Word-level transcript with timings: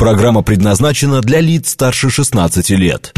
Программа 0.00 0.42
предназначена 0.42 1.20
для 1.20 1.40
лиц 1.40 1.72
старше 1.72 2.08
16 2.08 2.70
лет. 2.70 3.12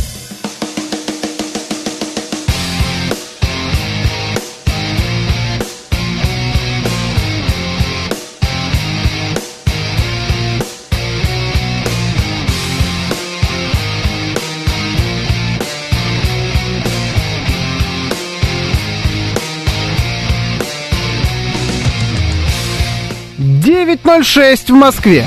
Девять 23.38 24.04
ноль 24.04 24.24
шесть 24.24 24.68
в 24.68 24.74
Москве. 24.74 25.24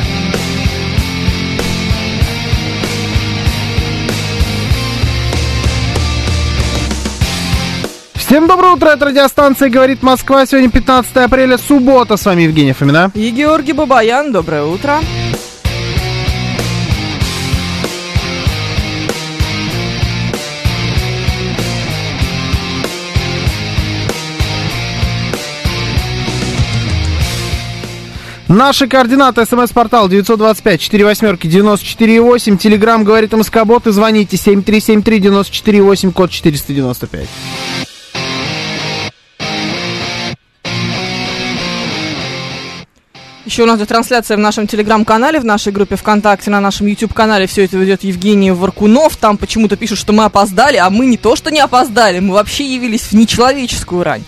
Всем 8.35 8.48
доброе 8.48 8.73
утро, 8.73 8.89
это 8.89 9.05
радиостанция 9.05 9.70
«Говорит 9.70 10.03
Москва». 10.03 10.45
Сегодня 10.45 10.70
15 10.70 11.16
апреля, 11.16 11.57
суббота. 11.57 12.17
С 12.17 12.26
вами 12.26 12.41
Евгений 12.41 12.73
Фомина. 12.73 13.09
И 13.13 13.30
Георгий 13.30 13.71
Бабаян, 13.71 14.34
доброе 14.34 14.66
утро. 14.66 14.99
Наши 28.49 28.88
координаты. 28.88 29.45
СМС-портал 29.45 30.09
925 30.09 30.81
4 30.81 31.05
восьмерки 31.05 31.48
94,8. 31.48 32.57
Телеграмм 32.57 33.05
говорит 33.05 33.31
МСК-бот 33.31 33.88
и 33.88 33.91
звоните 33.91 34.35
7373 34.35 35.20
94,8, 35.20 36.12
код 36.12 36.32
495. 36.32 37.29
Еще 43.46 43.62
у 43.62 43.68
нас 43.68 43.77
идет 43.77 43.90
трансляция 43.90 44.38
в 44.38 44.40
нашем 44.40 44.65
телеграм-канале, 44.65 45.40
в 45.40 45.46
нашей 45.46 45.71
группе 45.71 45.96
ВКонтакте, 45.96 46.49
на 46.49 46.60
нашем 46.60 46.88
YouTube-канале. 46.88 47.46
Все 47.46 47.65
это 47.65 47.77
ведет 47.77 48.04
Евгений 48.04 48.49
Варкунов. 48.49 49.18
Там 49.18 49.38
почему-то 49.38 49.77
пишут, 49.77 49.99
что 49.99 50.13
мы 50.13 50.24
опоздали, 50.24 50.77
а 50.77 50.90
мы 50.90 51.05
не 51.05 51.18
то, 51.18 51.35
что 51.35 51.51
не 51.51 51.60
опоздали, 51.60 52.20
мы 52.20 52.34
вообще 52.34 52.66
явились 52.66 53.04
в 53.04 53.13
нечеловеческую 53.13 54.04
рань. 54.04 54.23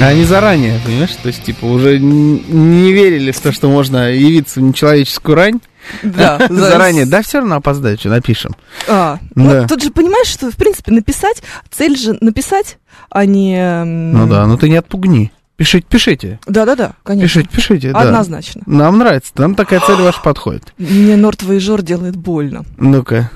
Они 0.00 0.24
заранее, 0.24 0.80
понимаешь? 0.84 1.16
То 1.22 1.28
есть, 1.28 1.44
типа, 1.44 1.66
уже 1.66 2.00
не 2.00 2.92
верили 2.92 3.30
в 3.30 3.38
то, 3.38 3.52
что 3.52 3.68
можно 3.68 4.10
явиться 4.10 4.58
в 4.58 4.62
нечеловеческую 4.64 5.36
рань. 5.36 5.60
Да, 6.02 6.38
за- 6.48 6.54
Заранее. 6.70 7.06
Да, 7.06 7.22
все 7.22 7.38
равно 7.38 7.56
опоздать, 7.56 8.00
что 8.00 8.08
напишем. 8.08 8.52
А, 8.88 9.18
Да. 9.34 9.42
ну, 9.62 9.66
тут 9.68 9.82
же 9.82 9.90
понимаешь, 9.90 10.28
что, 10.28 10.50
в 10.50 10.56
принципе, 10.56 10.92
написать, 10.92 11.42
цель 11.70 11.96
же 11.98 12.16
написать, 12.20 12.78
а 13.10 13.24
не... 13.26 13.84
Ну 13.84 14.26
да, 14.26 14.46
ну 14.46 14.56
ты 14.56 14.68
не 14.68 14.76
отпугни. 14.76 15.32
Пишите, 15.56 15.86
пишите. 15.88 16.40
Да-да-да, 16.46 16.94
конечно. 17.04 17.42
Пишите, 17.42 17.56
пишите, 17.56 17.92
да. 17.92 18.00
Однозначно. 18.00 18.62
Нам 18.66 18.98
нравится, 18.98 19.32
нам 19.36 19.54
такая 19.54 19.80
цель 19.80 19.96
ваша 19.96 20.20
подходит. 20.20 20.72
Мне 20.78 21.16
Нортовый 21.16 21.60
жор 21.60 21.82
делает 21.82 22.16
больно. 22.16 22.64
Ну-ка. 22.78 23.30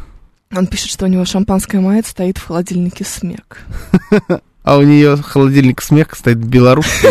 Он 0.55 0.67
пишет, 0.67 0.91
что 0.91 1.05
у 1.05 1.09
него 1.09 1.25
шампанское 1.25 1.81
мает 1.81 2.07
стоит 2.07 2.39
в 2.39 2.47
холодильнике 2.47 3.05
смек. 3.05 3.65
А 4.67 4.79
у 4.79 4.83
нее 4.83 5.17
холодильник 5.17 5.81
смех 5.81 6.09
стоит 6.17 6.39
белорусский. 6.39 7.11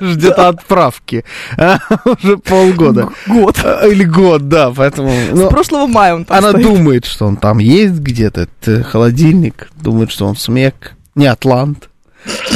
Ждет 0.02 0.38
отправки. 0.38 1.24
А, 1.56 1.78
Уже 2.04 2.36
полгода. 2.36 3.08
Год. 3.26 3.58
А, 3.64 3.86
Или 3.86 4.04
год, 4.04 4.48
да, 4.48 4.70
поэтому... 4.76 5.08
С 5.08 5.30
ну, 5.32 5.48
прошлого 5.48 5.86
мая 5.86 6.14
он 6.14 6.26
Она 6.28 6.52
думает, 6.52 7.06
что 7.06 7.24
он 7.24 7.38
там 7.38 7.60
есть 7.60 7.94
где-то, 7.94 8.48
э, 8.66 8.82
холодильник. 8.82 9.70
Думает, 9.80 10.10
что 10.10 10.26
он 10.26 10.36
смек. 10.36 10.92
Не 11.14 11.28
Атлант. 11.28 11.88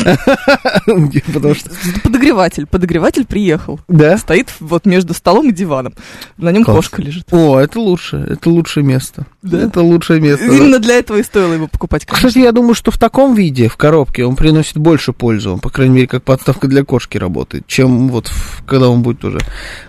Потому 1.32 1.54
что... 1.54 1.70
Подогреватель. 2.02 2.66
Подогреватель 2.66 3.26
приехал. 3.26 3.80
Да? 3.88 4.18
Стоит 4.18 4.48
вот 4.60 4.86
между 4.86 5.14
столом 5.14 5.48
и 5.48 5.52
диваном. 5.52 5.94
На 6.36 6.50
нем 6.50 6.64
кошка 6.64 7.02
лежит. 7.02 7.26
О, 7.32 7.58
это 7.58 7.80
лучше. 7.80 8.16
Это 8.16 8.50
лучшее 8.50 8.84
место. 8.84 9.26
Да? 9.42 9.60
Это 9.62 9.80
лучшее 9.82 10.20
место. 10.20 10.44
Именно 10.44 10.78
для 10.78 10.96
этого 10.96 11.18
и 11.18 11.22
стоило 11.22 11.54
его 11.54 11.68
покупать. 11.68 12.06
Кстати, 12.06 12.38
я 12.38 12.52
думаю, 12.52 12.74
что 12.74 12.90
в 12.90 12.98
таком 12.98 13.34
виде, 13.34 13.68
в 13.68 13.76
коробке, 13.76 14.24
он 14.24 14.36
приносит 14.36 14.76
больше 14.76 15.12
пользы. 15.12 15.50
Он, 15.50 15.60
по 15.60 15.70
крайней 15.70 15.94
мере, 15.94 16.06
как 16.06 16.22
подставка 16.22 16.68
для 16.68 16.84
кошки 16.84 17.18
работает, 17.18 17.66
чем 17.66 18.08
вот 18.08 18.30
когда 18.66 18.88
он 18.88 19.02
будет 19.02 19.24
уже 19.24 19.38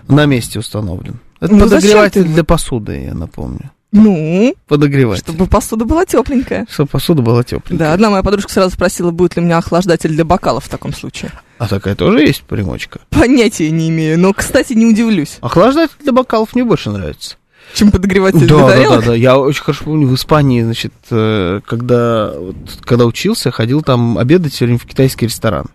на 0.08 0.26
месте 0.26 0.58
установлен. 0.58 1.18
Это 1.40 1.54
Ну, 1.54 1.64
подогреватель 1.64 2.24
для 2.24 2.44
посуды, 2.44 3.04
я 3.06 3.14
напомню. 3.14 3.70
Ну, 3.92 4.54
Подогреватель. 4.68 5.22
чтобы 5.22 5.46
посуда 5.46 5.84
была 5.84 6.06
тепленькая. 6.06 6.66
Чтобы 6.70 6.88
посуда 6.88 7.20
была 7.22 7.42
тепленькая. 7.44 7.78
Да, 7.78 7.92
одна 7.92 8.08
моя 8.10 8.22
подружка 8.22 8.50
сразу 8.50 8.70
спросила, 8.74 9.10
будет 9.10 9.36
ли 9.36 9.42
у 9.42 9.44
меня 9.44 9.58
охлаждатель 9.58 10.10
для 10.10 10.24
бокалов 10.24 10.64
в 10.64 10.68
таком 10.70 10.94
случае. 10.94 11.30
А 11.58 11.68
такая 11.68 11.94
тоже 11.94 12.20
есть 12.20 12.42
примочка. 12.42 13.00
Понятия 13.10 13.70
не 13.70 13.90
имею, 13.90 14.18
но, 14.18 14.32
кстати, 14.32 14.72
не 14.72 14.86
удивлюсь, 14.86 15.36
Охлаждатель 15.42 15.94
для 16.02 16.12
бокалов 16.12 16.54
мне 16.54 16.64
больше 16.64 16.90
нравится. 16.90 17.36
чем 17.74 17.90
подогреватель 17.90 18.38
для 18.40 18.48
Да, 18.48 18.56
да, 18.56 18.66
да, 18.66 18.72
тарелок. 18.72 19.04
да. 19.04 19.14
Я 19.14 19.38
очень 19.38 19.62
хорошо 19.62 19.84
помню 19.84 20.06
в 20.08 20.14
Испании, 20.14 20.62
значит, 20.62 20.92
э, 21.10 21.60
когда, 21.66 22.32
когда 22.80 23.04
учился, 23.06 23.50
ходил 23.50 23.82
там 23.82 24.16
обедать 24.18 24.52
все 24.54 24.64
время 24.64 24.78
в 24.78 24.86
китайский 24.86 25.26
ресторан. 25.26 25.66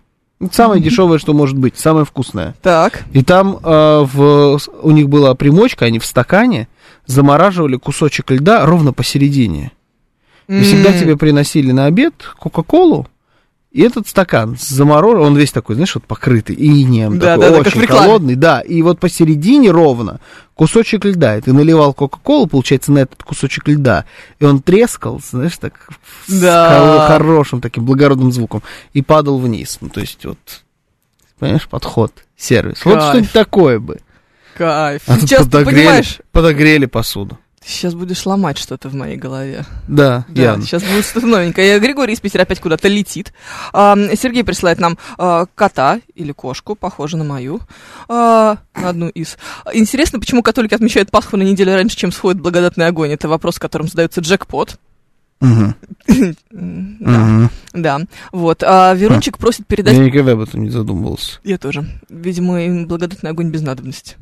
Самое 0.52 0.82
дешевое, 0.82 1.18
что 1.18 1.34
может 1.34 1.56
быть, 1.56 1.78
самое 1.78 2.04
вкусное. 2.04 2.54
Так, 2.62 3.04
И 3.12 3.22
там 3.22 3.58
э, 3.62 4.06
в, 4.12 4.58
у 4.82 4.90
них 4.90 5.08
была 5.08 5.34
примочка, 5.34 5.86
они 5.86 5.98
в 5.98 6.06
стакане 6.06 6.68
замораживали 7.06 7.76
кусочек 7.76 8.30
льда 8.30 8.66
ровно 8.66 8.92
посередине. 8.92 9.72
И 10.48 10.62
всегда 10.62 10.98
тебе 10.98 11.16
приносили 11.16 11.72
на 11.72 11.84
обед 11.84 12.14
Кока-Колу, 12.38 13.06
и 13.78 13.82
этот 13.82 14.08
стакан 14.08 14.56
заморожен, 14.58 15.22
он 15.22 15.36
весь 15.36 15.52
такой, 15.52 15.76
знаешь, 15.76 15.94
вот 15.94 16.04
покрытый 16.04 16.56
инеем, 16.58 17.18
Да, 17.20 17.36
такой 17.36 17.48
да, 17.50 17.54
да, 17.54 17.60
очень 17.60 17.80
рекламе. 17.82 18.02
холодный, 18.06 18.34
да, 18.34 18.60
и 18.60 18.82
вот 18.82 18.98
посередине 18.98 19.70
ровно 19.70 20.18
кусочек 20.56 21.04
льда, 21.04 21.36
и 21.36 21.40
ты 21.40 21.52
наливал 21.52 21.94
Кока-Колу, 21.94 22.48
получается, 22.48 22.90
на 22.90 22.98
этот 22.98 23.22
кусочек 23.22 23.68
льда, 23.68 24.04
и 24.40 24.44
он 24.44 24.60
трескал, 24.62 25.20
знаешь, 25.24 25.56
так, 25.58 25.88
с 26.26 26.40
Да. 26.40 27.06
хоро- 27.06 27.06
хорошим 27.06 27.60
таким 27.60 27.84
благородным 27.84 28.32
звуком, 28.32 28.64
и 28.94 29.00
падал 29.02 29.38
вниз, 29.38 29.78
ну, 29.80 29.88
то 29.90 30.00
есть, 30.00 30.24
вот, 30.24 30.38
понимаешь, 31.38 31.68
подход, 31.68 32.12
сервис, 32.36 32.84
вот 32.84 32.94
Кайф. 32.96 33.08
что-нибудь 33.10 33.32
такое 33.32 33.78
бы. 33.78 34.00
Кайф. 34.56 35.02
А 35.06 35.20
Сейчас 35.20 35.44
подогрели, 35.44 35.76
понимаешь, 35.76 36.18
подогрели 36.32 36.86
посуду. 36.86 37.38
Сейчас 37.68 37.94
будешь 37.94 38.24
ломать 38.26 38.58
что-то 38.58 38.88
в 38.88 38.94
моей 38.94 39.16
голове. 39.16 39.64
Да, 39.86 40.24
Да, 40.28 40.42
явно. 40.42 40.64
сейчас 40.64 40.82
будет 40.82 41.04
что-то 41.04 41.26
новенькое. 41.26 41.78
Григорий 41.78 42.14
из 42.14 42.20
Питера 42.20 42.42
опять 42.42 42.60
куда-то 42.60 42.88
летит. 42.88 43.32
А, 43.72 43.96
Сергей 44.16 44.42
присылает 44.44 44.78
нам 44.80 44.98
а, 45.18 45.46
кота 45.54 46.00
или 46.14 46.32
кошку, 46.32 46.74
похоже 46.74 47.16
на 47.16 47.24
мою, 47.24 47.60
а, 48.08 48.58
на 48.74 48.88
одну 48.88 49.08
из. 49.08 49.36
Интересно, 49.72 50.18
почему 50.18 50.42
католики 50.42 50.74
отмечают 50.74 51.10
Пасху 51.10 51.36
на 51.36 51.42
неделю 51.42 51.74
раньше, 51.74 51.96
чем 51.96 52.10
сходит 52.12 52.40
благодатный 52.40 52.86
огонь? 52.86 53.12
Это 53.12 53.28
вопрос, 53.28 53.58
которым 53.58 53.88
задается 53.88 54.20
джекпот. 54.20 54.78
Да, 56.50 57.50
да. 57.72 58.00
Вот. 58.32 58.62
А 58.64 58.92
Верунчик 58.94 59.38
просит 59.38 59.66
передать... 59.66 59.94
Я 59.94 60.04
никогда 60.04 60.32
об 60.32 60.40
этом 60.40 60.64
не 60.64 60.70
задумывался. 60.70 61.38
Я 61.44 61.58
тоже. 61.58 61.84
Видимо, 62.08 62.60
им 62.62 62.86
благодатный 62.88 63.30
огонь 63.30 63.50
без 63.50 63.62
надобности. 63.62 64.16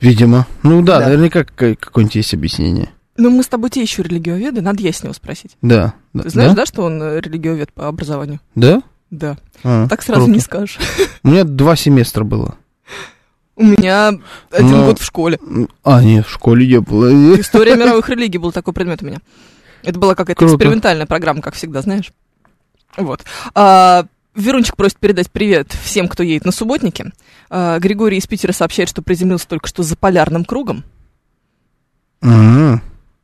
Видимо. 0.00 0.46
Ну 0.62 0.82
да, 0.82 0.98
Да. 1.00 1.06
наверняка 1.08 1.44
какое- 1.44 1.74
какое-нибудь 1.76 2.14
есть 2.16 2.34
объяснение. 2.34 2.90
Но 3.16 3.28
мы 3.30 3.42
с 3.42 3.48
тобой 3.48 3.68
те 3.70 3.82
еще 3.82 4.02
религиоведы, 4.02 4.62
надо 4.62 4.82
я 4.82 4.92
с 4.92 5.02
него 5.02 5.12
спросить. 5.12 5.56
Да. 5.60 5.94
Ты 6.14 6.30
знаешь, 6.30 6.50
да? 6.52 6.56
да, 6.56 6.66
что 6.66 6.82
он 6.84 7.02
э, 7.02 7.20
религиовед 7.20 7.72
по 7.72 7.86
образованию? 7.88 8.40
Да? 8.54 8.82
Да. 9.10 9.36
А, 9.62 9.86
Так 9.88 10.02
сразу 10.02 10.22
круто. 10.22 10.32
не 10.32 10.40
скажешь. 10.40 10.78
У 11.22 11.28
меня 11.28 11.44
два 11.44 11.76
семестра 11.76 12.24
было. 12.24 12.56
У 13.56 13.64
меня 13.64 14.12
один 14.50 14.70
Но- 14.70 14.86
год 14.86 15.00
в 15.00 15.04
школе. 15.04 15.38
А, 15.84 16.02
нет, 16.02 16.26
в 16.26 16.30
школе 16.30 16.66
не 16.66 16.80
было. 16.80 17.08
История 17.40 17.76
мировых 17.76 18.08
религий 18.08 18.38
был 18.38 18.52
такой 18.52 18.72
предмет 18.72 19.02
у 19.02 19.06
меня. 19.06 19.18
Это 19.82 19.98
была 19.98 20.14
какая-то 20.14 20.42
экспериментальная 20.46 21.06
программа, 21.06 21.42
как 21.42 21.54
всегда, 21.54 21.82
знаешь. 21.82 22.12
Вот. 22.96 23.22
А, 23.54 24.06
Верунчик 24.34 24.76
просит 24.76 24.98
передать 24.98 25.30
привет 25.30 25.72
всем, 25.82 26.06
кто 26.06 26.22
едет 26.22 26.44
на 26.44 26.52
субботнике. 26.52 27.12
А, 27.48 27.78
Григорий 27.78 28.18
из 28.18 28.26
Питера 28.26 28.52
сообщает, 28.52 28.88
что 28.88 29.02
приземлился 29.02 29.48
только 29.48 29.66
что 29.66 29.82
за 29.82 29.96
полярным 29.96 30.44
кругом. 30.44 30.84
Мгм. 32.20 32.80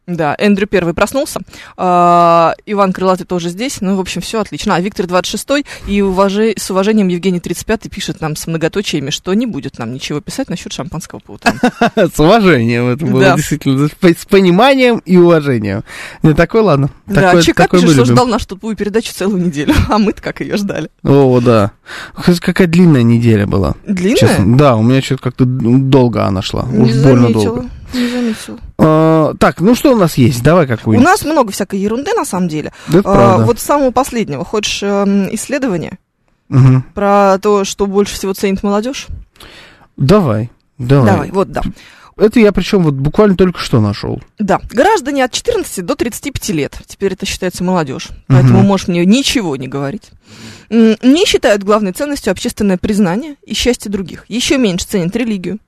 Да, 0.06 0.36
Эндрю 0.38 0.68
первый 0.68 0.94
проснулся. 0.94 1.40
А, 1.76 2.54
Иван 2.64 2.92
Крылатый 2.92 3.26
тоже 3.26 3.48
здесь. 3.48 3.80
Ну, 3.80 3.96
в 3.96 4.00
общем, 4.00 4.20
все 4.20 4.40
отлично. 4.40 4.76
А 4.76 4.80
Виктор 4.80 5.08
26 5.08 5.66
и 5.88 6.00
уважи, 6.00 6.54
с 6.56 6.70
уважением 6.70 7.08
Евгений 7.08 7.40
35 7.40 7.90
пишет 7.90 8.20
нам 8.20 8.36
с 8.36 8.46
многоточиями, 8.46 9.10
что 9.10 9.34
не 9.34 9.46
будет 9.46 9.80
нам 9.80 9.92
ничего 9.92 10.20
писать 10.20 10.48
насчет 10.48 10.72
шампанского 10.72 11.18
по 11.18 11.32
утрам. 11.32 11.56
С 11.96 12.20
уважением 12.20 12.88
это 12.88 13.04
было, 13.04 13.34
действительно. 13.34 13.88
С 13.88 14.24
пониманием 14.26 14.98
и 15.04 15.16
уважением. 15.16 15.82
Не 16.22 16.34
такой, 16.34 16.60
ладно. 16.60 16.90
Да, 17.06 17.32
такой 17.42 17.80
пишет, 17.80 17.94
что 17.94 18.04
ждал 18.04 18.28
нашу 18.28 18.46
тупую 18.46 18.76
передачу 18.76 19.12
целую 19.12 19.44
неделю. 19.44 19.74
А 19.88 19.98
мы-то 19.98 20.22
как 20.22 20.40
ее 20.40 20.56
ждали. 20.56 20.90
О, 21.02 21.40
да. 21.40 21.72
Какая 22.14 22.68
длинная 22.68 23.02
неделя 23.02 23.46
была. 23.46 23.74
Длинная? 23.86 24.56
Да, 24.56 24.76
у 24.76 24.82
меня 24.82 25.02
что-то 25.02 25.22
как-то 25.22 25.44
долго 25.46 26.24
она 26.24 26.42
шла. 26.42 26.62
Уж 26.62 26.92
больно 26.94 27.32
долго. 27.32 27.64
Не 27.96 28.08
заметила. 28.08 28.58
А, 28.78 29.34
так, 29.38 29.60
ну 29.60 29.74
что 29.74 29.92
у 29.92 29.96
нас 29.96 30.16
есть? 30.18 30.42
Давай 30.42 30.64
У 30.66 30.68
какую-нибудь. 30.68 31.04
нас 31.04 31.24
много 31.24 31.52
всякой 31.52 31.80
ерунды, 31.80 32.12
на 32.14 32.24
самом 32.24 32.48
деле. 32.48 32.72
Да, 32.88 33.00
А, 33.04 33.38
вот 33.38 33.58
с 33.58 33.62
самого 33.62 33.90
последнего. 33.90 34.44
Хочешь 34.44 34.82
эм, 34.82 35.34
исследование 35.34 35.98
Мгм. 36.48 36.82
про 36.94 37.38
то, 37.40 37.64
что 37.64 37.86
больше 37.86 38.14
всего 38.14 38.32
ценит 38.34 38.62
молодежь? 38.62 39.06
Давай. 39.96 40.50
Давай. 40.78 41.10
Давай, 41.10 41.30
вот, 41.30 41.50
да. 41.50 41.62
Это 42.18 42.40
я 42.40 42.50
причем 42.50 42.82
вот 42.82 42.94
буквально 42.94 43.36
только 43.36 43.58
что 43.58 43.80
нашел. 43.80 44.22
Да, 44.38 44.58
граждане 44.70 45.22
от 45.24 45.32
14 45.32 45.84
до 45.84 45.96
35 45.96 46.48
лет, 46.54 46.78
теперь 46.86 47.12
это 47.12 47.26
считается 47.26 47.62
молодежь, 47.62 48.08
поэтому 48.26 48.60
Мгм. 48.60 48.66
можешь 48.68 48.88
мне 48.88 49.04
ничего 49.04 49.54
не 49.56 49.68
говорить, 49.68 50.10
не 50.70 51.26
считают 51.26 51.62
главной 51.62 51.92
ценностью 51.92 52.30
общественное 52.30 52.78
признание 52.78 53.36
и 53.46 53.52
счастье 53.52 53.90
других, 53.90 54.24
еще 54.28 54.56
меньше 54.56 54.86
ценят 54.86 55.14
религию, 55.14 55.58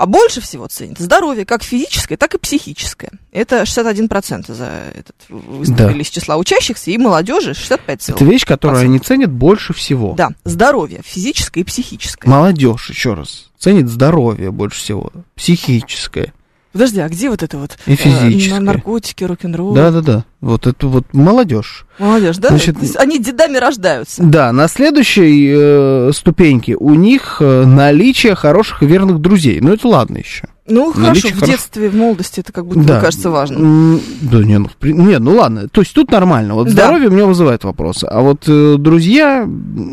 а 0.00 0.06
больше 0.06 0.40
всего 0.40 0.66
ценят 0.66 0.98
здоровье, 0.98 1.44
как 1.44 1.62
физическое, 1.62 2.16
так 2.16 2.34
и 2.34 2.38
психическое. 2.38 3.10
Это 3.32 3.64
61% 3.64 4.50
за 4.50 4.64
этот 4.94 5.14
выставили 5.28 6.00
из 6.00 6.08
числа 6.08 6.38
учащихся, 6.38 6.90
и 6.90 6.96
молодежи 6.96 7.52
65 7.52 8.08
Это 8.08 8.24
вещь, 8.24 8.46
которую 8.46 8.80
они 8.80 8.98
ценят 8.98 9.30
больше 9.30 9.74
всего. 9.74 10.14
Да, 10.14 10.30
здоровье, 10.42 11.02
физическое 11.04 11.60
и 11.60 11.64
психическое. 11.64 12.30
Молодежь, 12.30 12.88
еще 12.88 13.12
раз, 13.12 13.50
ценит 13.58 13.90
здоровье 13.90 14.50
больше 14.50 14.78
всего, 14.80 15.12
психическое. 15.34 16.32
Подожди, 16.72 17.00
а 17.00 17.08
где 17.08 17.28
вот 17.30 17.42
это 17.42 17.58
вот? 17.58 17.76
И 17.86 17.92
э, 17.92 17.96
физическое. 17.96 18.60
на- 18.60 18.66
наркотики, 18.72 19.24
рок-н-ролл. 19.24 19.74
Да-да-да, 19.74 20.24
вот 20.40 20.66
это 20.68 20.86
вот 20.86 21.04
молодежь. 21.12 21.84
Молодежь, 21.98 22.36
да? 22.38 22.48
Значит, 22.50 22.76
То 22.76 22.82
есть 22.82 22.96
они 22.96 23.18
дедами 23.18 23.56
рождаются. 23.56 24.22
Да, 24.22 24.52
на 24.52 24.68
следующей 24.68 25.52
э, 25.52 26.10
ступеньке 26.14 26.76
у 26.76 26.94
них 26.94 27.38
э, 27.40 27.64
наличие 27.64 28.34
хороших 28.36 28.82
и 28.82 28.86
верных 28.86 29.18
друзей. 29.20 29.60
Ну, 29.60 29.72
это 29.72 29.88
ладно 29.88 30.18
еще. 30.18 30.44
Ну, 30.68 30.92
хорошо, 30.92 31.08
Наличие 31.08 31.32
в 31.32 31.40
хорош- 31.40 31.50
детстве, 31.50 31.88
в 31.88 31.96
молодости 31.96 32.38
это 32.38 32.52
как 32.52 32.64
будто 32.64 32.80
Да. 32.84 33.00
кажется 33.00 33.30
важным. 33.30 33.94
М, 33.94 34.00
Да 34.20 34.38
не, 34.38 34.58
ну, 34.58 34.68
в 34.68 34.76
при- 34.76 34.92
не, 34.92 35.18
ну 35.18 35.34
ладно. 35.34 35.68
То 35.68 35.80
есть 35.80 35.92
тут 35.92 36.12
нормально. 36.12 36.54
Вот 36.54 36.66
Да. 36.66 36.70
здоровье 36.72 37.08
у 37.08 37.10
меня 37.10 37.26
вызывает 37.26 37.64
вопросы. 37.64 38.04
А 38.04 38.20
вот 38.20 38.44
э, 38.46 38.76
друзья 38.78 39.48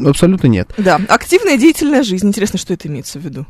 абсолютно 0.05 0.45
нет. 0.47 0.69
Да, 0.77 1.01
активная 1.09 1.57
деятельная 1.57 2.03
жизнь. 2.03 2.27
Интересно, 2.27 2.59
что 2.59 2.75
это 2.75 2.87
имеется 2.87 3.17
в 3.17 3.23
виду? 3.23 3.47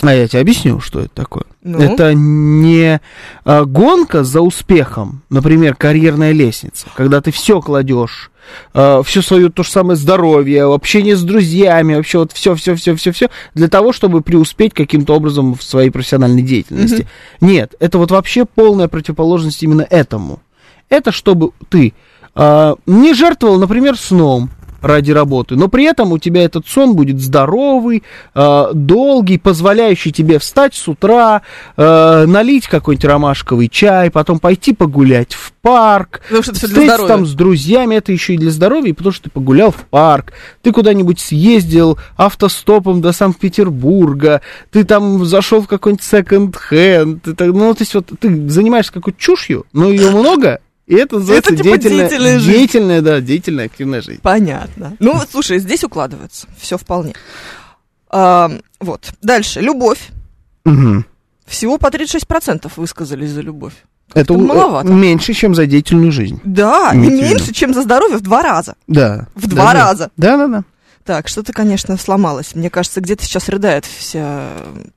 А 0.00 0.14
я 0.14 0.28
тебе 0.28 0.40
объясню, 0.40 0.80
что 0.80 1.00
это 1.00 1.10
такое. 1.12 1.44
Ну? 1.62 1.78
Это 1.78 2.14
не 2.14 3.00
а, 3.44 3.64
гонка 3.64 4.22
за 4.22 4.40
успехом, 4.40 5.22
например, 5.28 5.74
карьерная 5.74 6.32
лестница, 6.32 6.86
когда 6.94 7.20
ты 7.20 7.32
все 7.32 7.60
кладешь, 7.60 8.30
все 8.72 9.22
свое 9.22 9.50
то 9.50 9.62
же 9.62 9.70
самое 9.70 9.96
здоровье, 9.96 10.72
общение 10.72 11.16
с 11.16 11.22
друзьями, 11.22 11.96
вообще 11.96 12.18
вот 12.18 12.32
все, 12.32 12.54
все, 12.54 12.74
все, 12.76 12.94
все, 12.94 13.12
все, 13.12 13.28
для 13.54 13.68
того, 13.68 13.92
чтобы 13.92 14.22
преуспеть 14.22 14.72
каким-то 14.72 15.14
образом 15.14 15.54
в 15.54 15.62
своей 15.62 15.90
профессиональной 15.90 16.42
деятельности. 16.42 17.06
Нет, 17.42 17.74
это 17.78 17.98
вот 17.98 18.10
вообще 18.10 18.46
полная 18.46 18.88
противоположность 18.88 19.62
именно 19.62 19.86
этому. 19.90 20.40
Это 20.88 21.12
чтобы 21.12 21.50
ты 21.68 21.92
а, 22.34 22.76
не 22.86 23.14
жертвовал, 23.14 23.58
например, 23.58 23.98
сном 23.98 24.50
ради 24.80 25.10
работы, 25.10 25.56
но 25.56 25.68
при 25.68 25.84
этом 25.84 26.12
у 26.12 26.18
тебя 26.18 26.44
этот 26.44 26.66
сон 26.66 26.94
будет 26.94 27.20
здоровый, 27.20 28.02
а, 28.34 28.70
долгий, 28.72 29.38
позволяющий 29.38 30.12
тебе 30.12 30.38
встать 30.38 30.74
с 30.74 30.88
утра, 30.88 31.42
а, 31.76 32.26
налить 32.26 32.66
какой-нибудь 32.66 33.04
ромашковый 33.04 33.68
чай, 33.68 34.10
потом 34.10 34.38
пойти 34.38 34.72
погулять 34.72 35.34
в 35.34 35.52
парк, 35.62 36.20
Потому 36.22 36.42
что 36.42 36.54
встретиться 36.54 37.06
там 37.06 37.26
с 37.26 37.34
друзьями, 37.34 37.96
это 37.96 38.12
еще 38.12 38.34
и 38.34 38.38
для 38.38 38.50
здоровья, 38.50 38.94
потому 38.94 39.12
что 39.12 39.24
ты 39.24 39.30
погулял 39.30 39.70
в 39.70 39.84
парк, 39.90 40.32
ты 40.62 40.72
куда-нибудь 40.72 41.20
съездил 41.20 41.98
автостопом 42.16 43.00
до 43.00 43.12
Санкт-Петербурга, 43.12 44.40
ты 44.70 44.84
там 44.84 45.24
зашел 45.24 45.60
в 45.60 45.66
какой-нибудь 45.66 46.04
секонд-хенд, 46.04 47.26
ну, 47.26 47.74
то 47.74 47.82
есть 47.82 47.94
вот 47.94 48.10
ты 48.18 48.48
занимаешься 48.48 48.92
какой-то 48.92 49.18
чушью, 49.18 49.66
но 49.72 49.88
ее 49.88 50.10
много, 50.10 50.60
и 50.88 50.94
это 50.96 51.18
называется 51.18 51.50
типа 51.52 51.62
деятельная, 51.64 52.08
деятельная 52.08 52.38
жизнь. 52.38 52.50
деятельная, 52.58 53.02
да, 53.02 53.20
деятельная 53.20 53.64
активная 53.66 54.00
жизнь. 54.02 54.20
Понятно. 54.22 54.96
Ну, 54.98 55.14
вот, 55.14 55.28
слушай, 55.30 55.58
здесь 55.58 55.84
укладывается. 55.84 56.46
Все 56.58 56.76
вполне. 56.78 57.14
А, 58.10 58.50
вот. 58.80 59.10
Дальше. 59.22 59.60
Любовь. 59.60 60.08
Мгм. 60.64 61.04
Всего 61.46 61.78
по 61.78 61.88
36% 61.90 62.70
высказались 62.76 63.30
за 63.30 63.40
любовь. 63.42 63.74
Это 64.10 64.20
Это 64.20 64.38
маловато. 64.38 64.88
меньше, 64.88 65.34
чем 65.34 65.54
за 65.54 65.66
деятельную 65.66 66.10
жизнь. 66.12 66.40
Да, 66.44 66.92
и 66.94 66.96
меньше, 66.96 67.52
чем 67.52 67.74
за 67.74 67.82
здоровье 67.82 68.16
в 68.16 68.22
два 68.22 68.42
раза. 68.42 68.74
Да. 68.86 69.28
В 69.34 69.46
два 69.46 69.72
Даже- 69.72 69.76
раза. 69.78 70.10
Да, 70.16 70.36
да, 70.38 70.46
да. 70.48 70.64
Так, 71.08 71.26
что-то, 71.26 71.54
конечно, 71.54 71.96
сломалось. 71.96 72.54
Мне 72.54 72.68
кажется, 72.68 73.00
где-то 73.00 73.24
сейчас 73.24 73.48
рыдает 73.48 73.86
вся 73.86 74.50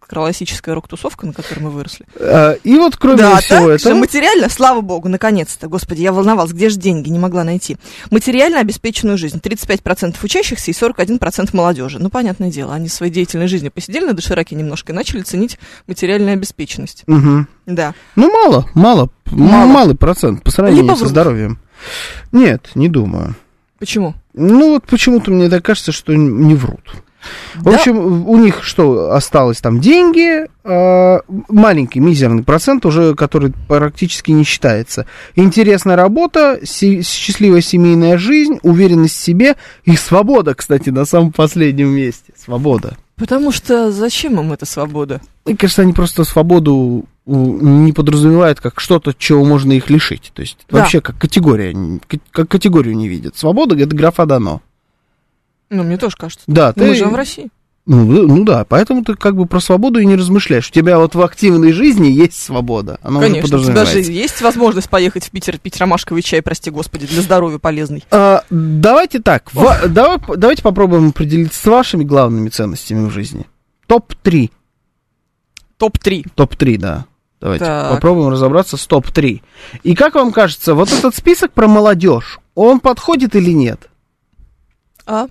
классическая 0.05 0.75
рок-тусовка, 0.75 1.25
на 1.25 1.31
которой 1.31 1.59
мы 1.61 1.69
выросли. 1.69 2.05
А, 2.19 2.55
И 2.65 2.75
вот 2.75 2.97
кроме 2.97 3.19
да, 3.19 3.37
всего 3.37 3.69
так 3.69 3.79
этого... 3.79 3.93
материально, 3.93 4.49
слава 4.49 4.81
богу, 4.81 5.07
наконец-то, 5.07 5.69
господи, 5.69 6.01
я 6.01 6.11
волновалась, 6.11 6.51
где 6.51 6.67
же 6.67 6.75
деньги, 6.75 7.07
не 7.07 7.17
могла 7.17 7.45
найти. 7.45 7.77
Материально 8.09 8.59
обеспеченную 8.59 9.17
жизнь, 9.17 9.37
35% 9.37 10.17
учащихся 10.21 10.69
и 10.69 10.73
41% 10.73 11.51
молодежи. 11.53 11.97
Ну, 11.97 12.09
понятное 12.09 12.51
дело, 12.51 12.73
они 12.73 12.89
в 12.89 12.93
своей 12.93 13.13
деятельной 13.13 13.47
жизни 13.47 13.69
посидели 13.69 14.03
на 14.03 14.13
дошираке 14.13 14.57
немножко 14.57 14.91
и 14.91 14.95
начали 14.95 15.21
ценить 15.21 15.59
материальную 15.87 16.33
обеспеченность. 16.33 17.03
Мгм. 17.07 17.47
Да. 17.67 17.93
Ну, 18.17 18.29
мало, 18.29 18.69
мало, 18.73 19.09
Мало. 19.27 19.65
малый 19.65 19.95
процент 19.95 20.43
по 20.43 20.51
сравнению 20.51 20.83
Либо 20.87 20.95
со 20.95 21.07
здоровьем. 21.07 21.57
Нет, 22.33 22.71
не 22.75 22.89
думаю. 22.89 23.33
Почему? 23.81 24.13
Ну, 24.35 24.73
вот 24.75 24.83
почему-то 24.85 25.31
мне 25.31 25.49
так 25.49 25.65
кажется, 25.65 25.91
что 25.91 26.13
не 26.13 26.53
врут. 26.53 26.81
В 27.55 27.63
Да. 27.63 27.75
общем, 27.75 28.27
у 28.29 28.37
них 28.37 28.63
что, 28.63 29.11
осталось 29.11 29.59
там 29.59 29.79
деньги, 29.79 30.47
а, 30.63 31.21
маленький, 31.49 31.99
мизерный 31.99 32.43
процент 32.43 32.85
уже, 32.85 33.15
который 33.15 33.53
практически 33.67 34.29
не 34.29 34.43
считается. 34.43 35.07
Интересная 35.35 35.95
работа, 35.95 36.59
се- 36.63 37.01
счастливая 37.01 37.61
семейная 37.61 38.19
жизнь, 38.19 38.59
уверенность 38.61 39.15
в 39.15 39.23
себе 39.23 39.55
и 39.83 39.95
свобода, 39.95 40.53
кстати, 40.53 40.91
на 40.91 41.05
самом 41.05 41.31
последнем 41.31 41.89
месте. 41.89 42.33
Свобода. 42.37 42.97
Потому 43.21 43.51
что 43.51 43.91
зачем 43.91 44.39
им 44.39 44.51
эта 44.51 44.65
свобода? 44.65 45.21
Мне 45.45 45.55
кажется, 45.55 45.83
они 45.83 45.93
просто 45.93 46.23
свободу 46.23 47.05
не 47.27 47.93
подразумевают 47.93 48.59
как 48.59 48.79
что-то, 48.79 49.13
чего 49.13 49.45
можно 49.45 49.73
их 49.73 49.91
лишить. 49.91 50.31
То 50.33 50.41
есть 50.41 50.57
Да. 50.71 50.79
вообще 50.79 51.01
как 51.01 51.19
категория, 51.19 51.99
как 52.31 52.49
категорию 52.49 52.97
не 52.97 53.07
видят. 53.07 53.37
Свобода 53.37 53.77
это 53.77 53.95
графа 53.95 54.25
дано. 54.25 54.63
Ну, 55.69 55.83
мне 55.83 55.97
тоже 55.97 56.15
кажется. 56.17 56.45
Да, 56.47 56.73
Ну, 56.75 56.83
Мы 56.83 56.89
ты, 56.89 56.95
живем 56.95 57.11
в 57.11 57.15
России. 57.15 57.51
Ну, 57.85 58.27
ну 58.27 58.43
да, 58.45 58.63
поэтому 58.63 59.03
ты 59.03 59.15
как 59.15 59.35
бы 59.35 59.45
про 59.47 59.59
свободу 59.59 59.99
и 59.99 60.05
не 60.05 60.15
размышляешь. 60.15 60.69
У 60.69 60.71
тебя 60.71 60.99
вот 60.99 61.15
в 61.15 61.21
активной 61.21 61.71
жизни 61.71 62.07
есть 62.07 62.33
свобода. 62.41 62.99
Она 63.01 63.19
уже 63.19 63.27
Конечно, 63.27 63.49
даже 63.57 63.67
подразумевается. 63.71 64.11
есть 64.11 64.41
возможность 64.41 64.89
поехать 64.89 65.25
в 65.25 65.31
Питер 65.31 65.57
пить 65.57 65.77
ромашковый 65.77 66.21
чай, 66.21 66.41
прости 66.41 66.69
господи, 66.69 67.07
для 67.07 67.21
здоровья 67.21 67.57
полезный. 67.57 68.03
А, 68.11 68.43
давайте 68.49 69.19
так, 69.19 69.51
ва- 69.53 69.79
давай, 69.87 70.19
давайте 70.37 70.61
попробуем 70.61 71.09
определить 71.09 71.53
с 71.53 71.65
вашими 71.65 72.03
главными 72.03 72.49
ценностями 72.49 73.07
в 73.07 73.11
жизни. 73.11 73.45
Топ-3. 73.87 74.51
Топ-3. 75.77 76.27
Топ-3, 76.35 76.77
да. 76.77 77.05
Давайте 77.39 77.65
Так. 77.65 77.89
попробуем 77.95 78.29
разобраться 78.29 78.77
с 78.77 78.85
топ-3. 78.85 79.41
И 79.81 79.95
как 79.95 80.13
вам 80.13 80.31
кажется, 80.31 80.75
вот 80.75 80.93
этот 80.93 81.15
список 81.15 81.51
про 81.53 81.67
молодежь, 81.67 82.39
он 82.53 82.79
подходит 82.79 83.35
или 83.35 83.49
нет? 83.51 83.89
А? 85.07 85.25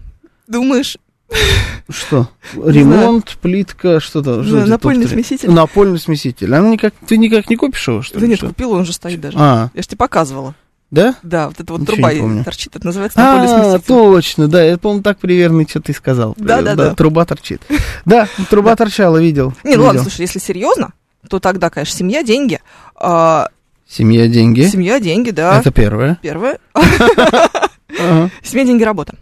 Думаешь, 0.48 0.98
Что? 1.88 2.28
Ремонт, 2.54 3.36
плитка, 3.40 4.00
что-то? 4.00 4.42
что 4.44 4.60
Да, 4.60 4.66
напольный 4.66 5.08
смеситель. 5.08 5.50
Напольный 5.50 5.98
смеситель. 5.98 6.54
А 6.54 6.60
ну 6.60 6.72
никак, 6.72 6.94
ты 7.06 7.16
никак 7.18 7.48
не 7.50 7.56
купишь 7.56 7.86
его, 7.88 8.02
что 8.02 8.14
да 8.18 8.20
ли? 8.24 8.28
нет, 8.30 8.38
что? 8.38 8.48
купила, 8.48 8.76
он 8.76 8.84
же 8.84 8.92
стоит 8.92 9.20
даже. 9.20 9.36
А, 9.38 9.70
Я 9.74 9.82
же 9.82 9.88
тебе 9.88 9.98
показывала. 9.98 10.54
да? 10.90 11.14
Да, 11.22 11.48
вот 11.48 11.58
эта 11.60 11.72
вот 11.72 11.80
Ничего 11.82 11.96
труба 11.96 12.10
помню. 12.18 12.44
торчит, 12.44 12.74
это 12.76 12.86
называется 12.86 13.18
напольный 13.18 13.46
А, 13.46 13.62
смеситель. 13.72 13.86
точно, 13.86 14.48
да, 14.48 14.62
это, 14.62 14.78
по-моему, 14.78 15.02
так 15.02 15.18
примерно, 15.18 15.68
что 15.68 15.80
ты 15.80 15.92
сказал. 15.92 16.34
Да-да-да. 16.36 16.94
Труба 16.94 17.24
торчит. 17.24 17.62
Да, 18.04 18.28
труба 18.48 18.76
торчала, 18.76 19.16
видел. 19.18 19.52
Не, 19.64 19.76
ну 19.76 19.84
ладно, 19.84 20.02
слушай, 20.02 20.22
если 20.22 20.38
серьезно, 20.38 20.92
то 21.28 21.38
тогда, 21.40 21.70
конечно, 21.70 21.96
семья, 21.96 22.22
деньги. 22.22 22.60
А, 22.96 23.48
Семья, 23.88 24.28
деньги. 24.28 24.62
Семья, 24.62 25.00
деньги, 25.00 25.30
да. 25.32 25.58
Это 25.58 25.72
первое. 25.72 26.18
Первое. 26.22 26.58
Семья, 28.42 28.64
деньги, 28.64 28.82
работа. 28.84 29.14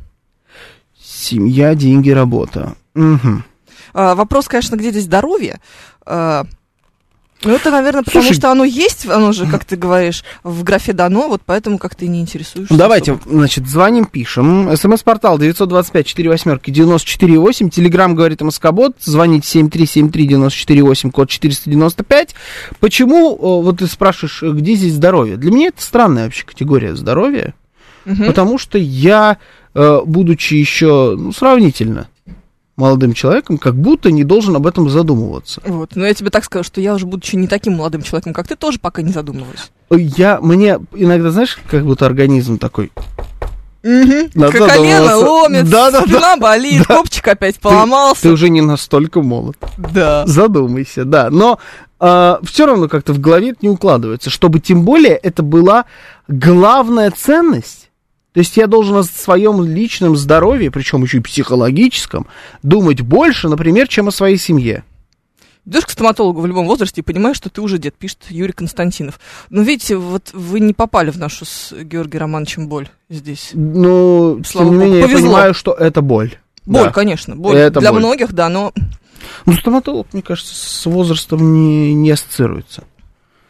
Семья, 1.18 1.74
деньги, 1.74 2.10
работа. 2.10 2.74
Мгм. 2.94 3.44
А, 3.92 4.14
вопрос, 4.14 4.48
конечно, 4.48 4.76
где 4.76 4.90
здесь 4.90 5.04
здоровье? 5.04 5.60
А, 6.06 6.44
Ну, 7.44 7.52
это, 7.52 7.70
наверное, 7.70 8.02
потому 8.02 8.24
Слушай- 8.24 8.36
что 8.36 8.50
оно 8.50 8.64
есть, 8.64 9.06
оно 9.08 9.30
же, 9.30 9.46
как 9.46 9.64
ты 9.64 9.76
говоришь, 9.76 10.24
в 10.42 10.64
графе 10.64 10.92
дано, 10.92 11.28
вот 11.28 11.40
поэтому 11.46 11.78
как 11.78 11.94
ты 11.94 12.08
не 12.08 12.20
интересуешься. 12.20 12.74
Давайте, 12.76 13.12
особо. 13.12 13.30
значит, 13.30 13.68
звоним, 13.68 14.06
пишем. 14.06 14.76
СМС-портал 14.76 15.38
925-48-94-8. 15.38 17.70
Телеграмм 17.70 18.16
говорит 18.16 18.40
МСК-бот. 18.40 18.96
Звоните 19.00 19.60
7373-94-8, 19.60 21.10
код 21.12 21.28
495. 21.28 22.34
Почему, 22.80 23.36
вот 23.36 23.78
ты 23.78 23.86
спрашиваешь, 23.86 24.42
где 24.42 24.74
здесь 24.74 24.94
здоровье? 24.94 25.36
Для 25.36 25.50
меня 25.50 25.68
это 25.68 25.82
странная 25.82 26.24
вообще 26.24 26.44
категория 26.44 26.94
здоровья. 26.96 27.54
Мгм. 28.04 28.26
Потому 28.26 28.58
что 28.58 28.78
я, 28.78 29.38
будучи 30.04 30.54
еще 30.54 31.14
ну, 31.18 31.32
сравнительно 31.32 32.08
молодым 32.76 33.12
человеком, 33.12 33.58
как 33.58 33.74
будто 33.74 34.10
не 34.12 34.22
должен 34.24 34.54
об 34.54 34.66
этом 34.66 34.88
задумываться. 34.88 35.60
Вот, 35.66 35.96
но 35.96 36.06
я 36.06 36.14
тебе 36.14 36.30
так 36.30 36.44
скажу, 36.44 36.64
что 36.64 36.80
я 36.80 36.94
уже, 36.94 37.06
будучи 37.06 37.34
не 37.34 37.48
таким 37.48 37.74
молодым 37.74 38.02
человеком, 38.02 38.32
как 38.32 38.46
ты, 38.46 38.54
тоже 38.54 38.78
пока 38.78 39.02
не 39.02 39.12
задумываюсь. 39.12 39.70
Я, 39.90 40.38
мне 40.40 40.78
иногда, 40.94 41.30
знаешь, 41.32 41.58
как 41.68 41.84
будто 41.84 42.06
организм 42.06 42.56
такой, 42.58 42.92
Надо 43.82 44.52
Колено 44.52 45.16
ломит, 45.16 45.68
Да-да-да. 45.68 46.02
спина 46.02 46.36
болит, 46.36 46.86
копчик 46.86 47.26
опять 47.28 47.56
ты 47.56 47.60
поломался. 47.62 48.30
уже 48.30 48.48
не 48.48 48.60
настолько 48.60 49.22
молод. 49.22 49.56
Да. 49.76 50.26
Задумайся, 50.26 51.04
да. 51.04 51.30
Но 51.30 51.58
все 51.98 52.66
равно 52.66 52.88
как-то 52.88 53.12
в 53.12 53.18
голове 53.20 53.50
это 53.50 53.58
не 53.62 53.70
укладывается, 53.70 54.30
чтобы 54.30 54.60
тем 54.60 54.84
более 54.84 55.16
это 55.16 55.42
была 55.42 55.84
главная 56.28 57.10
ценность. 57.10 57.87
То 58.38 58.42
есть 58.42 58.56
я 58.56 58.68
должен 58.68 58.94
о 58.94 59.02
своем 59.02 59.64
личном 59.64 60.16
здоровье, 60.16 60.70
причем 60.70 61.02
еще 61.02 61.16
и 61.18 61.20
психологическом, 61.20 62.28
думать 62.62 63.00
больше, 63.00 63.48
например, 63.48 63.88
чем 63.88 64.06
о 64.06 64.12
своей 64.12 64.36
семье. 64.36 64.84
Идешь 65.66 65.86
к 65.86 65.90
стоматологу 65.90 66.40
в 66.40 66.46
любом 66.46 66.68
возрасте 66.68 67.00
и 67.00 67.02
понимаешь, 67.02 67.36
что 67.36 67.50
ты 67.50 67.60
уже 67.60 67.78
дед, 67.78 67.96
пишет 67.96 68.26
Юрий 68.28 68.52
Константинов. 68.52 69.18
Но 69.50 69.62
видите, 69.62 69.96
вот 69.96 70.30
вы 70.32 70.60
не 70.60 70.72
попали 70.72 71.10
в 71.10 71.18
нашу 71.18 71.46
с 71.46 71.72
Георгием 71.72 72.20
Романовичем 72.20 72.68
боль 72.68 72.88
здесь. 73.10 73.50
Но, 73.54 74.38
Слава 74.46 74.68
тем 74.68 74.78
не 74.78 74.84
богу, 74.84 74.84
менее, 74.84 75.00
я 75.00 75.08
понимаю, 75.08 75.52
что 75.52 75.72
это 75.72 76.00
боль. 76.00 76.36
Боль, 76.64 76.84
Да. 76.84 76.90
конечно, 76.92 77.34
боль. 77.34 77.56
Это 77.56 77.80
Для 77.80 77.90
боль. 77.90 77.98
многих, 77.98 78.32
да, 78.32 78.48
но... 78.48 78.72
Ну, 79.46 79.52
стоматолог, 79.54 80.06
мне 80.12 80.22
кажется, 80.22 80.54
с 80.54 80.86
возрастом 80.86 81.54
не, 81.54 81.92
не 81.92 82.12
ассоциируется. 82.12 82.84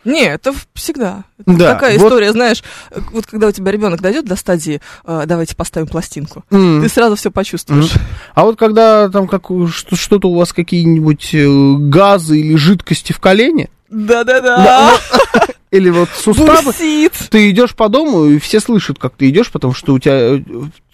Не, 0.05 0.23
это 0.27 0.55
всегда. 0.75 1.25
Это 1.39 1.53
Да, 1.59 1.75
такая 1.75 1.99
вот- 1.99 2.07
история, 2.07 2.33
знаешь, 2.33 2.63
э, 2.91 3.01
вот 3.13 3.27
когда 3.27 3.49
у 3.49 3.53
тебя 3.53 3.71
ребенок 3.73 4.01
дойдет 4.01 4.25
до 4.25 4.37
стадии, 4.37 4.81
э, 5.05 5.23
давайте 5.27 5.55
поставим 5.57 5.87
пластинку, 5.89 6.45
М. 6.51 6.81
ты 6.83 6.89
сразу 6.89 7.17
все 7.17 7.31
почувствуешь. 7.31 7.93
А 8.35 8.45
вот 8.45 8.59
когда 8.59 9.09
там 9.09 9.27
как, 9.29 9.47
что- 9.73 9.97
что-то 9.97 10.29
у 10.31 10.37
вас 10.37 10.53
какие-нибудь 10.53 11.31
э, 11.35 11.75
газы 11.89 12.39
или 12.39 12.55
жидкости 12.57 13.13
в 13.13 13.19
колене, 13.21 13.69
Да-да-да. 13.91 14.95
или 15.71 15.91
вот 15.91 16.09
суставы, 16.17 16.63
Бурсит. 16.63 17.13
ты 17.31 17.51
идешь 17.51 17.75
по 17.75 17.89
дому, 17.89 18.27
и 18.27 18.39
все 18.39 18.61
слышат, 18.61 18.99
как 18.99 19.15
ты 19.17 19.29
идешь, 19.29 19.51
потому 19.51 19.75
что 19.75 19.95
у 19.95 19.99
тебя 19.99 20.37
э, 20.37 20.41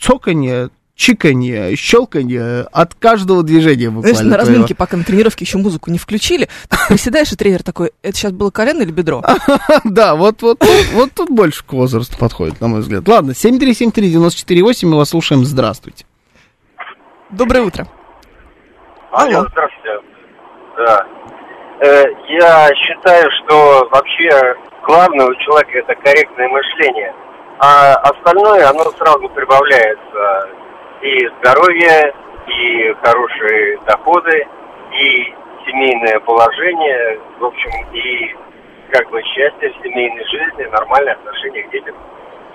цоканье, 0.01 0.71
чиканье, 0.97 1.75
щелканье 1.77 2.67
от 2.73 2.95
каждого 2.95 3.43
движения 3.43 3.91
Знаешь, 3.91 3.95
буквально. 3.95 4.31
на 4.31 4.37
твоего. 4.37 4.37
разминке, 4.53 4.75
пока 4.75 4.97
на 4.97 5.05
тренировке 5.05 5.45
еще 5.45 5.59
музыку 5.59 5.91
не 5.91 5.99
включили, 5.99 6.49
ты 6.69 6.77
приседаешь, 6.89 7.33
и 7.33 7.37
тренер 7.37 7.63
такой, 7.63 7.93
это 8.03 8.17
сейчас 8.17 8.33
было 8.33 8.51
колено 8.51 8.83
или 8.83 8.93
бедро? 8.93 9.23
Да, 9.85 10.15
вот, 10.15 10.43
вот, 10.43 10.59
тут- 10.61 10.93
вот 10.93 11.11
тут 11.15 11.31
больше 11.31 11.65
к 11.65 11.73
возрасту 11.73 12.17
подходит, 12.19 12.61
на 12.61 12.69
мой 12.69 12.81
взгляд. 12.81 13.07
Ладно, 13.09 13.33
7373948, 13.33 14.87
мы 14.87 14.97
вас 14.99 15.11
слушаем. 15.11 15.45
Здравствуйте. 15.45 16.05
Доброе 17.31 17.63
утро. 17.63 17.87
Алло, 19.11 19.39
Алло. 19.39 19.49
здравствуйте. 19.51 19.99
Да. 20.77 21.07
Э, 21.81 22.05
я 22.39 22.69
считаю, 22.75 23.29
что 23.45 23.89
вообще 23.91 24.55
главное 24.87 25.27
у 25.27 25.35
человека 25.37 25.79
это 25.79 25.95
корректное 26.03 26.49
мышление, 26.49 27.13
а 27.59 27.95
остальное 27.95 28.69
оно 28.71 28.85
сразу 28.99 29.29
прибавляется. 29.31 30.49
И 31.05 31.29
здоровье, 31.39 32.15
и 32.47 32.95
хорошие 33.03 33.79
доходы, 33.87 34.49
и 34.91 35.35
семейное 35.67 36.19
положение, 36.21 37.21
в 37.39 37.45
общем, 37.45 37.71
и 37.93 38.35
как 38.91 39.11
бы 39.11 39.23
счастье 39.23 39.71
в 39.71 39.83
семейной 39.83 40.25
жизни, 40.25 40.63
нормальное 40.73 41.13
отношение 41.13 41.63
к 41.65 41.71
детям. 41.73 41.95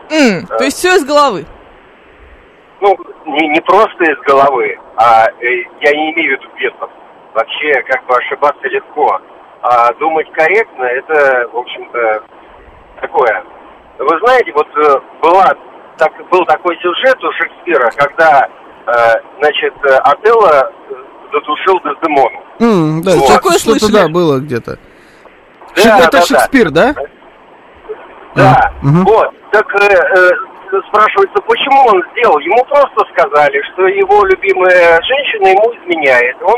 М, 0.09 0.47
То 0.47 0.63
есть 0.63 0.77
все 0.77 0.95
из 0.95 1.05
головы. 1.05 1.45
Ну, 2.81 2.97
не, 3.25 3.49
не 3.49 3.61
просто 3.61 4.03
из 4.03 4.17
головы, 4.21 4.79
а 4.95 5.27
э, 5.41 5.57
я 5.81 5.91
не 5.91 6.13
имею 6.13 6.37
в 6.37 6.41
виду 6.41 6.51
бесов. 6.55 6.89
Вообще, 7.35 7.83
как 7.83 8.03
бы 8.07 8.15
ошибаться 8.15 8.67
легко. 8.67 9.21
А 9.61 9.93
думать 9.99 10.31
корректно, 10.31 10.85
это, 10.85 11.49
в 11.53 11.57
общем-то, 11.57 12.23
такое. 13.01 13.43
Вы 13.99 14.19
знаете, 14.19 14.51
вот 14.53 14.67
э, 14.75 14.99
была, 15.21 15.53
так, 15.99 16.11
был 16.29 16.45
такой 16.45 16.75
сюжет 16.81 17.23
у 17.23 17.31
Шекспира, 17.33 17.91
когда, 17.95 18.47
э, 18.87 19.21
значит, 19.39 19.73
э, 19.83 19.95
Отелло 19.97 20.71
э, 20.89 20.93
задушил 21.31 21.79
Дездемону. 21.83 22.43
М, 22.59 23.01
да, 23.03 23.11
Вот. 23.11 23.25
что- 23.25 23.33
Такое 23.35 23.57
что-то, 23.57 23.91
да, 23.93 24.07
было 24.07 24.39
где-то. 24.39 24.77
Да, 25.75 25.81
Шек- 25.81 25.97
это 25.99 26.11
да, 26.11 26.19
да. 26.19 26.21
Шекспир, 26.25 26.71
да? 26.71 26.95
Да, 28.35 28.55
А, 28.55 28.71
мгм. 28.85 29.05
вот. 29.05 29.29
Так 29.51 29.65
э, 29.75 29.93
э, 29.93 30.29
спрашивается, 30.87 31.41
почему 31.47 31.81
он 31.87 32.03
сделал? 32.11 32.37
Ему 32.39 32.63
просто 32.65 33.05
сказали, 33.13 33.61
что 33.73 33.87
его 33.87 34.23
любимая 34.25 34.99
женщина 35.01 35.47
ему 35.47 35.73
изменяет. 35.75 36.37
Он, 36.43 36.55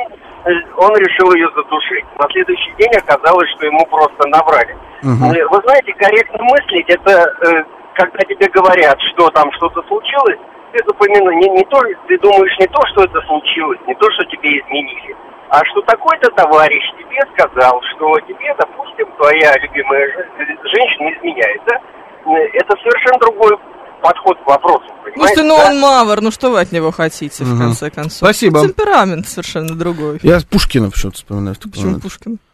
он 0.77 0.95
решил 0.97 1.33
ее 1.33 1.47
задушить. 1.55 2.05
На 2.19 2.27
следующий 2.31 2.73
день 2.77 2.91
оказалось, 2.97 3.49
что 3.55 3.65
ему 3.65 3.85
просто 3.85 4.27
наврали. 4.27 4.75
Мгм. 5.03 5.31
Э, 5.31 5.45
Вы 5.47 5.61
знаете, 5.63 5.93
корректно 5.93 6.43
мыслить, 6.43 6.89
это 6.89 7.33
э, 7.41 7.63
когда 7.95 8.19
тебе 8.19 8.47
говорят, 8.49 8.97
что 9.13 9.29
там 9.29 9.51
что-то 9.53 9.81
случилось, 9.87 10.39
ты 10.73 10.79
запоминаешь 10.85 11.35
не, 11.43 11.49
не 11.49 11.65
то, 11.65 11.79
ты 12.07 12.17
думаешь 12.19 12.57
не 12.59 12.67
то, 12.67 12.81
что 12.93 13.03
это 13.03 13.19
случилось, 13.27 13.79
не 13.87 13.95
то, 13.95 14.07
что 14.11 14.23
тебе 14.25 14.59
изменили, 14.59 15.15
а 15.49 15.59
что 15.65 15.81
такой-то 15.81 16.29
товарищ 16.31 16.83
тебе 16.97 17.19
сказал, 17.35 17.81
что 17.95 18.19
тебе, 18.21 18.55
допустим, 18.57 19.07
твоя 19.17 19.53
любимая 19.61 20.07
же- 20.07 20.27
женщина 20.71 21.11
изменяет, 21.17 21.61
да? 21.67 21.75
Э, 21.75 22.33
Это 22.53 22.75
совершенно 22.77 23.19
другой 23.19 23.57
подход 24.01 24.37
к 24.43 24.47
вопросу, 24.47 24.85
понимаете? 25.03 25.17
Слушайте, 25.17 25.43
ну 25.43 25.57
да? 25.57 25.69
он 25.69 25.79
мавр, 25.79 26.21
ну 26.21 26.31
что 26.31 26.51
вы 26.51 26.59
от 26.61 26.71
него 26.71 26.91
хотите, 26.91 27.43
в 27.43 27.47
Мгм. 27.49 27.59
конце 27.59 27.89
концов? 27.91 28.17
Спасибо. 28.29 28.61
Темперамент 28.61 29.27
совершенно 29.27 29.75
другой. 29.77 30.19
Я 30.23 30.39
Пушкина 30.49 30.89
почему-то 30.89 31.17
вспоминаю. 31.17 31.55
в 31.55 31.59
Почему 31.59 31.85
момент. 31.85 32.03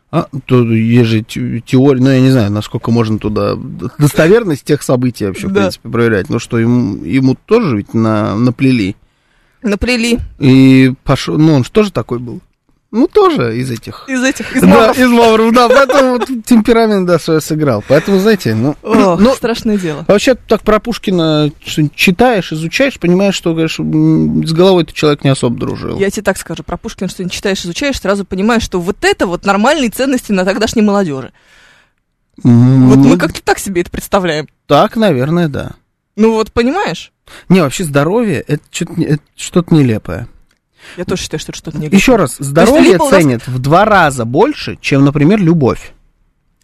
А, 0.10 0.28
то 0.46 0.64
есть 0.72 1.10
же 1.10 1.22
те- 1.22 1.60
теория, 1.60 2.02
ну, 2.02 2.10
я 2.10 2.22
не 2.22 2.30
знаю, 2.32 2.50
насколько 2.52 2.92
можно 2.92 3.20
туда 3.20 3.56
достоверность 4.00 4.64
тех 4.64 4.82
событий 4.82 5.26
вообще, 5.26 5.48
в 5.48 5.52
Да. 5.52 5.62
принципе, 5.62 5.90
проверять. 5.90 6.30
Ну, 6.30 6.40
что 6.40 6.58
ему, 6.60 7.04
ему 7.04 7.36
тоже 7.46 7.78
ведь 7.78 7.94
на, 7.94 8.36
наплели. 8.36 8.96
Наплели 9.64 10.20
И 10.40 10.94
пошел, 11.04 11.38
ну, 11.38 11.54
он 11.56 11.64
же 11.66 11.72
тоже 11.72 11.92
такой 11.92 12.20
был. 12.20 12.40
Ну, 12.90 13.08
тоже 13.08 13.58
из 13.60 13.70
этих. 13.70 14.06
из 14.08 14.24
этих, 14.24 14.56
из 14.56 14.62
да, 14.62 14.68
мавров. 14.68 14.98
из 14.98 15.10
мавров, 15.10 15.54
да, 15.54 15.68
поэтому 15.68 16.20
темперамент, 16.42 17.06
да, 17.06 17.20
свой 17.20 17.42
сыграл. 17.42 17.84
Поэтому, 17.88 18.18
знаете, 18.20 18.56
ну, 18.56 18.76
Ох, 18.82 19.20
ну, 19.20 19.34
страшное 19.36 19.78
дело. 19.78 20.06
а 20.08 20.12
вообще 20.14 20.36
так 20.36 20.62
про 20.62 20.80
Пушкина 20.80 21.52
читаешь, 21.96 22.54
изучаешь, 22.54 22.98
понимаешь, 22.98 23.36
что, 23.36 23.54
конечно, 23.54 23.84
с 23.84 24.54
головой 24.54 24.86
ты 24.86 24.94
человек 24.94 25.26
не 25.26 25.30
особо 25.32 25.58
дружил. 25.60 26.00
Я 26.00 26.10
тебе 26.10 26.24
так 26.24 26.38
скажу, 26.38 26.64
про 26.64 26.78
Пушкина, 26.78 27.10
что 27.10 27.24
не 27.26 27.30
читаешь, 27.30 27.62
изучаешь, 27.66 28.00
сразу 28.00 28.24
понимаешь, 28.24 28.64
что 28.64 28.80
вот 28.80 29.04
это 29.04 29.28
вот 29.28 29.46
нормальные 29.46 29.90
ценности 29.90 30.32
на 30.32 30.46
тогдашней 30.46 30.82
молодежи. 30.82 31.34
М, 32.44 32.90
Вот 32.90 33.00
мы 33.00 33.18
как-то 33.18 33.42
так 33.44 33.60
себе 33.60 33.82
это 33.82 33.92
представляем. 33.92 34.48
Так, 34.66 34.96
наверное, 34.96 35.50
да. 35.50 35.72
Ну 36.16 36.32
вот, 36.32 36.52
понимаешь? 36.54 37.12
Не, 37.50 37.62
вообще 37.62 37.84
здоровье 37.84 38.40
это 38.48 38.64
что-то, 38.72 38.94
это 39.02 39.24
что-то 39.36 39.76
нелепое. 39.76 40.28
Я 40.98 41.06
тоже 41.06 41.22
считаю, 41.24 41.40
что 41.40 41.52
это 41.52 41.58
что-то 41.58 41.78
не 41.78 41.88
Еще 41.88 42.16
раз, 42.16 42.36
здоровье 42.40 42.98
у 42.98 43.00
нас- 43.00 43.10
ценят 43.10 43.48
в 43.48 43.60
два 43.60 43.86
раза 43.86 44.26
больше, 44.26 44.78
чем, 44.82 45.06
например, 45.06 45.40
любовь. 45.42 45.94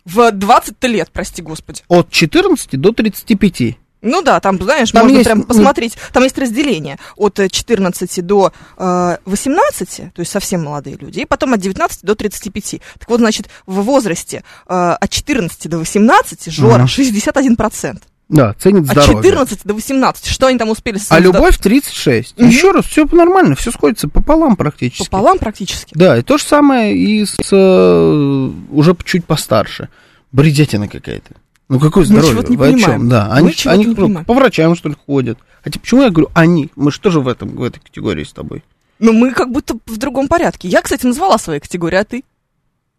В 0.05 0.31
20 0.31 0.87
лет, 0.87 1.09
прости 1.11 1.41
господи. 1.41 1.81
От 1.87 2.09
14 2.09 2.75
до 2.77 2.91
35. 2.91 3.77
Ну 4.05 4.21
да, 4.21 4.41
там, 4.41 4.61
знаешь, 4.61 4.91
Там 4.91 5.03
можно 5.03 5.15
есть, 5.15 5.25
прям 5.27 5.39
ну- 5.39 5.45
посмотреть. 5.45 5.95
Там 6.11 6.23
есть 6.23 6.37
разделение 6.37 6.97
от 7.15 7.39
э, 7.39 7.47
14 7.47 8.21
до 8.21 8.51
э, 8.77 9.17
18, 9.25 10.11
то 10.13 10.19
есть 10.19 10.29
совсем 10.29 10.61
молодые 10.65 10.97
люди, 10.97 11.21
и 11.21 11.25
потом 11.25 11.53
от 11.53 11.61
19 11.61 12.03
до 12.03 12.13
35. 12.15 12.81
Так 12.99 13.09
вот, 13.09 13.21
значит, 13.21 13.47
в 13.65 13.75
возрасте 13.81 14.43
э, 14.67 14.73
от 14.99 15.09
14 15.09 15.69
до 15.69 15.77
18 15.77 16.51
Жора 16.51 16.83
Ага. 16.83 16.87
61%. 16.87 18.01
Да, 18.29 18.53
ценит 18.53 18.83
От 18.89 18.91
здоровье. 18.91 19.23
14 19.23 19.59
до 19.65 19.73
18. 19.73 20.25
Что 20.27 20.47
они 20.47 20.57
там 20.57 20.69
успели 20.69 20.99
А 21.09 21.19
любовь 21.19 21.57
36. 21.57 22.37
Мгм. 22.37 22.49
Еще 22.49 22.71
раз, 22.71 22.85
все 22.85 23.05
нормально, 23.11 23.55
все 23.55 23.71
сходится 23.71 24.07
пополам 24.07 24.55
практически. 24.55 25.03
пополам 25.09 25.37
практически. 25.37 25.93
Да, 25.95 26.17
и 26.17 26.21
то 26.23 26.37
же 26.37 26.43
самое 26.43 26.97
и 26.97 27.25
с 27.25 27.37
э, 27.51 28.49
уже 28.71 28.95
чуть 29.03 29.25
постарше. 29.25 29.89
Бредятина 30.31 30.87
какая-то. 30.87 31.35
Ну 31.69 31.79
какое 31.79 32.03
Мы 32.05 32.21
здоровье? 32.21 32.49
не 32.49 32.57
Вы 32.57 32.67
о 32.67 32.71
понимаем. 32.71 32.99
чем? 33.01 33.09
Да, 33.09 33.27
Мы 33.31 33.35
они, 33.37 33.53
чего-то 33.53 33.71
они 33.79 33.85
ну, 33.87 34.23
по 34.25 34.33
врачам 34.33 34.75
что 34.75 34.89
ли 34.89 34.95
ходят. 35.05 35.37
Хотя 35.63 35.79
почему 35.79 36.01
я 36.01 36.09
говорю 36.09 36.29
они? 36.33 36.71
Мы 36.75 36.91
же 36.91 36.99
тоже 36.99 37.19
в 37.19 37.27
этом 37.27 37.49
в 37.49 37.63
этой 37.63 37.79
категории 37.79 38.23
с 38.23 38.33
тобой. 38.33 38.63
Но 38.99 39.11
мы 39.11 39.31
как 39.31 39.51
будто 39.51 39.75
в 39.85 39.97
другом 39.97 40.27
порядке. 40.27 40.67
Я, 40.67 40.81
кстати, 40.81 41.05
назвала 41.05 41.37
свои 41.37 41.59
категории, 41.59 41.97
а 41.97 42.03
ты? 42.03 42.23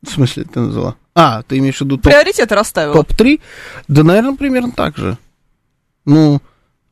В 0.06 0.10
смысле 0.10 0.44
ты 0.44 0.60
назвала? 0.60 0.96
А, 1.14 1.42
ты 1.42 1.58
имеешь 1.58 1.76
в 1.78 1.80
виду 1.82 1.96
топ, 1.96 2.04
Приоритеты 2.04 2.54
расставила. 2.54 2.94
топ-3? 2.94 3.40
Да, 3.88 4.02
наверное, 4.02 4.36
примерно 4.36 4.72
так 4.72 4.96
же. 4.96 5.16
Ну, 6.04 6.40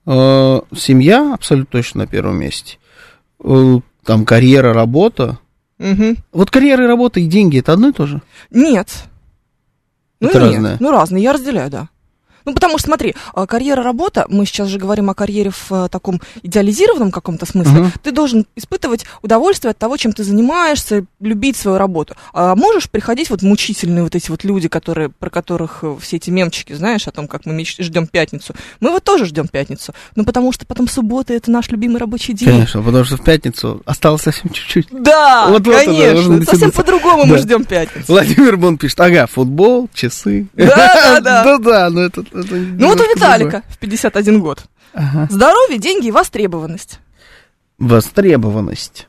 э, 0.07 0.61
семья 0.76 1.35
абсолютно 1.35 1.71
точно 1.73 2.00
на 2.02 2.07
первом 2.07 2.38
месте. 2.38 2.78
Э, 3.42 3.81
там 4.04 4.25
карьера, 4.25 4.73
работа. 4.73 5.38
Мгм. 5.78 6.16
Вот 6.33 6.50
карьера 6.50 6.85
и 6.85 6.87
работа 6.87 7.19
и 7.21 7.26
деньги 7.26 7.59
это 7.59 7.73
одно 7.73 7.88
и 7.88 7.92
то 7.92 8.07
же? 8.07 8.23
Нет. 8.50 8.88
Ну 10.21 10.28
Это 10.28 10.40
нет. 10.40 10.52
разное. 10.52 10.76
Ну 10.78 10.90
разные, 10.92 11.23
я 11.25 11.33
разделяю, 11.33 11.71
да. 11.71 11.88
Ну, 12.45 12.55
потому 12.55 12.79
что, 12.79 12.89
смотри, 12.89 13.15
а, 13.35 13.47
карьера, 13.47 13.83
работа, 13.83 14.27
мы 14.29 14.47
сейчас 14.47 14.69
же 14.69 14.79
говорим 14.79 15.11
о 15.11 15.15
карьере 15.15 15.51
в 15.51 15.67
а, 15.71 15.89
таком 15.89 16.21
идеализированном 16.43 17.11
каком-то 17.11 17.47
смысле, 17.47 17.73
Мгм. 17.81 17.93
ты 18.03 18.13
должен 18.13 18.47
испытывать 18.57 19.05
удовольствие 19.23 19.71
от 19.71 19.79
того, 19.79 19.97
чем 19.97 20.13
ты 20.13 20.25
занимаешься, 20.25 21.05
любить 21.21 21.57
свою 21.57 21.79
работу. 21.79 22.15
А 22.33 22.55
можешь 22.57 22.89
приходить 22.91 23.31
вот 23.31 23.43
мучительные 23.43 24.03
вот 24.03 24.15
эти 24.15 24.31
вот 24.31 24.45
люди, 24.45 24.69
которые, 24.69 25.09
про 25.09 25.31
которых 25.31 25.79
э, 25.83 25.97
все 26.01 26.17
эти 26.17 26.31
мемчики, 26.31 26.73
знаешь, 26.73 27.07
о 27.09 27.11
том, 27.13 27.29
как 27.29 27.47
мы 27.47 27.55
меч- 27.55 27.77
ждем 27.83 28.07
пятницу. 28.07 28.55
Мы 28.81 28.91
вот 28.91 29.05
тоже 29.05 29.27
ждем 29.27 29.49
пятницу. 29.49 29.93
Ну, 30.17 30.25
потому 30.25 30.53
что 30.53 30.67
потом 30.67 30.89
суббота 30.89 31.33
это 31.33 31.51
наш 31.51 31.69
любимый 31.71 31.99
рабочий 31.99 32.33
день. 32.35 32.49
Конечно, 32.49 32.83
потому 32.83 33.05
что 33.05 33.17
в 33.17 33.25
пятницу 33.25 33.83
осталось 33.87 34.23
совсем 34.23 34.51
чуть-чуть. 34.51 34.89
Да, 34.91 35.47
Вот- 35.49 35.67
вот 35.67 35.75
конечно. 35.77 36.45
Совсем 36.45 36.71
по-другому 36.73 37.25
мы 37.25 37.37
Да. 37.37 37.43
ждем 37.43 37.65
пятницу. 37.65 38.07
Владимир 38.09 38.57
Бон 38.57 38.79
пишет, 38.79 39.01
ага, 39.01 39.27
футбол, 39.27 39.89
часы. 39.95 40.47
Да, 40.55 40.67
да, 40.67 41.21
да. 41.21 41.45
Да-да, 41.53 41.91
но 41.91 42.03
это... 42.03 42.25
это 42.35 42.55
Ну 42.57 42.89
вот 42.89 43.01
у 43.01 43.05
Виталика 43.05 43.62
в 43.69 43.79
51 43.79 44.41
год. 44.41 44.65
Ага. 44.95 45.27
Здоровье, 45.31 45.79
деньги 45.79 46.09
и 46.09 46.11
востребованность. 46.11 47.01
Востребованность. 47.79 49.09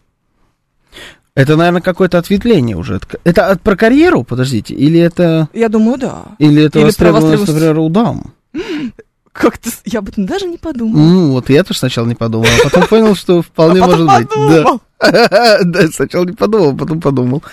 Это, 1.36 1.56
наверное, 1.56 1.82
какое-то 1.82 2.20
ответвление 2.20 2.78
уже. 2.78 3.00
Это 3.24 3.48
от- 3.50 3.62
про 3.62 3.76
карьеру, 3.76 4.24
подождите, 4.24 4.76
или 4.76 5.00
это... 5.00 5.50
Я 5.54 5.68
думаю, 5.70 5.98
да. 5.98 6.24
Или 6.38 6.64
это 6.66 6.80
Или 6.80 6.84
про 6.86 7.12
востребованность, 7.12 7.40
востребованность. 7.48 7.48
например, 7.50 7.80
у 7.80 7.90
дам? 7.90 8.34
Как-то 9.34 9.70
я 9.86 10.00
об 10.00 10.10
этом 10.10 10.26
даже 10.28 10.46
не 10.46 10.58
подумала. 10.60 11.02
Ну, 11.02 11.32
вот 11.32 11.50
я 11.50 11.64
тоже 11.64 11.80
сначала 11.80 12.06
не 12.06 12.14
подумал, 12.16 12.46
а 12.60 12.64
потом 12.70 12.88
понял, 12.88 13.16
что 13.16 13.42
вполне 13.42 13.82
А 13.82 13.86
может 13.88 14.06
быть. 14.08 14.30
подумал. 14.30 14.82
Да. 15.02 15.60
Да, 15.66 15.88
сначала 15.92 16.24
не 16.24 16.32
подумал, 16.32 16.70
а 16.70 16.76
потом 16.78 17.02
подумал. 17.02 17.44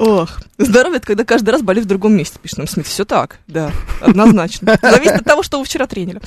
Ох, 0.00 0.30
здоровье, 0.56 0.96
это 0.98 1.06
когда 1.06 1.24
каждый 1.24 1.50
раз 1.50 1.60
болит 1.60 1.84
в 1.84 1.88
другом 1.88 2.14
месте, 2.16 2.38
пишет 2.40 2.56
нам 2.58 2.66
Смит. 2.68 2.86
Все 2.86 3.04
так, 3.04 3.38
да, 3.46 3.72
однозначно. 4.00 4.78
Зависит 4.80 5.16
от 5.16 5.24
того, 5.24 5.42
что 5.42 5.58
вы 5.58 5.64
вчера 5.66 5.86
тренили. 5.86 6.20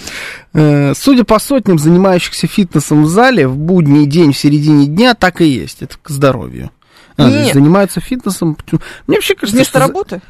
э, 0.53 0.93
Судя 0.93 1.23
по 1.23 1.39
сотням 1.39 1.79
занимающихся 1.79 2.45
фитнесом 2.45 3.05
в 3.05 3.07
зале, 3.07 3.47
в 3.47 3.55
будний 3.57 4.05
день 4.05 4.33
в 4.33 4.37
середине 4.37 4.85
дня 4.85 5.15
так 5.15 5.41
и 5.41 5.45
есть. 5.47 5.81
Это 5.81 5.95
к 5.99 6.09
здоровью. 6.09 6.69
А, 7.17 7.27
Нет. 7.29 7.53
занимаются 7.53 7.99
фитнесом. 8.01 8.55
Мне 9.07 9.17
вообще 9.17 9.33
кажется, 9.35 9.55
Вместо 9.55 9.71
что 9.71 9.79
работы? 9.79 10.21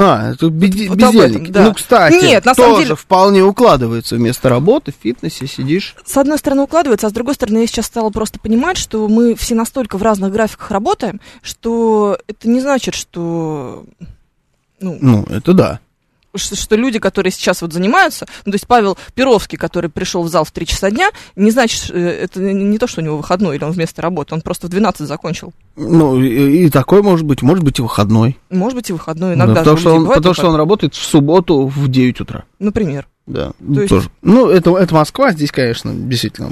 А, 0.00 0.30
это 0.30 0.46
безде- 0.46 0.88
Вот 0.88 0.96
бездельники. 0.96 1.42
этом, 1.42 1.52
да. 1.52 1.64
Ну, 1.64 1.74
кстати, 1.74 2.14
Нет, 2.24 2.44
на 2.44 2.54
самом 2.54 2.70
тоже 2.70 2.84
деле- 2.84 2.94
вполне 2.96 3.42
укладывается 3.42 4.14
вместо 4.14 4.48
работы 4.48 4.92
в 4.92 5.02
фитнесе 5.02 5.48
сидишь. 5.48 5.96
С 6.04 6.16
одной 6.16 6.38
стороны 6.38 6.62
укладывается, 6.62 7.08
а 7.08 7.10
с 7.10 7.12
другой 7.12 7.34
стороны 7.34 7.58
я 7.58 7.66
сейчас 7.66 7.86
стала 7.86 8.10
просто 8.10 8.38
понимать, 8.38 8.76
что 8.76 9.08
мы 9.08 9.34
все 9.34 9.56
настолько 9.56 9.98
в 9.98 10.02
разных 10.04 10.32
графиках 10.32 10.70
работаем, 10.70 11.20
что 11.42 12.16
это 12.28 12.48
не 12.48 12.60
значит, 12.60 12.94
что 12.94 13.84
ну, 14.80 14.98
Ну, 15.00 15.24
это 15.28 15.52
да. 15.52 15.80
Что, 16.38 16.76
люди, 16.76 16.98
которые 16.98 17.32
сейчас 17.32 17.62
вот 17.62 17.72
занимаются, 17.72 18.26
ну, 18.44 18.52
то 18.52 18.56
есть 18.56 18.66
Павел 18.66 18.96
Перовский, 19.14 19.58
который 19.58 19.90
пришел 19.90 20.22
в 20.22 20.28
зал 20.28 20.44
в 20.44 20.50
3 20.50 20.66
часа 20.66 20.90
дня, 20.90 21.10
не 21.36 21.50
значит, 21.50 21.90
э, 21.90 21.98
это 22.22 22.40
не 22.40 22.78
то, 22.78 22.86
что 22.86 23.00
у 23.00 23.04
него 23.04 23.16
выходной 23.18 23.56
или 23.56 23.64
он 23.64 23.72
вместо 23.72 24.02
работы, 24.02 24.34
он 24.34 24.40
просто 24.40 24.66
в 24.66 24.70
12 24.70 25.06
закончил. 25.06 25.52
Ну, 25.76 26.20
и, 26.20 26.66
и 26.66 26.70
такой 26.70 27.02
может 27.02 27.26
быть, 27.26 27.42
может 27.42 27.64
быть 27.64 27.78
и 27.78 27.82
выходной. 27.82 28.38
Может 28.50 28.76
быть, 28.76 28.90
и 28.90 28.92
выходной 28.92 29.30
Да, 29.36 29.44
иногда. 29.44 29.54
потому 29.60 29.76
же 29.76 29.88
у 29.88 29.90
что, 29.90 29.96
он, 30.00 30.06
потому 30.08 30.34
что 30.34 30.48
он 30.48 30.54
работает 30.56 30.94
в 30.94 31.02
субботу 31.02 31.66
в 31.66 31.88
9 31.88 32.20
утра. 32.20 32.44
Например. 32.58 33.06
Да, 33.26 33.52
То 33.58 33.80
есть- 33.80 33.88
тоже. 33.90 34.08
Ну, 34.22 34.48
это, 34.48 34.74
это 34.76 34.94
Москва, 34.94 35.32
здесь, 35.32 35.52
конечно, 35.52 35.92
действительно, 35.94 36.50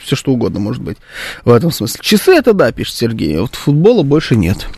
все 0.00 0.14
что 0.14 0.30
угодно 0.32 0.60
может 0.60 0.80
быть 0.82 0.98
в 1.44 1.50
этом 1.50 1.72
смысле. 1.72 1.98
Часы 2.00 2.32
это 2.32 2.52
да, 2.52 2.70
пишет 2.70 2.94
Сергей, 2.94 3.36
а 3.36 3.42
вот 3.42 3.56
футбола 3.56 4.04
больше 4.04 4.36
нет. 4.36 4.68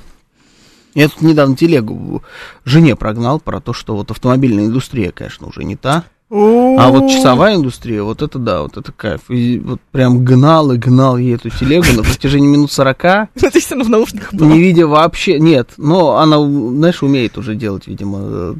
Я 0.94 1.08
тут 1.08 1.20
недавно 1.22 1.56
телегу 1.56 2.22
жене 2.64 2.96
прогнал 2.96 3.40
про 3.40 3.60
то, 3.60 3.72
что 3.72 3.94
вот 3.96 4.10
автомобильная 4.10 4.66
индустрия, 4.66 5.12
конечно, 5.12 5.46
уже 5.46 5.64
не 5.64 5.76
та. 5.76 6.04
А 6.30 6.90
вот 6.90 7.10
часовая 7.10 7.56
индустрия, 7.56 8.02
вот 8.02 8.20
это 8.20 8.38
да, 8.38 8.60
вот 8.62 8.76
это 8.76 8.92
кайф. 8.92 9.22
И 9.30 9.58
вот 9.60 9.80
прям 9.92 10.24
гнал 10.24 10.72
и 10.72 10.76
гнал 10.76 11.16
ей 11.16 11.36
эту 11.36 11.48
телегу 11.48 11.86
на 11.96 12.02
протяжении 12.02 12.48
минут 12.48 12.70
40, 12.70 13.28
Ты 13.34 13.60
все 13.60 13.70
равно 13.74 13.84
в 13.84 13.88
наушниках 13.88 14.34
был. 14.34 14.46
не 14.46 14.58
видя 14.60 14.86
вообще, 14.86 15.38
нет, 15.38 15.70
но 15.78 16.18
она, 16.18 16.38
знаешь, 16.38 17.02
умеет 17.02 17.38
уже 17.38 17.54
делать, 17.54 17.86
видимо, 17.86 18.18
э, 18.20 18.54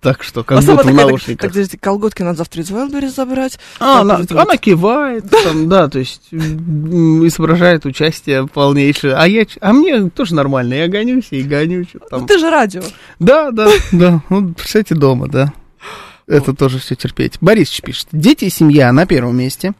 так 0.00 0.22
что, 0.22 0.44
как 0.44 0.58
А 0.58 0.60
будто 0.60 0.82
в 0.82 0.86
так, 0.86 0.94
наушниках. 0.94 1.40
так, 1.40 1.50
подожди, 1.52 1.76
колготки 1.76 2.22
надо 2.22 2.38
завтра 2.38 2.62
из 2.62 2.70
Wildberries 2.70 3.14
забрать. 3.14 3.58
А, 3.80 3.94
Так, 3.98 4.00
она, 4.02 4.20
это 4.24 4.42
она 4.42 4.56
кивает, 4.56 5.24
там, 5.30 5.68
да, 5.68 5.88
то 5.88 5.98
есть 5.98 6.28
изображает 6.32 7.84
участие 7.84 8.46
полнейшее. 8.46 9.14
А 9.14 9.26
я, 9.26 9.44
а 9.60 9.72
мне 9.72 10.08
тоже 10.10 10.34
нормально, 10.34 10.74
я 10.74 10.88
гонюсь 10.88 11.28
и 11.30 11.42
гоню, 11.42 11.84
что 11.84 11.98
Ну, 12.00 12.06
там. 12.18 12.26
ты 12.26 12.38
же 12.38 12.50
радио. 12.50 12.82
Да, 13.18 13.50
да, 13.50 13.68
да, 13.92 14.22
ну, 14.28 14.52
представьте, 14.54 14.94
дома, 14.94 15.28
да. 15.28 15.52
Это 16.26 16.54
тоже 16.54 16.78
все 16.78 16.94
терпеть. 16.94 17.38
Борисович 17.40 17.82
пишет, 17.82 18.08
дети 18.12 18.44
и 18.46 18.50
семья 18.50 18.92
на 18.92 19.06
первом 19.06 19.36
месте, 19.36 19.72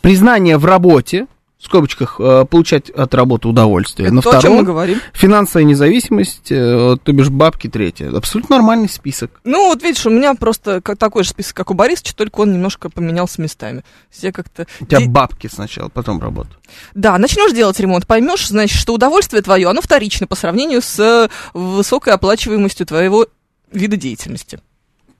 признание 0.00 0.56
в 0.58 0.64
работе, 0.64 1.26
в 1.60 1.66
скобочках, 1.66 2.16
э, 2.18 2.46
получать 2.48 2.88
от 2.88 3.14
работы 3.14 3.46
удовольствие. 3.46 4.06
Это 4.06 4.14
на 4.14 4.22
то, 4.22 4.30
о 4.30 4.40
чем 4.40 4.52
мы 4.52 4.56
втором, 4.58 4.64
говорим. 4.64 5.00
финансовая 5.12 5.64
независимость, 5.64 6.50
э, 6.50 6.96
то 7.02 7.12
бишь 7.12 7.28
бабки 7.28 7.68
третье. 7.68 8.16
Абсолютно 8.16 8.56
нормальный 8.56 8.88
список. 8.88 9.40
Ну, 9.44 9.68
вот 9.68 9.82
видишь, 9.82 10.06
у 10.06 10.10
меня 10.10 10.34
просто 10.34 10.80
такой 10.80 11.22
же 11.24 11.30
список, 11.30 11.54
как 11.54 11.70
у 11.70 11.74
Борисовича, 11.74 12.14
только 12.16 12.40
он 12.40 12.52
немножко 12.54 12.88
поменялся 12.88 13.42
местами. 13.42 13.84
Я 14.20 14.32
как-то... 14.32 14.66
У 14.80 14.86
тебя 14.86 15.00
Де- 15.00 15.08
бабки 15.08 15.50
сначала, 15.52 15.90
потом 15.90 16.20
работа. 16.20 16.50
Да, 16.94 17.18
начнешь 17.18 17.52
делать 17.52 17.78
ремонт, 17.78 18.06
поймешь, 18.06 18.48
значит, 18.48 18.78
что 18.78 18.94
удовольствие 18.94 19.42
твое, 19.42 19.68
оно 19.68 19.82
вторично 19.82 20.26
по 20.26 20.36
сравнению 20.36 20.80
с 20.80 20.98
э, 20.98 21.28
высокой 21.52 22.14
оплачиваемостью 22.14 22.86
твоего 22.86 23.26
вида 23.70 23.96
деятельности. 23.96 24.60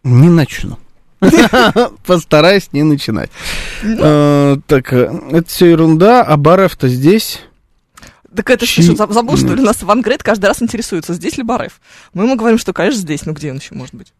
Не 0.05 0.31
начну. 0.31 0.79
Постараюсь 2.07 2.73
не 2.73 2.83
начинать. 2.83 3.31
Э, 3.83 4.57
Так, 4.67 4.93
э, 4.93 5.13
это 5.33 5.49
все 5.49 5.67
ерунда, 5.71 6.23
а 6.23 6.37
Барев-то 6.37 6.89
здесь. 6.89 7.41
Так 8.35 8.49
это 8.51 8.65
Чи- 8.67 8.83
что, 8.83 8.93
заб- 8.93 9.13
забыл, 9.13 9.37
что 9.37 9.55
ли? 9.55 9.63
Нас 9.63 9.83
Ван 9.83 10.03
Грет 10.03 10.23
каждый 10.23 10.47
раз 10.47 10.63
интересуется, 10.63 11.15
здесь 11.15 11.37
ли 11.37 11.43
Барев. 11.43 11.81
Мы 12.15 12.25
ему 12.25 12.37
говорим, 12.37 12.59
что, 12.59 12.73
конечно, 12.73 13.01
здесь, 13.01 13.27
ну 13.27 13.33
где 13.33 13.51
он 13.51 13.59
еще 13.59 13.75
может 13.75 13.95
быть? 13.95 14.13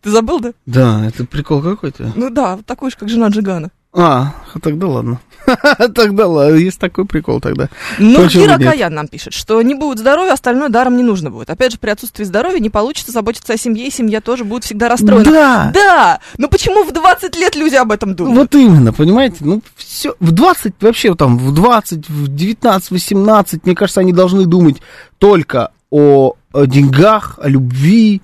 Ты 0.00 0.10
забыл, 0.10 0.38
да? 0.40 0.52
Да, 0.66 1.06
это 1.06 1.24
прикол 1.24 1.62
какой-то. 1.62 2.12
Ну 2.14 2.30
да, 2.30 2.58
такой 2.66 2.90
же, 2.90 2.96
как 2.96 3.08
жена 3.08 3.28
Джигана. 3.28 3.70
А, 3.94 4.34
тогда 4.60 4.88
ладно. 4.88 5.20
Тогда 5.94 6.26
ладно, 6.26 6.56
есть 6.56 6.78
такой 6.78 7.04
прикол 7.04 7.40
тогда. 7.40 7.68
Ну, 7.98 8.24
нет? 8.24 8.62
Каян 8.62 8.94
нам 8.94 9.08
пишет, 9.08 9.34
что 9.34 9.60
не 9.62 9.74
будет 9.74 9.98
здоровья, 9.98 10.32
остальное 10.32 10.68
даром 10.68 10.96
не 10.96 11.02
нужно 11.02 11.30
будет. 11.30 11.50
Опять 11.50 11.72
же, 11.72 11.78
при 11.78 11.90
отсутствии 11.90 12.24
здоровья 12.24 12.60
не 12.60 12.70
получится 12.70 13.12
заботиться 13.12 13.52
о 13.52 13.56
семье, 13.56 13.86
и 13.86 13.90
семья 13.90 14.20
тоже 14.20 14.44
будет 14.44 14.64
всегда 14.64 14.88
расстроена. 14.88 15.24
Да! 15.24 15.70
Да! 15.74 16.20
Но 16.38 16.48
почему 16.48 16.84
в 16.84 16.92
20 16.92 17.36
лет 17.36 17.54
люди 17.56 17.74
об 17.74 17.92
этом 17.92 18.14
думают? 18.14 18.38
Вот 18.38 18.54
именно, 18.54 18.92
понимаете? 18.92 19.36
Ну, 19.40 19.62
все, 19.76 20.14
в 20.18 20.32
20, 20.32 20.74
вообще 20.80 21.14
там, 21.14 21.38
в 21.38 21.52
20, 21.52 22.08
в 22.08 22.28
19, 22.34 22.90
18, 22.90 23.66
мне 23.66 23.74
кажется, 23.74 24.00
они 24.00 24.12
должны 24.12 24.46
думать 24.46 24.76
только 25.18 25.72
о, 25.90 26.34
о 26.52 26.64
деньгах, 26.64 27.38
о 27.40 27.48
любви, 27.48 28.22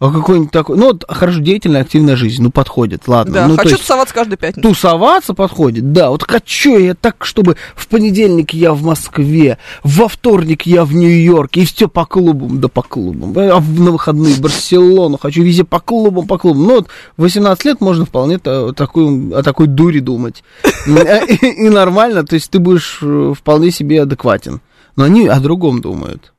о 0.00 0.12
какой-нибудь 0.12 0.52
такой, 0.52 0.76
ну, 0.76 0.86
вот, 0.92 1.04
хорошо, 1.08 1.40
деятельная, 1.40 1.80
активная 1.80 2.14
жизнь, 2.14 2.40
ну, 2.40 2.50
подходит, 2.50 3.08
ладно. 3.08 3.34
Да, 3.34 3.48
ну, 3.48 3.56
то 3.56 3.62
хочу 3.62 3.70
есть- 3.74 3.82
тусоваться 3.82 4.14
каждую 4.14 4.38
пятницу. 4.38 4.68
Тусоваться 4.68 5.34
подходит, 5.34 5.92
да. 5.92 6.10
Вот 6.10 6.22
хочу 6.22 6.78
я 6.78 6.94
так, 6.94 7.24
чтобы 7.24 7.56
в 7.74 7.88
понедельник 7.88 8.54
я 8.54 8.72
в 8.74 8.82
Москве, 8.84 9.58
во 9.82 10.06
вторник 10.06 10.62
я 10.66 10.84
в 10.84 10.94
Нью-Йорке, 10.94 11.62
и 11.62 11.64
все 11.64 11.88
по 11.88 12.06
клубам, 12.06 12.60
да 12.60 12.68
по 12.68 12.82
клубам. 12.82 13.32
А 13.36 13.60
на 13.60 13.90
выходные 13.90 14.34
в 14.34 14.40
Барселону, 14.40 15.18
хочу 15.18 15.42
везде 15.42 15.64
по 15.64 15.80
клубам, 15.80 16.28
по 16.28 16.38
клубам. 16.38 16.62
Ну 16.62 16.74
вот, 16.76 16.88
в 17.16 17.22
18 17.22 17.64
лет 17.64 17.80
можно 17.80 18.04
вполне 18.04 18.38
та- 18.38 18.72
такую, 18.72 19.36
о 19.36 19.42
такой 19.42 19.66
дуре 19.66 20.00
думать. 20.00 20.44
И 20.86 21.46
и 21.66 21.68
нормально, 21.68 22.24
то 22.24 22.34
есть 22.34 22.50
ты 22.50 22.58
будешь 22.60 22.98
э, 23.02 23.32
вполне 23.36 23.70
себе 23.72 24.02
адекватен. 24.02 24.60
Но 24.96 25.04
они 25.04 25.26
о 25.26 25.38
другом 25.40 25.80
думают. 25.80 26.32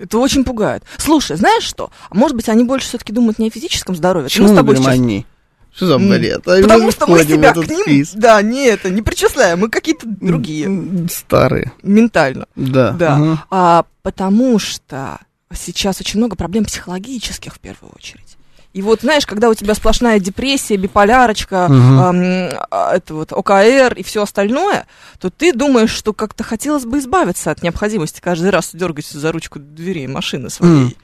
Это 0.00 0.18
очень 0.18 0.44
пугает. 0.44 0.82
Слушай, 0.98 1.36
знаешь 1.36 1.62
что? 1.64 1.90
Может 2.10 2.36
быть, 2.36 2.48
они 2.48 2.64
больше 2.64 2.88
все-таки 2.88 3.12
думают 3.12 3.38
не 3.38 3.48
о 3.48 3.50
физическом 3.50 3.94
здоровье. 3.94 4.28
Почему 4.28 4.48
мы 4.48 4.54
с 4.54 4.56
тобой 4.56 4.76
сейчас... 4.76 4.94
они? 4.94 5.26
Что 5.74 5.86
за 5.86 5.98
бред? 5.98 6.42
А 6.48 6.60
Потому 6.62 6.84
мы 6.86 6.90
что 6.90 7.06
мы 7.06 7.22
себя 7.22 7.52
к 7.52 7.56
ним, 7.56 7.82
список. 7.82 8.18
да, 8.18 8.42
не 8.42 8.66
это, 8.66 8.90
не 8.90 9.02
причисляем, 9.02 9.60
мы 9.60 9.68
какие-то 9.68 10.04
другие, 10.06 10.68
Старые, 11.08 11.72
ментально. 11.82 12.46
да. 12.56 12.90
Да. 12.92 13.14
ага. 13.14 13.44
А, 13.50 13.84
потому 14.02 14.58
что 14.58 15.20
сейчас 15.54 16.00
очень 16.00 16.18
много 16.18 16.34
проблем 16.34 16.64
психологических 16.64 17.54
в 17.54 17.60
первую 17.60 17.92
очередь. 17.94 18.36
И 18.72 18.82
вот, 18.82 19.00
знаешь, 19.00 19.26
когда 19.26 19.48
у 19.48 19.54
тебя 19.54 19.74
сплошная 19.74 20.20
депрессия, 20.20 20.76
биполярочка, 20.76 21.66
Мгм. 21.68 22.00
эм, 22.00 22.58
это 22.70 23.14
вот 23.14 23.32
ОКР 23.32 23.94
и 23.96 24.04
все 24.04 24.22
остальное, 24.22 24.86
то 25.18 25.28
ты 25.28 25.52
думаешь, 25.52 25.90
что 25.90 26.12
как-то 26.12 26.44
хотелось 26.44 26.84
бы 26.84 26.98
избавиться 26.98 27.50
от 27.50 27.64
необходимости 27.64 28.20
каждый 28.20 28.50
раз 28.50 28.70
дергать 28.72 29.06
за 29.06 29.32
ручку 29.32 29.58
дверей 29.58 30.06
машины 30.06 30.50
своей, 30.50 30.72
Мгм. 30.84 30.94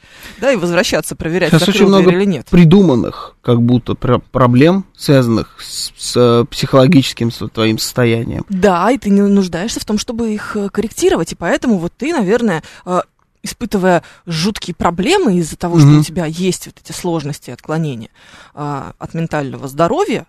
да, 0.40 0.52
и 0.52 0.56
возвращаться, 0.56 1.16
проверять, 1.16 1.50
Сейчас 1.50 1.68
очень 1.68 1.86
много 1.88 2.12
или 2.12 2.24
нет. 2.24 2.46
придуманных, 2.50 3.34
как 3.42 3.60
будто, 3.60 3.94
про- 3.94 4.20
проблем, 4.20 4.84
связанных 4.96 5.56
с, 5.60 5.92
с, 5.96 6.12
э, 6.16 6.44
психологическим 6.48 7.32
со- 7.32 7.48
твоим 7.48 7.78
состоянием. 7.78 8.44
Да, 8.48 8.88
и 8.92 8.98
ты 8.98 9.10
не 9.10 9.22
нуждаешься 9.22 9.80
в 9.80 9.84
том, 9.84 9.98
чтобы 9.98 10.32
их 10.32 10.56
э, 10.56 10.68
корректировать, 10.68 11.32
и 11.32 11.34
поэтому 11.34 11.78
вот 11.78 11.92
ты, 11.96 12.12
наверное, 12.12 12.62
э, 12.84 13.00
испытывая 13.46 14.02
жуткие 14.26 14.74
проблемы 14.74 15.38
из-за 15.38 15.56
того, 15.56 15.78
что 15.78 15.88
Мгм. 15.88 16.00
у 16.00 16.02
тебя 16.02 16.26
есть 16.26 16.66
вот 16.66 16.76
эти 16.84 16.92
сложности, 16.92 17.50
отклонения 17.50 18.10
а, 18.54 18.92
от 18.98 19.14
ментального 19.14 19.66
здоровья, 19.68 20.26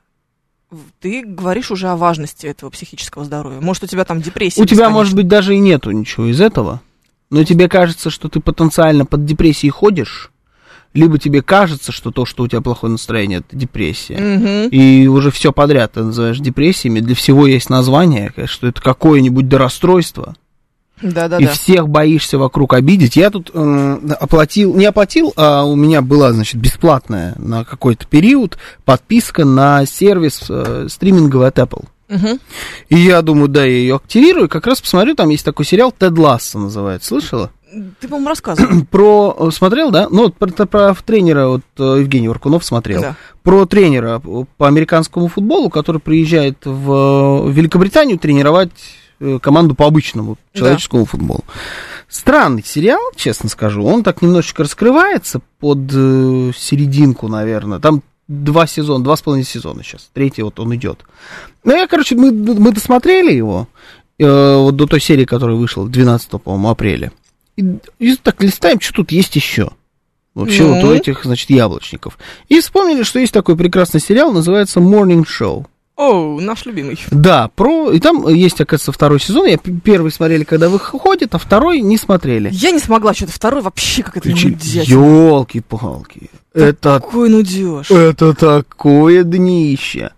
ты 0.99 1.23
говоришь 1.25 1.71
уже 1.71 1.87
о 1.87 1.95
важности 1.95 2.45
этого 2.45 2.69
психического 2.69 3.25
здоровья. 3.25 3.61
Может, 3.61 3.83
у 3.83 3.87
тебя 3.87 4.05
там 4.05 4.21
депрессия. 4.21 4.61
У 4.61 4.65
тебя, 4.65 4.89
может 4.89 5.15
быть, 5.15 5.27
даже 5.27 5.55
и 5.55 5.59
нету 5.59 5.91
ничего 5.91 6.27
из 6.27 6.41
этого, 6.41 6.81
но 7.29 7.43
тебе 7.43 7.69
кажется, 7.69 8.09
что 8.09 8.29
ты 8.29 8.39
потенциально 8.39 9.05
под 9.05 9.25
депрессией 9.25 9.71
ходишь, 9.71 10.31
либо 10.93 11.19
тебе 11.19 11.41
кажется, 11.41 11.91
что 11.91 12.11
то, 12.11 12.25
что 12.25 12.43
у 12.43 12.47
тебя 12.47 12.61
плохое 12.61 12.91
настроение, 12.91 13.39
это 13.39 13.55
депрессия. 13.55 14.17
Мгм. 14.17 14.69
И 14.69 15.07
уже 15.07 15.31
все 15.31 15.51
подряд 15.53 15.93
ты 15.93 16.03
называешь 16.03 16.39
депрессиями. 16.39 16.99
Для 16.99 17.15
всего 17.15 17.45
есть 17.45 17.69
название, 17.69 18.33
что 18.45 18.67
это 18.67 18.81
какое-нибудь 18.81 19.47
дорасстройство. 21.01 21.29
Да-да-да. 21.29 21.43
и 21.43 21.47
всех 21.47 21.89
боишься 21.89 22.37
вокруг 22.37 22.73
обидеть. 22.73 23.15
Я 23.15 23.29
тут 23.29 23.51
м, 23.53 24.11
оплатил, 24.19 24.75
не 24.75 24.85
оплатил, 24.85 25.33
а 25.35 25.63
у 25.63 25.75
меня 25.75 26.01
была, 26.01 26.33
значит, 26.33 26.59
бесплатная 26.59 27.33
на 27.37 27.63
какой-то 27.63 28.05
период 28.07 28.57
подписка 28.85 29.45
на 29.45 29.85
сервис 29.85 30.45
э, 30.49 30.87
стриминговый 30.89 31.47
от 31.47 31.59
Apple. 31.59 31.85
Мгм. 32.09 32.39
И 32.89 32.97
я 32.97 33.21
думаю, 33.21 33.49
да, 33.49 33.65
я 33.65 33.71
ее 33.71 33.95
активирую, 33.97 34.47
как 34.47 34.65
раз 34.65 34.81
посмотрю, 34.81 35.13
там 35.15 35.29
есть 35.29 35.43
такой 35.43 35.65
сериал 35.65 35.93
«Тед 35.97 36.17
Ласса» 36.17 36.57
называется, 36.57 37.09
слышала? 37.09 37.51
Ты, 37.99 38.07
по-моему, 38.07 38.29
рассказывал. 38.29 38.85
Про, 38.91 39.35
э, 39.39 39.51
смотрел, 39.51 39.91
да? 39.91 40.07
Ну, 40.09 40.29
про, 40.29 40.65
про 40.65 40.95
тренера, 40.95 41.47
вот 41.47 41.61
э, 41.77 41.97
Евгений 41.99 42.29
Варкунов 42.29 42.63
смотрел. 42.63 43.01
Да. 43.01 43.15
Про 43.43 43.65
тренера 43.65 44.19
по 44.19 44.67
американскому 44.67 45.27
футболу, 45.27 45.69
который 45.69 45.99
приезжает 45.99 46.59
в 46.63 47.49
Великобританию 47.49 48.17
тренировать 48.17 48.71
э, 48.71 49.06
команду 49.41 49.75
по 49.75 49.85
обычному 49.85 50.37
Да. 50.53 50.59
человеческому 50.59 51.05
футболу. 51.05 51.43
Странный 52.07 52.63
сериал, 52.63 53.01
честно 53.15 53.49
скажу. 53.49 53.83
Он 53.83 54.03
так 54.03 54.21
немножечко 54.21 54.63
раскрывается 54.63 55.41
под 55.59 55.79
э, 55.93 56.51
серединку, 56.55 57.27
наверное. 57.27 57.79
Там 57.79 58.01
два 58.27 58.67
сезона, 58.67 59.03
два 59.03 59.15
с 59.15 59.21
половиной 59.21 59.45
сезона 59.45 59.83
сейчас. 59.83 60.09
Третий 60.13 60.41
вот 60.43 60.59
он 60.59 60.73
идет. 60.75 61.01
Ну, 61.63 61.75
я, 61.75 61.87
короче, 61.87 62.15
мы, 62.15 62.31
мы 62.31 62.71
досмотрели 62.71 63.33
его. 63.33 63.67
э, 64.19 64.55
вот 64.55 64.75
до 64.75 64.85
той 64.87 64.99
серии, 65.01 65.25
которая 65.25 65.55
вышла 65.57 65.87
12, 65.87 66.29
по-моему, 66.41 66.69
апреля. 66.69 67.11
И, 67.55 67.77
и 67.99 68.15
так 68.15 68.41
листаем, 68.41 68.79
что 68.79 68.93
тут 68.93 69.11
есть 69.11 69.35
еще. 69.35 69.71
Вообще 70.33 70.63
Ну? 70.63 70.75
вот 70.75 70.83
у 70.85 70.91
этих, 70.93 71.23
значит, 71.23 71.49
яблочников. 71.49 72.17
И 72.47 72.59
вспомнили, 72.61 73.03
что 73.03 73.19
есть 73.19 73.33
такой 73.33 73.55
прекрасный 73.57 73.99
сериал, 73.99 74.31
называется 74.31 74.79
Morning 74.79 75.23
Show. 75.25 75.65
О, 75.97 76.39
наш 76.39 76.65
любимый. 76.67 76.99
Да, 77.09 77.49
про... 77.55 77.91
И 77.91 77.99
там 77.99 78.27
есть, 78.27 78.61
оказывается, 78.61 78.91
второй 78.91 79.19
сезон. 79.19 79.47
Я 79.47 79.57
первый 79.57 80.11
смотрели, 80.11 80.43
когда 80.43 80.69
выходит, 80.69 81.33
а 81.33 81.39
второй 81.39 81.81
не 81.81 81.97
смотрели. 81.97 82.49
Я 82.53 82.69
не 82.69 82.77
смогла, 82.79 83.15
что-то 83.15 83.31
второй 83.31 83.63
вообще 83.63 84.03
как 84.03 84.17
это 84.17 84.29
нудятина. 84.29 84.83
Елки-палки. 84.83 86.29
Это, 86.53 86.99
Какой 87.01 87.29
нудеж. 87.29 87.89
это 87.89 88.33
такое 88.35 89.23
днище. 89.23 90.11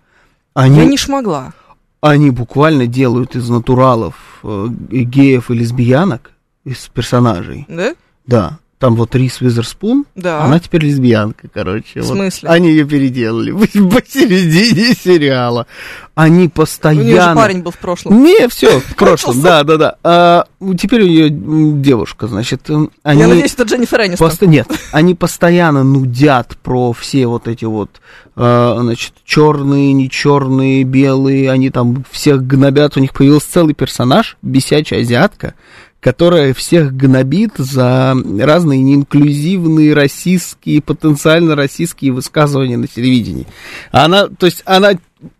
Они, 0.52 0.78
Я 0.78 0.84
не 0.84 0.96
шмогла. 0.98 1.54
они 2.02 2.30
буквально 2.30 2.86
делают 2.86 3.34
из 3.34 3.48
натуралов 3.48 4.14
э, 4.42 4.66
геев 4.90 5.50
и 5.50 5.54
лесбиянок, 5.54 6.32
из 6.64 6.88
персонажей. 6.88 7.64
Да? 7.68 7.94
Да. 8.26 8.58
Там 8.80 8.96
вот 8.96 9.14
Рис 9.14 9.42
Уизерспун, 9.42 10.06
Да. 10.14 10.42
она 10.42 10.58
теперь 10.58 10.86
лесбиянка, 10.86 11.48
короче. 11.52 12.00
В 12.00 12.06
Вот 12.06 12.16
смысле? 12.16 12.48
Они 12.48 12.70
ее 12.70 12.86
переделали 12.86 13.52
посередине 13.90 14.94
сериала. 14.94 15.66
Они 16.14 16.30
У 16.30 16.38
нее 16.38 16.44
же 16.46 16.50
постоянно... 16.50 17.34
парень 17.36 17.60
был 17.60 17.72
в 17.72 17.76
прошлом. 17.78 18.24
Не, 18.24 18.48
все, 18.48 18.80
в 18.80 18.94
прошлом, 18.96 19.42
да, 19.42 19.64
да, 19.64 19.76
да. 19.76 19.96
А, 20.02 20.44
теперь 20.78 21.02
у 21.02 21.06
нее 21.06 21.28
девушка, 21.28 22.26
значит, 22.26 22.70
они... 23.02 23.20
Я 23.20 23.28
надеюсь, 23.28 23.52
это 23.52 23.64
Дженнифер 23.64 24.00
Энистон. 24.00 24.16
Просто 24.16 24.46
нет, 24.46 24.66
они 24.92 25.14
постоянно 25.14 25.84
нудят 25.84 26.56
про 26.62 26.94
все 26.94 27.26
вот 27.26 27.48
эти 27.48 27.66
вот, 27.66 28.00
э, 28.36 28.76
значит, 28.80 29.12
черные, 29.26 29.92
не 29.92 30.08
черные, 30.08 30.84
белые, 30.84 31.50
они 31.50 31.68
там 31.68 32.02
всех 32.10 32.46
гнобят. 32.46 32.96
У 32.96 33.00
них 33.00 33.12
появился 33.12 33.52
целый 33.52 33.74
персонаж, 33.74 34.38
бесячая 34.40 35.00
азиатка, 35.02 35.52
которая 36.00 36.54
всех 36.54 36.94
гнобит 36.96 37.52
за 37.58 38.16
разные 38.40 38.80
неинклюзивные 38.82 39.92
российские, 39.94 40.80
потенциально 40.80 41.54
российские 41.54 42.12
высказывания 42.12 42.78
на 42.78 42.86
телевидении. 42.86 43.46
Она, 43.92 44.28
то 44.28 44.46
есть 44.46 44.62
она 44.64 44.92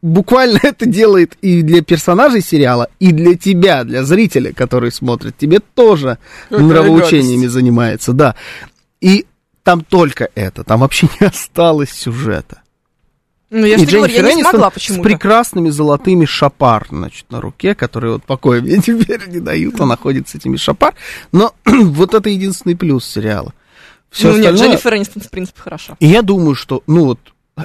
буквально 0.02 0.60
это 0.62 0.86
делает 0.86 1.36
и 1.40 1.62
для 1.62 1.82
персонажей 1.82 2.42
сериала, 2.42 2.88
и 2.98 3.12
для 3.12 3.34
тебя, 3.36 3.84
для 3.84 4.04
зрителя, 4.04 4.52
который 4.52 4.92
смотрит. 4.92 5.36
Тебе 5.36 5.60
тоже 5.60 6.18
Какая 6.50 6.64
нравоучениями 6.64 7.42
гадость. 7.42 7.54
занимается, 7.54 8.12
да. 8.12 8.34
И 9.00 9.24
там 9.62 9.82
только 9.82 10.28
это, 10.34 10.62
там 10.62 10.80
вообще 10.80 11.08
не 11.20 11.26
осталось 11.26 11.90
сюжета. 11.90 12.62
Ну, 13.50 13.66
я 13.66 13.74
и 13.74 13.78
же 13.78 13.86
тебе 13.86 13.98
говорю, 13.98 14.14
я 14.14 14.20
Дженнифер 14.20 14.36
не 14.36 14.42
смогла 14.42 14.70
с 14.70 14.74
почему-то. 14.74 15.02
прекрасными 15.02 15.70
золотыми 15.70 16.24
шапар, 16.24 16.86
значит, 16.88 17.30
на 17.30 17.40
руке, 17.40 17.74
которые 17.74 18.14
вот 18.14 18.24
покоя 18.24 18.60
мне 18.60 18.78
теперь 18.82 19.28
не 19.28 19.40
дают, 19.40 19.80
она 19.80 19.96
ходит 19.96 20.28
с 20.28 20.36
этими 20.36 20.56
шапар. 20.56 20.94
Но 21.32 21.52
вот 21.64 22.14
это 22.14 22.28
единственный 22.28 22.76
плюс 22.76 23.04
сериала. 23.04 23.52
Все 24.08 24.28
ну, 24.28 24.36
нет, 24.36 24.46
остальное... 24.46 24.68
Дженнифер 24.68 24.96
Энистон, 24.96 25.22
в 25.22 25.30
принципе, 25.30 25.60
хороша. 25.60 25.96
И 25.98 26.06
я 26.06 26.22
думаю, 26.22 26.54
что, 26.54 26.82
ну 26.86 27.06
вот, 27.06 27.18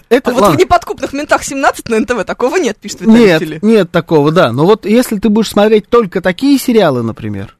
это, 0.09 0.31
А 0.31 0.33
вот 0.33 0.41
ладно, 0.41 0.57
в 0.57 0.59
неподкупных 0.59 1.13
ментах 1.13 1.43
17 1.43 1.89
на 1.89 1.99
НТВ 1.99 2.25
такого 2.25 2.57
нет, 2.57 2.77
пишет 2.77 3.01
Нет, 3.01 3.41
Виталий 3.41 3.59
нет 3.61 3.91
такого, 3.91 4.31
да. 4.31 4.51
Но 4.51 4.65
вот 4.65 4.85
если 4.85 5.19
ты 5.19 5.29
будешь 5.29 5.49
смотреть 5.49 5.87
только 5.87 6.21
такие 6.21 6.57
сериалы, 6.57 7.03
например, 7.03 7.57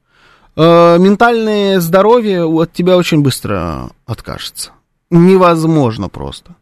э, 0.55 0.97
ментальное 0.97 1.79
здоровье 1.79 2.45
от 2.45 2.73
тебя 2.73 2.97
очень 2.97 3.21
быстро 3.21 3.89
откажется. 4.05 4.71
Невозможно 5.09 6.09
просто. 6.09 6.55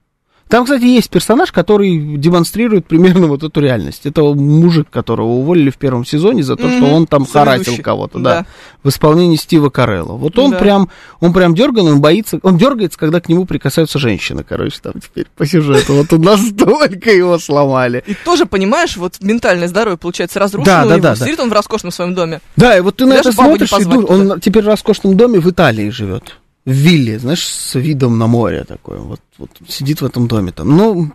Там, 0.53 0.65
кстати, 0.65 0.83
есть 0.83 1.09
персонаж, 1.09 1.51
который 1.51 1.97
демонстрирует 2.17 2.85
примерно 2.85 3.25
вот 3.25 3.41
эту 3.41 3.59
реальность. 3.59 4.01
Это 4.05 4.21
мужик, 4.21 4.87
которого 4.91 5.29
уволили 5.29 5.71
в 5.71 5.77
первом 5.77 6.05
сезоне 6.05 6.43
за 6.43 6.55
то, 6.55 6.69
что 6.69 6.77
Мгм. 6.77 6.93
он 6.93 7.07
там 7.07 7.25
Соведущий. 7.25 7.81
кого-то, 7.81 8.19
да. 8.19 8.41
Да. 8.41 8.45
в 8.83 8.89
исполнении 8.89 9.35
Стива 9.35 9.69
Карелла. 9.71 10.13
Вот 10.13 10.37
он 10.37 10.51
Да. 10.51 10.59
прям, 10.59 10.89
он 11.21 11.33
прям 11.33 11.55
дерган, 11.55 11.87
он 11.87 12.01
боится, 12.01 12.37
он 12.43 12.57
дергается, 12.59 12.99
когда 12.99 13.19
к 13.19 13.29
нему 13.29 13.45
прикасаются 13.45 13.97
женщины, 13.97 14.43
короче, 14.47 14.77
там 14.79 14.93
теперь 15.01 15.25
по 15.35 15.43
сюжету. 15.47 15.93
Вот 15.93 16.13
он 16.13 16.21
настолько 16.21 17.09
его 17.09 17.39
сломали. 17.39 18.03
И 18.05 18.13
тоже, 18.13 18.45
понимаешь, 18.45 18.95
вот 18.95 19.15
ментальное 19.21 19.67
здоровье, 19.67 19.97
получается, 19.97 20.39
разрушено 20.39 20.65
Да, 20.65 20.85
у 20.85 20.89
да, 20.89 20.97
да. 20.99 21.15
Сидит 21.15 21.39
он 21.39 21.49
в 21.49 21.53
роскошном 21.53 21.91
своем 21.91 22.13
доме. 22.13 22.41
Да, 22.57 22.77
и 22.77 22.81
вот 22.81 22.97
ты 22.97 23.07
на 23.07 23.13
это 23.13 23.31
смотришь, 23.31 23.73
он 23.73 24.39
теперь 24.39 24.63
в 24.63 24.67
роскошном 24.67 25.17
доме 25.17 25.39
в 25.39 25.49
Италии 25.49 25.89
живет. 25.89 26.35
В 26.65 26.71
вилле, 26.71 27.19
знаешь, 27.19 27.45
с 27.45 27.75
видом 27.75 28.17
на 28.17 28.27
море 28.27 28.63
такое. 28.63 28.99
Вот, 28.99 29.19
вот 29.37 29.49
сидит 29.67 30.01
в 30.01 30.05
этом 30.05 30.27
доме 30.27 30.51
там. 30.51 30.75
Ну, 30.77 31.11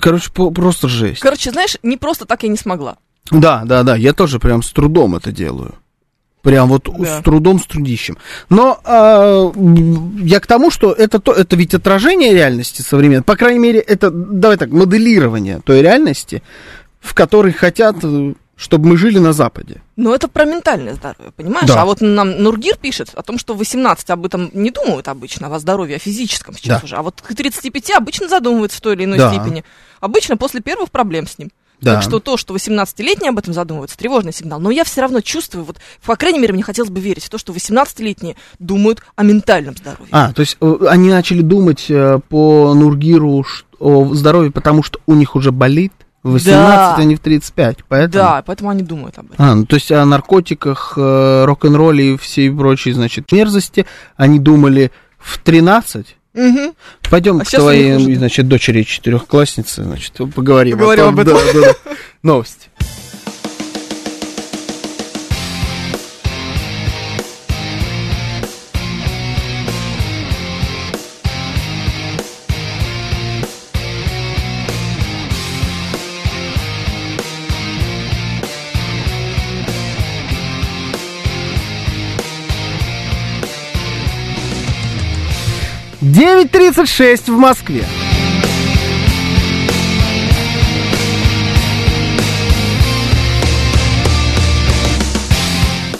короче, 0.00 0.30
по- 0.32 0.50
просто 0.50 0.88
жесть. 0.88 1.20
Короче, 1.20 1.50
знаешь, 1.50 1.76
не 1.82 1.96
просто 1.98 2.24
так 2.24 2.42
я 2.44 2.48
не 2.48 2.56
смогла. 2.56 2.96
Да, 3.30 3.62
да, 3.66 3.82
да, 3.82 3.96
я 3.96 4.12
тоже 4.14 4.38
прям 4.38 4.62
с 4.62 4.70
трудом 4.72 5.16
это 5.16 5.32
делаю. 5.32 5.74
Прям 6.42 6.68
вот 6.68 6.88
Да. 6.98 7.20
с 7.20 7.22
трудом, 7.22 7.58
с 7.58 7.64
трудищем. 7.66 8.18
Но 8.50 8.78
м, 8.84 10.16
я 10.24 10.40
к 10.40 10.46
тому, 10.46 10.70
что 10.70 10.92
это, 10.92 11.18
то, 11.18 11.32
это 11.32 11.56
ведь 11.56 11.72
отражение 11.74 12.32
реальности 12.34 12.82
современной. 12.82 13.22
По 13.24 13.36
крайней 13.36 13.60
мере, 13.60 13.80
это, 13.80 14.10
давай 14.10 14.56
так, 14.58 14.70
моделирование 14.70 15.60
той 15.64 15.80
реальности, 15.80 16.42
в 17.00 17.14
которой 17.14 17.52
хотят, 17.52 17.96
э, 18.02 18.34
чтобы 18.56 18.88
мы 18.88 18.96
жили 18.96 19.18
на 19.18 19.32
Западе. 19.32 19.82
Но 19.96 20.14
это 20.14 20.28
про 20.28 20.44
ментальное 20.44 20.94
здоровье, 20.94 21.32
понимаешь? 21.36 21.66
Да. 21.66 21.82
А 21.82 21.84
вот 21.84 22.00
нам 22.00 22.42
Нургир 22.42 22.76
пишет 22.76 23.10
о 23.14 23.22
том, 23.22 23.38
что 23.38 23.54
в 23.54 23.58
18 23.58 24.10
об 24.10 24.24
этом 24.26 24.50
не 24.52 24.70
думают 24.70 25.08
обычно, 25.08 25.54
о 25.54 25.58
здоровье, 25.58 25.96
о 25.96 25.98
физическом 25.98 26.54
сейчас 26.56 26.80
Да. 26.80 26.84
уже. 26.84 26.96
А 26.96 27.02
вот 27.02 27.20
к 27.20 27.34
35 27.34 27.90
обычно 27.92 28.28
задумываются 28.28 28.78
в 28.78 28.80
той 28.80 28.94
или 28.94 29.04
иной 29.04 29.18
Да. 29.18 29.30
степени. 29.32 29.64
Обычно 30.00 30.36
после 30.36 30.60
первых 30.60 30.90
проблем 30.90 31.26
с 31.26 31.38
ним. 31.38 31.50
Да. 31.80 31.94
Так 31.94 32.02
что 32.04 32.20
то, 32.20 32.36
что 32.36 32.54
18-летние 32.54 33.30
об 33.30 33.38
этом 33.38 33.52
задумываются, 33.52 33.98
тревожный 33.98 34.32
сигнал. 34.32 34.60
Но 34.60 34.70
я 34.70 34.84
все 34.84 35.00
равно 35.00 35.20
чувствую, 35.20 35.64
вот, 35.64 35.78
по 36.06 36.16
крайней 36.16 36.38
мере, 36.38 36.54
мне 36.54 36.62
хотелось 36.62 36.90
бы 36.90 37.00
верить 37.00 37.24
в 37.24 37.28
то, 37.28 37.36
что 37.36 37.52
18-летние 37.52 38.36
думают 38.58 39.02
о 39.16 39.24
ментальном 39.24 39.76
здоровье. 39.76 40.08
А, 40.12 40.32
то 40.32 40.40
есть 40.40 40.56
э, 40.60 40.76
они 40.88 41.10
начали 41.10 41.42
думать 41.42 41.86
э, 41.90 42.20
по 42.28 42.72
Нургиру 42.74 43.44
о 43.80 44.14
здоровье, 44.14 44.50
потому 44.52 44.82
что 44.82 45.00
у 45.06 45.14
них 45.14 45.34
уже 45.36 45.50
болит 45.50 45.92
в 46.24 46.32
18, 46.32 46.56
Да. 46.56 46.94
а 46.96 47.04
не 47.04 47.14
в 47.14 47.20
35. 47.20 47.84
Поэтому... 47.86 48.24
Да, 48.24 48.42
поэтому 48.44 48.70
они 48.70 48.82
думают 48.82 49.16
об 49.18 49.26
этом. 49.30 49.36
А, 49.38 49.54
ну, 49.54 49.66
то 49.66 49.74
есть 49.76 49.92
о 49.92 50.04
наркотиках, 50.04 50.94
э, 50.96 51.44
рок-н-ролле 51.44 52.14
и 52.14 52.16
всей 52.16 52.50
прочей, 52.50 52.92
значит, 52.92 53.30
мерзости 53.30 53.86
они 54.16 54.40
думали 54.40 54.90
в 55.18 55.38
13, 55.38 56.16
Мгм. 56.34 56.72
Пойдем 57.08 57.40
А 57.40 57.44
к 57.44 57.48
твоей, 57.48 58.16
значит, 58.16 58.48
дочери 58.48 58.82
четырехклассницы, 58.82 59.84
значит, 59.84 60.14
поговорим. 60.34 60.76
Поговорим 60.76 61.04
об 61.06 61.14
том. 61.16 61.28
этом. 61.28 61.36
Да, 61.36 61.52
да, 61.52 61.60
да. 61.84 61.92
Новости. 62.24 62.70
Девять 86.44 86.50
тридцать 86.50 86.88
шесть 86.88 87.28
в 87.28 87.38
Москве. 87.38 87.84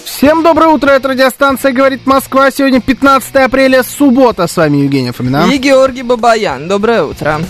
Всем 0.04 0.42
доброе 0.42 0.68
утро, 0.68 0.90
это 0.90 1.08
радиостанция 1.08 1.72
«Говорит 1.72 2.06
Москва». 2.06 2.50
Сегодня 2.50 2.80
15 2.80 3.36
апреля, 3.36 3.82
суббота. 3.82 4.46
С 4.46 4.56
вами 4.56 4.78
Евгений 4.78 5.12
Фомина. 5.12 5.48
И 5.50 5.56
Георгий 5.56 6.02
Бабаян. 6.02 6.68
Доброе 6.68 7.04
утро. 7.04 7.40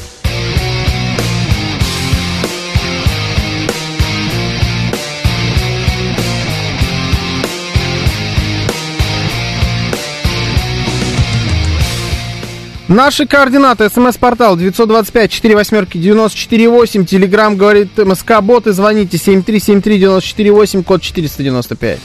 Наши 12.88 13.26
координаты. 13.26 13.88
СМС-портал 13.88 14.56
925 14.56 15.30
4 15.30 15.54
восьмерки 15.56 15.96
94 15.96 16.68
8. 16.68 17.06
Телеграмм 17.06 17.56
говорит 17.56 17.96
МСК 17.96 18.40
Боты. 18.42 18.72
Звоните 18.72 19.16
7373 19.16 19.98
94 19.98 20.52
8, 20.52 20.82
код 20.82 21.00
495. 21.00 21.98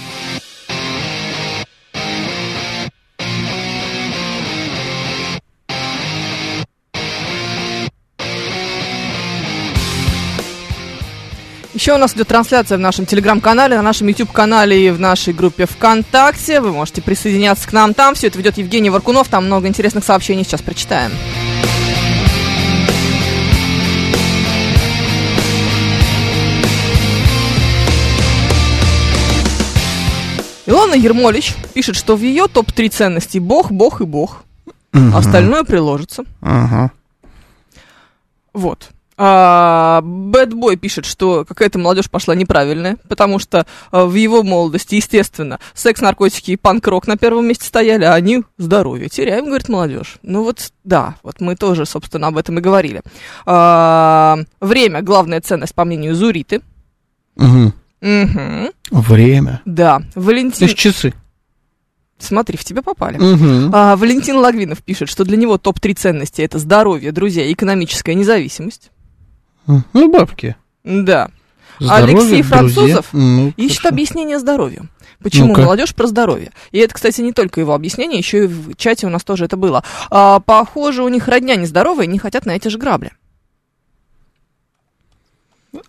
Еще 11.80 11.96
у 11.96 11.98
нас 11.98 12.14
идет 12.14 12.28
трансляция 12.28 12.78
в 12.78 12.82
нашем 12.82 13.06
телеграм-канале, 13.06 13.78
на 13.78 13.82
нашем 13.82 14.08
YouTube-канале 14.08 14.88
и 14.88 14.90
в 14.90 15.00
нашей 15.00 15.32
группе 15.32 15.66
ВКонтакте. 15.66 16.60
Вы 16.60 16.74
можете 16.74 17.02
присоединяться 17.02 17.70
к 17.70 17.72
нам 17.72 17.94
там. 17.94 18.16
Все 18.16 18.28
это 18.28 18.38
ведет 18.38 18.58
Евгений 18.58 18.90
Варкунов. 18.90 19.30
Там 19.30 19.46
много 19.46 19.66
интересных 19.66 20.04
сообщений. 20.04 20.44
Сейчас 20.44 20.62
прочитаем. 20.62 21.12
Илона 30.66 30.96
Ермолич 30.96 31.56
пишет, 31.74 31.96
что 31.96 32.18
в 32.18 32.22
ее 32.22 32.50
топ-3 32.50 32.90
ценностей 32.90 33.40
Бог, 33.40 33.72
Бог 33.72 34.02
и 34.02 34.04
Бог. 34.04 34.44
Остальное 35.14 35.64
приложится. 35.64 36.26
Ага. 36.42 36.92
Вот. 38.54 38.90
А, 39.22 40.00
Бэтбой 40.02 40.78
пишет, 40.78 41.04
что 41.04 41.44
какая-то 41.44 41.78
молодежь 41.78 42.10
пошла 42.10 42.36
неправильная, 42.36 42.96
потому 43.10 43.38
что 43.38 43.66
а, 43.92 44.06
в 44.06 44.16
его 44.16 44.44
молодости, 44.44 44.96
естественно, 44.96 45.60
секс, 45.74 46.00
наркотики 46.00 46.52
и 46.52 46.56
панк-рок 46.56 47.06
на 47.06 47.18
первом 47.18 47.46
месте 47.46 47.66
стояли, 47.66 48.06
а 48.06 48.14
они 48.14 48.44
здоровье. 48.58 49.10
Теряем, 49.10 49.48
говорит 49.48 49.68
молодежь. 49.68 50.20
Ну 50.24 50.44
вот, 50.44 50.72
да, 50.86 51.16
вот 51.22 51.42
мы 51.42 51.58
тоже, 51.58 51.86
собственно, 51.86 52.28
об 52.28 52.38
этом 52.38 52.60
и 52.60 52.62
говорили. 52.62 53.02
А, 53.46 54.40
время, 54.62 55.02
главная 55.02 55.42
ценность, 55.42 55.76
по 55.76 55.84
мнению 55.84 56.16
Зуриты. 56.16 56.62
Мгм. 57.36 57.74
Мгм. 58.00 58.70
Время. 58.90 59.62
Да, 59.66 60.02
То 60.14 60.22
Валентин... 60.22 60.66
есть 60.66 60.78
часы. 60.78 61.14
Смотри, 62.20 62.58
в 62.58 62.64
тебя 62.64 62.82
попали. 62.82 63.18
Мгм. 63.18 63.72
А, 63.74 63.98
Валентин 63.98 64.38
Лагвинов 64.38 64.82
пишет, 64.82 65.10
что 65.10 65.26
для 65.26 65.36
него 65.36 65.58
топ-3 65.58 65.96
ценности 65.96 66.42
это 66.42 66.58
здоровье, 66.58 67.12
друзья, 67.12 67.44
и 67.44 67.52
экономическая 67.52 68.16
независимость. 68.16 68.92
Ну, 69.68 70.12
бабки. 70.12 70.56
Да. 70.84 71.30
Здоровье, 71.80 72.18
Алексей. 72.18 72.42
Французов 72.42 73.08
Ну, 73.14 73.54
Ищет 73.56 73.78
хорошо. 73.80 73.94
объяснение 73.94 74.40
здоровью. 74.40 74.90
Почему 75.24 75.48
Ну-ка. 75.50 75.62
молодежь 75.62 75.94
про 75.96 76.08
здоровье? 76.08 76.52
И 76.72 76.80
это, 76.80 76.94
кстати, 76.94 77.22
не 77.22 77.32
только 77.34 77.60
его 77.62 77.74
объяснение, 77.74 78.18
еще 78.18 78.46
и 78.46 78.48
в 78.48 78.76
чате 78.76 79.06
у 79.08 79.10
нас 79.10 79.24
тоже 79.24 79.46
это 79.46 79.58
было. 79.58 79.84
А, 80.10 80.40
похоже, 80.40 81.04
у 81.04 81.10
них 81.10 81.28
родня 81.28 81.56
нездоровая, 81.56 82.06
не 82.06 82.20
хотят 82.20 82.46
на 82.46 82.52
эти 82.52 82.68
же 82.70 82.78
грабли. 82.78 83.12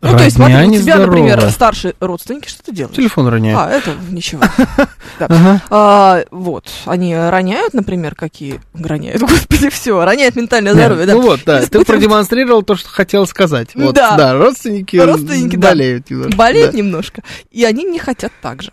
Ну, 0.03 0.17
то 0.17 0.25
есть, 0.25 0.37
смотри, 0.37 0.55
Родня 0.55 0.79
у 0.79 0.83
тебя, 0.83 0.97
например, 0.97 1.25
нездоровая. 1.25 1.51
старшие 1.51 1.95
родственники, 2.01 2.49
что 2.49 2.63
ты 2.63 2.73
делаешь? 2.73 2.97
Телефон 2.97 3.29
роняет. 3.29 3.59
А, 3.59 3.71
это 3.71 3.95
ничего. 4.11 4.43
А, 5.71 6.23
вот, 6.31 6.65
они 6.87 7.15
роняют, 7.15 7.75
например, 7.75 8.15
какие... 8.15 8.61
Роняют, 8.75 9.21
господи, 9.21 9.69
все, 9.69 10.03
роняет 10.03 10.37
ментальное 10.37 10.73
здоровье. 10.73 11.07
Ну 11.07 11.21
вот, 11.21 11.41
да, 11.45 11.61
ты 11.67 11.85
продемонстрировал 11.85 12.63
то, 12.63 12.75
что 12.77 12.89
хотел 12.89 13.27
сказать. 13.27 13.71
Да. 13.75 14.17
да, 14.17 14.35
родственники, 14.35 14.97
болеют. 15.57 16.07
Болеют 16.35 16.75
немножко, 16.75 17.23
и 17.51 17.65
они 17.65 17.85
не 17.85 17.99
хотят 17.99 18.33
так 18.41 18.63
же. 18.63 18.73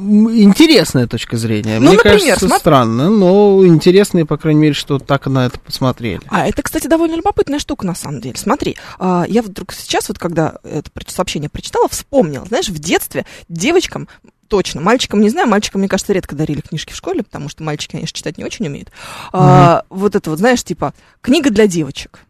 Интересная 0.00 1.06
точка 1.06 1.36
зрения. 1.36 1.78
Ну, 1.78 1.88
Мне 1.88 1.96
например, 1.96 2.20
кажется, 2.20 2.46
смо- 2.46 2.58
странно, 2.58 3.10
но 3.10 3.66
интересно, 3.66 4.24
по 4.24 4.36
крайней 4.36 4.60
мере, 4.60 4.74
что 4.74 4.98
так 4.98 5.26
на 5.26 5.46
это 5.46 5.60
посмотрели. 5.60 6.22
А 6.28 6.48
это, 6.48 6.62
кстати, 6.62 6.86
довольно 6.86 7.16
любопытная 7.16 7.58
штука, 7.58 7.86
на 7.86 7.94
самом 7.94 8.20
деле. 8.20 8.36
Смотри, 8.36 8.76
а, 8.98 9.24
я 9.28 9.42
вдруг 9.42 9.72
сейчас, 9.72 10.08
вот 10.08 10.18
когда 10.18 10.58
это 10.64 10.90
сообщение 11.08 11.50
прочитала, 11.50 11.88
вспомнила. 11.88 12.46
Знаешь, 12.46 12.68
в 12.68 12.78
детстве 12.78 13.26
девочкам, 13.48 14.08
точно, 14.48 14.80
мальчикам 14.80 15.20
не 15.20 15.30
знаю, 15.30 15.48
мальчикам, 15.48 15.80
мне 15.80 15.88
кажется, 15.88 16.12
редко 16.12 16.34
дарили 16.34 16.60
книжки 16.60 16.92
в 16.92 16.96
школе, 16.96 17.22
потому 17.22 17.48
что 17.48 17.62
мальчики, 17.62 17.92
конечно, 17.92 18.16
читать 18.16 18.38
не 18.38 18.44
очень 18.44 18.66
умеют. 18.66 18.90
А, 19.32 19.84
вот 19.90 20.14
это 20.16 20.30
вот, 20.30 20.38
знаешь, 20.38 20.62
типа, 20.64 20.94
книга 21.20 21.50
для 21.50 21.66
девочек. 21.66 22.20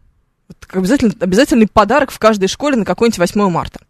Вот 0.49 0.57
обязательно, 0.73 1.13
обязательный 1.21 1.69
подарок 1.69 2.11
в 2.11 2.19
каждой 2.19 2.49
школе 2.49 2.77
на 2.77 2.85
какое-нибудь 2.85 3.19
8 3.19 3.49
марта. 3.49 3.81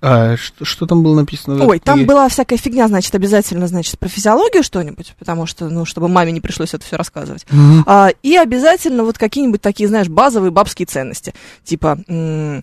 А 0.00 0.36
что, 0.36 0.64
что 0.64 0.86
там 0.86 1.02
было 1.02 1.14
написано? 1.16 1.64
Ой, 1.66 1.78
там 1.78 1.96
книге? 1.96 2.08
была 2.08 2.28
всякая 2.28 2.58
фигня, 2.58 2.88
значит, 2.88 3.14
обязательно, 3.14 3.66
значит, 3.66 3.98
про 3.98 4.08
физиологию 4.08 4.62
что-нибудь, 4.62 5.14
потому 5.18 5.46
что, 5.46 5.68
ну, 5.68 5.84
чтобы 5.84 6.08
маме 6.08 6.32
не 6.32 6.40
пришлось 6.40 6.74
это 6.74 6.84
все 6.84 6.96
рассказывать. 6.96 7.46
Мгм. 7.50 7.84
А, 7.86 8.10
и 8.22 8.36
обязательно 8.36 9.04
вот 9.04 9.16
какие-нибудь 9.16 9.62
такие, 9.62 9.88
знаешь, 9.88 10.08
базовые 10.08 10.50
бабские 10.50 10.86
ценности. 10.86 11.32
Типа, 11.64 11.98
м, 12.08 12.62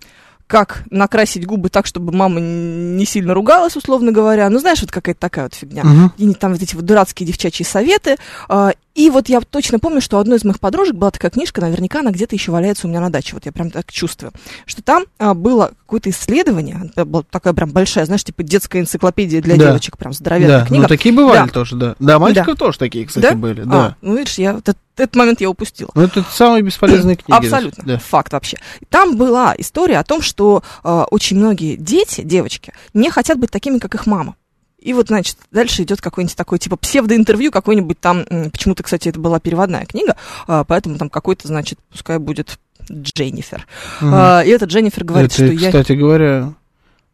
как 0.52 0.84
накрасить 0.90 1.48
губы 1.48 1.70
так, 1.70 1.86
чтобы 1.86 2.12
мама 2.12 2.42
не 2.42 3.06
сильно 3.06 3.34
ругалась, 3.34 3.78
условно 3.78 4.12
говоря. 4.12 4.50
Ну, 4.50 4.60
знаешь, 4.60 4.82
вот 4.82 4.92
какая-то 4.92 5.22
такая 5.22 5.46
вот 5.46 5.54
фигня. 5.54 5.84
Мгм. 5.86 6.12
И 6.18 6.34
там 6.34 6.52
вот 6.52 6.62
эти 6.62 6.76
вот 6.76 6.86
дурацкие 6.86 7.26
девчачьи 7.26 7.66
советы. 7.66 8.18
А, 8.50 8.74
и 8.94 9.10
вот 9.10 9.30
я 9.30 9.40
точно 9.42 9.80
помню, 9.80 10.02
что 10.02 10.18
у 10.18 10.20
одной 10.20 10.38
из 10.38 10.44
моих 10.44 10.60
подружек 10.60 10.96
была 10.96 11.12
такая 11.12 11.32
книжка, 11.32 11.62
наверняка 11.62 12.00
она 12.02 12.12
где-то 12.12 12.36
еще 12.36 12.52
валяется 12.52 12.88
у 12.88 12.90
меня 12.90 13.00
на 13.00 13.10
даче. 13.10 13.34
Вот 13.34 13.46
я 13.46 13.52
прям 13.52 13.72
так 13.72 13.92
чувствую. 13.92 14.32
Что 14.66 14.82
там 14.82 15.06
а, 15.18 15.34
было 15.34 15.72
какое-то 15.80 16.10
исследование, 16.10 16.92
была 16.96 17.24
такая 17.30 17.54
прям 17.54 17.72
большая, 17.72 18.06
знаешь, 18.06 18.24
типа 18.24 18.44
детская 18.44 18.80
энциклопедия 18.82 19.42
для 19.42 19.56
Да. 19.56 19.68
девочек, 19.68 19.98
прям 19.98 20.14
здоровенная 20.14 20.60
Да, 20.62 20.66
книга. 20.66 20.84
ну 20.84 20.88
такие 20.90 21.14
бывали 21.16 21.46
Да. 21.46 21.54
тоже, 21.54 21.76
да. 21.76 21.96
Да, 22.00 22.20
мальчиков 22.20 22.58
тоже 22.58 22.78
такие, 22.78 23.06
кстати, 23.06 23.24
Да? 23.26 23.36
были, 23.36 23.62
А, 23.62 23.66
да. 23.66 23.96
ну, 24.02 24.18
видишь, 24.18 24.38
я 24.38 24.54
этот, 24.58 24.78
этот 24.98 25.16
момент 25.16 25.42
я 25.42 25.50
упустила. 25.50 25.90
Ну, 25.96 26.02
это 26.04 26.24
самые 26.32 26.62
бесполезные 26.62 27.16
книги. 27.16 27.38
Абсолютно. 27.38 27.84
Да. 27.86 27.98
Факт 27.98 28.34
вообще. 28.34 28.58
Там 28.90 29.16
была 29.16 29.56
история 29.58 30.00
о 30.00 30.04
том, 30.04 30.22
что 30.22 30.64
э, 30.84 31.04
очень 31.10 31.38
многие 31.38 31.76
дети, 31.78 32.22
девочки, 32.22 32.74
не 32.94 33.10
хотят 33.10 33.40
быть 33.40 33.52
такими, 33.52 33.80
как 33.80 33.96
их 33.96 34.06
мама. 34.06 34.36
И 34.82 34.94
вот, 34.94 35.08
значит, 35.08 35.38
дальше 35.52 35.84
идет 35.84 36.02
какой-нибудь 36.02 36.36
такой, 36.36 36.58
типа, 36.58 36.76
псевдоинтервью, 36.76 37.52
какой-нибудь 37.52 38.00
там, 38.00 38.26
почему-то, 38.52 38.82
кстати, 38.84 39.10
это 39.10 39.20
была 39.20 39.40
переводная 39.40 39.86
книга, 39.86 40.16
а, 40.48 40.64
поэтому 40.64 40.98
там 40.98 41.10
какой-то, 41.10 41.48
значит, 41.48 41.78
пускай 41.92 42.18
будет 42.18 42.58
Дженнифер. 42.92 43.68
А, 44.02 44.42
и 44.42 44.50
этот 44.50 44.70
Дженнифер 44.70 45.04
говорит, 45.04 45.32
Это, 45.32 45.36
что 45.36 45.54
я... 45.54 45.68
кстати 45.68 45.92
говоря, 45.94 46.54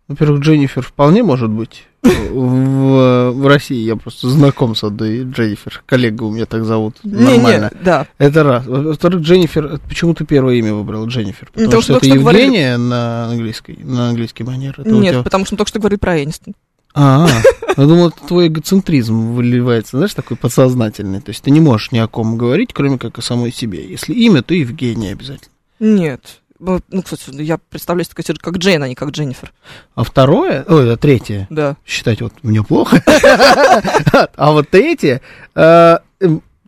во-первых, 0.07 0.39
Дженнифер 0.41 0.81
вполне 0.81 1.23
может 1.23 1.49
быть 1.49 1.83
в, 2.03 3.31
в 3.31 3.47
России. 3.47 3.83
Я 3.83 3.97
просто 3.97 4.29
знаком 4.29 4.75
с 4.75 4.83
одной 4.85 5.23
Дженнифер. 5.23 5.83
Коллега 5.85 6.23
у 6.23 6.31
меня 6.31 6.45
так 6.45 6.63
зовут. 6.63 6.95
Нормально. 7.03 7.69
Не-не, 7.73 7.83
да. 7.83 8.07
Это 8.17 8.43
раз. 8.43 8.65
Во-вторых, 8.65 9.21
Дженнифер, 9.21 9.79
почему 9.89 10.13
ты 10.13 10.23
первое 10.25 10.55
имя 10.55 10.73
выбрал 10.73 11.05
Дженнифер? 11.07 11.47
Потому 11.47 11.65
Потому 11.65 11.81
что, 11.81 11.93
что 11.93 11.97
это 11.97 12.05
что 12.15 12.19
говорили- 12.19 12.43
Евгения 12.45 12.77
на 12.77 13.25
английской, 13.25 13.77
на 13.83 14.09
английский 14.09 14.43
манер. 14.43 14.75
Это 14.77 14.89
Нет, 14.89 15.13
тебя- 15.15 15.23
потому 15.23 15.43
что 15.45 15.55
мы 15.55 15.57
только 15.57 15.69
что 15.69 15.79
говорили 15.79 15.99
про 15.99 16.23
Энистон. 16.23 16.53
А, 16.99 17.27
я 17.77 17.85
думал, 17.85 18.07
это 18.09 18.19
твой 18.27 18.47
эгоцентризм 18.47 19.33
выливается, 19.33 19.97
знаешь, 19.97 20.13
такой 20.15 20.35
подсознательный. 20.35 21.21
То 21.21 21.29
есть 21.29 21.43
ты 21.43 21.51
не 21.51 21.59
можешь 21.61 21.91
ни 21.91 21.99
о 21.99 22.07
ком 22.07 22.37
говорить, 22.37 22.71
кроме 22.73 22.97
как 22.97 23.17
о 23.19 23.21
самой 23.21 23.51
себе. 23.51 23.87
Если 23.87 24.13
имя, 24.13 24.41
то 24.41 24.53
Евгения 24.55 25.11
обязательно. 25.11 25.51
Нет. 25.79 26.41
Ну, 26.59 26.81
кстати, 27.03 27.39
я 27.39 27.59
представляю 27.59 28.05
себе 28.05 28.33
как 28.41 28.57
Джейн, 28.57 28.81
а 28.81 28.87
не 28.87 28.95
как 28.95 29.09
Дженнифер. 29.11 29.53
А 29.93 30.03
второе, 30.03 30.65
ой, 30.67 30.91
а 30.91 30.97
третье, 30.97 31.45
Да. 31.51 31.77
считать 31.85 32.21
вот 32.21 32.33
мне 32.41 32.63
плохо. 32.63 33.03
А 34.35 34.51
вот 34.51 34.69
третье, 34.69 35.21
э, 35.53 35.97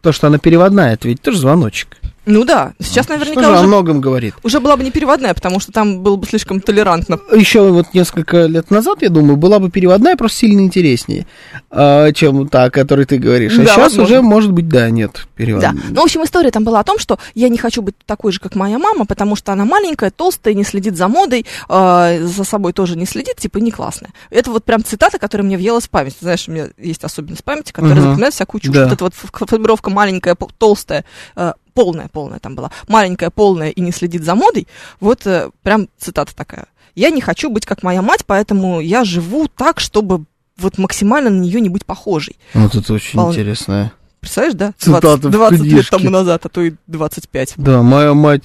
то, 0.02 0.12
что 0.12 0.28
она 0.28 0.38
переводная, 0.38 0.94
это 0.94 1.08
ведь 1.08 1.22
тоже 1.22 1.40
звоночек. 1.40 1.98
Ну 2.32 2.46
да, 2.46 2.74
сейчас 2.80 3.10
наверняка 3.10 3.42
Что 3.42 3.50
же 3.50 3.56
о 3.56 3.60
уже, 3.62 3.68
многом 3.68 4.02
говорит. 4.02 4.36
уже 4.44 4.60
была 4.60 4.78
бы 4.78 4.84
не 4.84 4.92
переводная, 4.92 5.34
потому 5.34 5.60
что 5.60 5.72
там 5.72 6.02
было 6.02 6.16
бы 6.16 6.28
слишком 6.28 6.62
толерантно. 6.62 7.18
Еще 7.36 7.68
вот 7.72 7.88
несколько 7.96 8.46
лет 8.46 8.70
назад, 8.70 9.02
я 9.02 9.10
думаю, 9.10 9.36
была 9.36 9.58
бы 9.58 9.72
переводная 9.72 10.16
просто 10.16 10.38
сильно 10.40 10.60
интереснее, 10.62 11.26
а, 11.72 12.12
чем 12.12 12.48
та, 12.48 12.66
о 12.66 12.70
которой 12.70 13.06
ты 13.06 13.18
говоришь. 13.18 13.54
А 13.54 13.58
Да, 13.58 13.64
сейчас 13.66 13.78
возможно. 13.78 14.04
уже, 14.04 14.22
может 14.22 14.52
быть, 14.52 14.70
да, 14.70 14.92
нет 14.92 15.12
Да. 15.14 15.22
переводной. 15.36 15.82
Ну, 15.90 16.02
в 16.02 16.04
общем, 16.04 16.24
история 16.24 16.52
там 16.52 16.64
была 16.64 16.82
о 16.82 16.84
том, 16.84 17.00
что 17.00 17.18
я 17.34 17.50
не 17.50 17.58
хочу 17.58 17.82
быть 17.82 17.96
такой 18.06 18.32
же, 18.32 18.40
как 18.40 18.54
моя 18.54 18.78
мама, 18.78 19.06
потому 19.06 19.36
что 19.36 19.52
она 19.52 19.66
маленькая, 19.66 20.12
толстая, 20.12 20.54
не 20.54 20.64
следит 20.64 20.96
за 20.98 21.08
модой, 21.08 21.48
э, 21.68 22.24
за 22.24 22.44
собой 22.44 22.74
тоже 22.74 22.96
не 22.96 23.08
следит, 23.08 23.38
типа, 23.38 23.58
не 23.58 23.72
классная. 23.72 24.12
Это 24.30 24.52
вот 24.52 24.64
прям 24.66 24.84
цитата, 24.84 25.18
которая 25.18 25.48
мне 25.48 25.58
въелась 25.58 25.86
в 25.86 25.90
память. 25.90 26.16
Знаешь, 26.22 26.48
у 26.48 26.52
меня 26.52 26.68
есть 26.78 27.04
особенность 27.04 27.44
памяти, 27.44 27.72
которая 27.72 27.96
Мгм. 27.96 28.04
запоминает 28.04 28.34
всякую 28.36 28.62
чушь. 28.62 28.76
Да. 28.76 28.84
Вот 28.84 28.94
эта 28.94 29.04
вот 29.04 29.14
ф- 29.14 29.50
формулировка 29.50 29.90
маленькая, 29.90 30.36
толстая, 30.60 31.06
э, 31.36 31.54
полная, 31.80 32.10
полная 32.10 32.40
там 32.40 32.56
была, 32.56 32.72
маленькая, 32.90 33.30
полная 33.30 33.70
и 33.70 33.80
не 33.80 33.94
следит 33.94 34.26
за 34.26 34.36
модой, 34.36 34.68
вот 35.00 35.26
э, 35.26 35.50
прям 35.64 35.88
цитата 35.98 36.36
такая. 36.36 36.66
Я 36.94 37.10
не 37.10 37.22
хочу 37.22 37.50
быть 37.50 37.66
как 37.66 37.84
моя 37.84 38.02
мать, 38.02 38.26
поэтому 38.26 38.82
я 38.82 39.06
живу 39.06 39.48
так, 39.48 39.80
чтобы 39.80 40.26
вот 40.58 40.78
максимально 40.78 41.30
на 41.30 41.40
нее 41.40 41.62
не 41.62 41.70
быть 41.70 41.86
похожей. 41.86 42.36
Вот 42.54 42.76
это 42.76 42.94
очень 42.94 43.14
Вполне. 43.14 43.32
интересное. 43.32 43.94
Представляешь, 44.20 44.56
да? 44.56 44.74
Цитата 44.78 45.18
20, 45.20 45.24
в 45.24 45.30
20 45.30 45.62
лет 45.62 45.90
тому 45.90 46.10
назад, 46.10 46.46
а 46.46 46.50
то 46.50 46.62
и 46.62 46.74
25. 46.88 47.54
Да, 47.56 47.82
моя 47.82 48.14
мать 48.14 48.44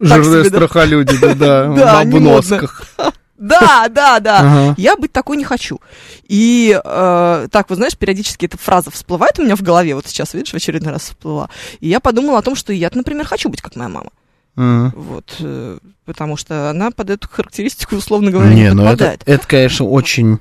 жирная 0.00 0.42
себе, 0.42 1.34
да? 1.36 1.72
да, 1.72 1.94
в 1.98 2.00
обносках. 2.00 2.82
Да, 3.48 3.88
да, 3.90 4.20
да. 4.20 4.38
Ага. 4.40 4.74
Я 4.78 4.96
быть 4.96 5.12
такой 5.12 5.36
не 5.36 5.44
хочу. 5.44 5.80
И 6.28 6.80
э, 6.82 7.48
так, 7.50 7.68
вот 7.68 7.76
знаешь, 7.76 7.96
периодически 7.96 8.46
эта 8.46 8.56
фраза 8.56 8.90
всплывает 8.90 9.38
у 9.38 9.42
меня 9.42 9.56
в 9.56 9.62
голове, 9.62 9.94
вот 9.94 10.06
сейчас, 10.06 10.34
видишь, 10.34 10.52
в 10.52 10.56
очередной 10.56 10.92
раз 10.92 11.02
всплыла. 11.02 11.50
И 11.80 11.88
я 11.88 12.00
подумала 12.00 12.38
о 12.38 12.42
том, 12.42 12.54
что 12.54 12.72
я, 12.72 12.90
например, 12.92 13.26
хочу 13.26 13.48
быть 13.48 13.60
как 13.60 13.76
моя 13.76 13.88
мама. 13.88 14.10
Мгм. 14.56 14.92
Вот, 14.96 15.36
э, 15.40 15.78
потому 16.04 16.36
что 16.36 16.70
она 16.70 16.90
под 16.90 17.10
эту 17.10 17.28
характеристику, 17.28 17.96
условно 17.96 18.30
говоря, 18.30 18.54
не, 18.54 18.62
Не, 18.62 18.72
ну 18.72 18.82
это, 18.82 18.90
подпадает. 18.92 19.22
это, 19.26 19.46
конечно, 19.46 19.86
очень 19.86 20.38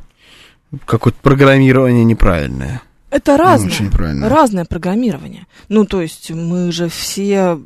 какое-то 0.85 1.19
программирование 1.21 2.03
неправильное. 2.03 2.81
Это, 3.09 3.37
разное. 3.37 3.69
Очень 3.69 3.91
правильно. 3.91 4.27
Разное 4.29 4.65
программирование. 4.65 5.45
Ну, 5.69 5.85
то 5.85 6.01
есть 6.01 6.31
мы 6.31 6.71
же 6.71 6.89
все, 6.89 7.59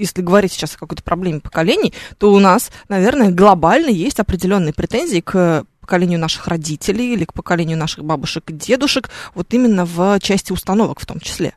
если 0.00 0.22
говорить 0.22 0.52
сейчас 0.52 0.74
о 0.74 0.78
какой-то 0.78 1.02
проблеме 1.02 1.40
поколений, 1.40 1.92
то 2.18 2.32
у 2.32 2.38
нас, 2.38 2.70
наверное, 2.88 3.30
глобально 3.30 3.90
есть 3.90 4.18
определенные 4.20 4.72
претензии 4.72 5.20
к 5.20 5.64
поколению 5.80 6.18
наших 6.18 6.46
родителей 6.48 7.14
или 7.14 7.24
к 7.24 7.32
поколению 7.32 7.76
наших 7.78 8.04
бабушек 8.04 8.50
и 8.50 8.52
дедушек, 8.52 9.10
вот 9.34 9.52
именно 9.54 9.84
в 9.84 10.18
части 10.20 10.52
установок 10.52 11.00
в 11.00 11.06
том 11.06 11.20
числе. 11.20 11.54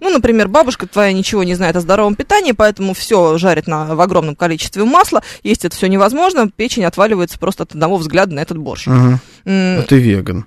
Ну, 0.00 0.10
например, 0.10 0.48
бабушка 0.48 0.88
твоя 0.88 1.12
ничего 1.12 1.44
не 1.44 1.54
знает 1.54 1.76
о 1.76 1.80
здоровом 1.80 2.16
питании, 2.16 2.50
поэтому 2.52 2.92
все 2.92 3.38
жарит 3.38 3.68
на, 3.68 3.94
в 3.94 4.00
огромном 4.00 4.34
количестве 4.34 4.84
масла, 4.84 5.22
есть 5.44 5.64
это 5.64 5.76
все 5.76 5.86
невозможно, 5.86 6.50
печень 6.50 6.84
отваливается 6.84 7.38
просто 7.38 7.62
от 7.62 7.70
одного 7.72 7.96
взгляда 7.98 8.34
на 8.34 8.40
этот 8.40 8.58
борщ. 8.58 8.88
М, 8.88 9.20
А 9.44 9.82
ты 9.82 10.00
веган. 10.00 10.44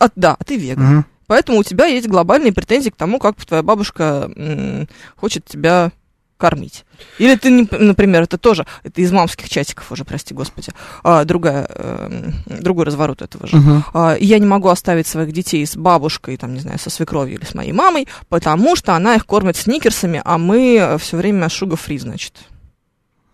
а- 0.00 0.08
да, 0.16 0.34
а 0.38 0.44
ты 0.44 0.56
веган. 0.56 0.84
Мгм. 0.86 1.06
Поэтому 1.26 1.58
у 1.58 1.62
тебя 1.62 1.84
есть 1.86 2.08
глобальные 2.08 2.52
претензии 2.52 2.90
к 2.90 2.96
тому, 2.96 3.18
как 3.20 3.36
твоя 3.44 3.62
бабушка 3.62 4.32
м, 4.34 4.88
хочет 5.14 5.44
тебя 5.44 5.92
кормить. 6.40 6.84
Или 7.18 7.36
ты, 7.36 7.50
например, 7.70 8.22
это 8.22 8.38
тоже, 8.38 8.66
это 8.82 9.00
из 9.00 9.12
мамских 9.12 9.48
чатиков 9.48 9.92
уже, 9.92 10.04
прости 10.04 10.34
господи, 10.34 10.72
а, 11.04 11.24
другая, 11.24 11.66
эм, 11.68 12.34
другой 12.46 12.86
разворот 12.86 13.22
этого 13.22 13.46
же. 13.46 13.56
И 14.18 14.26
я 14.26 14.38
не 14.38 14.46
могу 14.46 14.68
оставить 14.68 15.06
своих 15.06 15.32
детей 15.32 15.64
с 15.64 15.76
бабушкой, 15.76 16.36
там, 16.36 16.54
не 16.54 16.60
знаю, 16.60 16.78
со 16.78 16.90
свекровью 16.90 17.38
или 17.38 17.44
с 17.44 17.54
моей 17.54 17.72
мамой, 17.72 18.08
потому 18.28 18.74
что 18.74 18.94
она 18.94 19.14
их 19.14 19.26
кормит 19.26 19.56
сникерсами, 19.56 20.20
а 20.24 20.38
мы 20.38 20.96
все 20.98 21.16
время 21.16 21.48
шуга-фри, 21.48 21.98
значит. 21.98 22.34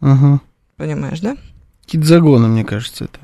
Мгм. 0.00 0.40
Понимаешь, 0.76 1.20
да? 1.20 1.36
Какие-то 1.84 2.08
загоны, 2.08 2.48
мне 2.48 2.64
кажется, 2.64 3.04
это. 3.04 3.20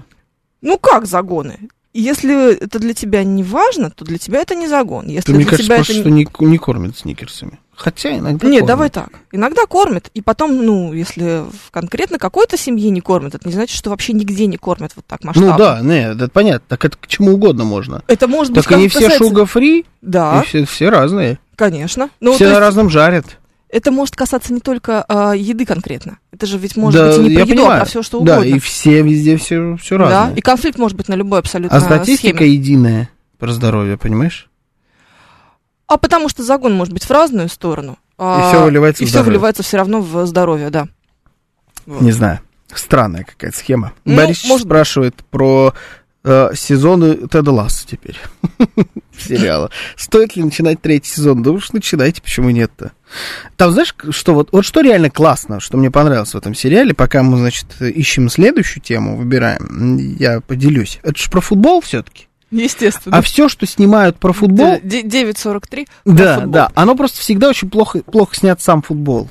Ну 0.60 0.78
как 0.78 1.06
загоны? 1.06 1.68
Если 1.92 2.54
это 2.54 2.78
для 2.78 2.94
тебя 2.94 3.22
не 3.24 3.42
важно, 3.42 3.90
то 3.90 4.04
для 4.04 4.16
тебя 4.16 4.40
это 4.40 4.54
не 4.54 4.68
загон. 4.68 5.08
Если 5.08 5.26
Ты, 5.26 5.32
мне 5.32 5.44
для 5.44 5.50
кажется, 5.50 5.66
тебя 5.66 5.76
просто 5.76 5.92
это 5.92 6.00
что 6.02 6.10
не, 6.10 6.50
не 6.50 6.58
кормят 6.58 6.96
сникерсами. 6.96 7.58
Хотя 7.82 8.10
иногда 8.16 8.46
Нет, 8.46 8.60
кормят. 8.60 8.66
давай 8.66 8.90
так. 8.90 9.08
Иногда 9.32 9.66
кормят, 9.66 10.08
и 10.14 10.20
потом, 10.20 10.64
ну, 10.64 10.92
если 10.92 11.42
в 11.50 11.72
конкретно 11.72 12.18
какой-то 12.20 12.56
семье 12.56 12.90
не 12.90 13.00
кормят, 13.00 13.34
это 13.34 13.48
не 13.48 13.52
значит, 13.54 13.76
что 13.76 13.90
вообще 13.90 14.12
нигде 14.12 14.46
не 14.46 14.56
кормят 14.56 14.92
вот 14.94 15.04
так 15.04 15.24
масштабно. 15.24 15.50
Ну 15.52 15.58
да, 15.58 15.80
нет, 15.82 16.14
это 16.16 16.28
понятно. 16.28 16.64
Так 16.68 16.84
это 16.84 16.96
к 16.96 17.08
чему 17.08 17.32
угодно 17.32 17.64
можно. 17.64 18.02
Это 18.06 18.28
может 18.28 18.52
быть 18.52 18.62
Так 18.64 18.72
они 18.74 18.84
как 18.84 18.92
все 18.92 19.00
касается- 19.08 19.24
шуга-фри, 19.24 19.84
Да, 20.00 20.42
и 20.42 20.46
все, 20.46 20.64
все 20.64 20.90
разные. 20.90 21.40
конечно. 21.56 22.08
Ну, 22.20 22.34
все 22.34 22.44
на 22.44 22.50
есть 22.50 22.60
разном 22.60 22.88
жарят. 22.88 23.24
это 23.68 23.90
может 23.90 24.14
касаться 24.14 24.52
не 24.52 24.60
только 24.60 25.04
а, 25.08 25.32
еды 25.34 25.64
конкретно. 25.66 26.18
Это 26.30 26.46
же 26.46 26.58
ведь 26.58 26.76
может 26.76 27.00
да, 27.00 27.08
быть 27.08 27.18
и 27.18 27.30
не 27.30 27.34
про 27.34 27.42
еду, 27.44 27.54
понимаю. 27.56 27.72
а 27.74 27.78
про 27.80 27.84
все 27.86 28.02
что 28.04 28.20
Да, 28.20 28.36
угодно. 28.36 28.54
и 28.54 28.58
все 28.60 29.02
везде 29.02 29.36
все, 29.38 29.76
все 29.80 29.98
да, 29.98 30.04
разное. 30.04 30.36
и 30.36 30.40
конфликт 30.40 30.78
может 30.78 30.96
быть 30.96 31.08
на 31.08 31.14
любой 31.14 31.40
абсолютно 31.40 31.76
А 31.76 31.80
статистика 31.80 32.36
схеме. 32.38 32.52
единая 32.52 33.08
про 33.40 33.50
здоровье, 33.52 33.96
понимаешь? 33.96 34.48
А 35.92 35.98
потому 35.98 36.28
что 36.30 36.42
загон 36.42 36.72
может 36.72 36.94
быть 36.94 37.04
в 37.04 37.10
разную 37.10 37.48
сторону. 37.48 37.98
а, 38.16 38.48
всё 38.50 38.64
выливается 38.64 39.02
и 39.02 39.06
в 39.06 39.08
все 39.08 39.18
здоровье. 39.18 39.32
выливается 39.32 39.62
все 39.62 39.76
равно 39.76 40.00
в 40.00 40.26
здоровье, 40.26 40.70
да. 40.70 40.88
Вот. 41.86 42.00
Не 42.00 42.12
знаю. 42.12 42.40
Странная 42.74 43.24
какая-то 43.24 43.56
схема. 43.58 43.92
Ну, 44.06 44.16
Борис 44.16 44.44
может- 44.46 44.66
спрашивает 44.66 45.16
про 45.30 45.74
э, 46.24 46.50
сезоны 46.54 47.28
Теда 47.28 47.50
Ласса 47.52 47.86
теперь. 47.86 48.16
Сериала. 49.18 49.70
Стоит 49.96 50.34
ли 50.36 50.42
начинать 50.44 50.80
третий 50.80 51.10
сезон? 51.10 51.42
Да 51.42 51.50
уж 51.50 51.72
начинайте, 51.72 52.22
почему 52.22 52.48
нет-то? 52.50 52.92
Там, 53.56 53.72
знаешь, 53.72 53.94
что 54.10 54.32
вот, 54.34 54.48
вот 54.52 54.64
что 54.64 54.80
реально 54.80 55.10
классно, 55.10 55.60
что 55.60 55.76
мне 55.76 55.90
понравилось 55.90 56.32
в 56.32 56.36
этом 56.38 56.54
сериале, 56.54 56.94
пока 56.94 57.22
мы, 57.22 57.36
значит, 57.36 57.66
ищем 57.82 58.30
следующую 58.30 58.82
тему, 58.82 59.16
выбираем, 59.16 59.96
я 60.18 60.40
поделюсь. 60.40 61.00
Это 61.02 61.18
же 61.18 61.28
про 61.30 61.40
футбол 61.42 61.80
все-таки. 61.82 62.28
Естественно. 62.52 63.16
А 63.16 63.22
все, 63.22 63.48
что 63.48 63.66
снимают 63.66 64.18
про 64.18 64.32
футбол, 64.32 64.78
Д- 64.82 65.02
9.43. 65.02 65.86
про 66.04 66.12
да, 66.14 66.34
футбол. 66.36 66.52
да, 66.52 66.70
оно 66.74 66.94
просто 66.94 67.20
всегда 67.20 67.48
очень 67.48 67.68
плохо, 67.70 68.00
плохо 68.02 68.36
снят 68.36 68.60
сам 68.60 68.82
футбол. 68.82 69.28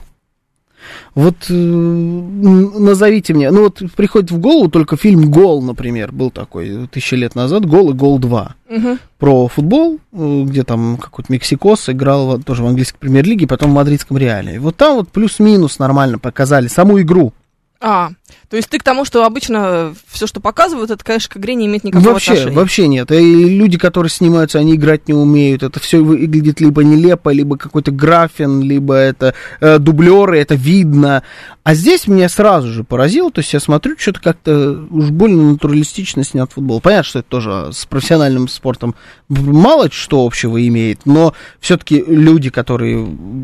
Вот 1.14 1.36
э, 1.50 1.54
назовите 1.54 3.34
мне, 3.34 3.52
ну 3.52 3.64
вот 3.64 3.82
приходит 3.96 4.32
в 4.32 4.40
голову 4.40 4.70
только 4.70 4.98
фильм 4.98 5.30
«Гол», 5.30 5.62
например, 5.62 6.12
был 6.12 6.32
такой 6.32 6.88
тысячи 6.88 7.14
лет 7.16 7.36
назад, 7.36 7.66
«Гол» 7.68 7.92
и 7.92 7.94
«Гол 7.94 8.20
2». 8.20 8.52
Мгм. 8.70 9.00
Про 9.20 9.48
футбол, 9.48 10.00
э, 10.12 10.44
где 10.48 10.64
там 10.64 10.98
какой-то 10.98 11.32
Мексикос 11.32 11.90
играл 11.90 12.38
в- 12.38 12.44
тоже 12.44 12.64
в 12.64 12.68
английской 12.68 12.98
премьер-лиге, 12.98 13.46
потом 13.46 13.72
в 13.72 13.74
мадридском 13.76 14.18
Реале. 14.18 14.56
И 14.56 14.58
вот 14.58 14.76
там 14.78 14.96
вот 14.96 15.10
плюс-минус 15.10 15.78
нормально 15.78 16.18
показали 16.18 16.68
саму 16.68 17.00
игру. 17.02 17.34
А, 17.80 18.10
то 18.50 18.58
есть 18.58 18.70
ты 18.70 18.80
к 18.80 18.84
тому, 18.84 19.06
что 19.06 19.26
обычно 19.26 19.94
все, 20.08 20.28
что 20.28 20.40
показывают, 20.40 20.92
это, 20.92 21.04
конечно, 21.04 21.34
к 21.34 21.38
игре 21.38 21.56
не 21.56 21.68
имеет 21.68 21.84
никакого 21.84 22.14
вообще, 22.14 22.32
отношения. 22.32 22.56
вообще 22.56 22.88
нет. 22.88 23.12
И 23.12 23.50
люди, 23.50 23.78
которые 23.78 24.10
снимаются, 24.10 24.60
они 24.60 24.76
играть 24.76 25.08
не 25.08 25.14
умеют. 25.14 25.64
Это 25.64 25.80
все 25.80 26.02
выглядит 26.02 26.60
либо 26.60 26.84
нелепо, 26.84 27.30
либо 27.30 27.58
какой-то 27.58 27.92
графин, 27.92 28.62
либо 28.62 28.96
это 28.96 29.34
э, 29.60 29.80
дублеры, 29.80 30.40
это 30.40 30.56
видно. 30.56 31.24
А 31.64 31.76
здесь 31.76 32.08
меня 32.08 32.28
сразу 32.28 32.70
же 32.70 32.84
поразило. 32.84 33.32
То 33.32 33.40
есть 33.40 33.54
я 33.54 33.60
смотрю, 33.60 33.96
что-то 33.98 34.20
как-то 34.20 34.84
уж 34.90 35.10
больно 35.12 35.52
натуралистично 35.52 36.24
снят 36.24 36.52
футбол. 36.52 36.82
Понятно, 36.82 37.04
что 37.04 37.20
это 37.20 37.30
тоже 37.30 37.70
с 37.72 37.86
профессиональным 37.86 38.48
спортом 38.48 38.96
мало 39.30 39.90
что 39.92 40.26
общего 40.26 40.66
имеет, 40.68 41.06
но 41.06 41.34
все-таки 41.60 42.04
люди, 42.06 42.50
которые 42.50 42.98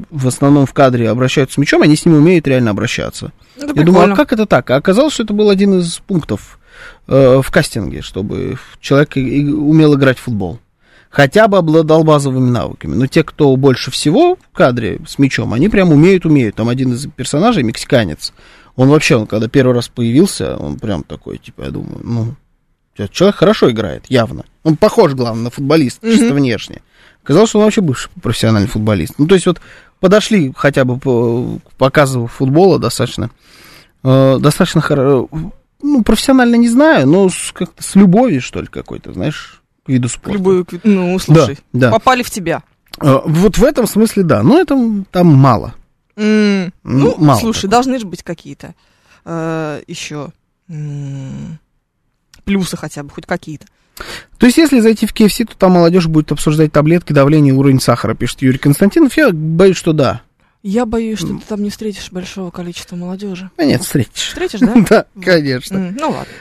в 0.09 0.27
основном 0.27 0.65
в 0.65 0.73
кадре 0.73 1.09
обращаются 1.09 1.55
с 1.55 1.57
мячом, 1.57 1.81
они 1.81 1.95
с 1.95 2.05
ним 2.05 2.15
умеют 2.15 2.47
реально 2.47 2.71
обращаться. 2.71 3.31
Это 3.55 3.67
Я 3.67 3.83
думаю, 3.83 3.87
а 3.87 4.07
прикольно. 4.07 4.15
как 4.15 4.33
это 4.33 4.45
так? 4.45 4.69
Оказалось, 4.77 5.13
что 5.13 5.23
это 5.23 5.33
был 5.33 5.49
один 5.49 5.79
из 5.79 5.97
пунктов 5.99 6.59
э, 7.07 7.41
в 7.43 7.51
кастинге, 7.51 8.01
чтобы 8.01 8.57
человек 8.79 9.17
и- 9.17 9.51
умел 9.51 9.95
играть 9.95 10.17
в 10.17 10.21
футбол. 10.23 10.59
Хотя 11.09 11.47
бы 11.47 11.57
обладал 11.57 12.03
базовыми 12.03 12.49
навыками. 12.49 12.93
Но 12.93 13.07
те, 13.07 13.23
кто 13.23 13.55
больше 13.55 13.91
всего 13.91 14.35
в 14.35 14.55
кадре 14.55 14.99
с 15.07 15.17
мячом, 15.17 15.53
они 15.53 15.69
прям 15.69 15.91
умеют, 15.91 16.25
умеют. 16.25 16.55
Там 16.55 16.69
один 16.69 16.93
из 16.93 17.07
персонажей, 17.07 17.63
мексиканец, 17.63 18.33
он 18.75 18.89
вообще, 18.89 19.15
он 19.15 19.25
когда 19.25 19.47
первый 19.47 19.73
раз 19.73 19.87
появился, 19.87 20.57
он 20.57 20.77
прям 20.77 21.03
такой, 21.03 21.37
типа, 21.37 21.63
я 21.63 21.69
думаю, 21.71 21.99
ну, 22.03 22.35
человек 23.11 23.37
хорошо 23.37 23.71
играет, 23.71 24.05
явно. 24.09 24.45
Он 24.63 24.75
похож, 24.75 25.13
главное, 25.13 25.45
на 25.45 25.49
футболиста, 25.49 26.05
чисто 26.11 26.33
внешне. 26.33 26.81
Оказалось, 27.23 27.49
что 27.49 27.59
он 27.59 27.65
вообще 27.65 27.81
бывший 27.81 28.09
профессиональный 28.21 28.67
футболист. 28.69 29.15
Ну, 29.17 29.27
то 29.27 29.35
есть 29.35 29.47
вот 29.47 29.59
подошли 29.99 30.53
хотя 30.55 30.85
бы 30.85 30.97
по 30.97 31.59
показу 31.77 32.27
футбола 32.27 32.79
достаточно, 32.79 33.31
э, 34.07 34.37
достаточно 34.39 34.79
хоро- 34.81 35.27
ну, 35.81 36.03
профессионально 36.03 36.55
не 36.55 36.69
знаю, 36.69 37.07
но 37.07 37.29
с, 37.29 37.51
как-то 37.53 37.83
с 37.83 37.95
любовью, 37.95 38.41
что 38.41 38.61
ли, 38.61 38.67
какой-то, 38.67 39.13
знаешь, 39.13 39.61
к 39.85 39.89
виду 39.89 40.09
спорта. 40.09 40.37
любой, 40.37 40.65
к- 40.65 40.79
ну, 40.83 41.17
слушай, 41.19 41.57
да. 41.73 41.91
попали 41.91 42.23
в 42.23 42.29
тебя. 42.29 42.63
Э, 43.01 43.19
Вот 43.25 43.57
в 43.57 43.63
этом 43.63 43.85
смысле, 43.87 44.23
да. 44.23 44.41
Но 44.43 44.59
это 44.59 44.75
там 45.11 45.27
мало. 45.27 45.75
Ну, 46.15 46.71
Ну, 46.83 47.15
мало 47.17 47.39
слушай, 47.39 47.61
такого. 47.63 47.71
должны 47.71 47.99
же 47.99 48.07
быть 48.07 48.23
какие-то 48.23 48.73
э, 49.25 49.81
еще 49.87 50.29
м, 50.69 51.59
плюсы 52.43 52.75
хотя 52.75 53.03
бы, 53.03 53.09
хоть 53.11 53.25
какие-то. 53.27 53.65
То 54.37 54.45
есть, 54.45 54.57
если 54.57 54.79
зайти 54.79 55.05
в 55.07 55.13
KFC, 55.13 55.45
то 55.45 55.57
там 55.57 55.71
молодежь 55.73 56.07
будет 56.07 56.31
обсуждать 56.31 56.71
таблетки, 56.71 57.13
давление, 57.13 57.53
уровень 57.53 57.79
сахара, 57.79 58.13
пишет 58.15 58.41
Юрий 58.41 58.57
Константинов. 58.59 59.15
Я 59.17 59.31
боюсь, 59.31 59.77
что 59.77 59.91
да. 59.93 60.21
Я 60.69 60.85
боюсь, 60.85 61.19
что 61.19 61.29
ты 61.29 61.45
там 61.47 61.63
не 61.63 61.69
встретишь 61.69 62.11
большого 62.11 62.51
количества 62.51 62.97
молодежи. 62.97 63.49
А 63.55 63.63
нет, 63.63 63.81
встретишь. 63.83 64.27
Встретишь, 64.27 64.59
да? 64.59 64.73
Да, 64.89 65.05
конечно. 65.23 65.95
Ну 65.97 66.09
ладно. 66.09 66.33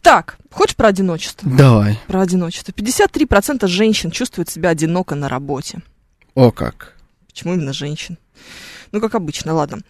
Так, 0.00 0.38
хочешь 0.50 0.74
про 0.74 0.88
одиночество? 0.88 1.46
Давай. 1.50 2.00
Про 2.06 2.22
одиночество. 2.22 2.72
53% 2.72 3.66
женщин 3.66 4.10
чувствуют 4.10 4.48
себя 4.48 4.70
одиноко 4.70 5.14
на 5.14 5.28
работе. 5.28 5.82
О 6.34 6.50
как. 6.52 6.94
Почему 7.26 7.52
именно 7.52 7.74
женщин? 7.74 8.16
Ну, 8.92 9.00
как 9.02 9.14
обычно, 9.14 9.52
ладно. 9.52 9.80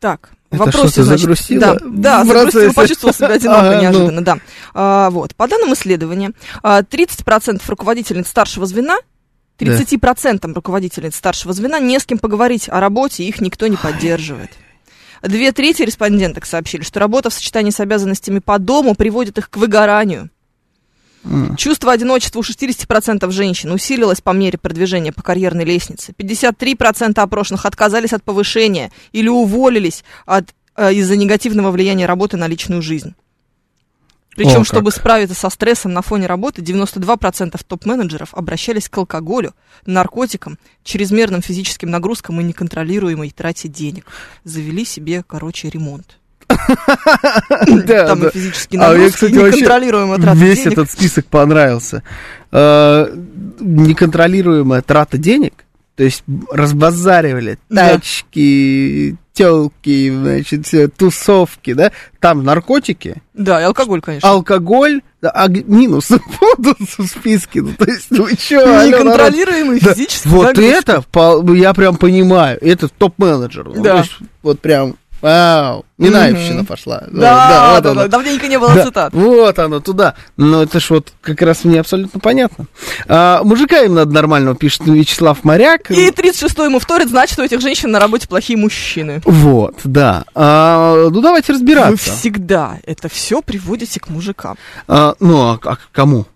Так, 0.00 0.30
Это 0.50 0.64
вопросы, 0.64 0.88
что, 0.88 0.96
ты 0.96 1.02
значит, 1.04 1.60
Да, 1.60 1.76
да, 1.80 2.24
процессе? 2.24 2.74
почувствовала 2.74 3.14
себя 3.14 3.28
одиноко 3.34 3.60
Ага, 3.60 3.76
ну. 3.76 3.82
неожиданно, 3.82 4.24
да. 4.24 4.38
А, 4.74 5.10
вот, 5.10 5.36
по 5.36 5.46
данным 5.46 5.74
исследования, 5.74 6.32
а, 6.64 6.82
30% 6.82 7.62
руководительниц 7.68 8.26
старшего 8.26 8.66
звена 8.66 8.98
30% 9.58 10.52
руководительниц 10.52 11.16
старшего 11.16 11.52
звена 11.52 11.78
не 11.78 11.98
с 11.98 12.04
кем 12.04 12.18
поговорить 12.18 12.68
о 12.68 12.80
работе, 12.80 13.24
их 13.24 13.40
никто 13.40 13.66
не 13.66 13.76
поддерживает. 13.76 14.50
Две 15.22 15.52
трети 15.52 15.82
респонденток 15.82 16.46
сообщили, 16.46 16.82
что 16.82 17.00
работа 17.00 17.30
в 17.30 17.34
сочетании 17.34 17.70
с 17.70 17.80
обязанностями 17.80 18.38
по 18.38 18.58
дому 18.58 18.94
приводит 18.94 19.38
их 19.38 19.50
к 19.50 19.56
выгоранию. 19.56 20.30
М. 21.24 21.56
Чувство 21.56 21.92
одиночества 21.92 22.38
у 22.38 22.42
60% 22.42 23.30
женщин 23.32 23.72
усилилось 23.72 24.20
по 24.20 24.30
мере 24.30 24.58
продвижения 24.58 25.12
по 25.12 25.22
карьерной 25.22 25.64
лестнице. 25.64 26.12
53% 26.12 27.18
опрошенных 27.18 27.66
отказались 27.66 28.12
от 28.12 28.22
повышения 28.22 28.92
или 29.12 29.28
уволились 29.28 30.04
от, 30.24 30.54
э, 30.76 30.94
из-за 30.94 31.16
негативного 31.16 31.70
влияния 31.70 32.06
работы 32.06 32.36
на 32.36 32.46
личную 32.46 32.82
жизнь. 32.82 33.14
Причем, 34.36 34.56
О, 34.56 34.58
как. 34.58 34.66
чтобы 34.66 34.90
справиться 34.92 35.34
со 35.34 35.50
стрессом 35.50 35.92
на 35.92 36.02
фоне 36.02 36.26
работы, 36.26 36.62
92% 36.62 37.58
топ-менеджеров 37.66 38.28
обращались 38.32 38.88
к 38.88 38.96
алкоголю, 38.98 39.54
наркотикам, 39.86 40.58
чрезмерным 40.84 41.42
физическим 41.42 41.90
нагрузкам 41.90 42.40
и 42.40 42.44
неконтролируемой 42.44 43.30
трате 43.30 43.68
денег. 43.68 44.06
Завели 44.44 44.84
себе, 44.84 45.24
короче, 45.26 45.70
ремонт. 45.70 46.18
Там 46.46 48.26
и 48.26 48.30
физические 48.30 48.80
А 48.80 48.90
нагрузки, 48.92 49.24
вообще 49.24 49.56
неконтролируемая 49.56 50.18
трата 50.18 50.38
Весь 50.38 50.58
денег. 50.58 50.72
этот 50.72 50.90
список 50.90 51.26
понравился. 51.26 52.02
Неконтролируемая 53.60 54.82
трата 54.82 55.18
денег, 55.18 55.64
то 55.96 56.04
есть 56.04 56.22
разбазаривали 56.52 57.58
Да. 57.68 57.90
тачки, 57.94 59.16
телки, 59.32 60.10
значит, 60.10 60.94
тусовки, 60.96 61.72
да, 61.74 61.92
там 62.20 62.42
наркотики, 62.44 63.22
Да, 63.34 63.60
и 63.60 63.64
алкоголь, 63.64 64.00
конечно. 64.00 64.28
алкоголь, 64.28 65.02
да, 65.20 65.30
а 65.30 65.48
будут 66.58 66.78
в 66.98 67.06
списке, 67.06 67.62
ну, 67.62 67.72
то 67.78 67.84
есть, 67.84 68.06
ну, 68.10 68.28
чё? 68.36 68.86
Неконтролируемый 68.86 69.80
Да, 69.80 69.94
физический 69.94 70.28
Вот 70.28 70.44
нагрузки. 70.48 70.70
это, 70.70 71.02
я 71.54 71.74
прям 71.74 71.96
понимаю, 71.96 72.58
это 72.62 72.88
топ-менеджер. 72.88 73.68
Ну, 73.74 73.82
Да. 73.82 73.92
то 73.94 73.98
есть, 73.98 74.12
вот 74.42 74.60
прям, 74.60 74.96
вау, 75.22 75.84
Минаевщина 75.98 76.58
Мгм. 76.58 76.66
пошла. 76.66 77.04
Да, 77.10 77.48
да, 77.48 77.74
вот 77.74 77.82
да, 77.82 77.90
оно. 77.92 78.08
давненько 78.08 78.48
не 78.48 78.58
было 78.58 78.74
Да, 78.74 78.84
цитат. 78.84 79.12
Вот 79.14 79.58
оно, 79.58 79.80
туда. 79.80 80.14
Но 80.36 80.62
это 80.62 80.78
ж 80.80 80.90
вот 80.90 81.12
как 81.22 81.40
раз 81.42 81.64
мне 81.64 81.80
абсолютно 81.80 82.20
понятно. 82.20 82.66
А, 83.08 83.42
мужика 83.42 83.80
им 83.82 83.94
надо 83.94 84.12
нормального, 84.12 84.54
пишет 84.56 84.82
Вячеслав 84.86 85.42
Моряк. 85.44 85.90
И 85.90 86.10
36-й 86.10 86.64
ему 86.66 86.78
вторит, 86.78 87.08
значит, 87.08 87.38
у 87.38 87.42
этих 87.42 87.60
женщин 87.60 87.90
на 87.90 87.98
работе 87.98 88.28
плохие 88.28 88.58
мужчины. 88.58 89.22
Вот, 89.24 89.76
да. 89.84 90.24
А, 90.34 91.08
ну, 91.10 91.20
давайте 91.20 91.52
Вы 91.52 91.58
разбираться. 91.58 92.10
всегда 92.12 92.78
это 92.84 93.08
все 93.08 93.40
приводите 93.42 94.00
к 94.00 94.08
мужикам. 94.08 94.56
А, 94.86 95.14
ну, 95.20 95.50
а, 95.52 95.58
к- 95.58 95.76
к 95.76 95.80
кому? 95.92 96.26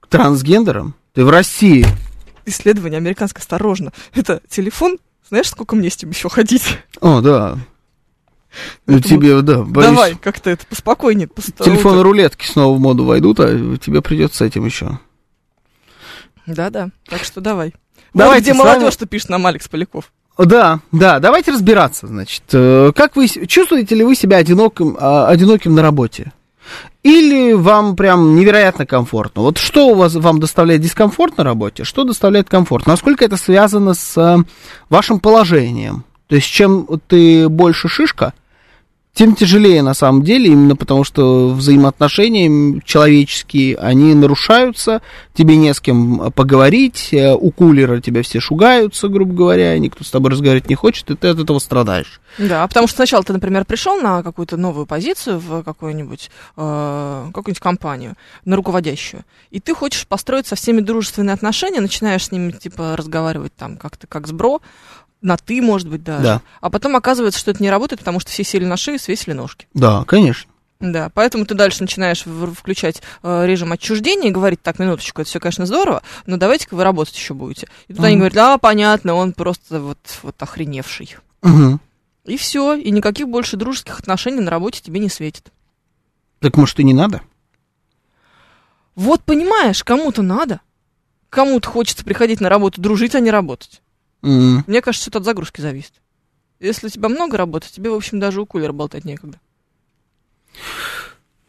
К 0.00 0.06
трансгендерам? 0.06 0.94
Ты 1.14 1.24
в 1.24 1.30
России. 1.30 1.86
Исследование 2.46 2.98
американское, 2.98 3.40
осторожно. 3.42 3.92
Это 4.14 4.40
телефон, 4.48 4.96
знаешь, 5.28 5.48
сколько 5.48 5.76
мне 5.76 5.90
с 5.90 6.00
ним 6.02 6.10
еще 6.12 6.28
ходить? 6.28 6.78
О, 7.00 7.20
да. 7.20 7.58
Ну, 8.86 8.94
Поэтому 8.94 9.20
тебе, 9.20 9.42
да, 9.42 9.62
боюсь, 9.62 9.90
Давай, 9.90 10.14
как-то 10.16 10.50
это 10.50 10.66
поспокойнее. 10.66 11.28
пос- 11.28 11.64
телефоны 11.64 12.02
рулетки 12.02 12.46
снова 12.46 12.76
в 12.76 12.80
моду 12.80 13.04
войдут, 13.04 13.38
а 13.40 13.76
тебе 13.78 14.02
придется 14.02 14.38
с 14.38 14.40
этим 14.42 14.64
еще. 14.64 14.98
Да-да, 16.46 16.90
так 17.08 17.22
что 17.22 17.40
давай. 17.40 17.74
Давайте 18.12 18.52
вот 18.52 18.62
где 18.62 18.68
молодежь, 18.70 18.92
что 18.94 19.06
пишет 19.06 19.28
нам 19.28 19.46
Алекс 19.46 19.68
Поляков. 19.68 20.12
Да, 20.36 20.80
да, 20.90 21.20
давайте 21.20 21.52
разбираться, 21.52 22.06
значит. 22.06 22.42
Э, 22.52 22.92
Как 22.94 23.14
вы, 23.14 23.28
чувствуете 23.28 23.94
ли 23.94 24.04
вы 24.04 24.14
себя 24.16 24.38
одиноким, 24.38 24.96
а, 24.98 25.28
одиноким 25.28 25.74
на 25.74 25.82
работе? 25.82 26.32
Или 27.02 27.52
вам 27.52 27.94
прям 27.96 28.34
невероятно 28.36 28.86
комфортно? 28.86 29.42
Вот 29.42 29.58
что 29.58 29.88
у 29.88 29.94
вас 29.94 30.14
вам 30.14 30.40
доставляет 30.40 30.80
дискомфорт 30.80 31.36
на 31.36 31.44
работе, 31.44 31.84
что 31.84 32.04
доставляет 32.04 32.48
комфорт? 32.48 32.86
Насколько 32.86 33.24
это 33.24 33.36
связано 33.36 33.94
с 33.94 34.16
э, 34.16 34.38
вашим 34.88 35.20
положением? 35.20 36.04
То 36.26 36.36
есть, 36.36 36.46
чем 36.48 36.86
ты 37.08 37.48
больше 37.48 37.88
шишка, 37.88 38.34
тем 39.12 39.34
тяжелее 39.34 39.82
на 39.82 39.92
самом 39.92 40.22
деле, 40.22 40.46
именно 40.46 40.76
потому 40.76 41.04
что 41.04 41.50
взаимоотношения 41.50 42.80
человеческие, 42.84 43.76
они 43.76 44.14
нарушаются, 44.14 45.02
тебе 45.34 45.56
не 45.56 45.74
с 45.74 45.80
кем 45.80 46.32
поговорить, 46.32 47.08
э, 47.12 47.34
у 47.34 47.50
кулера 47.50 48.00
тебя 48.00 48.22
все 48.22 48.40
шугаются, 48.40 49.08
грубо 49.08 49.34
говоря, 49.34 49.78
никто 49.78 50.04
с 50.04 50.10
тобой 50.10 50.30
разговаривать 50.30 50.68
не 50.68 50.74
хочет, 50.74 51.10
и 51.10 51.16
ты 51.16 51.28
от 51.28 51.38
этого 51.40 51.58
страдаешь. 51.58 52.20
Да, 52.38 52.66
потому 52.66 52.86
что 52.86 52.96
сначала 52.96 53.24
ты, 53.24 53.32
например, 53.32 53.64
пришел 53.64 54.00
на 54.00 54.22
какую-то 54.22 54.56
новую 54.56 54.86
позицию 54.86 55.40
в 55.40 55.62
какую-нибудь, 55.64 56.30
э, 56.56 57.30
какую-нибудь 57.34 57.60
компанию, 57.60 58.14
на 58.44 58.56
руководящую, 58.56 59.24
и 59.50 59.60
ты 59.60 59.74
хочешь 59.74 60.06
построить 60.06 60.46
со 60.46 60.54
всеми 60.54 60.80
дружественные 60.80 61.34
отношения, 61.34 61.80
начинаешь 61.80 62.26
с 62.26 62.32
ними, 62.32 62.52
типа, 62.52 62.96
разговаривать 62.96 63.54
там 63.56 63.76
как-то 63.76 64.06
как 64.06 64.28
с 64.28 64.32
бро, 64.32 64.60
на 65.22 65.36
ты, 65.36 65.60
может 65.60 65.88
быть, 65.88 66.02
даже. 66.02 66.22
Да. 66.22 66.42
А 66.60 66.70
потом 66.70 66.96
оказывается, 66.96 67.38
что 67.38 67.50
это 67.50 67.62
не 67.62 67.70
работает, 67.70 68.00
потому 68.00 68.20
что 68.20 68.30
все 68.30 68.44
сели 68.44 68.64
на 68.64 68.76
шею 68.76 68.96
и 68.98 69.00
свесили 69.00 69.34
ножки. 69.34 69.68
Да, 69.74 70.04
конечно. 70.04 70.50
Да, 70.80 71.10
поэтому 71.12 71.44
ты 71.44 71.54
дальше 71.54 71.82
начинаешь 71.82 72.24
включать 72.56 73.02
э, 73.22 73.46
режим 73.46 73.70
отчуждения 73.72 74.30
и 74.30 74.32
говорить, 74.32 74.62
так, 74.62 74.78
минуточку, 74.78 75.20
это 75.20 75.28
все, 75.28 75.38
конечно, 75.38 75.66
здорово, 75.66 76.02
но 76.24 76.38
давайте-ка 76.38 76.74
вы 76.74 76.84
работать 76.84 77.14
еще 77.14 77.34
будете. 77.34 77.68
И 77.88 77.92
тут 77.92 78.02
они 78.02 78.14
Мгм. 78.14 78.20
говорят, 78.20 78.34
да, 78.34 78.56
понятно, 78.58 79.14
он 79.14 79.34
просто 79.34 79.78
вот, 79.80 79.98
вот 80.22 80.42
охреневший. 80.42 81.16
Мгм. 81.42 81.80
И 82.24 82.38
все, 82.38 82.74
и 82.74 82.90
никаких 82.90 83.28
больше 83.28 83.58
дружеских 83.58 83.98
отношений 83.98 84.40
на 84.40 84.50
работе 84.50 84.80
тебе 84.80 85.00
не 85.00 85.10
светит. 85.10 85.52
Так 86.38 86.56
может 86.56 86.80
и 86.80 86.84
не 86.84 86.94
надо? 86.94 87.20
Вот 88.94 89.22
понимаешь, 89.24 89.84
кому-то 89.84 90.22
надо. 90.22 90.60
Кому-то 91.28 91.68
хочется 91.68 92.04
приходить 92.04 92.40
на 92.40 92.48
работу, 92.48 92.80
дружить, 92.80 93.14
а 93.14 93.20
не 93.20 93.30
работать. 93.30 93.82
М. 94.22 94.64
Мне 94.66 94.82
кажется, 94.82 95.10
это 95.10 95.18
от 95.18 95.24
загрузки 95.24 95.60
зависит. 95.60 95.92
Если 96.60 96.88
у 96.88 96.90
тебя 96.90 97.08
много 97.08 97.36
работы, 97.36 97.68
тебе, 97.70 97.90
в 97.90 97.94
общем, 97.94 98.20
даже 98.20 98.40
у 98.40 98.46
кулера 98.46 98.72
болтать 98.72 99.04
некогда. 99.04 99.38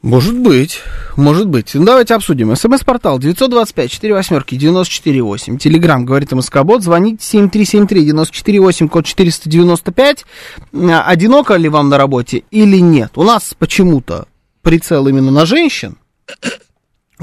Может 0.02 0.36
быть, 0.36 0.80
может 1.16 1.48
быть. 1.48 1.76
Ну, 1.76 1.86
давайте 1.86 2.16
обсудим. 2.16 2.56
СМС-портал 2.56 3.20
925 3.20 3.92
4 3.92 4.14
восьмерки 4.16 4.56
948. 4.56 5.60
Телеграмм 5.60 6.06
говорит 6.06 6.32
МСК-бот. 6.32 6.82
Звоните 6.82 7.24
7373 7.24 8.06
948, 8.06 8.90
код 8.90 9.06
495. 9.06 10.26
А, 10.74 11.04
Одиноко 11.04 11.56
ли 11.56 11.70
вам 11.70 11.90
на 11.90 12.00
работе 12.00 12.44
или 12.50 12.78
нет? 12.78 13.12
У 13.16 13.24
нас 13.24 13.54
почему-то 13.60 14.28
прицел 14.64 15.08
именно 15.08 15.30
на 15.30 15.46
женщин 15.46 15.98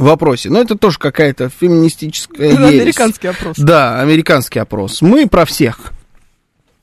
вопросе. 0.03 0.51
Но 0.51 0.61
это 0.61 0.77
тоже 0.77 0.99
какая-то 0.99 1.49
феминистическая 1.49 2.51
ересь. 2.51 2.81
Американский 2.81 3.29
опрос. 3.29 3.57
Да, 3.59 4.01
американский 4.01 4.59
опрос. 4.59 5.03
Мы 5.03 5.27
про 5.27 5.45
всех. 5.45 5.93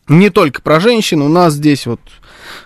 Не 0.07 0.30
только 0.30 0.61
про 0.61 0.80
женщин, 0.80 1.22
у 1.22 1.30
нас 1.30 1.53
здесь 1.53 1.88
вот 1.88 1.99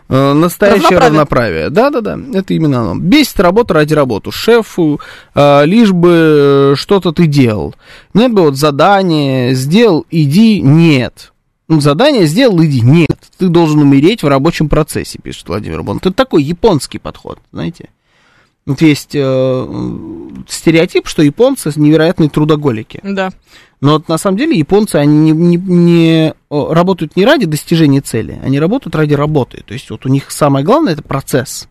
э, 0.09 0.33
настоящее 0.33 0.99
Равноправие. 0.99 1.69
Да-да-да, 1.69 2.19
это 2.33 2.53
именно 2.53 2.81
оно. 2.81 2.95
Бесит 2.95 3.39
работа 3.39 3.75
ради 3.75 3.93
работы. 3.93 4.31
Шефу, 4.31 4.99
э, 5.35 5.65
лишь 5.65 5.93
бы 5.93 6.73
э, 6.73 6.75
что-то 6.75 7.13
ты 7.13 7.27
делал. 7.27 7.75
Нет 8.13 8.33
бы 8.33 8.41
вот 8.41 8.57
задание, 8.57 9.53
сделал, 9.53 10.05
иди, 10.11 10.59
нет. 10.61 11.31
Ну, 11.69 11.79
задание 11.79 12.25
сделал, 12.25 12.61
иди, 12.61 12.81
нет. 12.81 13.17
Ты 13.37 13.47
должен 13.47 13.79
умереть 13.79 14.21
в 14.21 14.27
рабочем 14.27 14.67
процессе, 14.67 15.19
пишет 15.23 15.47
Владимир 15.47 15.81
Бон. 15.81 15.97
Это 15.97 16.11
такой 16.11 16.43
японский 16.43 16.99
подход, 16.99 17.39
знаете. 17.53 17.89
Есть 18.79 19.11
э, 19.15 19.67
стереотип, 20.47 21.07
что 21.07 21.21
японцы 21.23 21.71
невероятные 21.75 22.29
трудоголики. 22.29 22.99
Да. 23.03 23.31
Но 23.81 23.93
вот 23.93 24.07
на 24.09 24.17
самом 24.17 24.37
деле 24.37 24.57
японцы, 24.57 24.97
они 24.97 25.31
не, 25.31 25.31
не- 25.31 25.55
не, 25.57 26.33
работают 26.49 27.15
не 27.15 27.25
ради 27.25 27.45
достижения 27.45 28.01
цели, 28.01 28.39
они 28.43 28.59
работают 28.59 28.95
ради 28.95 29.13
работы. 29.13 29.63
То 29.65 29.73
есть 29.73 29.89
вот 29.89 30.05
у 30.05 30.09
них 30.09 30.29
самое 30.31 30.65
главное 30.65 30.93
это 30.93 31.01
процесс. 31.01 31.67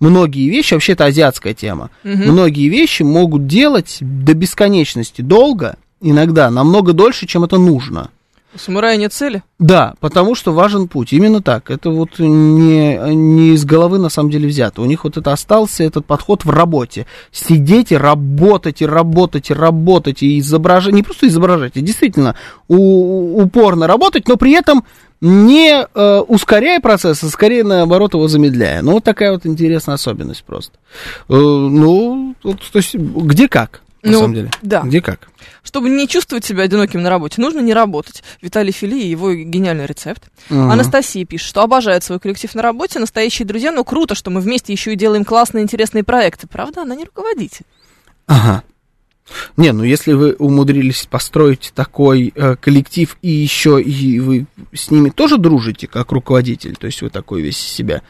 Многие 0.00 0.48
вещи, 0.48 0.74
вообще 0.74 0.92
это 0.94 1.04
азиатская 1.04 1.54
тема, 1.54 1.90
Мгм. 2.04 2.32
многие 2.32 2.68
вещи 2.68 3.02
могут 3.02 3.46
делать 3.46 3.98
до 4.00 4.34
бесконечности 4.34 5.20
долго, 5.22 5.76
иногда 6.00 6.50
намного 6.50 6.92
дольше, 6.94 7.26
чем 7.26 7.44
это 7.44 7.58
нужно. 7.58 8.10
У 8.52 8.58
самурая 8.58 8.96
нет 8.96 9.12
цели? 9.12 9.42
Да, 9.60 9.94
потому 10.00 10.34
что 10.34 10.52
важен 10.52 10.88
путь. 10.88 11.12
Именно 11.12 11.40
так. 11.40 11.70
Это 11.70 11.90
вот 11.90 12.18
не, 12.18 12.98
не 13.14 13.54
из 13.54 13.64
головы 13.64 13.98
на 13.98 14.08
самом 14.08 14.30
деле 14.30 14.48
взято. 14.48 14.82
У 14.82 14.86
них 14.86 15.04
вот 15.04 15.16
это 15.16 15.32
остался 15.32 15.84
этот 15.84 16.04
подход 16.04 16.44
в 16.44 16.50
работе. 16.50 17.06
Сидеть 17.30 17.92
и 17.92 17.96
работать, 17.96 18.82
и 18.82 18.86
работать, 18.86 19.50
и 19.50 19.54
работать, 19.54 20.22
и 20.22 20.40
изображать. 20.40 20.94
Не 20.94 21.04
просто 21.04 21.28
изображать, 21.28 21.76
а 21.76 21.80
действительно 21.80 22.34
у, 22.66 23.40
упорно 23.40 23.86
работать, 23.86 24.26
но 24.26 24.36
при 24.36 24.52
этом 24.52 24.84
не 25.20 25.86
э, 25.94 26.20
ускоряя 26.26 26.80
процесс, 26.80 27.22
а 27.22 27.28
скорее 27.28 27.62
наоборот 27.62 28.14
его 28.14 28.26
замедляя. 28.26 28.82
Ну, 28.82 28.92
вот 28.92 29.04
такая 29.04 29.32
вот 29.32 29.46
интересная 29.46 29.94
особенность 29.94 30.42
просто. 30.44 30.78
Э, 31.28 31.34
ну, 31.34 32.34
вот, 32.42 32.60
то 32.72 32.78
есть, 32.78 32.94
где 32.94 33.46
как, 33.46 33.82
на 34.02 34.10
Ну, 34.12 34.18
самом 34.20 34.34
деле? 34.34 34.50
да. 34.62 34.82
Где 34.82 35.00
как? 35.00 35.28
Чтобы 35.62 35.90
не 35.90 36.08
чувствовать 36.08 36.44
себя 36.44 36.64
одиноким 36.64 37.02
на 37.02 37.10
работе, 37.10 37.40
нужно 37.40 37.60
не 37.60 37.74
работать. 37.74 38.22
Виталий 38.40 38.72
Фили 38.72 38.98
и 38.98 39.08
его 39.08 39.32
гениальный 39.34 39.86
рецепт. 39.86 40.24
Мгм. 40.48 40.70
Анастасия 40.70 41.24
пишет, 41.26 41.46
что 41.48 41.62
обожает 41.62 42.02
свой 42.02 42.18
коллектив 42.18 42.54
на 42.54 42.62
работе, 42.62 42.98
настоящие 42.98 43.46
друзья, 43.46 43.72
но 43.72 43.84
круто, 43.84 44.14
что 44.14 44.30
мы 44.30 44.40
вместе 44.40 44.72
еще 44.72 44.92
и 44.92 44.96
делаем 44.96 45.24
классные, 45.24 45.62
интересные 45.62 46.04
проекты. 46.04 46.46
Правда, 46.46 46.82
она 46.82 46.94
не 46.94 47.04
руководитель. 47.04 47.64
Ага. 48.26 48.62
Не, 49.56 49.72
ну 49.72 49.84
если 49.84 50.12
вы 50.12 50.32
умудрились 50.38 51.06
построить 51.08 51.72
такой 51.74 52.32
э, 52.34 52.56
коллектив, 52.56 53.16
и 53.22 53.30
еще 53.30 53.80
и 53.80 54.18
вы 54.18 54.46
с 54.72 54.90
ними 54.90 55.10
тоже 55.10 55.36
дружите, 55.38 55.86
как 55.86 56.10
руководитель, 56.10 56.74
то 56.76 56.86
есть 56.86 57.00
вы 57.02 57.10
такой 57.10 57.40
весь 57.42 57.56
себя, 57.58 58.02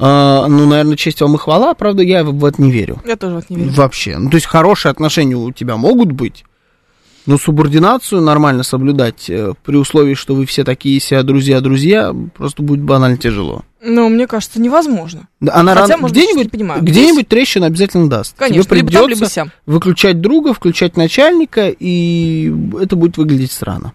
а, 0.00 0.46
ну, 0.48 0.66
наверное, 0.66 0.96
честь 0.96 1.20
вам 1.20 1.34
и 1.34 1.38
хвала, 1.38 1.74
правда, 1.74 2.02
я 2.02 2.24
в 2.24 2.44
это 2.44 2.60
не 2.62 2.70
верю. 2.72 3.00
Я 3.06 3.16
тоже 3.16 3.34
в 3.34 3.38
это 3.38 3.46
не 3.50 3.56
верю. 3.56 3.72
Вообще. 3.72 4.16
Ну, 4.18 4.30
то 4.30 4.36
есть 4.36 4.46
хорошие 4.46 4.90
отношения 4.90 5.36
у 5.36 5.52
тебя 5.52 5.76
могут 5.76 6.10
быть, 6.12 6.44
но 7.26 7.36
субординацию 7.36 8.22
нормально 8.22 8.62
соблюдать 8.62 9.28
э, 9.28 9.52
при 9.62 9.76
условии, 9.76 10.14
что 10.14 10.34
вы 10.34 10.46
все 10.46 10.64
такие 10.64 10.98
себя 11.00 11.22
друзья-друзья, 11.22 12.14
просто 12.34 12.62
будет 12.62 12.80
банально 12.80 13.18
тяжело. 13.18 13.62
Но 13.82 14.08
мне 14.08 14.26
кажется, 14.26 14.60
невозможно. 14.60 15.28
Да, 15.40 15.54
Она 15.54 15.74
Хотя, 15.74 15.86
рано- 15.94 16.02
может 16.02 16.16
где-нибудь, 16.16 16.50
понимаю. 16.50 16.82
где-нибудь 16.82 17.28
трещина 17.28 17.66
обязательно 17.66 18.08
даст. 18.08 18.34
Конечно, 18.36 18.64
Тебе 18.64 18.76
либо 18.78 18.90
там, 18.90 19.04
придется 19.04 19.20
либо 19.24 19.30
сям. 19.30 19.52
выключать 19.66 20.20
друга, 20.20 20.54
включать 20.54 20.96
начальника, 20.96 21.68
и 21.68 22.52
это 22.80 22.96
будет 22.96 23.16
выглядеть 23.18 23.52
странно. 23.52 23.92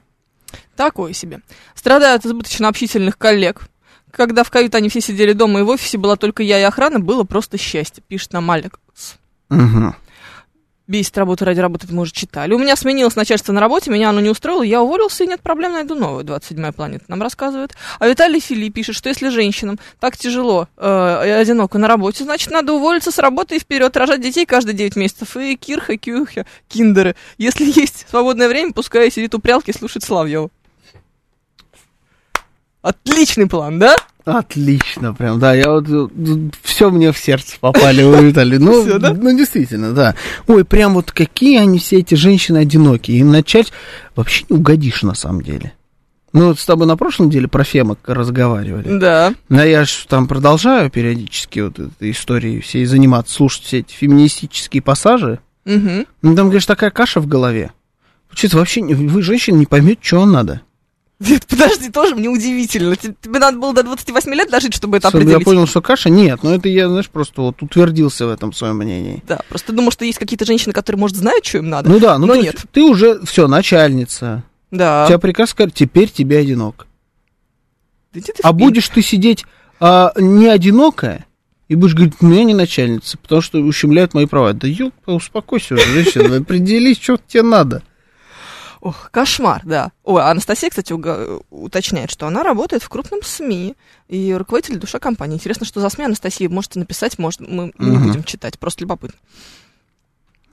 Такое 0.76 1.14
себе. 1.14 1.40
Страдают 1.74 2.26
избыточно 2.26 2.68
общительных 2.68 3.18
коллег. 3.18 3.62
Когда 4.16 4.44
в 4.44 4.50
каюте 4.50 4.78
они 4.78 4.88
все 4.88 5.02
сидели 5.02 5.34
дома 5.34 5.60
и 5.60 5.64
в 5.64 5.70
офисе 5.70 5.98
была 5.98 6.16
только 6.16 6.42
я 6.42 6.60
и 6.60 6.64
охрана, 6.64 7.00
было 7.00 7.24
просто 7.24 7.58
счастье, 7.58 8.02
пишет 8.08 8.32
нам 8.32 8.50
Алекс. 8.50 8.80
Мгм. 9.50 9.94
Бесит 10.88 11.18
работа 11.18 11.46
ради 11.46 11.60
работы, 11.60 11.88
мы 11.90 12.04
уже 12.04 12.14
читали. 12.14 12.54
У 12.54 12.60
меня 12.60 12.76
сменилось 12.76 13.16
начальство 13.16 13.52
на 13.52 13.60
работе, 13.60 13.90
меня 13.90 14.12
оно 14.12 14.22
не 14.22 14.30
устроило, 14.30 14.62
я 14.62 14.84
уволился, 14.84 15.24
и 15.24 15.28
нет 15.28 15.42
проблем, 15.42 15.74
найду 15.74 15.96
новую. 15.96 16.24
27-я 16.24 16.72
планета 16.72 17.06
нам 17.08 17.24
рассказывает. 17.24 17.74
А 18.00 18.08
Виталий 18.08 18.40
Фили 18.40 18.70
пишет, 18.70 18.96
что 18.96 19.10
если 19.10 19.30
женщинам 19.30 19.80
так 20.00 20.16
тяжело 20.16 20.68
э, 20.78 21.22
и 21.26 21.30
одиноко 21.32 21.80
на 21.80 21.88
работе, 21.88 22.24
значит, 22.24 22.52
надо 22.52 22.74
уволиться 22.74 23.12
с 23.12 23.18
работы 23.18 23.56
и 23.56 23.60
вперед, 23.60 23.98
рожать 23.98 24.22
детей 24.22 24.46
каждые 24.46 24.76
9 24.76 24.96
месяцев. 24.96 25.36
И 25.36 25.56
кирха, 25.56 25.98
кюхя, 25.98 26.46
киндеры. 26.70 27.16
Если 27.40 27.66
есть 27.66 28.06
свободное 28.08 28.48
время, 28.48 28.72
пускай 28.72 29.10
сидит 29.12 29.34
у 29.34 29.40
прялки 29.40 29.72
и 29.72 29.74
слушает 29.74 30.04
Славьева. 30.04 30.52
Отличный 32.86 33.48
план, 33.48 33.80
да? 33.80 33.96
Отлично, 34.26 35.12
прям, 35.16 35.40
да, 35.40 35.56
я 35.56 35.72
вот 35.72 36.12
все 36.62 36.92
мне 36.92 37.12
в 37.12 37.18
сердце 37.18 37.58
попали, 37.60 38.04
вы, 38.04 38.28
Виталий. 38.28 38.60
Ну, 38.60 38.84
Всё, 38.84 39.00
да? 39.00 39.12
ну, 39.12 39.36
действительно, 39.36 39.92
да. 39.92 40.14
Ой, 40.46 40.64
прям 40.64 40.94
вот 40.94 41.12
какие 41.12 41.58
они 41.58 41.80
все 41.80 41.98
эти 41.98 42.14
женщины 42.14 42.60
одинокие. 42.60 43.18
Им 43.18 43.32
начать 43.32 43.74
вообще 44.16 44.46
не 44.50 44.58
угодишь 44.58 45.02
на 45.02 45.16
самом 45.16 45.42
деле. 45.42 45.74
Ну, 46.32 46.50
вот 46.50 46.60
с 46.60 46.66
тобой 46.66 46.86
на 46.86 46.96
прошлом 46.96 47.32
деле 47.32 47.48
про 47.48 47.64
фемок 47.64 47.98
разговаривали. 48.06 49.00
Да. 49.00 49.34
А 49.50 49.66
я 49.66 49.84
ж 49.84 50.06
там 50.08 50.28
продолжаю 50.28 50.92
периодически 50.92 51.62
вот 51.62 51.80
этой 51.80 52.12
историей 52.12 52.62
всей 52.62 52.86
заниматься, 52.86 53.34
слушать 53.34 53.64
все 53.64 53.80
эти 53.80 53.94
феминистические 53.94 54.84
пассажи. 54.84 55.40
Угу. 55.66 56.06
Ну, 56.22 56.36
там, 56.36 56.50
конечно, 56.50 56.76
такая 56.76 56.92
каша 56.92 57.20
в 57.20 57.26
голове. 57.26 57.72
Что-то 58.32 58.58
вообще, 58.58 58.84
вы, 58.84 59.24
женщины, 59.24 59.58
не 59.58 59.66
поймете, 59.66 60.02
что 60.04 60.20
вам 60.20 60.34
надо. 60.34 60.62
Нет, 61.20 61.46
подожди, 61.48 61.90
тоже 61.90 62.14
мне 62.16 62.28
удивительно. 62.28 62.96
Те- 62.96 63.16
Тебе 63.22 63.40
надо 63.40 63.58
было 63.58 63.74
до 63.74 63.84
28 63.84 64.34
лет 64.34 64.50
дожить, 64.50 64.74
чтобы 64.74 64.98
это 64.98 65.08
Чтобы 65.10 65.24
я 65.24 65.30
определить. 65.38 65.46
понял, 65.46 65.66
что 65.68 65.82
каша, 65.82 66.10
нет, 66.10 66.44
но 66.44 66.54
это 66.54 66.68
я, 66.68 66.90
знаешь, 66.90 67.10
просто 67.10 67.42
вот 67.42 67.62
утвердился 67.62 68.26
в 68.26 68.30
этом 68.30 68.52
своем 68.52 68.78
мнении. 68.78 69.24
Да, 69.26 69.40
просто 69.48 69.72
думал, 69.72 69.92
что 69.92 70.04
есть 70.04 70.20
какие-то 70.20 70.44
женщины, 70.46 70.74
которые, 70.74 71.00
может, 71.00 71.16
знают, 71.16 71.46
что 71.46 71.60
им 71.60 71.70
надо. 71.70 71.90
Ну 71.90 72.00
да, 72.00 72.18
ну 72.18 72.28
но 72.28 72.36
нет. 72.36 72.58
ты 72.74 72.84
уже, 72.84 73.22
все, 73.26 73.48
начальница. 73.48 74.44
Да. 74.72 75.06
У 75.06 75.08
тебя 75.08 75.20
приказ 75.20 75.52
сказать, 75.52 75.74
теперь 75.74 76.10
тебе 76.10 76.38
одинок. 76.40 76.86
Да 78.14 78.20
ты 78.22 78.34
А 78.44 78.52
будешь 78.52 78.90
ты 78.90 79.02
сидеть 79.02 79.46
а, 79.80 80.12
не 80.18 80.48
одинокая, 80.48 81.26
и 81.70 81.76
будешь 81.76 81.94
говорить, 81.96 82.16
ну 82.22 82.34
я 82.34 82.44
не 82.44 82.54
начальница, 82.54 83.18
потому 83.18 83.42
что 83.42 83.60
ущемляют 83.60 84.14
мои 84.14 84.26
права. 84.26 84.52
Да 84.54 84.68
ёлка, 84.68 85.12
успокойся 85.12 85.76
уже, 85.76 85.86
женщина, 85.94 86.38
определись, 86.38 87.00
что 87.02 87.18
тебе 87.26 87.44
надо. 87.44 87.84
Ох, 88.86 89.10
кошмар, 89.10 89.64
да. 89.66 89.92
Ой, 90.04 90.22
а 90.22 90.30
Анастасия, 90.30 90.70
кстати, 90.70 90.94
уга- 90.94 91.42
уточняет, 91.50 92.12
что 92.12 92.28
она 92.28 92.44
работает 92.44 92.84
в 92.84 92.90
крупном 92.90 93.24
СМИ 93.24 93.74
и 94.10 94.32
руководитель 94.36 94.78
душа 94.78 95.00
компании. 95.00 95.38
Интересно, 95.38 95.66
что 95.66 95.82
за 95.82 95.90
СМИ 95.90 96.06
Анастасия 96.06 96.48
можете 96.50 96.78
написать, 96.78 97.18
может, 97.18 97.40
мы, 97.42 97.74
мы 97.80 97.90
не 97.90 97.98
будем 97.98 98.24
читать, 98.24 98.60
просто 98.60 98.82
любопытно. 98.84 99.18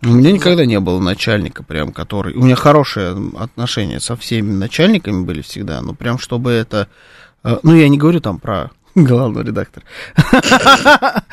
У 0.03 0.09
меня 0.09 0.33
никогда 0.33 0.65
не 0.65 0.81
было 0.81 0.99
начальника, 0.99 1.63
прям, 1.63 1.93
который... 1.93 2.33
У 2.35 2.43
меня 2.43 2.57
хорошие 2.57 3.15
отношения 3.39 4.01
со 4.01 4.17
всеми 4.17 4.51
начальниками 4.51 5.25
были 5.25 5.43
всегда, 5.43 5.83
но 5.83 5.93
прям 5.93 6.19
чтобы 6.19 6.53
это... 6.53 6.89
э, 7.45 7.59
Ну, 7.63 7.75
я 7.77 7.87
не 7.91 7.99
говорю 7.99 8.21
там 8.23 8.41
про 8.41 8.71
главного 8.95 9.43
редактора. 9.43 9.85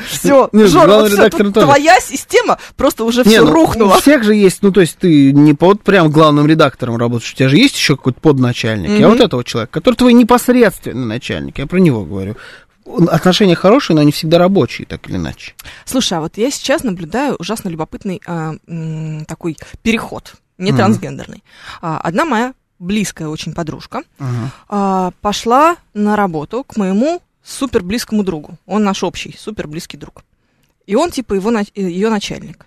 Все, 0.07 0.49
главный 0.51 1.09
редактор 1.11 1.45
тут 1.45 1.53
тоже. 1.55 1.65
твоя 1.65 1.99
система 1.99 2.57
просто 2.75 3.03
уже 3.03 3.23
все 3.23 3.41
ну, 3.41 3.51
рухнула. 3.51 3.95
У 3.95 3.99
всех 3.99 4.23
же 4.23 4.35
есть, 4.35 4.61
ну, 4.61 4.71
то 4.71 4.81
есть 4.81 4.97
ты 4.97 5.31
не 5.33 5.53
под 5.53 5.83
прям 5.83 6.11
главным 6.11 6.47
редактором 6.47 6.97
работаешь, 6.97 7.33
у 7.33 7.35
тебя 7.35 7.49
же 7.49 7.57
есть 7.57 7.75
еще 7.75 7.95
какой-то 7.97 8.19
подначальник. 8.19 8.99
Я 8.99 9.09
вот 9.09 9.19
этого 9.19 9.43
человека, 9.43 9.73
который 9.73 9.95
твой 9.95 10.13
непосредственный 10.13 11.05
начальник, 11.05 11.59
я 11.59 11.67
про 11.67 11.77
него 11.77 12.05
говорю. 12.05 12.35
Отношения 13.09 13.53
хорошие, 13.53 13.95
но 13.95 14.01
они 14.01 14.11
всегда 14.11 14.39
рабочие, 14.39 14.87
так 14.87 15.07
или 15.07 15.17
иначе. 15.17 15.53
Слушай, 15.85 16.17
а 16.17 16.21
вот 16.21 16.37
я 16.37 16.49
сейчас 16.49 16.83
наблюдаю 16.83 17.35
ужасно 17.35 17.69
любопытный 17.69 18.19
а, 18.25 18.55
м, 18.67 19.25
такой 19.25 19.57
переход, 19.83 20.33
не 20.57 20.71
трансгендерный. 20.71 21.43
А, 21.81 21.99
одна 21.99 22.25
моя 22.25 22.53
близкая 22.79 23.27
очень 23.27 23.53
подружка 23.53 24.03
а, 24.69 25.11
пошла 25.21 25.75
на 25.93 26.15
работу 26.15 26.63
к 26.63 26.77
моему 26.77 27.21
супер 27.43 27.83
близкому 27.83 28.23
другу. 28.23 28.57
Он 28.65 28.83
наш 28.83 29.03
общий 29.03 29.35
супер 29.37 29.67
близкий 29.67 29.97
друг. 29.97 30.23
И 30.85 30.95
он 30.95 31.11
типа 31.11 31.33
его, 31.35 31.51
ее 31.75 32.09
начальник. 32.09 32.65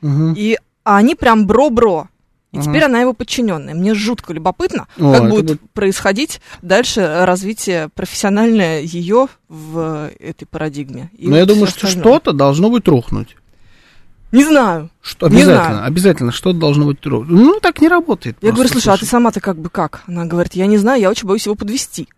Мгм. 0.00 0.34
И 0.36 0.58
они 0.84 1.14
прям 1.14 1.46
бро-бро. 1.46 2.08
И 2.52 2.58
Ага. 2.58 2.66
теперь 2.66 2.84
она 2.84 3.00
его 3.00 3.14
подчиненная. 3.14 3.74
Мне 3.74 3.94
жутко 3.94 4.32
любопытно, 4.34 4.86
О, 4.98 5.12
как 5.12 5.30
будет 5.30 5.46
будет- 5.46 5.70
происходить 5.72 6.40
дальше 6.60 7.00
развитие 7.24 7.88
профессиональное 7.94 8.80
ее 8.80 9.28
в 9.48 10.10
этой 10.20 10.44
парадигме. 10.44 11.10
И 11.16 11.28
Но 11.28 11.36
я 11.36 11.46
думаю, 11.46 11.66
что 11.68 11.86
остальное. 11.86 12.02
что-то 12.18 12.32
должно 12.32 12.68
быть 12.68 12.86
рухнуть. 12.88 13.36
Не 14.32 14.44
знаю. 14.44 14.90
Что, 15.00 15.28
Не 15.28 15.36
обязательно, 15.42 15.74
знаю. 15.74 15.86
обязательно 15.86 16.32
что-то 16.32 16.58
должно 16.58 16.86
быть 16.86 17.04
рухнуть. 17.06 17.30
Ну, 17.40 17.60
так 17.60 17.80
не 17.80 17.88
работает. 17.88 18.36
Я 18.40 18.48
просто, 18.48 18.54
говорю, 18.54 18.68
слушай, 18.70 18.88
а 18.88 18.92
ты 18.94 18.98
слушай. 19.00 19.10
сама-то 19.10 19.40
как 19.40 19.58
бы 19.58 19.70
как? 19.70 20.02
Она 20.06 20.24
говорит, 20.26 20.54
я 20.54 20.66
не 20.66 20.78
знаю, 20.78 21.00
я 21.00 21.10
очень 21.10 21.28
боюсь 21.28 21.44
его 21.46 21.54
подвести. 21.54 22.08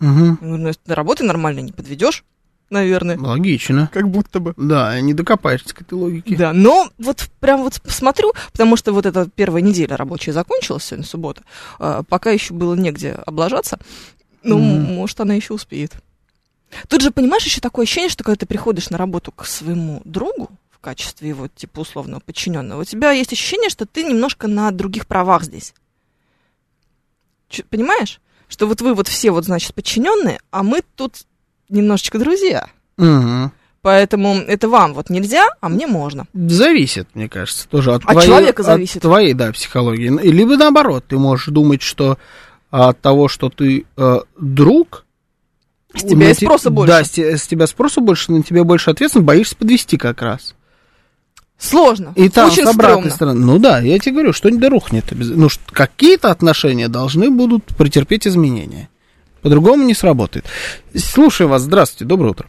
Говорю, 0.00 0.36
ну, 0.40 0.66
если 0.68 0.80
ты 0.84 0.94
работы 0.94 1.24
нормально 1.24 1.60
не 1.60 1.72
подведешь, 1.72 2.24
наверное. 2.70 3.16
Логично. 3.18 3.88
Как 3.92 4.08
будто 4.08 4.40
бы. 4.40 4.54
Да, 4.56 5.00
не 5.00 5.14
докопаешься 5.14 5.74
к 5.74 5.82
этой 5.82 5.94
логике. 5.94 6.36
Да, 6.36 6.52
но 6.52 6.88
вот 6.98 7.28
прям 7.40 7.62
вот 7.62 7.80
посмотрю, 7.82 8.32
потому 8.52 8.76
что 8.76 8.92
вот 8.92 9.06
эта 9.06 9.28
первая 9.30 9.62
неделя 9.62 9.96
рабочая 9.96 10.32
закончилась, 10.32 10.84
сегодня 10.84 11.06
суббота, 11.06 11.42
а, 11.78 12.02
пока 12.02 12.30
еще 12.30 12.54
было 12.54 12.74
негде 12.74 13.12
облажаться, 13.26 13.78
ну, 14.42 14.58
Мгм. 14.58 14.94
может, 14.94 15.20
она 15.20 15.34
еще 15.34 15.54
успеет. 15.54 15.92
Тут 16.88 17.02
же, 17.02 17.10
понимаешь, 17.12 17.44
еще 17.44 17.60
такое 17.60 17.84
ощущение, 17.84 18.10
что 18.10 18.24
когда 18.24 18.36
ты 18.36 18.46
приходишь 18.46 18.90
на 18.90 18.98
работу 18.98 19.30
к 19.30 19.46
своему 19.46 20.02
другу 20.04 20.50
в 20.70 20.80
качестве 20.80 21.28
его, 21.28 21.46
типа, 21.48 21.80
условного 21.80 22.20
подчиненного, 22.20 22.80
у 22.80 22.84
тебя 22.84 23.12
есть 23.12 23.32
ощущение, 23.32 23.70
что 23.70 23.86
ты 23.86 24.02
немножко 24.02 24.48
на 24.48 24.70
других 24.72 25.06
правах 25.06 25.44
здесь. 25.44 25.72
Чё- 27.48 27.62
понимаешь? 27.70 28.20
Что 28.54 28.68
вот 28.68 28.80
вы 28.82 28.94
вот 28.94 29.08
все 29.08 29.32
вот, 29.32 29.44
значит, 29.44 29.74
подчиненные, 29.74 30.38
а 30.52 30.62
мы 30.62 30.82
тут 30.94 31.24
немножечко 31.68 32.20
друзья. 32.20 32.68
Мгм. 32.96 33.50
Поэтому 33.82 34.36
это 34.36 34.68
вам 34.68 34.94
вот 34.94 35.10
нельзя, 35.10 35.48
а 35.60 35.68
мне 35.68 35.88
можно. 35.88 36.26
Зависит, 36.32 37.08
мне 37.14 37.28
кажется, 37.28 37.66
тоже 37.68 37.92
от, 37.92 38.04
От 38.04 38.12
твоей, 38.12 38.28
человека 38.28 38.60
от 38.60 38.66
зависит. 38.66 39.02
твоей, 39.02 39.34
да, 39.34 39.50
психологии. 39.50 40.08
Либо 40.22 40.56
наоборот, 40.56 41.04
ты 41.08 41.18
можешь 41.18 41.48
думать, 41.48 41.82
что 41.82 42.16
от 42.70 43.00
того, 43.00 43.26
что 43.26 43.50
ты 43.50 43.86
э, 43.96 44.18
друг... 44.40 45.04
С 45.92 46.02
тебя 46.02 46.32
те- 46.32 46.46
спроса 46.46 46.70
больше. 46.70 46.92
Да, 46.92 47.02
с, 47.02 47.18
с 47.18 47.48
тебя 47.48 47.66
спроса 47.66 48.00
больше, 48.00 48.30
на 48.30 48.44
тебя 48.44 48.62
больше 48.62 48.90
ответственность, 48.90 49.26
боишься 49.26 49.56
подвести 49.56 49.96
как 49.96 50.22
раз. 50.22 50.54
Сложно. 51.58 52.12
И 52.16 52.28
там 52.28 52.48
Очень 52.48 52.66
с 52.66 52.74
обратной 52.74 53.10
стрёмно. 53.10 53.10
стороны. 53.10 53.40
Ну 53.40 53.58
да, 53.58 53.78
я 53.78 53.98
тебе 53.98 54.12
говорю, 54.12 54.32
что 54.32 54.50
не 54.50 54.68
рухнет. 54.68 55.04
Ну, 55.12 55.48
что 55.48 55.62
какие-то 55.72 56.30
отношения 56.30 56.88
должны 56.88 57.30
будут 57.30 57.64
претерпеть 57.78 58.26
изменения. 58.26 58.88
По-другому 59.42 59.84
не 59.84 59.94
сработает. 59.94 60.44
Слушаю 60.94 61.48
вас. 61.48 61.62
Здравствуйте. 61.62 62.08
Доброе 62.08 62.30
утро. 62.30 62.48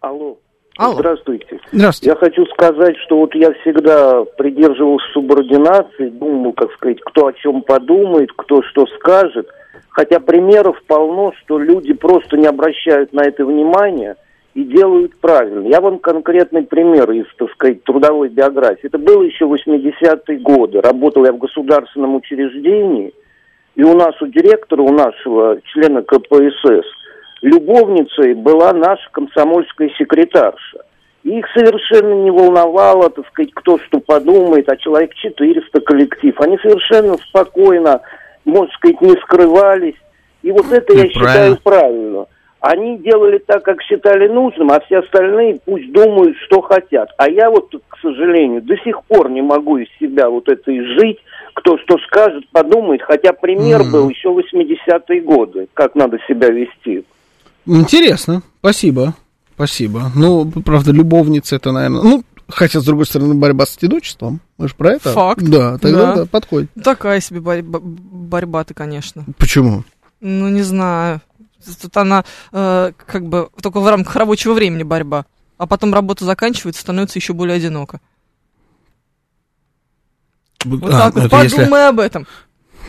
Алло. 0.00 0.38
Алло. 0.76 0.94
Здравствуйте. 0.94 1.60
Здравствуйте. 1.72 2.10
Я 2.10 2.16
хочу 2.16 2.44
сказать, 2.46 2.96
что 3.06 3.18
вот 3.18 3.34
я 3.34 3.52
всегда 3.60 4.24
придерживался 4.36 5.06
субординации, 5.12 6.10
думал, 6.10 6.52
как 6.52 6.72
сказать, 6.72 6.98
кто 7.04 7.28
о 7.28 7.32
чем 7.32 7.62
подумает, 7.62 8.30
кто 8.36 8.62
что 8.62 8.86
скажет. 8.98 9.46
Хотя 9.90 10.20
примеров 10.20 10.76
полно, 10.86 11.32
что 11.42 11.58
люди 11.58 11.94
просто 11.94 12.36
не 12.36 12.46
обращают 12.46 13.14
на 13.14 13.22
это 13.22 13.46
внимания 13.46 14.16
и 14.56 14.64
делают 14.64 15.14
правильно. 15.20 15.68
Я 15.68 15.82
вам 15.82 15.98
конкретный 15.98 16.62
пример 16.62 17.10
из, 17.10 17.26
так 17.36 17.50
сказать, 17.50 17.84
трудовой 17.84 18.30
биографии. 18.30 18.86
Это 18.86 18.96
было 18.96 19.22
еще 19.22 19.44
80-е 19.44 20.38
годы. 20.38 20.80
Работал 20.80 21.26
я 21.26 21.32
в 21.32 21.38
государственном 21.38 22.14
учреждении, 22.14 23.12
и 23.74 23.82
у 23.82 23.94
нас, 23.94 24.20
у 24.22 24.26
директора, 24.26 24.80
у 24.80 24.94
нашего 24.94 25.60
члена 25.62 26.00
КПСС, 26.00 26.86
любовницей 27.42 28.32
была 28.32 28.72
наша 28.72 29.06
комсомольская 29.12 29.90
секретарша. 29.98 30.78
И 31.22 31.38
их 31.38 31.44
совершенно 31.54 32.14
не 32.14 32.30
волновало, 32.30 33.10
так 33.10 33.26
сказать, 33.26 33.52
кто 33.52 33.78
что 33.80 34.00
подумает, 34.00 34.70
а 34.70 34.78
человек 34.78 35.12
400 35.12 35.80
коллектив. 35.82 36.40
Они 36.40 36.56
совершенно 36.62 37.18
спокойно, 37.18 38.00
можно 38.46 38.72
сказать, 38.72 39.02
не 39.02 39.12
скрывались. 39.20 40.00
И 40.42 40.50
вот 40.50 40.64
это 40.72 40.94
я 40.94 41.02
правильно. 41.02 41.10
считаю 41.10 41.58
правильно. 41.62 42.26
Они 42.68 42.98
делали 42.98 43.38
так, 43.38 43.62
как 43.62 43.80
считали 43.82 44.26
нужным, 44.26 44.72
а 44.72 44.80
все 44.80 44.98
остальные 44.98 45.60
пусть 45.64 45.92
думают, 45.92 46.36
что 46.46 46.60
хотят. 46.62 47.10
А 47.16 47.28
я 47.30 47.48
вот, 47.48 47.72
к 47.88 47.96
сожалению, 48.02 48.60
до 48.62 48.76
сих 48.78 49.04
пор 49.04 49.30
не 49.30 49.40
могу 49.40 49.76
из 49.78 49.86
себя 50.00 50.28
вот 50.28 50.48
это 50.48 50.76
изжить, 50.76 51.18
кто 51.54 51.78
что 51.78 51.96
скажет, 52.08 52.44
подумает. 52.50 53.02
Хотя 53.02 53.32
пример 53.32 53.82
Мгм. 53.82 53.92
был 53.92 54.08
еще 54.08 54.30
80-е 54.30 55.20
годы, 55.20 55.68
как 55.74 55.94
надо 55.94 56.18
себя 56.26 56.48
вести. 56.50 57.04
Интересно. 57.66 58.42
Спасибо. 58.58 59.14
Спасибо. 59.54 60.10
Ну, 60.16 60.50
правда, 60.64 60.90
любовница 60.92 61.56
это, 61.56 61.72
наверное... 61.72 62.02
Ну, 62.02 62.24
хотя, 62.48 62.80
с 62.80 62.84
другой 62.84 63.06
стороны, 63.06 63.34
борьба 63.34 63.64
с 63.64 63.76
одиночеством. 63.78 64.40
Мы 64.58 64.68
же 64.68 64.74
про 64.74 64.92
это? 64.94 65.10
Факт. 65.12 65.42
Да, 65.42 65.78
тогда 65.78 65.98
Да. 65.98 66.14
да, 66.16 66.26
подходит. 66.26 66.70
Такая 66.82 67.20
себе 67.20 67.40
борь- 67.40 67.62
бо- 67.62 67.80
борьба 67.80 68.64
ты, 68.64 68.74
конечно. 68.74 69.24
Почему? 69.38 69.84
Ну, 70.20 70.48
не 70.48 70.62
знаю. 70.62 71.20
Тут 71.74 71.96
она 71.96 72.24
э, 72.52 72.92
как 73.06 73.26
бы 73.26 73.48
только 73.60 73.80
в 73.80 73.88
рамках 73.88 74.14
рабочего 74.16 74.52
времени 74.54 74.82
борьба. 74.82 75.26
А 75.58 75.66
потом 75.66 75.92
работа 75.94 76.24
заканчивается, 76.24 76.82
становится 76.82 77.18
еще 77.18 77.32
более 77.32 77.56
одиноко. 77.56 78.00
Вот 80.64 80.92
А, 80.92 80.98
так 81.10 81.14
вот, 81.14 81.24
это 81.26 81.42
если- 81.42 81.56
подумай 81.56 81.88
об 81.88 82.00
этом. 82.00 82.26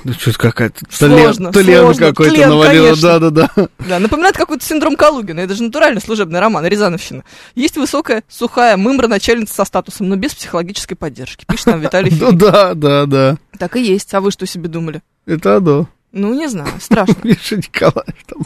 Да 0.04 0.14
что-то 0.14 0.38
какая-то 0.38 0.86
Сложно, 0.92 1.52
тлен 1.52 1.82
сложно. 1.82 2.08
какой-то 2.08 2.34
Тлен, 2.36 2.50
навалило. 2.50 2.96
Да-да-да. 2.96 3.50
Да, 3.80 3.98
напоминает 4.00 4.38
какой-то 4.38 4.64
синдром 4.64 4.96
Калугина. 4.96 5.40
Это 5.40 5.56
же 5.56 5.64
натуральный 5.64 6.00
служебный 6.02 6.40
роман, 6.40 6.66
Рязановщина. 6.66 7.24
Есть 7.56 7.78
высокая, 7.78 8.24
сухая 8.30 8.78
мымра 8.78 9.08
начальница 9.08 9.56
со 9.56 9.66
статусом, 9.66 10.08
но 10.08 10.16
без 10.16 10.36
психологической 10.36 10.96
поддержки. 10.96 11.46
Пишет 11.46 11.66
нам 11.68 11.82
Виталий 11.82 12.12
Ну 12.22 12.32
да, 12.32 12.74
да, 12.76 13.06
да. 13.08 13.38
Так 13.58 13.76
и 13.76 13.82
есть. 13.84 14.14
А 14.14 14.22
вы 14.22 14.30
что 14.32 14.46
себе 14.46 14.70
думали? 14.70 15.02
Это 15.26 15.58
оно. 15.58 15.90
Ну, 16.12 16.34
не 16.36 16.48
знаю, 16.48 16.70
страшно. 16.80 17.16
Миша 17.24 17.58
Николаев 17.58 18.16
там 18.28 18.42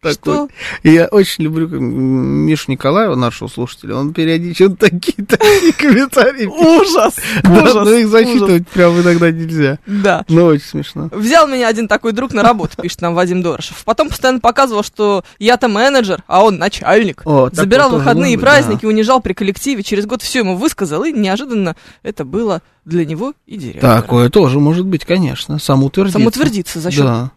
такой. 0.00 0.12
Что? 0.12 0.48
Я 0.82 1.06
очень 1.06 1.44
люблю 1.44 1.68
Мишу 1.68 2.70
Николаева, 2.70 3.14
нашего 3.14 3.48
слушателя. 3.48 3.96
Он 3.96 4.12
периодически 4.12 4.68
такие, 4.78 5.24
такие 5.26 5.72
комментарии. 5.78 6.46
Ужас! 6.46 7.16
Да, 7.42 7.62
Ужас! 7.62 7.74
но 7.74 7.90
их 7.90 8.06
ужас. 8.06 8.10
зачитывать 8.10 8.68
прям 8.68 9.00
иногда 9.00 9.30
нельзя. 9.30 9.78
Да. 9.86 10.24
Но 10.28 10.46
очень 10.46 10.64
смешно. 10.64 11.08
Взял 11.12 11.46
меня 11.48 11.68
один 11.68 11.88
такой 11.88 12.12
друг 12.12 12.32
на 12.32 12.42
работу, 12.42 12.76
пишет 12.82 13.00
нам 13.00 13.14
Вадим 13.14 13.42
Дорошев. 13.42 13.82
Потом 13.84 14.08
постоянно 14.08 14.40
показывал, 14.40 14.82
что 14.82 15.24
я-то 15.38 15.68
менеджер, 15.68 16.22
а 16.26 16.44
он 16.44 16.58
начальник. 16.58 17.22
О, 17.24 17.50
Забирал 17.52 17.90
вот 17.90 17.98
выходные 17.98 18.34
и 18.34 18.36
праздники, 18.36 18.86
унижал 18.86 19.20
при 19.20 19.32
коллективе. 19.32 19.82
Через 19.82 20.06
год 20.06 20.22
все 20.22 20.40
ему 20.40 20.56
высказал, 20.56 21.04
и 21.04 21.12
неожиданно 21.12 21.76
это 22.02 22.24
было 22.24 22.62
для 22.84 23.04
него 23.04 23.34
и 23.46 23.56
директора. 23.56 24.00
Такое 24.00 24.30
тоже 24.30 24.60
может 24.60 24.86
быть, 24.86 25.04
конечно. 25.04 25.58
Самоутвердиться. 25.58 26.18
Самоутвердиться 26.18 26.80
за 26.80 26.90
счет... 26.90 27.04
Да. 27.04 27.30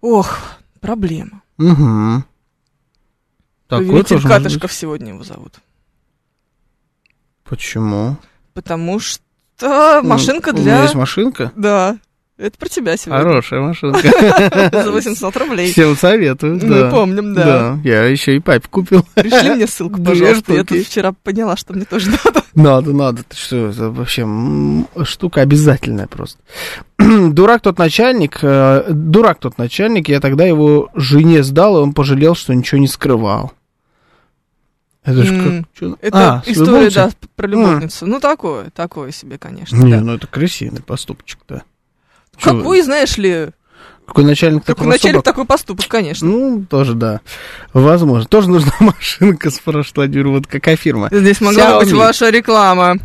Ох, 0.00 0.38
проблема. 0.80 1.42
Угу. 1.60 2.24
Такое 3.68 3.86
Повелитель 3.86 4.22
Катышков 4.22 4.72
сегодня 4.72 5.12
его 5.12 5.22
зовут. 5.22 5.60
Почему? 7.44 8.16
Потому 8.54 8.98
что 8.98 9.22
машинка 10.02 10.52
Ну, 10.52 10.58
У 10.58 10.62
меня 10.62 10.74
для... 10.76 10.82
есть 10.82 10.94
машинка. 10.94 11.52
Да, 11.54 11.98
это 12.40 12.58
про 12.58 12.68
тебя 12.68 12.96
сегодня. 12.96 13.22
Хорошая 13.22 13.60
машинка. 13.60 14.00
За 14.72 14.90
800 14.90 15.36
рублей. 15.36 15.72
Всем 15.72 15.96
советую, 15.96 16.54
Мы 16.54 16.80
да. 16.80 16.90
помним, 16.90 17.34
да. 17.34 17.78
я 17.84 18.04
еще 18.04 18.36
и 18.36 18.38
папе 18.40 18.66
купил. 18.70 19.04
Пришли 19.14 19.50
мне 19.50 19.66
ссылку, 19.68 20.02
пожалуйста. 20.02 20.54
Я 20.54 20.64
тут 20.64 20.78
вчера 20.86 21.12
поняла, 21.12 21.56
что 21.56 21.74
мне 21.74 21.84
тоже 21.84 22.10
надо. 22.10 22.42
Надо, 22.54 22.92
надо. 22.92 23.22
Ты 23.24 23.36
что, 23.36 23.68
это 23.68 23.90
вообще 23.90 24.26
штука 25.04 25.42
обязательная 25.42 26.06
просто. 26.06 26.38
Дурак 26.98 27.62
тот 27.62 27.78
начальник, 27.78 28.38
э, 28.42 28.86
дурак 28.88 29.38
тот 29.38 29.58
начальник, 29.58 30.08
я 30.08 30.20
тогда 30.20 30.44
его 30.44 30.90
жене 30.94 31.42
сдал, 31.42 31.78
и 31.78 31.82
он 31.82 31.92
пожалел, 31.92 32.34
что 32.34 32.54
ничего 32.54 32.80
не 32.80 32.88
скрывал. 32.88 33.52
Это 35.02 35.24
же 35.24 35.64
как... 35.80 35.96
Это 36.02 36.34
А, 36.36 36.42
история, 36.46 36.90
да, 36.90 37.10
про 37.34 37.46
любовницу. 37.46 38.06
Ну, 38.06 38.20
такое, 38.20 38.70
такое 38.70 39.12
себе, 39.12 39.38
конечно. 39.38 39.76
Не, 39.76 39.94
да. 39.94 40.00
ну 40.00 40.14
это 40.14 40.26
красивый 40.26 40.82
поступочек-то. 40.82 41.54
Чё 41.54 41.60
вы? 41.60 41.69
Какой, 42.40 42.82
знаешь 42.82 43.16
ли, 43.16 43.48
Какой 44.06 44.24
начальник 44.24 44.64
какой 44.64 44.74
такой 44.74 44.86
начальник 44.88 45.16
поступок? 45.18 45.24
такой 45.24 45.44
поступок, 45.46 45.88
конечно. 45.88 46.28
Ну, 46.28 46.64
тоже 46.68 46.94
да. 46.94 47.20
Возможно. 47.72 48.26
Тоже 48.28 48.50
нужна 48.50 48.72
машинка, 48.80 49.50
спрашивает 49.50 49.96
Владимир. 49.96 50.28
Вот 50.28 50.46
какая 50.46 50.76
фирма? 50.76 51.08
Здесь 51.10 51.40
могла 51.40 51.78
быть 51.80 51.88
Xiaomi. 51.88 51.96
ваша 51.96 52.30
реклама. 52.30 52.96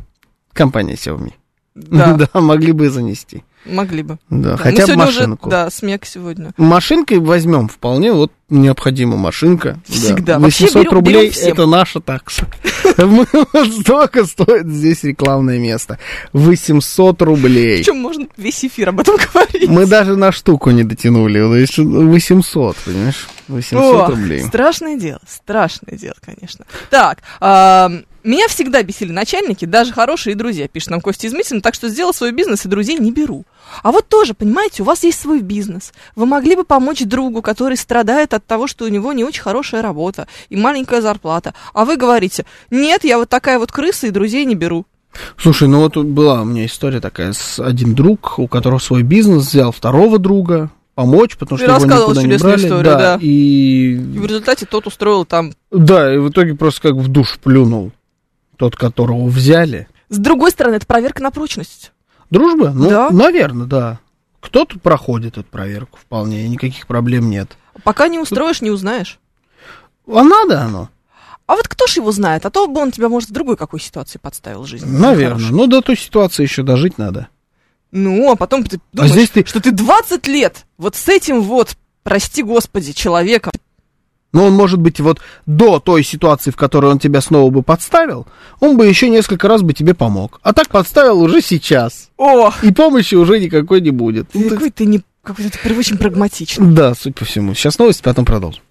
Компания 0.54 0.94
Xiaomi. 0.96 1.34
Да, 1.76 2.14
да, 2.34 2.40
могли 2.42 2.72
бы 2.72 2.90
занести. 2.90 3.44
Могли 3.66 4.04
бы. 4.04 4.18
Да, 4.30 4.52
Да. 4.52 4.58
хотя 4.58 4.86
Ну, 4.88 4.94
бы 4.94 4.96
машинку. 5.00 5.48
Уже, 5.48 5.58
да, 5.58 5.70
смек 5.70 6.06
сегодня. 6.06 6.52
Машинкой 6.58 7.20
возьмем 7.20 7.68
вполне, 7.68 8.12
вот 8.14 8.32
необходима 8.50 9.18
машинка. 9.18 9.80
Да. 9.88 9.94
Всегда. 9.94 10.40
Вообще 10.40 10.66
800 10.66 10.84
берем- 10.84 10.94
рублей 10.94 11.30
берем 11.32 11.52
это 11.54 11.66
наша 11.66 12.00
такса. 12.00 12.46
Столько 13.82 14.26
стоит 14.26 14.68
здесь 14.68 15.04
рекламное 15.04 15.58
место. 15.58 15.98
800 16.34 17.22
рублей. 17.24 17.78
Причем 17.80 17.98
можно 17.98 18.28
весь 18.38 18.64
эфир 18.64 18.90
об 18.90 19.00
этом 19.00 19.16
говорить. 19.34 19.68
Мы 19.70 19.86
даже 19.86 20.16
на 20.16 20.32
штуку 20.32 20.72
не 20.72 20.84
дотянули. 20.84 21.40
То 21.40 21.56
есть 21.56 21.78
800, 21.78 22.76
понимаешь? 22.78 23.28
800 23.48 23.82
Ох, 23.96 24.10
рублей. 24.10 24.42
Страшное 24.44 24.98
дело, 24.98 25.20
страшное 25.28 25.98
дело, 25.98 26.16
конечно. 26.24 26.66
Так, 26.90 27.20
меня 28.26 28.48
всегда 28.48 28.82
бесили 28.84 29.12
начальники, 29.12 29.66
даже 29.66 29.94
хорошие 29.94 30.36
друзья, 30.36 30.68
пишет 30.68 30.90
нам 30.90 31.02
Костя 31.02 31.28
Измитин, 31.28 31.62
так 31.62 31.74
что 31.74 31.88
сделал 31.90 32.14
свой 32.14 32.32
бизнес 32.32 32.66
и 32.66 32.70
друзей 32.70 32.98
не 32.98 33.12
беру. 33.12 33.46
А 33.84 33.92
вот 33.92 34.08
тоже, 34.08 34.34
понимаете, 34.34 34.82
у 34.82 34.86
вас 34.86 35.04
есть 35.04 35.20
свой 35.20 35.42
бизнес. 35.42 35.94
Вы 36.16 36.26
могли 36.26 36.56
бы 36.56 36.64
помочь 36.64 37.04
другу, 37.04 37.42
который 37.42 37.78
страдает 37.78 38.34
от 38.34 38.46
того, 38.46 38.68
что 38.68 38.86
у 38.86 38.88
него 38.88 39.14
не 39.14 39.24
очень 39.24 39.42
хорошая 39.42 39.82
работа 39.82 40.28
и 40.50 40.56
маленькая 40.56 41.02
зарплата. 41.02 41.54
А 41.74 41.86
вы 41.86 41.98
говорите, 41.98 42.46
нет, 42.72 43.04
я 43.04 43.18
вот 43.18 43.30
такая 43.30 43.60
вот 43.60 43.72
крыса 43.72 44.08
и 44.08 44.12
друзей 44.12 44.46
не 44.46 44.56
беру. 44.56 44.86
Слушай, 45.38 45.68
ну 45.68 45.80
вот 45.80 45.94
тут 45.94 46.08
была 46.08 46.42
у 46.42 46.46
меня 46.46 46.66
история 46.66 47.00
такая 47.00 47.32
с 47.34 47.60
один 47.60 47.96
друг, 47.96 48.38
у 48.38 48.48
которого 48.48 48.80
свой 48.80 49.04
бизнес, 49.04 49.44
взял 49.48 49.72
второго 49.72 50.20
друга 50.20 50.72
помочь, 50.94 51.38
потому 51.38 51.60
Ты 51.60 51.66
что 51.66 51.76
его 51.76 51.86
никуда 51.86 52.24
не 52.24 52.38
брали. 52.38 52.66
историю, 52.66 52.84
да. 52.84 53.18
И... 53.22 53.94
И 53.94 54.20
в 54.20 54.26
результате 54.26 54.66
тот 54.66 54.88
устроил 54.88 55.26
там... 55.26 55.54
да, 55.72 56.14
и 56.14 56.18
в 56.18 56.30
итоге 56.30 56.56
просто 56.56 56.82
как 56.82 56.96
в 56.96 57.08
душ 57.08 57.38
плюнул 57.42 57.92
тот, 58.58 58.76
которого 58.76 59.26
взяли. 59.28 59.88
С 60.10 60.18
другой 60.18 60.52
стороны, 60.52 60.76
это 60.76 60.86
проверка 60.86 61.22
на 61.24 61.32
прочность. 61.32 61.92
Дружба? 62.30 62.70
Ну, 62.74 62.90
Да. 62.90 63.10
наверное, 63.12 63.66
да. 63.68 64.00
Кто-то 64.40 64.78
проходит 64.80 65.38
эту 65.38 65.48
проверку 65.50 65.98
вполне, 66.00 66.48
никаких 66.48 66.86
проблем 66.88 67.30
нет. 67.30 67.58
Пока 67.84 68.08
не 68.08 68.20
устроишь, 68.20 68.62
не 68.62 68.70
узнаешь. 68.72 69.20
А 70.08 70.24
надо 70.24 70.62
оно? 70.62 70.90
А 71.48 71.56
вот 71.56 71.68
кто 71.68 71.88
ж 71.88 71.98
его 71.98 72.12
знает? 72.12 72.46
А 72.46 72.50
то 72.52 72.68
бы 72.68 72.80
он 72.82 72.92
тебя, 72.92 73.10
может, 73.10 73.30
в 73.30 73.34
другой 73.34 73.58
какой 73.58 73.80
ситуации 73.80 74.18
подставил 74.20 74.64
в 74.64 74.68
жизни. 74.68 74.88
Наверное. 74.88 75.36
Нехорошей. 75.40 75.56
Ну, 75.56 75.68
до 75.68 75.82
той 75.82 75.98
ситуации 75.98 76.44
еще 76.44 76.64
дожить 76.64 76.98
надо. 76.98 77.28
Ну, 77.92 78.32
а 78.32 78.36
потом 78.36 78.64
ты 78.64 78.80
думаешь, 78.94 79.12
здесь 79.14 79.30
ты- 79.30 79.46
что 79.46 79.60
ты 79.62 79.72
20 79.72 80.28
лет 80.28 80.66
вот 80.78 80.96
с 80.96 81.08
этим 81.08 81.42
вот, 81.42 81.76
прости 82.04 82.44
господи, 82.44 82.94
человеком. 82.94 83.52
Но 84.36 84.48
он, 84.48 84.54
может 84.54 84.82
быть, 84.82 85.00
вот 85.00 85.22
до 85.46 85.80
той 85.80 86.04
ситуации, 86.04 86.52
в 86.52 86.58
которой 86.58 86.92
он 86.92 87.00
тебя 87.00 87.22
снова 87.22 87.50
бы 87.50 87.64
подставил, 87.64 88.28
он 88.60 88.76
бы 88.76 88.86
еще 88.86 89.08
несколько 89.08 89.48
раз 89.48 89.62
бы 89.62 89.72
тебе 89.72 89.94
помог. 89.94 90.42
А 90.44 90.52
так 90.52 90.68
подставил 90.68 91.22
уже 91.22 91.40
сейчас. 91.42 92.10
Ох, 92.18 92.62
И 92.62 92.74
помощи 92.74 93.16
уже 93.16 93.40
никакой 93.40 93.80
не 93.80 93.92
будет. 93.92 94.28
Ну, 94.34 94.50
какой 94.50 94.72
ты 94.72 94.86
не... 94.88 95.00
Какой 95.24 95.46
ты 95.46 95.58
прям 95.58 95.78
очень 95.80 95.98
прагматичный. 95.98 96.68
Да, 96.68 96.94
суть 96.96 97.16
по 97.16 97.24
всему. 97.24 97.54
Сейчас 97.54 97.80
новости, 97.80 98.04
потом 98.04 98.26
продолжим. 98.26 98.62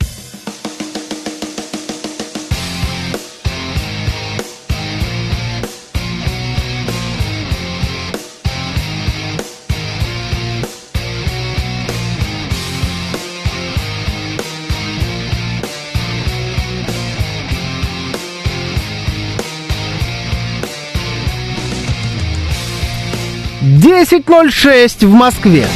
10.06 23.84 25.06
в 25.06 25.12
Москве. 25.12 25.66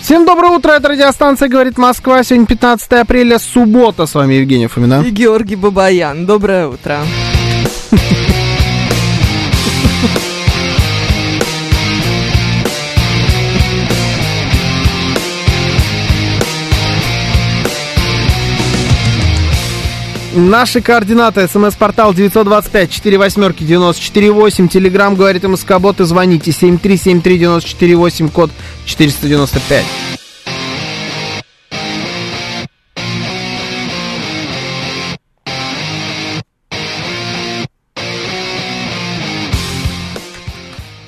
Всем 0.00 0.24
доброе 0.24 0.52
утро, 0.52 0.70
это 0.70 0.90
радиостанция 0.90 1.48
«Говорит 1.48 1.76
Москва». 1.76 2.22
Сегодня 2.22 2.46
15 2.46 2.92
апреля, 2.92 3.40
суббота. 3.40 4.06
С 4.06 4.14
вами 4.14 4.34
Евгений 4.34 4.68
Фомина. 4.68 5.02
И 5.04 5.10
Георгий 5.10 5.56
Бабаян. 5.56 6.24
Доброе 6.24 6.68
утро. 6.68 7.00
Наши 20.36 20.82
координаты. 20.82 21.48
СМС-портал 21.48 22.12
925 22.12 22.90
4 22.90 23.16
восьмерки 23.16 23.64
94 23.64 24.30
8. 24.30 24.68
Телеграмм 24.68 25.16
говорит 25.16 25.44
МСК-бот 25.44 26.00
и 26.00 26.04
звоните 26.04 26.52
7373 26.52 27.38
94 27.38 27.96
8, 27.96 28.28
код 28.28 28.50
495. 28.84 29.84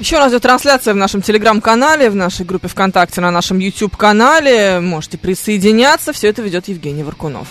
Еще 0.00 0.16
раз 0.16 0.32
идет 0.32 0.40
трансляция 0.40 0.94
в 0.94 0.96
нашем 0.96 1.20
телеграм-канале, 1.20 2.08
в 2.08 2.16
нашей 2.16 2.46
группе 2.46 2.68
ВКонтакте, 2.68 3.20
на 3.20 3.30
нашем 3.30 3.58
YouTube-канале. 3.58 4.80
Можете 4.80 5.18
присоединяться. 5.18 6.14
Все 6.14 6.28
это 6.28 6.40
ведет 6.40 6.68
Евгений 6.68 7.02
Варкунов. 7.02 7.46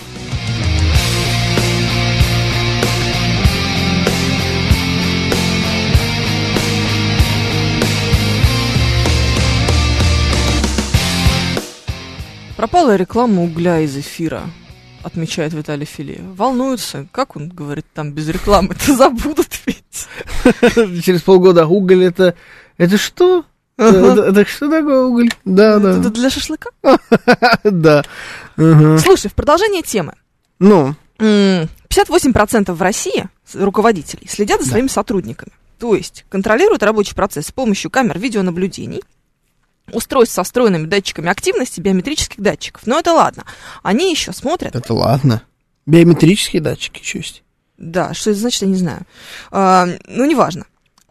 Пропала 12.58 12.96
реклама 12.96 13.44
угля 13.44 13.78
из 13.78 13.96
эфира, 13.96 14.42
отмечает 15.04 15.52
Виталий 15.52 15.86
Филе. 15.86 16.20
Волнуются. 16.34 17.06
Как 17.12 17.36
он 17.36 17.50
говорит, 17.50 17.86
там 17.94 18.10
без 18.10 18.26
рекламы 18.28 18.74
это 18.74 18.96
забудут 18.96 19.46
ведь. 19.64 20.08
Через 21.04 21.22
полгода 21.22 21.68
уголь 21.68 22.02
это... 22.02 22.34
Это 22.76 22.98
что? 22.98 23.44
Это, 23.76 24.22
это 24.24 24.44
что 24.44 24.68
такое 24.68 25.04
уголь? 25.04 25.30
Да, 25.44 25.76
Это 25.76 25.98
да. 26.00 26.08
для 26.10 26.30
шашлыка? 26.30 26.70
Да. 27.62 28.04
Слушай, 28.56 29.30
в 29.30 29.34
продолжение 29.34 29.82
темы. 29.82 30.14
Ну, 30.58 30.96
М, 31.20 31.68
58% 31.88 32.72
в 32.72 32.82
России 32.82 33.28
руководителей 33.54 34.26
следят 34.28 34.62
за 34.62 34.70
своими 34.70 34.88
сотрудниками. 34.88 35.52
То 35.78 35.94
есть 35.94 36.24
контролируют 36.28 36.82
рабочий 36.82 37.14
процесс 37.14 37.46
с 37.46 37.52
помощью 37.52 37.88
камер 37.92 38.18
видеонаблюдений, 38.18 39.04
устройств 39.92 40.34
со 40.34 40.42
встроенными 40.42 40.86
датчиками 40.86 41.28
активности, 41.28 41.80
биометрических 41.80 42.40
датчиков. 42.40 42.86
Но 42.86 42.98
это 42.98 43.12
ладно. 43.12 43.44
Они 43.82 44.10
еще 44.10 44.32
смотрят. 44.32 44.74
это 44.76 44.94
ладно. 44.94 45.42
Биометрические 45.86 46.60
датчики 46.62 47.00
еще 47.00 47.18
есть. 47.18 47.42
Да, 47.78 48.12
что 48.14 48.30
это 48.30 48.40
значит, 48.40 48.62
я 48.62 48.68
не 48.68 48.74
знаю. 48.76 49.02
А, 49.50 49.86
ну, 50.06 50.24
неважно. 50.24 50.66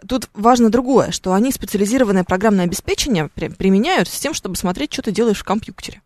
Тут 0.07 0.29
важно 0.33 0.69
другое, 0.69 1.11
что 1.11 1.33
они 1.33 1.51
специализированное 1.51 2.23
программное 2.23 2.65
обеспечение 2.65 3.29
при- 3.33 3.47
применяют 3.49 4.07
с 4.07 4.19
тем, 4.19 4.33
чтобы 4.33 4.55
смотреть, 4.55 4.93
что 4.93 5.01
ты 5.01 5.11
делаешь 5.11 5.39
в 5.39 5.43
компьютере. 5.43 6.01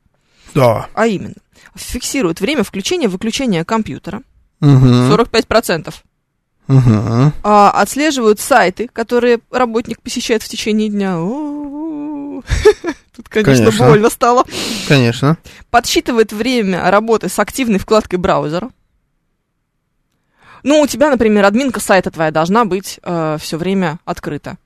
Да. 0.53 0.87
А 0.93 1.07
именно, 1.07 1.33
фиксируют 1.75 2.39
время 2.41 2.63
включения-выключения 2.63 3.65
компьютера, 3.65 4.21
Угу. 4.61 4.69
45%. 5.09 5.93
Угу. 6.67 7.33
а, 7.43 7.71
отслеживают 7.71 8.39
сайты, 8.39 8.87
которые 8.87 9.39
работник 9.51 10.01
посещает 10.01 10.41
в 10.43 10.47
течение 10.47 10.87
дня. 10.89 11.17
Тут, 13.15 13.29
конечно, 13.29 13.65
Конечно. 13.65 13.87
больно 13.87 14.09
стало. 14.09 14.45
Конечно. 14.87 15.37
Подсчитывает 15.69 16.31
время 16.33 16.89
работы 16.89 17.29
с 17.29 17.37
активной 17.39 17.79
вкладкой 17.79 18.19
браузера. 18.19 18.69
Ну, 20.63 20.79
у 20.81 20.87
тебя, 20.87 21.09
например, 21.09 21.45
админка 21.45 21.79
сайта 21.79 22.11
твоя 22.11 22.31
должна 22.31 22.65
быть 22.65 22.99
все 23.03 23.57
время 23.57 23.99
открыта. 24.05 24.57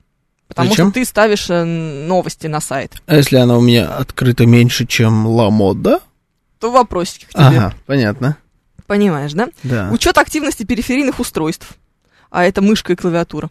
Потому 0.48 0.70
Зачем? 0.70 0.90
что 0.90 0.94
ты 1.00 1.04
ставишь 1.04 1.50
э, 1.50 1.64
новости 1.64 2.46
на 2.46 2.60
сайт. 2.60 3.02
А 3.06 3.16
если 3.16 3.36
она 3.36 3.56
у 3.56 3.60
меня 3.60 3.88
открыта 3.96 4.46
меньше, 4.46 4.86
чем 4.86 5.26
ламода? 5.26 6.00
То 6.60 6.70
вопросики 6.70 7.24
к 7.24 7.30
тебе. 7.30 7.42
Ага, 7.42 7.74
понятно. 7.86 8.36
Понимаешь, 8.86 9.32
да? 9.32 9.48
Да. 9.64 9.88
Учет 9.90 10.16
активности 10.18 10.62
периферийных 10.62 11.18
устройств. 11.18 11.70
А 12.30 12.44
это 12.44 12.62
мышка 12.62 12.92
и 12.92 12.96
клавиатура. 12.96 13.50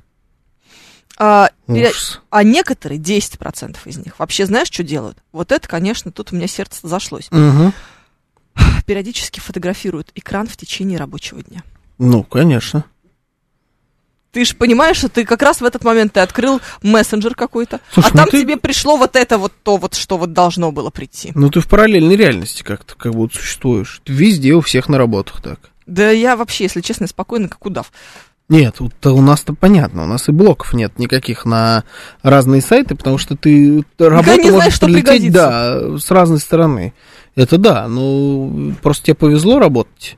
А, 1.18 1.49
Ужас. 1.68 2.20
А 2.30 2.43
некоторые, 2.43 2.99
10% 2.99 3.78
из 3.86 3.97
них, 3.97 4.20
вообще 4.20 4.45
знаешь, 4.45 4.68
что 4.70 4.84
делают? 4.84 5.18
Вот 5.32 5.51
это, 5.51 5.68
конечно, 5.68 6.11
тут 6.11 6.32
у 6.32 6.36
меня 6.36 6.47
сердце 6.47 6.88
зашлось. 6.88 7.28
Мгм. 7.32 7.74
Периодически 8.86 9.39
фотографируют 9.39 10.11
экран 10.16 10.47
в 10.47 10.57
течение 10.57 10.97
рабочего 10.97 11.41
дня. 11.41 11.63
Ну, 11.97 12.24
конечно. 12.24 12.86
Ты 14.32 14.43
же 14.43 14.53
понимаешь, 14.55 14.97
что 14.97 15.07
ты 15.07 15.24
как 15.24 15.41
раз 15.41 15.61
в 15.61 15.66
этот 15.66 15.86
момент 15.86 16.11
ты 16.13 16.20
открыл 16.20 16.59
мессенджер 16.82 17.36
какой-то, 17.36 17.80
Слушай, 17.89 18.07
а 18.07 18.11
ну 18.11 18.18
там 18.18 18.30
ты- 18.30 18.41
тебе 18.41 18.57
пришло 18.57 18.97
вот 18.97 19.16
это 19.16 19.38
вот 19.38 19.53
то 19.63 19.78
вот, 19.78 19.95
что 19.95 20.18
вот 20.18 20.34
должно 20.34 20.74
было 20.74 20.89
прийти. 20.89 21.32
Ну, 21.36 21.49
ты 21.49 21.61
в 21.61 21.70
параллельной 21.70 22.18
реальности 22.18 22.61
как-то 22.61 22.95
как 22.95 23.13
будто 23.13 23.38
существуешь. 23.38 24.01
Ты 24.03 24.11
везде 24.11 24.51
у 24.53 24.59
всех 24.59 24.89
на 24.89 24.97
работах 24.97 25.41
так. 25.41 25.59
Да 25.86 26.11
я 26.11 26.36
вообще, 26.36 26.66
если 26.66 26.82
честно, 26.82 27.07
спокойно, 27.07 27.47
как 27.47 27.66
удав. 27.66 27.93
Нет, 28.48 28.76
вот 28.80 28.93
у 29.08 29.22
нас-то 29.22 29.54
понятно, 29.54 30.04
у 30.04 30.08
нас 30.08 30.30
и 30.30 30.32
блоков 30.32 30.74
нет 30.74 31.00
никаких 31.00 31.46
на 31.46 31.84
разные 32.22 32.62
сайты, 32.62 32.96
потому 32.96 33.18
что 33.18 33.36
ты 33.36 33.84
работу 33.98 34.30
не 34.30 34.50
знаешь, 34.50 34.54
можешь 34.54 34.76
что 34.76 34.86
прилететь, 34.86 35.32
да, 35.32 35.98
с 35.98 36.12
разной 36.12 36.39
стороны. 36.39 36.93
Это 37.36 37.58
да, 37.58 37.88
ну, 37.88 38.74
просто 38.82 39.06
тебе 39.06 39.16
повезло 39.16 39.60
работать 39.60 40.18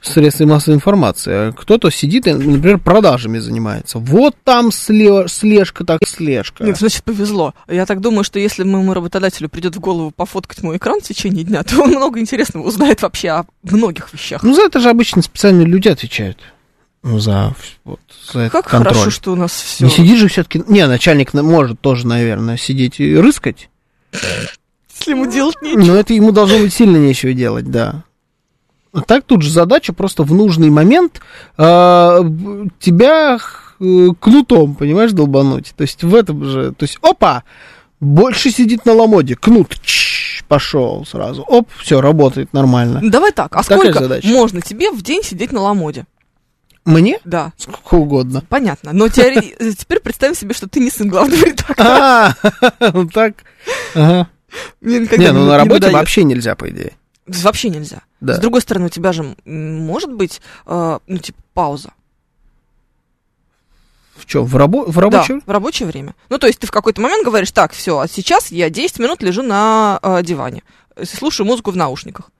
в 0.00 0.08
средстве 0.08 0.46
массовой 0.46 0.76
информации. 0.76 1.32
А 1.32 1.52
кто-то 1.52 1.90
сидит 1.90 2.26
и, 2.26 2.32
например, 2.32 2.78
продажами 2.78 3.38
занимается. 3.38 3.98
Вот 3.98 4.34
там 4.44 4.68
сле- 4.68 5.28
слежка, 5.28 5.84
так 5.84 6.00
слежка. 6.06 6.64
Нет, 6.64 6.78
значит, 6.78 7.04
повезло. 7.04 7.54
Я 7.68 7.84
так 7.86 8.00
думаю, 8.00 8.24
что 8.24 8.38
если 8.38 8.62
моему 8.62 8.94
работодателю 8.94 9.48
придет 9.48 9.76
в 9.76 9.80
голову 9.80 10.10
пофоткать 10.10 10.62
мой 10.62 10.76
экран 10.76 11.00
в 11.00 11.04
течение 11.04 11.44
дня, 11.44 11.62
то 11.64 11.82
он 11.82 11.90
много 11.90 12.20
интересного 12.20 12.66
узнает 12.66 13.02
вообще 13.02 13.30
о 13.30 13.46
многих 13.62 14.12
вещах. 14.12 14.42
Ну, 14.42 14.54
за 14.54 14.62
это 14.62 14.80
же 14.80 14.88
обычно 14.88 15.22
специальные 15.22 15.66
люди 15.66 15.88
отвечают. 15.88 16.38
Ну, 17.02 17.18
за, 17.20 17.54
вот, 17.84 18.00
за 18.32 18.40
этот 18.40 18.52
Как 18.52 18.66
контроль. 18.68 18.92
хорошо, 18.94 19.10
что 19.10 19.32
у 19.32 19.36
нас 19.36 19.52
все. 19.52 19.84
Не 19.84 19.90
сидишь 19.90 20.18
же 20.18 20.28
все-таки. 20.28 20.62
Не, 20.66 20.86
начальник 20.86 21.32
на- 21.32 21.42
может 21.44 21.80
тоже, 21.80 22.06
наверное, 22.06 22.56
сидеть 22.56 22.98
и 23.00 23.16
рыскать. 23.16 23.70
Если 24.12 25.12
ему 25.12 25.30
делать 25.30 25.54
нечего. 25.62 25.80
Но 25.84 25.94
это 25.96 26.12
ему 26.12 26.32
должно 26.32 26.58
быть 26.58 26.74
сильно 26.74 26.96
нечего 26.96 27.32
делать, 27.32 27.70
да. 27.70 28.02
А 28.92 29.02
так 29.02 29.24
тут 29.24 29.42
же 29.42 29.50
задача 29.50 29.92
просто 29.92 30.24
в 30.24 30.32
нужный 30.34 30.70
момент 30.70 31.20
б- 31.56 32.68
тебя 32.80 33.38
э, 33.80 34.08
кнутом, 34.18 34.74
понимаешь, 34.74 35.12
долбануть. 35.12 35.72
То 35.76 35.82
есть 35.82 36.02
в 36.02 36.14
этом 36.14 36.44
же, 36.44 36.72
то 36.72 36.84
есть, 36.84 36.98
опа, 37.02 37.44
больше 38.00 38.50
сидит 38.50 38.86
на 38.86 38.94
ламоде, 38.94 39.36
кнут, 39.36 39.76
чш, 39.82 40.42
пошел 40.48 41.04
сразу, 41.06 41.42
оп, 41.42 41.68
все, 41.80 42.00
работает 42.00 42.52
нормально. 42.52 43.00
Ну, 43.02 43.10
Давай 43.10 43.30
так, 43.30 43.54
а 43.54 43.62
Такая 43.62 43.78
сколько 43.78 44.00
задача. 44.00 44.26
можно 44.26 44.60
тебе 44.62 44.90
в 44.90 45.02
день 45.02 45.22
сидеть 45.22 45.52
на 45.52 45.60
ламоде? 45.60 46.06
Мне? 46.92 47.18
Да, 47.24 47.52
Сколько 47.56 47.94
угодно. 47.96 48.42
понятно. 48.48 48.92
Но 48.92 49.06
теори- 49.06 49.54
теперь 49.78 50.00
представим 50.00 50.34
себе, 50.34 50.54
что 50.54 50.68
ты 50.68 50.80
не 50.80 50.90
сын 50.90 51.08
главного 51.08 51.44
редактора. 51.44 51.88
А, 51.88 52.34
вот 52.92 53.12
так. 53.14 53.34
Ага. 53.94 54.28
Мне 54.80 55.00
никогда 55.00 55.24
Не, 55.24 55.32
ну 55.32 55.44
на 55.46 55.58
работе 55.58 55.90
вообще 55.90 56.24
нельзя, 56.24 56.54
по 56.56 56.68
идее. 56.70 56.94
Вообще 57.26 57.68
нельзя. 57.68 58.02
Да. 58.20 58.34
С 58.34 58.38
другой 58.38 58.62
стороны, 58.62 58.86
у 58.86 58.88
тебя 58.88 59.12
же 59.12 59.36
может 59.44 60.12
быть, 60.12 60.40
э, 60.66 60.98
ну, 61.06 61.18
типа, 61.18 61.38
пауза. 61.52 61.90
В 64.16 64.26
чем? 64.26 64.44
В, 64.46 64.56
рабо- 64.56 64.90
в 64.90 64.94
Да, 64.94 65.00
рабочем? 65.02 65.42
в 65.46 65.50
рабочее 65.50 65.86
время. 65.86 66.14
Ну, 66.28 66.38
то 66.38 66.46
есть 66.46 66.58
ты 66.58 66.66
в 66.66 66.70
какой-то 66.70 67.00
момент 67.00 67.24
говоришь, 67.24 67.52
так, 67.52 67.72
все, 67.72 67.98
а 67.98 68.08
сейчас 68.08 68.50
я 68.50 68.68
10 68.70 68.98
минут 68.98 69.22
лежу 69.22 69.42
на 69.42 70.00
э, 70.02 70.22
диване, 70.22 70.62
слушаю 71.04 71.46
музыку 71.46 71.70
в 71.70 71.76
наушниках, 71.76 72.30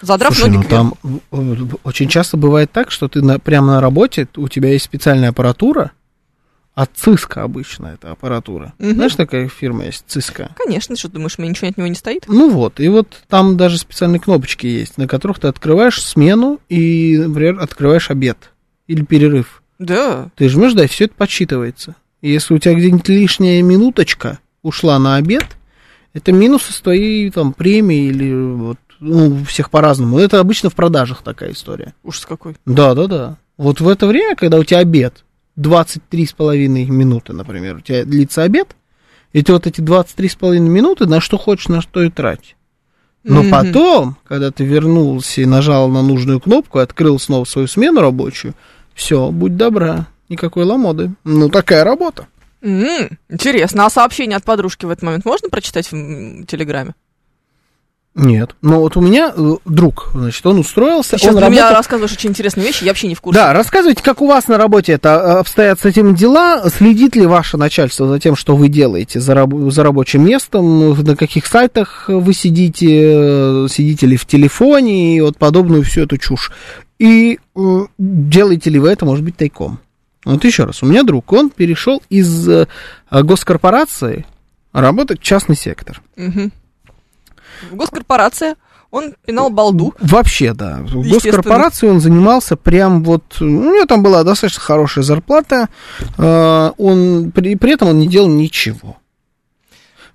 задрав 0.00 0.34
Слушай, 0.34 0.50
ноги 0.50 0.66
ну 0.70 1.20
там 1.30 1.72
очень 1.84 2.08
часто 2.08 2.36
бывает 2.36 2.70
так, 2.72 2.90
что 2.90 3.08
ты 3.08 3.22
на, 3.22 3.38
прямо 3.38 3.74
на 3.74 3.80
работе, 3.80 4.28
у 4.36 4.48
тебя 4.48 4.70
есть 4.70 4.84
специальная 4.84 5.30
аппаратура, 5.30 5.92
от 6.78 6.90
Циска 6.94 7.42
обычно 7.42 7.88
эта 7.88 8.12
аппаратура. 8.12 8.72
Мгм. 8.78 8.94
Знаешь, 8.94 9.16
такая 9.16 9.48
фирма 9.48 9.86
есть, 9.86 10.04
Циска? 10.06 10.52
Конечно, 10.56 10.94
что 10.94 11.08
думаешь, 11.08 11.34
у 11.36 11.42
меня 11.42 11.50
ничего 11.50 11.68
от 11.68 11.76
него 11.76 11.88
не 11.88 11.96
стоит? 11.96 12.26
Ну 12.28 12.50
вот, 12.50 12.78
и 12.78 12.86
вот 12.86 13.20
там 13.28 13.56
даже 13.56 13.78
специальные 13.78 14.20
кнопочки 14.20 14.68
есть, 14.68 14.96
на 14.96 15.08
которых 15.08 15.40
ты 15.40 15.48
открываешь 15.48 16.00
смену 16.00 16.60
и, 16.68 17.18
например, 17.18 17.58
открываешь 17.58 18.12
обед 18.12 18.52
или 18.86 19.04
перерыв. 19.04 19.64
Да. 19.80 20.28
Ты 20.36 20.48
жмешь, 20.48 20.74
да, 20.74 20.84
и 20.84 20.86
все 20.86 21.06
это 21.06 21.14
подсчитывается. 21.14 21.96
И 22.20 22.30
если 22.30 22.54
у 22.54 22.58
тебя 22.58 22.74
где-нибудь 22.74 23.08
лишняя 23.08 23.60
минуточка 23.60 24.38
ушла 24.62 25.00
на 25.00 25.16
обед, 25.16 25.46
это 26.14 26.30
минус 26.30 26.70
из 26.70 26.80
твоей 26.80 27.28
там 27.32 27.54
премии 27.54 28.06
или 28.06 28.32
вот 28.32 28.78
ну, 29.00 29.40
у 29.40 29.44
всех 29.44 29.70
по-разному. 29.70 30.18
Это 30.18 30.40
обычно 30.40 30.70
в 30.70 30.74
продажах 30.74 31.22
такая 31.22 31.52
история. 31.52 31.94
Ужас 32.02 32.26
какой. 32.26 32.56
Да, 32.66 32.94
да, 32.94 33.06
да. 33.06 33.36
Вот 33.56 33.80
в 33.80 33.88
это 33.88 34.06
время, 34.06 34.36
когда 34.36 34.58
у 34.58 34.64
тебя 34.64 34.78
обед, 34.78 35.24
23,5 35.56 36.68
минуты, 36.90 37.32
например, 37.32 37.76
у 37.76 37.80
тебя 37.80 38.04
длится 38.04 38.42
обед, 38.42 38.76
и 39.32 39.42
ты 39.42 39.52
вот 39.52 39.66
эти 39.66 39.80
23,5 39.80 40.58
минуты 40.60 41.06
на 41.06 41.20
что 41.20 41.38
хочешь, 41.38 41.68
на 41.68 41.80
что 41.80 42.02
и 42.02 42.10
трать. 42.10 42.56
Но 43.24 43.42
Мгм. 43.42 43.50
потом, 43.50 44.16
когда 44.26 44.50
ты 44.50 44.64
вернулся 44.64 45.40
и 45.42 45.46
нажал 45.46 45.88
на 45.88 46.02
нужную 46.02 46.40
кнопку, 46.40 46.78
открыл 46.78 47.18
снова 47.18 47.44
свою 47.44 47.66
смену 47.68 48.00
рабочую, 48.00 48.54
все, 48.94 49.30
будь 49.30 49.56
добра, 49.56 50.06
никакой 50.28 50.64
ламоды. 50.64 51.12
Ну, 51.24 51.48
такая 51.48 51.84
работа. 51.84 52.26
М, 52.62 53.18
Интересно, 53.28 53.86
а 53.86 53.90
сообщение 53.90 54.36
от 54.36 54.44
подружки 54.44 54.86
в 54.86 54.90
этот 54.90 55.02
момент 55.02 55.24
можно 55.24 55.48
прочитать 55.48 55.90
в 55.90 56.44
Телеграме? 56.46 56.94
Нет. 58.20 58.56
Но 58.62 58.80
вот 58.80 58.96
у 58.96 59.00
меня 59.00 59.32
э, 59.34 59.54
друг, 59.64 60.10
значит, 60.12 60.44
он 60.44 60.58
устроился, 60.58 61.12
Ты 61.12 61.18
сейчас 61.18 61.34
он 61.36 61.40
меня 61.50 61.62
работал- 61.62 61.76
рассказываешь 61.76 62.12
очень 62.12 62.30
интересные 62.30 62.66
вещи, 62.66 62.82
я 62.84 62.90
вообще 62.90 63.06
не 63.06 63.14
в 63.14 63.20
курсе. 63.20 63.38
Да, 63.40 63.52
рассказывайте, 63.52 64.02
как 64.02 64.20
у 64.20 64.26
вас 64.26 64.48
на 64.48 64.58
работе 64.58 64.92
это 64.92 65.08
э, 65.10 65.38
обстоят 65.38 65.80
с 65.80 65.84
этим 65.84 66.14
дела, 66.16 66.68
следит 66.68 67.14
ли 67.14 67.26
ваше 67.26 67.56
начальство 67.56 68.08
за 68.08 68.18
тем, 68.18 68.34
что 68.34 68.56
вы 68.56 68.68
делаете 68.68 69.20
за, 69.20 69.34
раб- 69.34 69.70
за 69.70 69.82
рабочим 69.84 70.24
местом, 70.26 70.90
на 71.00 71.14
каких 71.16 71.46
сайтах 71.46 72.06
вы 72.08 72.34
сидите, 72.34 72.88
э, 72.90 73.66
сидите 73.70 74.06
ли 74.06 74.16
в 74.16 74.26
телефоне 74.26 75.16
и 75.16 75.20
вот 75.20 75.38
подобную 75.38 75.84
всю 75.84 76.02
эту 76.02 76.18
чушь. 76.18 76.50
И 76.98 77.38
э, 77.54 77.60
делаете 77.98 78.70
ли 78.70 78.80
вы 78.80 78.88
это, 78.90 79.04
может 79.04 79.24
быть, 79.24 79.36
тайком. 79.36 79.78
Вот 80.24 80.44
еще 80.44 80.64
раз, 80.64 80.82
у 80.82 80.86
меня 80.86 81.04
друг, 81.04 81.32
он 81.32 81.48
перешел 81.50 82.02
из 82.10 82.48
э, 82.48 82.66
госкорпорации 83.10 84.26
работать 84.72 85.20
в 85.20 85.22
частный 85.22 85.56
сектор. 85.56 86.02
Мгм. 86.16 86.52
Госкорпорация, 87.72 88.56
он 88.90 89.14
пинал 89.26 89.50
балду. 89.50 89.94
Вообще, 90.00 90.54
да. 90.54 90.78
В 90.82 91.08
госкорпорации 91.08 91.88
он 91.88 92.00
занимался 92.00 92.56
прям 92.56 93.04
вот... 93.04 93.40
У 93.40 93.44
него 93.44 93.84
там 93.84 94.02
была 94.02 94.24
достаточно 94.24 94.62
хорошая 94.62 95.04
зарплата. 95.04 95.68
э, 96.16 96.70
Он, 96.78 97.30
при, 97.32 97.54
при 97.56 97.72
этом 97.72 97.88
он 97.88 97.98
не 97.98 98.08
делал 98.08 98.28
ничего. 98.28 98.96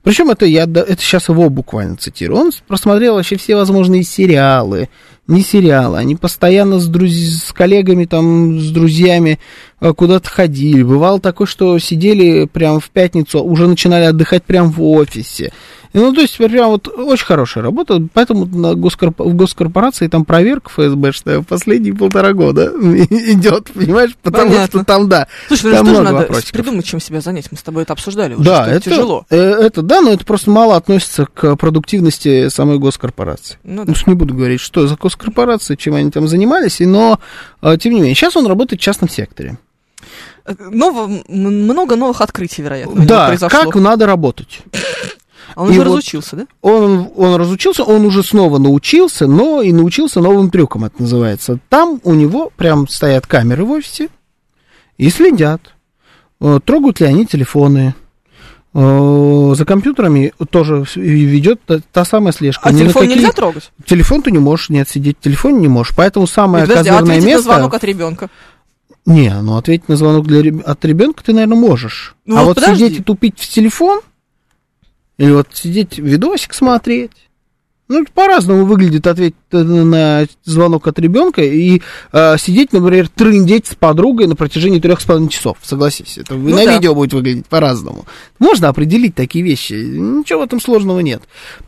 Причем 0.02 0.30
это 0.32 0.46
я 0.46 0.64
это 0.64 0.98
сейчас 1.00 1.30
его 1.30 1.50
буквально 1.50 1.96
цитирую. 1.96 2.38
Он 2.40 2.52
просмотрел 2.68 3.16
вообще 3.16 3.38
все 3.38 3.56
возможные 3.56 4.04
сериалы, 4.04 4.90
не 5.28 5.42
сериалы. 5.42 5.98
Они 5.98 6.18
постоянно 6.18 6.80
с, 6.80 6.90
друз- 6.90 7.46
с 7.48 7.54
коллегами, 7.54 8.04
там, 8.04 8.60
с 8.60 8.70
друзьями 8.72 9.40
э, 9.80 9.94
куда-то 9.94 10.30
ходили. 10.30 10.84
Бывало 10.84 11.22
такое, 11.22 11.48
что 11.48 11.80
сидели 11.80 12.46
прям 12.48 12.82
в 12.82 12.90
пятницу, 12.90 13.42
уже 13.44 13.66
начинали 13.68 14.04
отдыхать 14.04 14.44
прям 14.44 14.72
в 14.72 14.84
офисе. 14.84 15.54
И, 15.94 16.00
Ну, 16.00 16.12
то 16.12 16.22
есть, 16.22 16.38
прям 16.38 16.70
вот 16.72 16.88
очень 16.88 17.26
хорошая 17.26 17.64
работа, 17.64 18.02
поэтому 18.14 18.46
на 18.46 18.74
госкорп- 18.74 19.24
в 19.24 19.36
госкорпорации 19.36 20.08
там 20.08 20.26
проверка 20.26 20.70
ФСБшная 20.72 21.42
последние 21.44 21.94
полтора 21.94 22.34
года 22.34 22.72
идет, 22.82 23.72
понимаешь? 23.72 24.16
Потому 24.24 24.50
Понятно. 24.50 24.68
что 24.80 24.84
там, 24.86 25.08
да, 25.08 25.28
Слушай, 25.48 25.66
ну 25.66 25.72
там 25.72 25.86
что 25.86 25.96
же 25.96 26.02
много 26.02 26.04
надо 26.14 26.18
вопросиков. 26.28 26.52
придумать, 26.52 26.86
чем 26.86 27.00
себя 27.00 27.22
занять. 27.22 27.52
Мы 27.52 27.58
с 27.58 27.62
тобой 27.62 27.84
это 27.84 27.94
обсуждали 27.94 28.34
уже, 28.34 28.44
Да, 28.44 28.64
что 28.66 28.72
это, 28.74 28.90
тяжело. 28.90 29.26
э, 29.30 29.38
это 29.38 29.82
да, 29.84 30.02
но 30.02 30.10
это 30.12 30.26
просто 30.26 30.50
мало 30.50 30.76
относится 30.76 31.28
к 31.32 31.56
продуктивности 31.58 32.50
самой 32.50 32.80
госкорпорации. 32.80 33.58
Ну, 33.64 33.86
да. 33.86 33.94
Ну, 33.96 34.12
не 34.12 34.16
буду 34.18 34.34
говорить, 34.34 34.62
что 34.62 34.88
за 34.88 34.96
госкорпорации, 34.96 35.76
чем 35.76 35.94
они 35.94 36.10
там 36.10 36.28
занимались, 36.28 36.82
и- 36.82 36.86
но 36.88 37.20
э, 37.62 37.78
тем 37.80 37.94
не 37.94 38.00
менее. 38.00 38.16
Сейчас 38.16 38.36
он 38.36 38.48
работает 38.48 38.82
в 38.82 38.84
частном 38.84 39.10
секторе. 39.10 39.58
Э, 40.46 40.54
Ново- 40.72 41.24
много 41.30 41.96
новых 41.96 42.20
открытий, 42.20 42.62
вероятно, 42.62 43.06
Да, 43.06 43.28
произошло. 43.28 43.60
как 43.64 43.76
надо 43.76 44.06
работать. 44.06 44.60
А 45.56 45.62
он 45.64 45.68
и 45.70 45.72
уже 45.72 45.80
вот- 45.80 45.88
разучился, 45.88 46.36
да? 46.36 46.48
Он, 46.62 47.10
он 47.16 47.36
разучился, 47.36 47.84
он 47.84 48.06
уже 48.06 48.24
снова 48.24 48.58
научился, 48.58 49.28
но 49.28 49.62
и 49.62 49.72
научился 49.72 50.20
новым 50.22 50.50
трюкам, 50.50 50.86
это 50.86 51.02
называется. 51.02 51.60
Там 51.70 52.00
у 52.04 52.14
него 52.14 52.52
прям 52.56 52.88
стоят 52.88 53.28
камеры 53.28 53.64
в 53.66 53.72
офисе 53.72 54.10
и 54.98 55.10
следят, 55.10 55.62
э, 56.42 56.60
трогают 56.64 57.00
ли 57.00 57.08
они 57.08 57.26
телефоны. 57.26 57.94
Э, 58.76 59.54
За 59.56 59.66
компьютерами 59.66 60.34
тоже 60.50 60.84
ведет 60.96 61.62
та, 61.66 61.80
та 61.92 62.06
самая 62.06 62.34
слежка. 62.34 62.70
А 62.70 62.72
Ни 62.72 62.78
на 62.78 62.80
телефон 62.86 63.02
какие- 63.04 63.18
нельзя 63.20 63.32
трогать? 63.32 63.72
Телефон 63.86 64.22
ты 64.24 64.32
не 64.32 64.40
можешь, 64.40 64.70
нет, 64.70 64.90
сидеть 64.90 65.18
в 65.20 65.24
телефоне 65.24 65.60
не 65.60 65.68
можешь. 65.68 65.94
Поэтому 65.96 66.26
самое 66.26 66.66
подожди, 66.66 66.90
а 66.90 66.94
козырное 67.00 67.22
на 67.22 67.26
место... 67.26 67.44
звонок 67.44 67.74
от 67.76 67.84
ребенка? 67.84 68.30
Не, 69.06 69.36
ну 69.42 69.58
ответить 69.58 69.90
на 69.90 69.96
звонок 69.96 70.26
для, 70.26 70.52
от 70.64 70.84
ребенка 70.86 71.24
ты, 71.24 71.34
наверное, 71.34 71.58
можешь. 71.58 72.16
Ну 72.26 72.36
а 72.38 72.40
вот 72.40 72.48
вот 72.48 72.56
подожди. 72.56 72.86
сидеть 72.86 73.00
и 73.02 73.04
тупить 73.04 73.38
в 73.40 73.48
телефон, 73.50 74.00
или 75.24 75.32
вот 75.32 75.48
сидеть 75.54 76.00
видосик 76.00 76.54
смотреть, 76.54 77.12
ну, 77.88 78.06
по-разному 78.14 78.66
выглядит 78.66 79.08
ответить 79.08 79.36
на 79.52 80.26
звонок 80.44 80.88
от 80.88 81.00
ребенка 81.00 81.42
и 81.42 81.82
э, 82.12 82.38
сидеть, 82.38 82.74
например, 82.74 83.08
трындеть 83.08 83.68
с 83.68 83.76
подругой 83.76 84.28
на 84.28 84.36
протяжении 84.36 84.80
трех 84.80 85.00
с 85.00 85.06
половиной 85.06 85.30
часов. 85.30 85.58
Согласись, 85.62 86.18
это 86.18 86.34
Ну 86.34 86.50
на 86.50 86.66
да. 86.66 86.74
видео 86.74 86.96
будет 86.96 87.14
выглядеть 87.14 87.46
по-разному. 87.46 88.06
Можно 88.40 88.70
определить 88.70 89.16
такие 89.16 89.46
вещи, 89.46 89.74
ничего 89.74 90.42
в 90.42 90.44
этом 90.44 90.60
сложного 90.60 91.00
нет. 91.00 91.22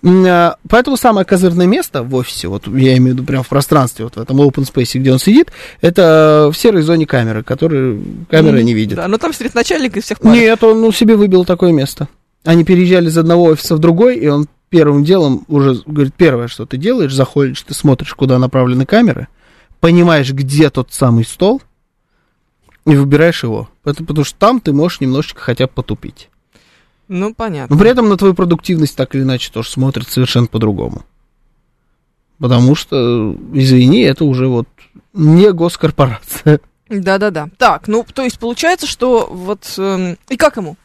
А, 0.04 0.56
Поэтому 0.68 0.98
самое 0.98 1.26
козырное 1.26 1.68
место 1.68 2.04
в 2.04 2.14
офисе, 2.16 2.48
вот 2.48 2.68
я 2.68 2.98
имею 2.98 3.16
в 3.16 3.18
виду 3.20 3.24
прям 3.24 3.44
в 3.44 3.48
пространстве, 3.48 4.06
вот 4.06 4.16
в 4.16 4.20
этом 4.20 4.42
open 4.42 4.68
space, 4.70 5.00
где 5.00 5.12
он 5.14 5.20
сидит, 5.20 5.52
это 5.80 6.50
в 6.52 6.58
серой 6.58 6.82
зоне 6.82 7.06
камеры, 7.06 7.44
которые 7.44 8.02
камера 8.30 8.58
не 8.60 8.74
видит. 8.74 8.98
Да, 8.98 9.08
но 9.08 9.18
там 9.18 9.34
сидит 9.34 9.54
начальник 9.54 9.96
из 9.96 10.04
всех 10.04 10.20
парит. 10.20 10.42
Нет, 10.42 10.64
он 10.64 10.82
ну, 10.82 10.92
себе 10.92 11.16
выбил 11.16 11.46
такое 11.46 11.72
место. 11.72 12.10
Они 12.46 12.64
переезжали 12.64 13.08
из 13.08 13.18
одного 13.18 13.46
офиса 13.46 13.76
в 13.76 13.80
другой, 13.80 14.18
и 14.18 14.28
он 14.28 14.48
первым 14.70 15.04
делом 15.04 15.46
уже 15.48 15.82
говорит, 15.86 16.14
первое, 16.16 16.48
что 16.48 16.66
ты 16.66 16.78
делаешь, 16.78 17.14
заходишь, 17.14 17.62
ты 17.64 17.74
смотришь, 17.74 18.14
куда 18.14 18.38
направлены 18.40 18.86
камеры, 18.86 19.28
понимаешь, 19.80 20.32
где 20.32 20.70
тот 20.70 20.94
самый 20.94 21.26
стол, 21.26 21.62
и 22.86 22.96
выбираешь 22.96 23.44
его. 23.44 23.68
Это 23.84 24.04
потому 24.04 24.24
что 24.24 24.38
там 24.38 24.60
ты 24.60 24.74
можешь 24.74 25.02
немножечко 25.02 25.42
хотя 25.42 25.66
бы 25.66 25.74
потупить. 25.74 26.30
Ну, 27.08 27.34
понятно. 27.34 27.76
Но 27.76 27.80
при 27.80 27.90
этом 27.90 28.10
на 28.10 28.18
твою 28.18 28.34
продуктивность 28.34 28.96
так 28.96 29.16
или 29.16 29.24
иначе 29.24 29.52
тоже 29.52 29.70
смотрят 29.70 30.08
совершенно 30.08 30.48
по-другому. 30.48 31.04
Потому 32.38 32.76
что, 32.76 33.36
извини, 33.54 34.02
это 34.02 34.26
уже 34.26 34.48
вот 34.48 34.68
не 35.14 35.52
госкорпорация. 35.52 36.60
Да-да-да. 36.90 37.50
Так, 37.58 37.88
ну, 37.88 38.06
то 38.14 38.24
есть 38.24 38.38
получается, 38.38 38.86
что 38.86 39.28
вот... 39.32 39.74
эм, 39.78 40.18
и 40.30 40.38
как 40.38 40.58
ему? 40.58 40.78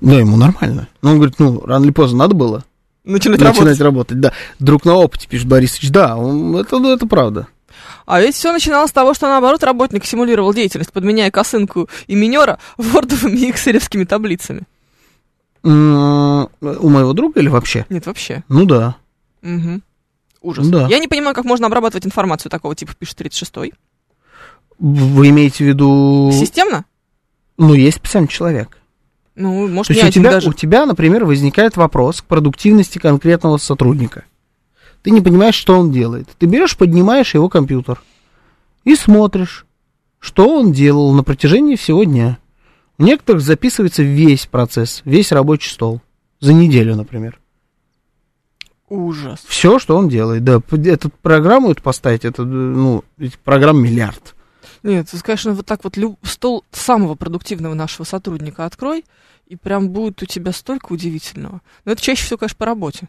Да, 0.00 0.14
ему 0.14 0.36
нормально. 0.36 0.88
Но 1.02 1.10
он 1.10 1.16
говорит, 1.16 1.38
ну, 1.38 1.60
рано 1.64 1.84
или 1.84 1.92
поздно 1.92 2.18
надо 2.18 2.34
было 2.34 2.64
Начинать, 3.04 3.40
начинать 3.40 3.80
работать. 3.80 3.80
работать. 3.80 4.20
Да, 4.20 4.32
друг 4.58 4.84
на 4.84 4.94
опыте, 4.94 5.26
пишет 5.28 5.46
Борисович. 5.48 5.90
Да, 5.90 6.16
он- 6.16 6.56
это, 6.56 6.78
ну, 6.78 6.92
это 6.92 7.06
правда. 7.06 7.46
А 8.06 8.20
ведь 8.20 8.34
все 8.34 8.52
начиналось 8.52 8.90
с 8.90 8.92
того, 8.94 9.12
что 9.14 9.26
наоборот 9.28 9.62
работник 9.62 10.04
симулировал 10.04 10.52
деятельность, 10.54 10.92
подменяя 10.92 11.30
косынку 11.30 11.88
и 12.06 12.14
минера 12.14 12.58
вордовыми 12.76 13.36
и 13.38 13.50
экселевскими 13.50 14.04
таблицами. 14.04 14.62
У 15.62 15.68
моего 16.88 17.12
друга 17.12 17.40
или 17.40 17.48
вообще? 17.48 17.84
Нет, 17.90 18.06
вообще. 18.06 18.44
Ну 18.48 18.64
да. 18.64 18.96
Мгм. 19.42 19.82
Ужас. 20.40 20.68
Да. 20.68 20.86
Я 20.88 20.98
не 21.00 21.08
понимаю, 21.08 21.34
как 21.34 21.44
можно 21.44 21.66
обрабатывать 21.66 22.06
информацию 22.06 22.50
такого 22.50 22.74
типа, 22.74 22.94
пишет 22.98 23.20
36-й. 23.20 23.74
Вы 24.78 25.28
имеете 25.30 25.64
в 25.64 25.66
виду... 25.66 26.30
Системно? 26.32 26.84
Ну, 27.56 27.74
есть 27.74 27.96
специальный 27.98 28.28
человек. 28.28 28.77
Ну, 29.38 29.68
может, 29.68 29.86
То 29.86 29.92
есть 29.92 30.16
у 30.16 30.20
тебя, 30.20 30.32
даже. 30.32 30.50
у 30.50 30.52
тебя, 30.52 30.84
например, 30.84 31.24
возникает 31.24 31.76
вопрос 31.76 32.22
к 32.22 32.24
продуктивности 32.24 32.98
конкретного 32.98 33.56
сотрудника. 33.56 34.24
Ты 35.02 35.10
не 35.12 35.20
понимаешь, 35.20 35.54
что 35.54 35.78
он 35.78 35.92
делает. 35.92 36.28
Ты 36.38 36.46
берешь, 36.46 36.76
поднимаешь 36.76 37.34
его 37.34 37.48
компьютер 37.48 38.02
и 38.84 38.96
смотришь, 38.96 39.64
что 40.18 40.58
он 40.58 40.72
делал 40.72 41.12
на 41.12 41.22
протяжении 41.22 41.76
всего 41.76 42.02
дня. 42.02 42.38
У 42.98 43.04
некоторых 43.04 43.40
записывается 43.40 44.02
весь 44.02 44.46
процесс, 44.46 45.02
весь 45.04 45.30
рабочий 45.30 45.70
стол. 45.70 46.00
За 46.40 46.52
неделю, 46.52 46.96
например. 46.96 47.38
Ужас. 48.88 49.40
Все, 49.46 49.78
что 49.78 49.96
он 49.96 50.08
делает. 50.08 50.42
Да, 50.42 50.60
эту 50.84 51.10
программу 51.10 51.70
эту 51.70 51.82
поставить, 51.82 52.24
это, 52.24 52.44
ну, 52.44 53.04
ведь 53.16 53.38
программ 53.38 53.80
миллиард. 53.80 54.34
Нет, 54.88 55.08
ты, 55.10 55.18
конечно, 55.20 55.52
вот 55.52 55.66
так 55.66 55.84
вот 55.84 55.96
люб- 55.96 56.18
стол 56.26 56.64
самого 56.72 57.14
продуктивного 57.14 57.74
нашего 57.74 58.04
сотрудника 58.04 58.64
открой, 58.64 59.04
и 59.46 59.56
прям 59.56 59.90
будет 59.90 60.22
у 60.22 60.26
тебя 60.26 60.52
столько 60.52 60.92
удивительного. 60.92 61.60
Но 61.84 61.92
это 61.92 62.02
чаще 62.02 62.24
всего, 62.24 62.38
конечно, 62.38 62.56
по 62.56 62.66
работе. 62.66 63.08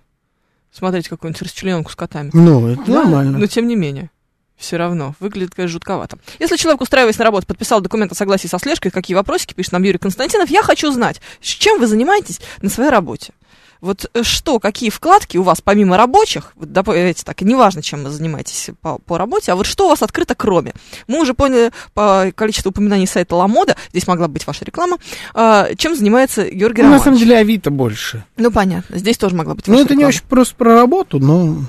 Смотреть 0.72 1.08
какую-нибудь 1.10 1.42
расчлененку 1.42 1.92
с 1.92 1.96
котами. 1.96 2.30
Ну, 2.34 2.68
это 2.68 2.84
Да, 2.86 3.04
нормально. 3.04 3.38
Но 3.40 3.46
тем 3.48 3.68
не 3.68 3.76
менее. 3.76 4.12
Все 4.56 4.76
равно. 4.76 5.16
Выглядит, 5.22 5.56
конечно, 5.56 5.72
жутковато. 5.74 6.20
Если 6.38 6.58
человек, 6.58 6.82
устраиваясь 6.82 7.18
на 7.18 7.24
работу, 7.24 7.48
подписал 7.48 7.80
документ 7.80 8.12
о 8.12 8.16
согласии 8.16 8.48
со 8.48 8.60
слежкой, 8.60 8.92
какие 8.92 9.16
вопросики, 9.16 9.54
пишет 9.54 9.72
нам 9.72 9.84
Юрий 9.84 9.98
Константинов, 9.98 10.50
я 10.50 10.62
хочу 10.64 10.92
знать, 10.92 11.22
чем 11.40 11.80
вы 11.80 11.88
занимаетесь 11.88 12.42
на 12.62 12.70
своей 12.70 12.90
работе. 12.90 13.34
Вот 13.82 14.10
э, 14.14 14.24
что, 14.24 14.60
какие 14.60 14.90
вкладки 14.90 15.38
у 15.38 15.44
вас 15.44 15.62
помимо 15.62 15.96
рабочих, 15.96 16.52
вот 16.56 16.72
давайте 16.74 17.24
так, 17.24 17.42
неважно, 17.42 17.82
чем 17.82 18.04
вы 18.04 18.10
занимаетесь 18.10 18.72
по, 18.82 18.98
по 19.00 19.18
работе, 19.18 19.52
а 19.52 19.56
вот 19.56 19.66
что 19.66 19.86
у 19.86 19.90
вас 19.90 20.02
открыто 20.02 20.36
кроме. 20.36 20.74
Мы 21.08 21.22
уже 21.22 21.34
поняли 21.34 21.72
по 21.94 22.32
количеству 22.36 22.70
упоминаний 22.72 23.08
сайта 23.08 23.36
Ламода, 23.36 23.78
здесь 23.92 24.06
могла 24.08 24.28
быть 24.28 24.46
ваша 24.46 24.66
реклама, 24.66 24.98
а, 25.34 25.74
чем 25.76 25.96
занимается 25.96 26.44
Георгий 26.50 26.82
Ну, 26.82 26.90
на 26.90 26.94
Романович. 26.96 27.04
самом 27.06 27.18
деле, 27.20 27.38
Авито 27.38 27.72
больше. 27.72 28.26
Ну, 28.36 28.52
понятно, 28.52 28.98
здесь 28.98 29.18
тоже 29.18 29.36
могла 29.36 29.56
быть 29.56 29.68
Ну, 29.68 29.76
это 29.76 29.94
не 29.96 30.02
реклама. 30.02 30.08
очень 30.10 30.24
просто 30.28 30.56
про 30.56 30.74
работу, 30.76 31.20
но 31.20 31.64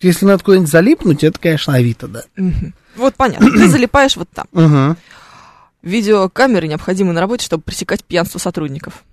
если 0.00 0.26
надо 0.26 0.44
куда-нибудь 0.44 0.70
залипнуть, 0.70 1.24
это, 1.24 1.40
конечно, 1.40 1.74
Авито, 1.74 2.06
да. 2.06 2.22
Мгм. 2.36 2.72
Вот 2.94 3.16
понятно. 3.16 3.50
Ты 3.50 3.68
залипаешь 3.68 4.16
вот 4.16 4.28
там. 4.32 4.46
Угу. 4.52 4.96
Видеокамеры 5.82 6.68
необходимы 6.68 7.12
на 7.12 7.20
работе, 7.20 7.44
чтобы 7.46 7.62
пресекать 7.62 8.04
пьянство 8.04 8.38
сотрудников. 8.38 9.04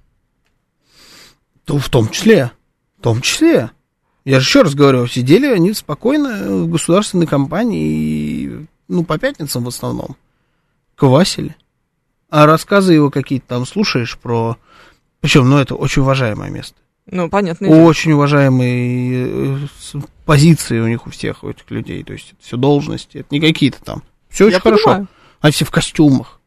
То 1.65 1.77
в 1.77 1.89
том 1.89 2.09
числе. 2.09 2.51
В 2.99 3.01
том 3.01 3.21
числе. 3.21 3.71
Я 4.23 4.39
же 4.39 4.45
еще 4.47 4.61
раз 4.63 4.73
говорю, 4.73 5.05
сидели 5.07 5.45
они 5.45 5.73
спокойно 5.73 6.63
в 6.63 6.69
государственной 6.69 7.27
компании, 7.27 8.67
ну, 8.87 9.03
по 9.03 9.19
пятницам 9.19 9.63
в 9.63 9.67
основном, 9.67 10.15
квасили. 10.95 11.55
А 12.29 12.45
рассказы 12.47 12.93
его 12.93 13.11
какие-то 13.11 13.47
там 13.47 13.65
слушаешь 13.65 14.17
про... 14.17 14.57
Причем, 15.21 15.49
ну, 15.49 15.57
это 15.57 15.75
очень 15.75 16.01
уважаемое 16.01 16.49
место. 16.49 16.75
Ну, 17.05 17.29
понятно. 17.29 17.67
дело. 17.67 17.83
Очень 17.83 18.13
уважаемые 18.13 19.27
э, 19.27 19.99
позиции 20.25 20.79
у 20.79 20.87
них 20.87 21.05
у 21.05 21.11
всех, 21.11 21.43
у 21.43 21.49
этих 21.49 21.69
людей. 21.69 22.03
То 22.03 22.13
есть, 22.13 22.33
это 22.33 22.43
все 22.43 22.57
должности, 22.57 23.19
это 23.19 23.27
не 23.29 23.39
какие-то 23.39 23.83
там. 23.83 24.01
Все 24.29 24.45
очень 24.45 24.55
Я 24.55 24.59
хорошо. 24.59 24.83
понимаю. 24.85 25.07
Они 25.41 25.51
все 25.51 25.65
в 25.65 25.71
костюмах. 25.71 26.41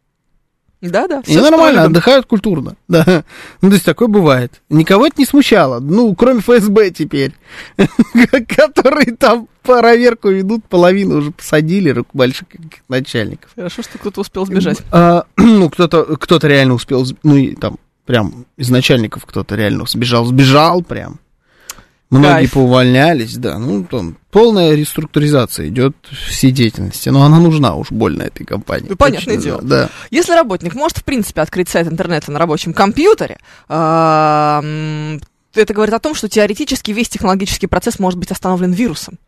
Да-да. 0.80 1.20
И 1.20 1.30
всё, 1.30 1.40
что 1.40 1.50
нормально, 1.50 1.84
отдыхают 1.84 2.26
культурно. 2.26 2.76
Да. 2.88 3.24
Ну, 3.60 3.68
то 3.68 3.74
есть 3.74 3.84
такое 3.84 4.08
бывает. 4.08 4.62
Никого 4.70 5.06
это 5.06 5.16
не 5.18 5.26
смущало. 5.26 5.80
Ну, 5.80 6.14
кроме 6.14 6.40
ФСБ 6.40 6.90
теперь. 6.90 7.34
Которые 7.76 9.14
там 9.16 9.48
проверку 9.62 10.30
ведут, 10.30 10.64
половину 10.64 11.18
уже 11.18 11.30
посадили 11.32 12.04
больших 12.12 12.48
начальников. 12.88 13.50
Хорошо, 13.54 13.82
что 13.82 13.98
кто-то 13.98 14.22
успел 14.22 14.46
сбежать. 14.46 14.78
А, 14.90 15.24
ну, 15.36 15.68
кто-то 15.68 16.16
кто 16.16 16.38
реально 16.38 16.74
успел, 16.74 17.04
ну, 17.22 17.36
и 17.36 17.54
там 17.54 17.76
прям 18.06 18.46
из 18.56 18.70
начальников 18.70 19.26
кто-то 19.26 19.54
реально 19.54 19.84
сбежал, 19.86 20.24
сбежал 20.24 20.82
прям. 20.82 21.20
Многие 22.10 22.32
Кайф. 22.32 22.52
поувольнялись, 22.52 23.36
да. 23.36 23.58
Ну, 23.58 23.84
там 23.84 24.16
полная 24.30 24.74
реструктуризация 24.74 25.68
идет 25.68 25.94
всей 26.10 26.52
деятельности. 26.52 27.10
Но 27.10 27.22
она 27.22 27.38
нужна 27.38 27.74
уж 27.74 27.90
больно 27.90 28.22
этой 28.22 28.46
компании. 28.46 28.86
Ну, 28.88 28.96
понятное 28.96 29.36
Точно, 29.36 29.50
дело. 29.50 29.62
Да. 29.62 29.90
Если 30.10 30.32
работник 30.32 30.74
может, 30.74 30.98
в 30.98 31.04
принципе, 31.04 31.42
открыть 31.42 31.68
сайт 31.68 31.86
интернета 31.86 32.32
на 32.32 32.38
рабочем 32.38 32.72
компьютере, 32.72 33.36
это 33.68 34.62
говорит 35.74 35.94
о 35.94 35.98
том, 35.98 36.14
что 36.14 36.30
теоретически 36.30 36.92
весь 36.92 37.10
технологический 37.10 37.66
процесс 37.66 37.98
может 37.98 38.18
быть 38.18 38.30
остановлен 38.30 38.72
вирусом. 38.72 39.18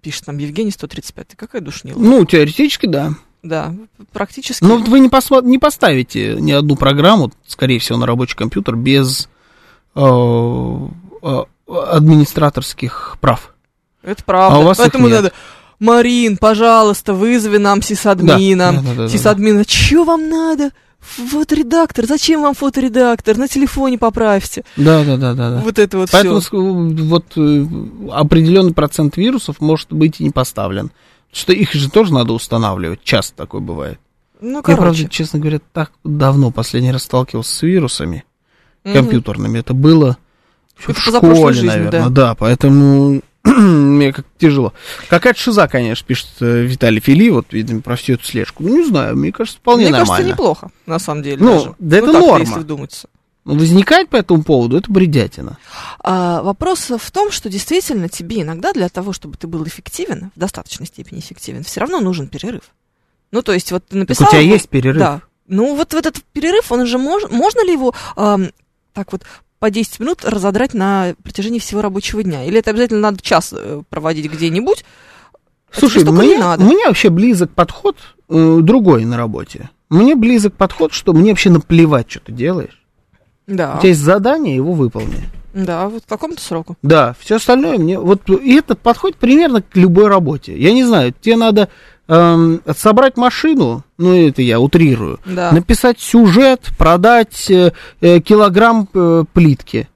Пишет 0.00 0.28
нам 0.28 0.38
Евгений 0.38 0.70
135. 0.70 1.28
Ты 1.28 1.36
какая 1.36 1.60
душнила? 1.60 1.98
Ну, 1.98 2.24
теоретически, 2.24 2.86
да. 2.86 3.14
Да, 3.42 3.74
практически. 4.12 4.62
Но 4.62 4.78
вы 4.78 5.00
не, 5.00 5.08
посма- 5.08 5.44
не 5.44 5.58
поставите 5.58 6.36
ни 6.38 6.52
одну 6.52 6.76
программу, 6.76 7.32
скорее 7.46 7.78
всего, 7.78 7.98
на 7.98 8.06
рабочий 8.06 8.36
компьютер 8.36 8.76
без 8.76 9.28
э, 9.94 10.00
э, 11.22 11.38
администраторских 11.68 13.16
прав. 13.20 13.54
Это 14.02 14.22
правда. 14.24 14.56
А 14.56 14.60
у 14.60 14.64
вас 14.64 14.78
их 14.78 14.84
Поэтому 14.84 15.08
нет. 15.08 15.16
надо... 15.16 15.32
Марин, 15.80 16.36
пожалуйста, 16.38 17.14
вызови 17.14 17.58
нам 17.58 17.82
сисадмина. 17.82 18.72
Да, 18.72 18.72
да, 18.72 18.80
да, 18.82 18.94
да, 18.94 19.02
да. 19.02 19.08
Сисадмина, 19.08 19.64
что 19.66 20.04
вам 20.04 20.28
надо? 20.28 20.70
Фоторедактор, 20.98 22.06
зачем 22.06 22.42
вам 22.42 22.54
фоторедактор? 22.54 23.36
На 23.36 23.46
телефоне 23.46 23.98
поправьте. 23.98 24.64
Да, 24.76 25.04
да, 25.04 25.16
да, 25.16 25.34
да. 25.34 25.50
да. 25.50 25.60
Вот 25.60 25.78
это 25.78 25.98
вот 25.98 26.10
Поэтому 26.10 26.40
все. 26.40 26.58
вот 26.58 27.24
э, 27.36 27.66
определенный 28.10 28.74
процент 28.74 29.16
вирусов 29.16 29.60
может 29.60 29.92
быть 29.92 30.20
и 30.20 30.24
не 30.24 30.30
поставлен. 30.30 30.90
Что 31.32 31.52
их 31.52 31.72
же 31.72 31.90
тоже 31.90 32.12
надо 32.12 32.32
устанавливать. 32.32 33.00
Часто 33.04 33.36
такое 33.36 33.60
бывает. 33.60 34.00
Ну, 34.40 34.56
Я, 34.56 34.62
короче. 34.62 34.80
правда, 34.82 35.08
честно 35.08 35.38
говоря, 35.38 35.60
так 35.72 35.92
давно 36.02 36.50
последний 36.50 36.90
раз 36.92 37.04
сталкивался 37.04 37.54
с 37.54 37.62
вирусами 37.62 38.24
Мгм. 38.84 38.94
компьютерными. 38.94 39.58
Это 39.58 39.74
было 39.74 40.16
Это 40.86 40.92
в 40.92 41.02
школе, 41.02 41.52
жизни, 41.54 41.66
наверное. 41.66 41.90
да. 41.90 42.08
Да, 42.08 42.34
поэтому 42.34 43.20
мне 43.44 44.12
как 44.12 44.26
тяжело. 44.38 44.72
Какая-то 45.08 45.38
шиза, 45.38 45.68
конечно, 45.68 46.06
пишет 46.06 46.28
э, 46.40 46.62
Виталий 46.62 47.00
Фили, 47.00 47.30
вот, 47.30 47.46
видимо, 47.52 47.80
про 47.80 47.96
всю 47.96 48.14
эту 48.14 48.24
слежку. 48.24 48.62
Ну, 48.62 48.78
не 48.78 48.84
знаю, 48.86 49.16
мне 49.16 49.32
кажется, 49.32 49.58
вполне 49.58 49.84
Мне 49.84 49.92
нормально. 49.92 50.14
кажется, 50.14 50.32
неплохо, 50.32 50.70
на 50.86 50.98
самом 50.98 51.22
деле. 51.22 51.38
Ну, 51.42 51.52
даже. 51.54 51.74
да 51.78 51.96
это 51.98 52.06
так-то, 52.12 52.26
норма. 52.26 52.44
если 52.44 52.60
вдуматься. 52.60 53.08
Ну, 53.44 53.54
Возникать 53.56 54.10
по 54.10 54.16
этому 54.16 54.42
поводу, 54.44 54.76
это 54.76 54.92
бредятина. 54.92 55.56
А, 56.00 56.42
вопрос 56.42 56.90
в 56.90 57.10
том, 57.10 57.30
что 57.30 57.48
действительно 57.48 58.08
тебе 58.10 58.42
иногда 58.42 58.74
для 58.74 58.90
того, 58.90 59.14
чтобы 59.14 59.38
ты 59.38 59.46
был 59.46 59.66
эффективен, 59.66 60.30
в 60.36 60.38
достаточной 60.38 60.86
степени 60.86 61.20
эффективен, 61.20 61.64
все 61.64 61.80
равно 61.80 62.00
нужен 62.00 62.28
перерыв. 62.28 62.62
Ну, 63.30 63.40
то 63.42 63.52
есть, 63.54 63.72
вот 63.72 63.84
ты 63.86 63.90
Так 63.92 64.00
написал... 64.00 64.26
у 64.28 64.30
тебя 64.30 64.42
вот- 64.42 64.48
есть 64.52 64.68
перерыв? 64.68 64.98
Да. 64.98 65.22
Ну, 65.46 65.76
вот 65.76 65.94
в 65.94 65.96
этот 65.96 66.22
перерыв, 66.34 66.70
он 66.70 66.84
же 66.84 66.98
мож... 66.98 67.22
можно 67.30 67.64
ли 67.64 67.72
его 67.72 67.94
ам, 68.16 68.50
так 68.92 69.12
вот 69.12 69.22
по 69.58 69.70
10 69.70 70.00
минут 70.00 70.24
разодрать 70.24 70.74
на 70.74 71.14
протяжении 71.22 71.58
всего 71.58 71.82
рабочего 71.82 72.22
дня? 72.22 72.44
Или 72.44 72.58
это 72.58 72.70
обязательно 72.70 73.00
надо 73.00 73.20
час 73.22 73.54
э, 73.56 73.82
проводить 73.88 74.30
где-нибудь? 74.30 74.84
Слушай, 75.70 76.04
мне, 76.04 76.28
не 76.28 76.36
надо. 76.38 76.62
мне 76.64 76.86
вообще 76.86 77.10
близок 77.10 77.50
подход 77.50 77.96
э, 78.28 78.58
другой 78.62 79.04
на 79.04 79.16
работе. 79.16 79.70
Мне 79.90 80.14
близок 80.14 80.54
подход, 80.54 80.92
что 80.92 81.12
мне 81.12 81.30
вообще 81.30 81.50
наплевать, 81.50 82.10
что 82.10 82.20
ты 82.20 82.32
делаешь. 82.32 82.82
Да, 83.46 83.76
У 83.76 83.78
тебя 83.80 83.88
есть 83.90 84.00
задание, 84.00 84.54
его 84.56 84.72
выполни. 84.72 85.16
да, 85.54 85.88
вот 85.88 86.04
к 86.04 86.08
какому-то 86.08 86.40
сроку. 86.42 86.76
Да, 86.82 87.14
все 87.18 87.36
остальное 87.36 87.78
мне... 87.78 87.98
Вот 87.98 88.28
и 88.28 88.56
этот 88.56 88.80
подходит 88.80 89.16
примерно 89.16 89.62
к 89.62 89.76
любой 89.76 90.08
работе. 90.08 90.56
Я 90.58 90.72
не 90.72 90.84
знаю, 90.84 91.14
тебе 91.18 91.36
надо 91.36 91.68
эм, 92.08 92.60
собрать 92.76 93.16
машину, 93.16 93.84
ну 93.98 94.14
это 94.28 94.42
я 94.42 94.58
утрирую, 94.60 95.20
Да. 95.24 95.52
написать 95.52 96.00
сюжет, 96.00 96.62
продать 96.78 97.50
э, 97.50 97.72
э, 98.00 98.20
килограмм 98.20 98.88
э, 98.92 99.24
плитки. 99.32 99.88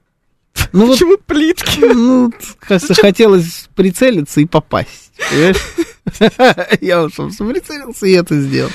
Ну 0.71 0.85
вот, 0.87 0.93
Почему 0.93 1.17
плитки? 1.25 1.79
ну, 1.93 2.31
как-то 2.59 2.93
хотелось 2.95 3.67
прицелиться 3.75 4.39
и 4.41 4.45
попасть. 4.45 5.11
Я 6.81 7.03
уж 7.03 7.13
прицелился 7.13 8.05
и 8.07 8.11
это 8.13 8.39
сделал. 8.39 8.69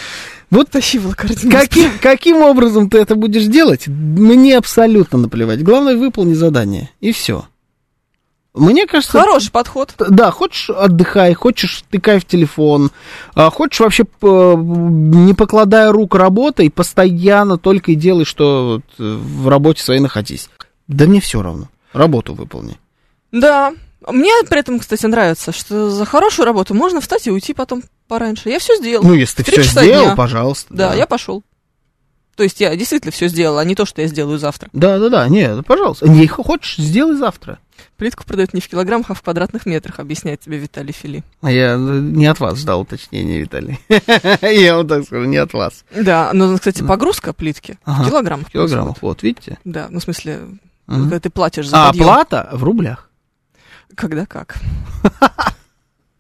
Вот 0.51 0.71
Тащи 0.71 0.99
волокордин. 0.99 1.51
каким, 1.51 1.91
каким 2.01 2.39
образом 2.39 2.89
ты 2.89 2.99
это 2.99 3.15
будешь 3.17 3.45
делать, 3.45 3.87
мне 3.87 4.57
абсолютно 4.57 5.19
наплевать. 5.19 5.63
Главное, 5.63 5.97
выполни 5.97 6.33
задание, 6.35 6.89
и 7.01 7.13
все. 7.13 7.47
Мне 8.55 8.87
кажется... 8.87 9.21
Хороший 9.21 9.53
подход. 9.53 9.95
Да, 9.99 10.31
хочешь 10.31 10.71
отдыхай, 10.71 11.35
хочешь 11.35 11.85
тыкай 11.91 12.19
в 12.19 12.25
телефон, 12.25 12.91
а, 13.35 13.51
хочешь 13.51 13.81
вообще 13.81 14.05
не 14.23 15.35
покладая 15.35 15.93
рук 15.93 16.15
работай, 16.15 16.71
постоянно 16.71 17.59
только 17.59 17.93
и 17.93 17.95
делай, 17.95 18.25
что 18.25 18.81
э, 18.99 19.03
в 19.03 19.49
работе 19.49 19.83
своей 19.83 20.01
находись. 20.01 20.49
Да 20.89 21.07
мне 21.07 21.21
все 21.21 21.43
равно. 21.43 21.69
Работу 21.93 22.35
выполни. 22.35 22.79
Да. 23.33 23.75
Мне 24.07 24.33
при 24.49 24.61
этом, 24.61 24.79
кстати, 24.79 25.05
нравится, 25.07 25.53
что 25.53 25.91
за 25.91 26.05
хорошую 26.05 26.47
работу 26.47 26.75
можно 26.75 27.01
встать 27.01 27.27
и 27.27 27.31
уйти 27.31 27.53
потом 27.53 27.83
пораньше. 28.07 28.49
Я 28.49 28.59
все 28.59 28.77
сделал. 28.77 29.05
Ну, 29.05 29.15
если 29.15 29.43
ты 29.43 29.51
все 29.53 29.63
сделал, 29.63 30.07
дня. 30.07 30.17
пожалуйста. 30.17 30.73
Да, 30.73 30.95
я 30.95 31.07
пошел. 31.07 31.43
То 32.37 32.45
есть 32.45 32.61
я 32.61 32.75
действительно 32.77 33.11
все 33.11 33.29
сделала, 33.29 33.61
а 33.61 33.65
не 33.65 33.75
то, 33.75 33.85
что 33.85 34.01
я 34.01 34.07
сделаю 34.07 34.39
завтра. 34.39 34.69
Да, 34.73 34.99
да, 34.99 35.09
да, 35.09 35.29
нет, 35.29 35.67
пожалуйста. 35.67 36.09
Не 36.09 36.27
хочешь, 36.29 36.77
сделай 36.77 37.17
завтра. 37.17 37.59
Плитку 37.97 38.25
продают 38.25 38.55
не 38.55 38.61
в 38.61 38.69
килограммах, 38.69 39.11
а 39.11 39.15
в 39.15 39.23
квадратных 39.23 39.67
метрах, 39.67 39.99
объясняет 39.99 40.41
тебе 40.41 40.59
Виталий 40.59 40.93
Фили. 40.93 41.25
А 41.41 41.51
я 41.51 41.75
э, 41.75 41.77
не 41.77 42.27
от 42.27 42.41
вас 42.41 42.59
ждал 42.59 42.83
уточнения, 42.83 43.41
Виталий. 43.41 43.81
Я 44.43 44.77
вам 44.77 44.89
так 44.89 45.05
скажу, 45.05 45.25
не 45.25 45.37
от 45.37 45.53
вас. 45.53 45.85
Да, 45.95 46.31
но, 46.33 46.57
кстати, 46.57 46.83
погрузка 46.83 47.33
плитки 47.33 47.79
в 47.85 48.09
килограммах. 48.09 48.51
Килограммов, 48.51 49.03
вот, 49.03 49.23
видите? 49.23 49.59
Да, 49.65 49.89
ну 49.91 50.01
в 50.01 50.03
смысле, 50.03 50.41
когда 50.87 51.21
ты 51.21 51.31
платишь 51.31 51.69
за 51.69 51.87
А 51.87 51.91
оплата 51.91 52.49
в 52.53 52.63
рублях. 52.65 53.11
Когда 53.95 54.27
как. 54.27 54.57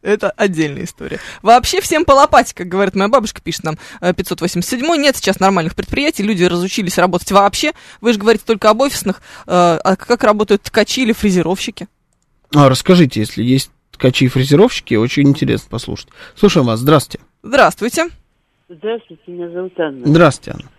Это 0.09 0.31
отдельная 0.31 0.85
история. 0.85 1.21
Вообще 1.43 1.83
всем 1.83 2.07
по 2.07 2.13
лопате, 2.13 2.55
как 2.55 2.67
говорит 2.67 2.95
моя 2.95 3.09
бабушка, 3.11 3.43
пишет 3.43 3.65
нам 3.65 3.75
э, 4.01 4.15
587 4.15 4.81
Нет 4.97 5.17
сейчас 5.17 5.39
нормальных 5.39 5.75
предприятий, 5.75 6.23
люди 6.23 6.45
разучились 6.45 6.97
работать 6.97 7.31
вообще. 7.31 7.73
Вы 8.01 8.15
же 8.15 8.19
говорите 8.19 8.45
только 8.47 8.71
об 8.71 8.81
офисных. 8.81 9.21
Э, 9.47 9.77
А 9.85 9.97
как 9.97 10.25
работают 10.25 10.63
ткачи 10.63 11.03
или 11.03 11.13
фрезеровщики? 11.13 11.89
А, 12.57 12.71
расскажите, 12.71 13.21
если 13.21 13.43
есть 13.43 13.71
ткачи 13.91 14.25
и 14.25 14.29
фрезеровщики, 14.29 14.95
очень 14.95 15.29
интересно 15.29 15.69
послушать. 15.69 16.09
Слушаем 16.35 16.67
вас, 16.67 16.81
здравствуйте. 16.81 17.23
Здравствуйте. 17.43 18.07
Здравствуйте, 18.71 19.23
меня 19.27 19.51
зовут 19.51 19.79
Анна. 19.79 20.07
Здравствуйте, 20.07 20.59
Анна. 20.59 20.71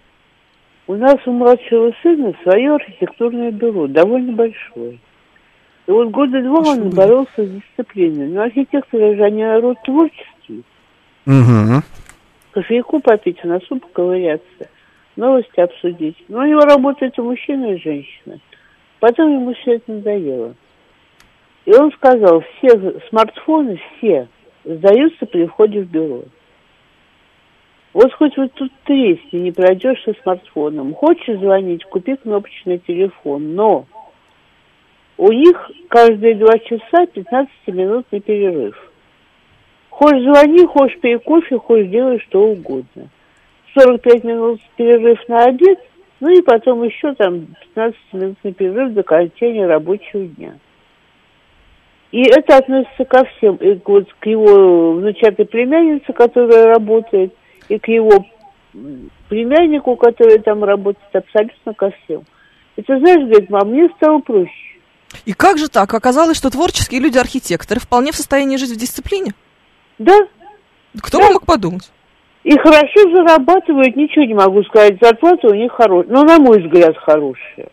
У 0.88 0.96
нас 0.96 1.18
у 1.28 1.32
младшего 1.32 1.92
сына 2.02 2.34
свое 2.42 2.74
архитектурное 2.74 3.52
бюро, 3.52 3.86
довольно 3.86 4.34
большое. 4.34 5.00
И 5.90 5.92
вот 5.92 6.12
года 6.12 6.40
два 6.44 6.60
Очень 6.60 6.70
он 6.70 6.80
были. 6.82 6.96
боролся 6.96 7.44
с 7.44 7.50
дисциплиной. 7.50 8.28
Но 8.28 8.44
архитекторы 8.44 9.16
же, 9.16 9.24
они 9.24 9.44
народ 9.44 9.76
творческий. 9.84 10.64
Угу. 11.26 11.82
Кофейку 12.52 13.00
попить, 13.00 13.40
в 13.42 13.46
носу 13.46 13.78
поковыряться, 13.78 14.70
новости 15.16 15.60
обсудить. 15.60 16.16
Но 16.28 16.42
у 16.42 16.46
него 16.46 16.60
работает 16.60 17.18
и 17.18 17.22
мужчина, 17.22 17.74
и 17.74 17.82
женщина. 17.82 18.38
Потом 19.00 19.34
ему 19.34 19.56
все 19.56 19.78
это 19.78 19.92
надоело. 19.92 20.54
И 21.66 21.74
он 21.74 21.92
сказал, 21.94 22.44
все 22.58 23.00
смартфоны, 23.10 23.82
все 23.98 24.28
сдаются 24.64 25.26
при 25.26 25.48
входе 25.48 25.82
в 25.82 25.90
бюро. 25.90 26.22
Вот 27.94 28.14
хоть 28.14 28.38
вот 28.38 28.54
тут 28.54 28.72
тресни, 28.84 29.40
не 29.40 29.52
пройдешь 29.52 30.04
со 30.04 30.14
смартфоном. 30.22 30.94
Хочешь 30.94 31.40
звонить, 31.40 31.84
купи 31.86 32.16
кнопочный 32.16 32.78
телефон. 32.78 33.56
Но 33.56 33.88
у 35.20 35.34
них 35.34 35.70
каждые 35.90 36.36
два 36.36 36.58
часа 36.60 37.04
15-минутный 37.14 38.22
перерыв. 38.22 38.74
Хочешь 39.90 40.24
звони, 40.24 40.66
хочешь 40.66 40.98
пей 41.02 41.20
кофе, 41.20 41.58
хочешь 41.58 41.90
делай 41.90 42.20
что 42.20 42.42
угодно. 42.42 43.10
45 43.78 44.24
минут 44.24 44.62
перерыв 44.78 45.20
на 45.28 45.44
обед, 45.44 45.78
ну 46.22 46.30
и 46.30 46.42
потом 46.42 46.84
еще 46.84 47.14
там 47.16 47.48
15 47.76 48.00
минутный 48.14 48.54
перерыв 48.54 48.94
до 48.94 49.02
окончания 49.02 49.68
рабочего 49.68 50.24
дня. 50.24 50.54
И 52.14 52.22
это 52.22 52.56
относится 52.56 53.04
ко 53.04 53.26
всем, 53.26 53.58
и 53.58 53.78
вот, 53.86 54.08
к 54.20 54.26
его 54.26 54.94
внучатой 54.94 55.46
племяннице, 55.46 56.14
которая 56.14 56.68
работает, 56.68 57.34
и 57.68 57.78
к 57.78 57.90
его 57.90 58.26
племяннику, 59.28 59.98
который 59.98 60.40
там 60.40 60.64
работает, 60.64 61.14
абсолютно 61.14 61.74
ко 61.74 61.92
всем. 61.92 62.24
И 62.78 62.82
ты 62.84 62.98
знаешь, 63.00 63.28
говорит, 63.28 63.50
мам, 63.50 63.70
мне 63.70 63.90
стало 63.98 64.20
проще. 64.20 64.69
И 65.26 65.34
как 65.34 65.58
же 65.58 65.68
так? 65.70 65.94
Оказалось, 65.94 66.38
что 66.38 66.50
творческие 66.50 67.02
люди-архитекторы 67.02 67.80
вполне 67.80 68.12
в 68.12 68.16
состоянии 68.16 68.58
жить 68.58 68.72
в 68.72 68.78
дисциплине? 68.78 69.34
Да, 69.98 70.18
Кто 71.02 71.20
Да. 71.20 71.28
бы 71.28 71.34
мог 71.34 71.46
подумать? 71.46 71.92
и 72.44 72.58
хорошо 72.58 73.02
зарабатывают, 73.14 73.96
ничего 73.96 74.24
не 74.26 74.34
могу 74.34 74.64
сказать, 74.64 74.98
зарплата 75.02 75.48
у 75.48 75.54
них 75.54 75.72
хорошая, 75.74 76.12
ну, 76.12 76.24
на 76.24 76.40
мой 76.40 76.62
взгляд, 76.64 76.96
хорошая. 76.98 77.70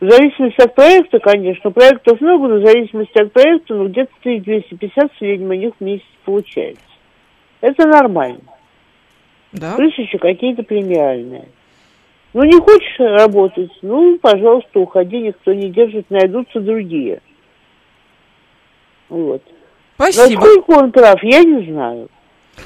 В 0.00 0.08
зависимости 0.10 0.60
от 0.62 0.74
проекта, 0.74 1.18
конечно, 1.18 1.70
проектов 1.72 2.20
много, 2.20 2.48
но 2.48 2.60
в 2.60 2.64
зависимости 2.64 3.18
от 3.20 3.32
проекта, 3.32 3.74
ну, 3.74 3.88
где-то 3.88 4.12
1250 4.22 5.12
в 5.12 5.18
среднем 5.18 5.50
у 5.50 5.54
них 5.54 5.72
в 5.78 5.82
месяц 5.84 6.04
получается. 6.24 6.80
Это 7.60 7.86
нормально. 7.88 8.40
Да. 9.52 9.74
Плюс 9.76 9.92
еще 9.98 10.18
какие-то 10.18 10.62
премиальные. 10.62 11.48
Ну, 12.36 12.44
не 12.44 12.60
хочешь 12.60 12.98
работать, 12.98 13.70
ну, 13.80 14.18
пожалуйста, 14.18 14.78
уходи, 14.78 15.20
никто 15.22 15.54
не 15.54 15.70
держит, 15.70 16.10
найдутся 16.10 16.60
другие. 16.60 17.22
Вот. 19.08 19.40
Спасибо. 19.94 20.42
Насколько 20.42 20.70
он 20.72 20.92
прав, 20.92 21.22
я 21.22 21.42
не 21.42 21.72
знаю. 21.72 22.10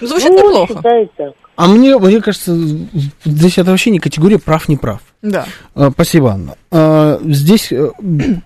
Звучит 0.00 0.30
ну, 0.30 0.38
неплохо. 0.38 0.74
считает 0.74 1.12
так. 1.16 1.34
А 1.54 1.68
мне, 1.68 1.96
мне 1.98 2.20
кажется, 2.20 2.52
здесь 3.24 3.58
это 3.58 3.70
вообще 3.70 3.92
не 3.92 4.00
категория 4.00 4.40
прав-не 4.40 4.76
прав. 4.76 5.02
Да. 5.22 5.46
А, 5.76 5.92
Спасибо, 5.92 6.32
Анна. 6.32 6.56
А, 6.72 7.20
Здесь 7.22 7.70
э, 7.70 7.92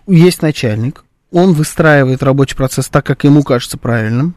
есть 0.06 0.42
начальник, 0.42 1.06
он 1.32 1.54
выстраивает 1.54 2.22
рабочий 2.22 2.54
процесс 2.54 2.90
так, 2.90 3.06
как 3.06 3.24
ему 3.24 3.42
кажется 3.44 3.78
правильным. 3.78 4.34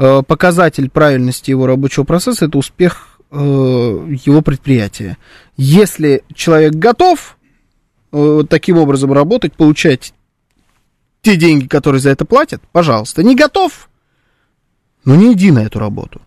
Э, 0.00 0.22
Показатель 0.26 0.90
правильности 0.90 1.52
его 1.52 1.68
рабочего 1.68 2.02
процесса 2.02 2.46
это 2.46 2.58
успех 2.58 3.15
его 3.38 4.42
предприятия. 4.42 5.18
Если 5.56 6.24
человек 6.34 6.74
готов 6.74 7.36
э, 8.12 8.42
таким 8.48 8.78
образом 8.78 9.12
работать, 9.12 9.54
получать 9.54 10.12
те 11.22 11.36
деньги, 11.36 11.66
которые 11.66 12.00
за 12.00 12.10
это 12.10 12.24
платят, 12.24 12.62
пожалуйста. 12.72 13.22
Не 13.22 13.34
готов, 13.34 13.88
ну 15.04 15.14
не 15.14 15.32
иди 15.32 15.50
на 15.50 15.60
эту 15.60 15.78
работу. 15.78 16.20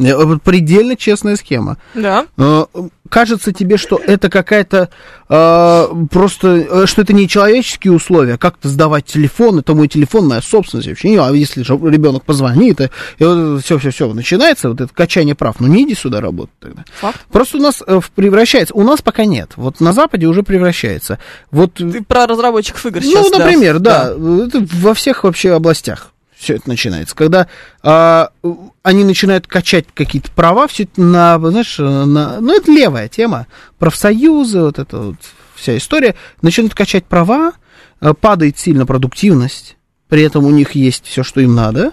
Э, 0.00 0.38
Предельно 0.42 0.96
честная 0.96 1.36
схема. 1.36 1.76
Да. 1.94 2.26
Э, 2.36 2.64
Кажется 3.08 3.52
тебе, 3.52 3.76
что 3.76 3.96
это 3.96 4.30
какая-то 4.30 4.88
э, 5.28 5.86
просто, 6.12 6.48
э, 6.48 6.86
что 6.86 7.02
это 7.02 7.12
не 7.12 7.28
человеческие 7.28 7.92
условия, 7.92 8.38
как-то 8.38 8.68
сдавать 8.68 9.06
телефон, 9.06 9.58
это 9.58 9.74
мой 9.74 9.88
телефон, 9.88 10.28
моя 10.28 10.40
собственность 10.40 10.86
вообще. 10.88 11.10
Не, 11.10 11.16
а 11.16 11.30
если 11.32 11.64
же 11.64 11.74
ребенок 11.74 12.24
позвонит, 12.24 12.80
и, 12.80 12.84
и 13.18 13.24
вот 13.24 13.64
все, 13.64 13.78
все, 13.78 13.90
все, 13.90 14.12
начинается 14.14 14.68
вот 14.68 14.80
это 14.80 14.94
качание 14.94 15.34
прав, 15.34 15.56
ну 15.58 15.66
не 15.66 15.82
иди 15.82 15.96
сюда 15.96 16.20
работать 16.20 16.54
тогда. 16.60 16.84
Факт. 17.00 17.20
Просто 17.32 17.58
у 17.58 17.60
нас 17.60 17.82
превращается, 18.14 18.74
у 18.74 18.84
нас 18.84 19.02
пока 19.02 19.24
нет, 19.24 19.52
вот 19.56 19.80
на 19.80 19.92
Западе 19.92 20.26
уже 20.26 20.44
превращается. 20.44 21.18
Вот 21.50 21.74
Ты 21.74 22.04
про 22.04 22.28
разработчиков 22.28 22.86
игр 22.86 23.02
сейчас. 23.02 23.24
ну, 23.24 23.30
да. 23.30 23.38
например, 23.38 23.80
да. 23.80 24.10
Это 24.12 24.64
во 24.74 24.94
всех 24.94 25.24
вообще 25.24 25.50
областях 25.52 26.12
все 26.40 26.54
это 26.54 26.68
начинается. 26.68 27.14
Когда 27.14 27.46
а, 27.82 28.30
они 28.82 29.04
начинают 29.04 29.46
качать 29.46 29.84
какие-то 29.92 30.30
права, 30.30 30.66
все 30.66 30.84
это 30.84 31.00
на, 31.00 31.38
знаешь, 31.38 31.78
на, 31.78 32.40
ну, 32.40 32.56
это 32.56 32.72
левая 32.72 33.08
тема. 33.08 33.46
Профсоюзы, 33.78 34.62
вот 34.62 34.78
эта 34.78 34.98
вот 34.98 35.16
вся 35.54 35.76
история. 35.76 36.14
Начинают 36.40 36.74
качать 36.74 37.04
права, 37.04 37.52
а, 38.00 38.14
падает 38.14 38.58
сильно 38.58 38.86
продуктивность, 38.86 39.76
при 40.08 40.22
этом 40.22 40.46
у 40.46 40.50
них 40.50 40.72
есть 40.72 41.04
все, 41.04 41.22
что 41.22 41.40
им 41.40 41.54
надо. 41.54 41.92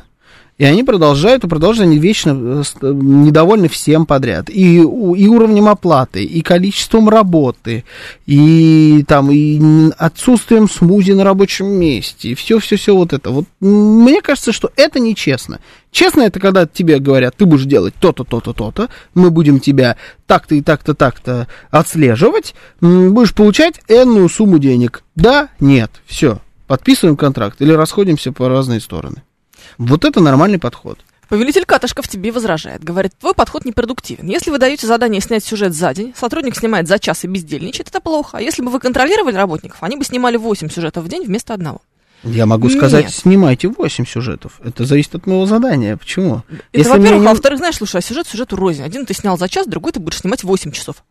И 0.57 0.65
они 0.65 0.83
продолжают, 0.83 1.43
и 1.43 1.47
продолжают, 1.47 1.87
они 1.87 1.99
вечно 1.99 2.31
э, 2.31 2.63
э, 2.81 2.91
недовольны 2.91 3.67
всем 3.67 4.07
подряд. 4.07 4.49
И, 4.49 4.77
и 4.77 4.81
уровнем 5.27 5.67
оплаты, 5.67 6.23
и 6.23 6.41
количеством 6.41 7.09
работы, 7.09 7.85
и 8.25 9.05
там, 9.07 9.29
и 9.31 9.91
отсутствием 9.97 10.67
смузи 10.67 11.11
на 11.11 11.23
рабочем 11.23 11.67
месте, 11.67 12.29
и 12.29 12.35
все-все-все 12.35 12.95
вот 12.95 13.13
это. 13.13 13.29
Вот 13.29 13.45
мне 13.59 14.21
кажется, 14.21 14.51
что 14.51 14.71
это 14.75 14.99
нечестно. 14.99 15.59
Честно 15.91 16.21
это, 16.21 16.39
когда 16.39 16.65
тебе 16.65 16.97
говорят, 16.97 17.35
ты 17.37 17.45
будешь 17.45 17.65
делать 17.65 17.93
то-то, 17.99 18.23
то-то, 18.23 18.53
то-то, 18.53 18.89
мы 19.13 19.29
будем 19.29 19.59
тебя 19.59 19.95
так-то 20.25 20.55
и 20.55 20.61
так-то, 20.61 20.95
так-то 20.95 21.47
отслеживать, 21.69 22.55
будешь 22.81 23.35
получать 23.35 23.79
энную 23.87 24.27
сумму 24.27 24.57
денег. 24.57 25.03
Да, 25.15 25.49
нет, 25.59 25.91
все, 26.07 26.39
подписываем 26.65 27.15
контракт 27.15 27.61
или 27.61 27.73
расходимся 27.73 28.31
по 28.31 28.49
разные 28.49 28.79
стороны. 28.79 29.21
Вот 29.77 30.05
это 30.05 30.19
нормальный 30.19 30.59
подход. 30.59 30.99
Повелитель 31.29 31.65
Катышков 31.65 32.07
тебе 32.07 32.31
возражает. 32.31 32.83
Говорит, 32.83 33.11
твой 33.19 33.33
подход 33.33 33.65
непродуктивен. 33.65 34.27
Если 34.27 34.49
вы 34.49 34.59
даете 34.59 34.87
задание 34.87 35.19
снять 35.21 35.43
сюжет 35.43 35.73
за 35.73 35.93
день, 35.93 36.13
сотрудник 36.15 36.55
снимает 36.55 36.87
за 36.87 36.99
час 36.99 37.25
и 37.25 37.27
бездельничает, 37.27 37.89
это 37.89 37.99
плохо. 37.99 38.37
А 38.37 38.41
если 38.41 38.61
бы 38.61 38.71
вы 38.71 38.79
контролировали 38.79 39.35
работников, 39.35 39.83
они 39.83 39.97
бы 39.97 40.05
снимали 40.05 40.37
8 40.37 40.69
сюжетов 40.69 41.03
в 41.03 41.09
день 41.09 41.25
вместо 41.25 41.53
одного. 41.53 41.81
Я 42.23 42.45
могу 42.45 42.69
сказать, 42.69 43.05
Нет. 43.05 43.13
снимайте 43.13 43.67
8 43.67 44.05
сюжетов. 44.05 44.59
Это 44.63 44.85
зависит 44.85 45.15
от 45.15 45.27
моего 45.27 45.45
задания. 45.45 45.97
Почему? 45.97 46.43
Это, 46.71 46.89
во-первых, 46.89 46.99
меня 46.99 47.17
не- 47.19 47.27
а 47.27 47.29
во-вторых, 47.31 47.59
знаешь, 47.59 47.75
слушай, 47.75 47.97
а 47.97 48.01
сюжет 48.01 48.25
сюжету 48.27 48.55
рознь. 48.55 48.81
Один 48.81 49.05
ты 49.05 49.13
снял 49.13 49.37
за 49.37 49.49
час, 49.49 49.67
другой 49.67 49.91
ты 49.91 49.99
будешь 49.99 50.19
снимать 50.19 50.43
8 50.43 50.71
часов. 50.71 51.03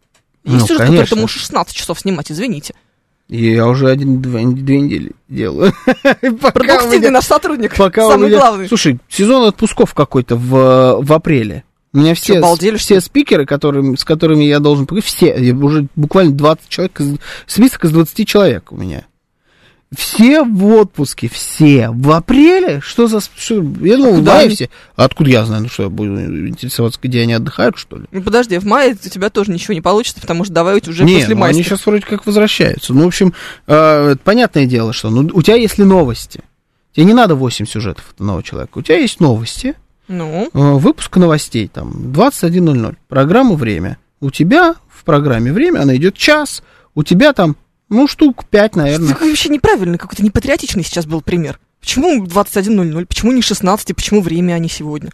Есть 0.45 0.61
Ну, 0.63 0.67
сюжет, 0.67 0.79
который 0.79 0.89
ты 0.93 0.97
конечно. 0.97 1.17
можешь 1.17 1.41
16 1.43 1.77
часов 1.77 2.01
снимать, 2.01 2.33
извините. 2.33 2.75
Я 3.29 3.67
уже 3.67 3.89
один, 3.91 4.21
два- 4.23 4.41
две 4.45 4.81
недели 4.81 5.13
делаю. 5.29 5.73
Продуктивный 6.21 7.11
наш 7.11 7.25
сотрудник, 7.25 7.77
пока 7.77 8.09
самый 8.09 8.29
меня- 8.29 8.39
главный. 8.39 8.69
Слушай, 8.69 8.99
сезон 9.09 9.49
отпусков 9.49 9.95
какой-то 9.95 10.37
в, 10.37 10.99
в 11.03 11.13
апреле. 11.13 11.65
У 11.93 11.99
меня 11.99 12.15
все, 12.15 12.41
балдели, 12.41 12.77
все 12.77 13.01
спикеры, 13.01 13.47
которым, 13.47 13.97
с 13.97 14.05
которыми 14.05 14.45
я 14.45 14.61
должен 14.61 14.87
поговорить, 14.87 15.07
все, 15.09 15.35
уже 15.53 15.87
буквально 15.97 16.33
20 16.33 16.69
человек, 16.69 17.01
список 17.47 17.85
из 17.87 17.91
20 17.93 18.29
человек 18.29 18.71
у 18.71 18.77
меня. 18.77 19.07
Все 19.95 20.43
в 20.43 20.65
отпуске, 20.75 21.29
все. 21.29 21.91
В 21.91 22.11
апреле? 22.11 22.81
Что 22.81 23.07
за... 23.07 23.21
Что, 23.21 23.55
я 23.83 23.97
думал, 23.97 24.15
в 24.15 24.19
куда 24.19 24.33
мае 24.35 24.47
они? 24.47 24.55
все. 24.55 24.71
А 24.97 25.05
откуда 25.05 25.31
я 25.31 25.45
знаю? 25.45 25.63
Ну 25.63 25.69
что, 25.69 25.85
я 25.85 25.89
буду 25.89 26.49
интересоваться, 26.49 26.99
где 27.01 27.21
они 27.23 27.35
отдыхают, 27.35 27.79
что 27.79 27.97
ли? 27.99 28.05
Ну, 28.11 28.21
подожди, 28.23 28.59
в 28.59 28.65
мае 28.65 28.95
у 28.95 29.09
тебя 29.09 29.31
тоже 29.31 29.53
ничего 29.53 29.75
не 29.75 29.81
получится, 29.81 30.21
потому 30.21 30.45
что 30.45 30.53
давай 30.53 30.83
уже 30.87 31.05
Не, 31.05 31.21
после 31.21 31.35
ну, 31.37 31.41
мая. 31.43 31.53
они 31.53 31.63
сейчас 31.63 31.87
вроде 31.87 32.05
как 32.05 32.27
возвращаются. 32.27 32.93
Ну, 32.95 33.05
в 33.05 33.07
общем, 33.07 33.33
э, 33.69 34.17
понятное 34.25 34.67
дело, 34.67 34.93
что 34.93 35.09
ну, 35.09 35.31
у 35.33 35.43
тебя 35.43 35.55
есть 35.57 35.79
ли 35.79 35.85
новости. 35.85 36.41
Тебе 36.93 37.07
не 37.07 37.15
надо 37.15 37.37
8 37.37 37.67
сюжетов 37.67 38.07
от 38.11 38.21
одного 38.21 38.43
человека. 38.43 38.79
У 38.79 38.83
тебя 38.83 38.99
есть 38.99 39.21
новости, 39.21 39.75
Ну, 40.09 40.51
э, 40.53 40.59
выпуск 40.79 41.17
новостей, 41.17 41.69
там, 41.73 41.93
21.00, 42.13 42.97
программа 43.09 43.55
«Время». 43.55 43.99
У 44.21 44.31
тебя 44.31 44.75
в 44.89 45.05
программе 45.05 45.53
«Время» 45.53 45.81
она 45.83 45.95
идет 45.97 46.17
час, 46.17 46.63
у 46.95 47.05
тебя 47.05 47.33
там, 47.35 47.55
ну, 47.89 48.07
штук 48.09 48.45
5, 48.47 48.77
наверное. 48.77 49.09
Такой 49.11 49.29
вообще 49.31 49.49
неправильный, 49.49 49.99
какой-то 49.99 50.25
непатриотичный 50.25 50.83
сейчас 50.83 51.07
был 51.07 51.21
пример. 51.21 51.59
Почему 51.81 52.25
21.00? 52.25 53.07
Почему 53.07 53.33
не 53.33 53.43
16? 53.43 53.95
Почему 53.95 54.21
время, 54.23 54.55
а 54.55 54.59
не 54.59 54.69
сегодня? 54.69 55.11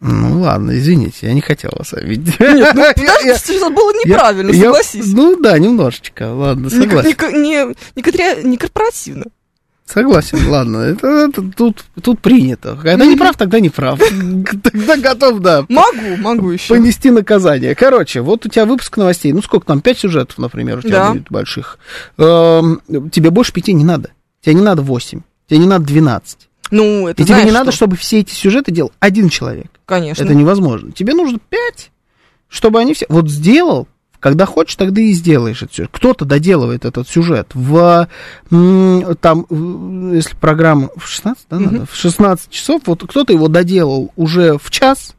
Ну, 0.00 0.40
ладно, 0.40 0.78
извините, 0.78 1.26
я 1.26 1.34
не 1.34 1.40
хотел 1.42 1.72
вас 1.76 1.92
обидеть. 1.92 2.38
Нет, 2.40 2.74
ну 2.74 2.82
подожди, 2.96 3.52
это 3.52 3.70
было 3.70 3.92
неправильно, 4.04 4.50
Я- 4.50 4.62
согласись. 4.64 5.12
Ну, 5.12 5.36
да, 5.40 5.58
немножечко, 5.58 6.32
ладно, 6.32 6.70
согласен. 6.70 7.14
не, 7.42 7.64
не, 7.64 7.74
не 7.96 8.42
не 8.48 8.56
корпоративно. 8.56 9.26
Согласен, 9.92 10.48
ладно, 10.48 10.78
это, 10.78 11.06
это 11.08 11.42
тут, 11.56 11.84
тут 12.02 12.20
принято. 12.20 12.78
Когда 12.82 13.04
не 13.04 13.16
прав, 13.16 13.36
тогда 13.36 13.58
не 13.60 13.70
прав. 13.70 13.98
Тогда 14.62 14.96
готов, 14.96 15.40
да, 15.40 15.64
Могу, 15.68 16.16
могу 16.18 16.50
еще. 16.50 16.74
понести 16.74 17.10
наказание. 17.10 17.74
Короче, 17.74 18.20
вот 18.20 18.46
у 18.46 18.48
тебя 18.48 18.66
выпуск 18.66 18.96
новостей, 18.96 19.32
ну 19.32 19.42
сколько 19.42 19.66
там, 19.66 19.80
пять 19.80 19.98
сюжетов, 19.98 20.38
например, 20.38 20.78
у 20.78 20.82
тебя 20.82 20.90
Да. 21.06 21.12
будет 21.12 21.26
больших. 21.30 21.78
Эм, 22.18 22.80
тебе 23.10 23.30
больше 23.30 23.52
пяти 23.52 23.72
не 23.72 23.84
надо. 23.84 24.10
Тебе 24.42 24.54
не 24.54 24.62
надо 24.62 24.82
восемь, 24.82 25.20
тебе 25.48 25.58
не 25.58 25.66
надо 25.66 25.84
двенадцать. 25.86 26.48
Ну, 26.70 27.08
это 27.08 27.20
И 27.20 27.24
тебе 27.26 27.42
не 27.44 27.50
надо, 27.50 27.72
что? 27.72 27.78
чтобы 27.78 27.96
все 27.96 28.20
эти 28.20 28.32
сюжеты 28.32 28.70
делал 28.70 28.92
один 29.00 29.28
человек. 29.28 29.66
Конечно. 29.86 30.22
Это 30.22 30.34
невозможно. 30.34 30.92
Тебе 30.92 31.14
нужно 31.14 31.40
пять, 31.48 31.90
чтобы 32.48 32.78
они 32.78 32.94
все... 32.94 33.06
Вот 33.08 33.28
сделал, 33.28 33.88
когда 34.20 34.46
хочешь, 34.46 34.76
тогда 34.76 35.00
и 35.00 35.12
сделаешь 35.12 35.64
сюжет. 35.72 35.90
Кто-то 35.92 36.24
доделывает 36.24 36.84
этот 36.84 37.08
сюжет 37.08 37.48
в... 37.54 38.08
Там, 38.50 39.46
если 40.12 40.36
программа 40.36 40.90
в 40.96 41.08
16, 41.08 41.46
да, 41.50 41.58
надо? 41.58 41.86
В 41.86 41.96
16 41.96 42.50
часов, 42.50 42.82
вот 42.86 43.02
кто-то 43.08 43.32
его 43.32 43.48
доделал 43.48 44.12
уже 44.16 44.58
в 44.58 44.70
час, 44.70 45.14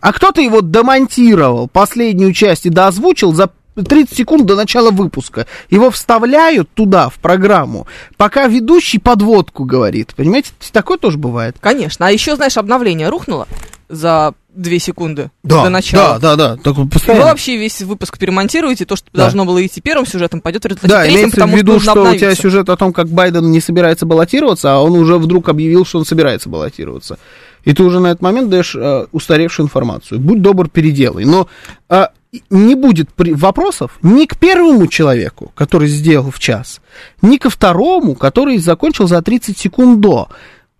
а 0.00 0.12
кто-то 0.12 0.40
его 0.40 0.60
домонтировал, 0.60 1.68
последнюю 1.68 2.32
часть 2.32 2.66
и 2.66 2.70
доозвучил 2.70 3.32
за 3.34 3.50
30 3.74 4.16
секунд 4.16 4.46
до 4.46 4.56
начала 4.56 4.90
выпуска. 4.90 5.46
Его 5.68 5.90
вставляют 5.90 6.70
туда, 6.72 7.08
в 7.08 7.14
программу, 7.16 7.86
пока 8.16 8.46
ведущий 8.46 8.98
подводку 8.98 9.64
говорит. 9.64 10.14
Понимаете, 10.16 10.52
такое 10.72 10.98
тоже 10.98 11.18
бывает. 11.18 11.56
Конечно. 11.60 12.06
А 12.06 12.10
еще, 12.10 12.36
знаешь, 12.36 12.56
обновление 12.56 13.08
рухнуло 13.08 13.46
за 13.88 14.34
две 14.56 14.78
секунды 14.78 15.30
до 15.42 15.68
начала. 15.68 16.18
Да, 16.18 16.36
да, 16.36 16.56
да. 16.56 16.62
Так 16.62 16.74
И 16.76 16.80
вы 16.80 16.88
постоянно. 16.88 17.24
вообще 17.26 17.56
весь 17.56 17.82
выпуск 17.82 18.18
перемонтируете, 18.18 18.84
то, 18.84 18.96
что 18.96 19.08
Да. 19.12 19.22
должно 19.22 19.44
было 19.44 19.64
идти 19.64 19.80
первым 19.80 20.06
сюжетом, 20.06 20.40
пойдет 20.40 20.62
Да, 20.62 20.68
третьим, 20.68 21.14
имеется 21.14 21.28
в 21.28 21.30
потому 21.32 21.56
виду, 21.56 21.80
что 21.80 21.90
что 21.92 22.02
у 22.10 22.14
тебя 22.16 22.34
сюжет 22.34 22.68
о 22.68 22.76
том, 22.76 22.92
как 22.92 23.08
Байден 23.08 23.50
не 23.50 23.60
собирается 23.60 24.06
баллотироваться, 24.06 24.74
а 24.74 24.80
он 24.80 24.92
уже 24.92 25.18
вдруг 25.18 25.48
объявил, 25.48 25.84
что 25.84 25.98
он 25.98 26.04
собирается 26.04 26.48
баллотироваться. 26.48 27.18
И 27.64 27.72
ты 27.72 27.82
уже 27.82 28.00
на 28.00 28.08
этот 28.08 28.22
момент 28.22 28.48
даешь 28.48 28.74
э, 28.76 29.06
устаревшую 29.12 29.66
информацию. 29.66 30.20
Будь 30.20 30.40
добр, 30.40 30.68
переделай. 30.68 31.24
Но 31.24 31.48
э, 31.88 32.06
не 32.50 32.74
будет 32.76 33.12
при- 33.12 33.32
вопросов 33.34 33.98
ни 34.02 34.24
к 34.26 34.36
первому 34.38 34.86
человеку, 34.86 35.50
который 35.56 35.88
сделал 35.88 36.30
в 36.30 36.38
час, 36.38 36.80
ни 37.22 37.36
ко 37.38 37.50
второму, 37.50 38.14
который 38.14 38.58
закончил 38.58 39.08
за 39.08 39.20
30 39.20 39.58
секунд 39.58 40.00
до. 40.00 40.28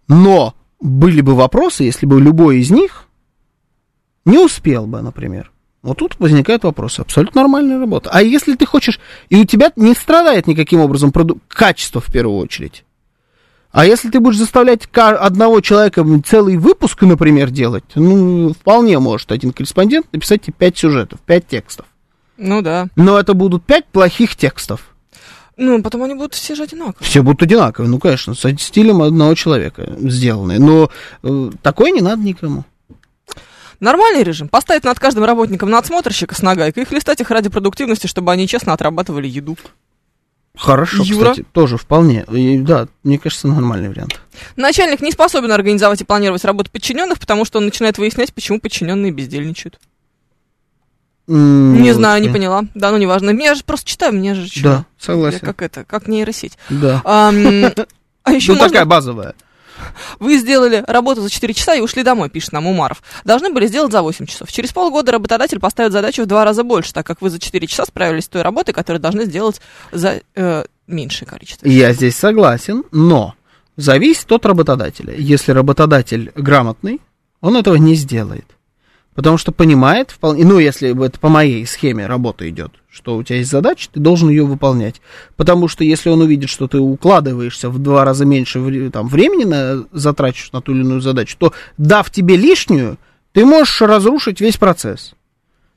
Но 0.09 0.55
были 0.81 1.21
бы 1.23 1.35
вопросы, 1.35 1.83
если 1.85 2.07
бы 2.07 2.21
любой 2.21 2.59
из 2.61 2.71
них 2.71 3.06
не 4.27 4.39
успел 4.39 4.87
бы, 4.87 5.01
например. 5.01 5.51
Вот 5.83 5.99
тут 5.99 6.17
возникает 6.19 6.65
вопрос. 6.65 6.99
Абсолютно 6.99 7.43
нормальная 7.43 7.79
работа. 7.79 8.11
А 8.13 8.21
если 8.21 8.57
ты 8.57 8.67
хочешь, 8.67 8.99
и 9.29 9.37
у 9.41 9.45
тебя 9.45 9.73
не 9.77 9.95
страдает 9.95 10.47
никаким 10.49 10.81
образом 10.81 11.13
проду- 11.13 11.39
качество 11.49 12.01
в 12.01 12.13
первую 12.13 12.39
очередь. 12.39 12.85
А 13.71 13.87
если 13.87 14.11
ты 14.11 14.21
будешь 14.21 14.39
заставлять 14.39 14.89
одного 14.93 15.61
человека 15.61 16.05
целый 16.27 16.57
выпуск, 16.57 17.03
например, 17.03 17.51
делать, 17.51 17.85
ну, 17.95 18.53
вполне 18.53 18.99
может 18.99 19.31
один 19.31 19.53
корреспондент 19.53 20.13
написать 20.13 20.43
тебе 20.43 20.55
пять 20.59 20.77
сюжетов, 20.77 21.21
пять 21.21 21.47
текстов. 21.47 21.87
Ну 22.37 22.63
да. 22.63 22.89
Но 22.97 23.19
это 23.19 23.35
будут 23.35 23.65
пять 23.65 23.87
плохих 23.87 24.35
текстов. 24.35 24.95
Ну, 25.57 25.83
потом 25.83 26.03
они 26.03 26.15
будут 26.15 26.35
все 26.35 26.55
же 26.55 26.65
одинаковые. 26.65 26.97
Все 27.01 27.23
будут 27.23 27.43
одинаковые, 27.43 27.91
ну, 27.91 27.99
конечно, 27.99 28.35
с 28.35 28.41
стилем 28.59 29.03
одного 29.03 29.35
человека 29.35 29.95
сделанные. 29.99 30.59
Но 30.59 30.91
э, 31.23 31.51
такое 31.63 31.93
не 31.93 32.01
надо 32.01 32.23
никому. 32.23 32.65
Нормальный 33.81 34.23
режим. 34.23 34.49
Поставить 34.49 34.85
над 34.85 34.99
каждым 34.99 35.25
работником 35.25 35.71
надсмотрщика 35.71 36.35
с 36.35 36.43
нагайкой 36.43 36.85
и 36.85 36.87
хлестать 36.87 37.21
их 37.21 37.31
ради 37.31 37.49
продуктивности, 37.49 38.07
чтобы 38.07 38.33
они 38.33 38.47
честно 38.49 38.73
отрабатывали 38.73 39.29
еду. 39.29 39.57
Хорошо, 40.57 41.03
Юра? 41.03 41.33
кстати, 41.33 41.47
тоже 41.53 41.77
вполне. 41.77 42.25
И, 42.33 42.59
да, 42.59 42.89
мне 43.03 43.19
кажется, 43.19 43.47
нормальный 43.47 43.91
вариант. 43.91 44.19
Начальник 44.57 45.03
не 45.03 45.11
способен 45.13 45.53
организовать 45.53 46.01
и 46.01 46.05
планировать 46.05 46.45
работу 46.47 46.71
подчиненных, 46.71 47.19
потому 47.19 47.45
что 47.45 47.59
он 47.59 47.67
начинает 47.67 47.99
выяснять, 47.99 48.33
почему 48.33 48.59
подчиненные 48.59 49.13
бездельничают. 49.13 49.79
М, 51.29 51.83
Не 51.83 51.93
знаю, 51.93 52.21
не 52.23 52.29
я- 52.29 52.33
поняла. 52.33 52.65
Да, 52.75 52.91
ну 52.91 52.97
неважно. 52.99 53.31
Я 53.31 53.55
же 53.55 53.65
просто 53.65 53.87
читаю, 53.91 54.13
мне 54.15 54.35
же? 54.35 54.49
Да, 54.63 54.71
Я 54.71 54.85
согласен. 54.99 55.41
как 55.41 55.61
это, 55.61 55.85
как 55.85 56.07
нейросеть. 56.09 56.57
Да. 56.71 57.03
А 57.05 57.33
еще 58.33 58.53
ну, 58.53 58.59
можно... 58.59 58.71
такая 58.71 58.85
базовая. 58.87 59.35
Вы 60.19 60.39
сделали 60.39 60.85
работу 60.87 61.21
за 61.21 61.31
4 61.31 61.55
часа 61.55 61.75
и 61.75 61.81
ушли 61.81 62.03
домой, 62.03 62.31
пишет 62.31 62.53
нам 62.53 62.67
Умаров. 62.67 63.03
Должны 63.25 63.51
были 63.51 63.67
сделать 63.67 63.93
за 63.93 64.03
8 64.03 64.27
часов. 64.27 64.51
Через 64.51 64.73
полгода 64.73 65.13
работодатель 65.13 65.59
поставит 65.59 65.93
задачу 65.93 66.23
в 66.23 66.27
два 66.27 66.45
раза 66.45 66.65
больше, 66.65 66.93
так 66.93 67.07
как 67.07 67.21
вы 67.23 67.31
за 67.31 67.39
4 67.39 67.67
часа 67.67 67.85
справились 67.85 68.25
с 68.25 68.29
той 68.29 68.43
работой, 68.43 68.73
которую 68.73 69.01
должны 69.01 69.25
сделать 69.25 69.61
за 69.93 70.21
э, 70.35 70.65
меньшее 70.87 71.29
количество. 71.29 71.67
Я 71.67 71.93
здесь 71.93 72.17
согласен, 72.17 72.85
но 72.93 73.35
зависит 73.77 74.31
от 74.33 74.47
работодателя. 74.47 75.15
Если 75.15 75.53
работодатель 75.53 76.33
грамотный, 76.35 77.01
он 77.41 77.57
этого 77.57 77.77
не 77.77 77.95
сделает. 77.95 78.56
Потому 79.17 79.39
что 79.39 79.51
понимает, 79.51 80.11
вполне, 80.11 80.45
ну, 80.45 80.59
если 80.59 80.95
это 81.05 81.19
по 81.19 81.31
моей 81.31 81.67
схеме 81.67 82.07
работа 82.07 82.49
идет, 82.51 82.73
что 82.91 83.17
у 83.17 83.23
тебя 83.23 83.39
есть 83.39 83.51
задача, 83.51 83.89
ты 83.91 83.99
должен 83.99 84.29
ее 84.29 84.45
выполнять. 84.45 85.01
Потому 85.37 85.69
что 85.69 85.85
если 85.85 86.11
он 86.11 86.21
увидит, 86.21 86.51
что 86.51 86.69
ты 86.69 86.79
укладываешься 86.79 87.71
в 87.71 87.79
два 87.79 88.05
раза 88.05 88.27
меньше 88.27 88.91
там, 88.91 89.09
времени 89.09 89.45
на, 89.45 89.85
затрачиваешь 89.91 90.53
на 90.53 90.61
ту 90.61 90.73
или 90.73 90.83
иную 90.83 91.01
задачу, 91.01 91.35
то, 91.39 91.55
дав 91.79 92.11
тебе 92.11 92.37
лишнюю, 92.37 92.99
ты 93.33 93.47
можешь 93.47 93.81
разрушить 93.81 94.43
весь 94.43 94.59
процесс. 94.59 95.15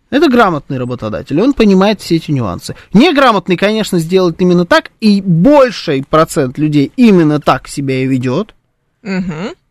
Это 0.10 0.28
грамотный 0.28 0.78
работодатель, 0.78 1.40
он 1.40 1.54
понимает 1.54 2.02
все 2.02 2.18
эти 2.18 2.32
нюансы. 2.32 2.76
Неграмотный, 2.94 3.56
конечно, 3.56 4.00
сделает 4.00 4.42
именно 4.42 4.66
так, 4.66 4.92
и 5.00 5.22
больший 5.22 6.04
процент 6.04 6.58
людей 6.58 6.92
именно 6.98 7.40
так 7.40 7.70
себя 7.70 8.02
и 8.02 8.06
ведет. 8.06 8.54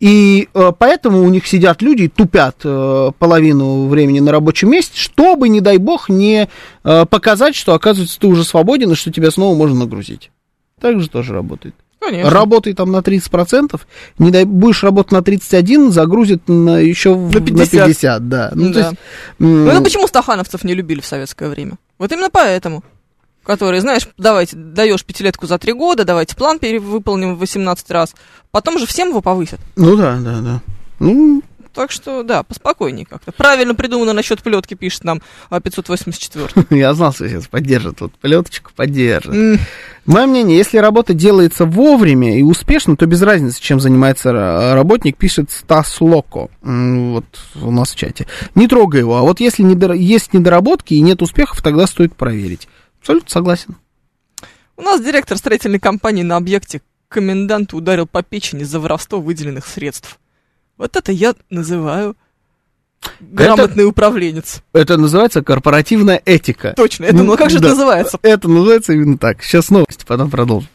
И 0.00 0.48
э, 0.54 0.72
поэтому 0.78 1.22
у 1.22 1.28
них 1.28 1.46
сидят 1.46 1.82
люди 1.82 2.04
и 2.04 2.08
тупят 2.08 2.56
э, 2.64 3.10
половину 3.18 3.86
времени 3.88 4.20
на 4.20 4.32
рабочем 4.32 4.70
месте, 4.70 4.98
чтобы, 4.98 5.48
не 5.48 5.60
дай 5.60 5.76
бог, 5.78 6.08
не 6.08 6.48
э, 6.84 7.04
показать, 7.06 7.54
что, 7.54 7.74
оказывается, 7.74 8.18
ты 8.18 8.26
уже 8.26 8.44
свободен 8.44 8.90
и 8.92 8.94
что 8.94 9.12
тебя 9.12 9.30
снова 9.30 9.54
можно 9.56 9.80
нагрузить. 9.80 10.30
Так 10.80 11.00
же 11.00 11.08
тоже 11.10 11.34
работает. 11.34 11.74
Конечно. 12.00 12.30
Работай 12.30 12.72
там 12.74 12.92
на 12.92 12.98
30%, 12.98 13.78
не 14.18 14.30
дай, 14.30 14.44
будешь 14.44 14.82
работать 14.84 15.12
на 15.12 15.18
31%, 15.18 15.90
загрузит 15.90 16.48
на 16.48 16.78
еще 16.78 17.16
На 17.16 17.40
50. 17.40 17.86
50, 17.86 18.28
да. 18.28 18.50
Ну, 18.54 18.68
то 18.68 18.74
Да. 18.74 18.80
есть, 18.80 18.92
м, 19.40 19.64
Ну, 19.64 19.70
это 19.70 19.82
почему 19.82 20.06
стахановцев 20.06 20.62
не 20.64 20.74
любили 20.74 21.00
в 21.00 21.06
советское 21.06 21.48
время? 21.50 21.76
Вот 21.98 22.12
именно 22.12 22.30
поэтому. 22.30 22.84
Которые, 23.44 23.80
знаешь, 23.80 24.08
давайте, 24.18 24.56
даешь 24.56 25.04
пятилетку 25.04 25.46
за 25.46 25.58
три 25.58 25.72
года, 25.72 26.04
давайте 26.04 26.36
план 26.36 26.58
перевыполним 26.58 27.34
в 27.34 27.38
18 27.38 27.90
раз. 27.90 28.14
Потом 28.50 28.78
же 28.78 28.86
всем 28.86 29.08
его 29.08 29.20
повысят. 29.22 29.60
Ну 29.76 29.96
да, 29.96 30.18
да, 30.20 30.40
да. 30.40 30.60
Ну, 30.98 31.42
Так 31.72 31.90
что, 31.92 32.22
да, 32.24 32.42
поспокойнее 32.42 33.06
как-то. 33.06 33.30
Правильно 33.32 33.74
придумано 33.74 34.12
насчет 34.12 34.42
плетки, 34.42 34.74
пишет 34.74 35.04
нам 35.04 35.22
а, 35.48 35.60
584. 35.60 36.66
я 36.78 36.92
знал, 36.92 37.12
что 37.14 37.26
сейчас 37.28 37.46
поддержит. 37.46 38.00
Вот 38.00 38.12
плеточку 38.20 38.70
поддержит. 38.74 39.60
Мое 40.04 40.26
мнение, 40.26 40.56
если 40.58 40.78
работа 40.78 41.14
делается 41.14 41.64
вовремя 41.66 42.36
и 42.38 42.42
успешно, 42.42 42.96
то 42.96 43.06
без 43.06 43.22
разницы, 43.22 43.60
чем 43.62 43.78
занимается 43.80 44.30
ра- 44.30 44.74
работник, 44.74 45.16
пишет 45.16 45.50
Стас 45.50 46.00
Локо. 46.00 46.48
Вот 46.62 47.24
у 47.62 47.70
нас 47.70 47.92
в 47.92 47.96
чате. 47.96 48.26
Не 48.54 48.66
трогай 48.66 49.00
его. 49.00 49.16
А 49.16 49.22
вот 49.22 49.40
если 49.40 49.62
недор- 49.62 49.92
есть 49.94 50.34
недоработки 50.34 50.94
и 50.94 51.00
нет 51.00 51.22
успехов, 51.22 51.62
тогда 51.62 51.86
стоит 51.86 52.16
проверить. 52.16 52.68
Абсолютно 53.00 53.30
согласен. 53.30 53.76
У 54.76 54.82
нас 54.82 55.00
директор 55.02 55.36
строительной 55.36 55.80
компании 55.80 56.22
на 56.22 56.36
объекте 56.36 56.82
коменданту 57.08 57.76
ударил 57.78 58.06
по 58.06 58.22
печени 58.22 58.62
за 58.64 58.80
воровство 58.80 59.20
выделенных 59.20 59.66
средств. 59.66 60.18
Вот 60.76 60.94
это 60.96 61.10
я 61.10 61.34
называю 61.50 62.16
грамотный 63.20 63.84
управленец. 63.84 64.62
Это 64.72 64.96
называется 64.96 65.42
корпоративная 65.42 66.20
этика. 66.24 66.74
Точно, 66.76 67.06
я 67.06 67.12
думала, 67.12 67.36
как 67.36 67.50
же 67.50 67.58
Да. 67.58 67.68
это 67.68 67.76
называется? 67.76 68.18
Это 68.22 68.48
называется 68.48 68.92
именно 68.92 69.18
так. 69.18 69.42
Сейчас 69.42 69.70
новости, 69.70 70.04
потом 70.06 70.30
продолжим. 70.30 70.68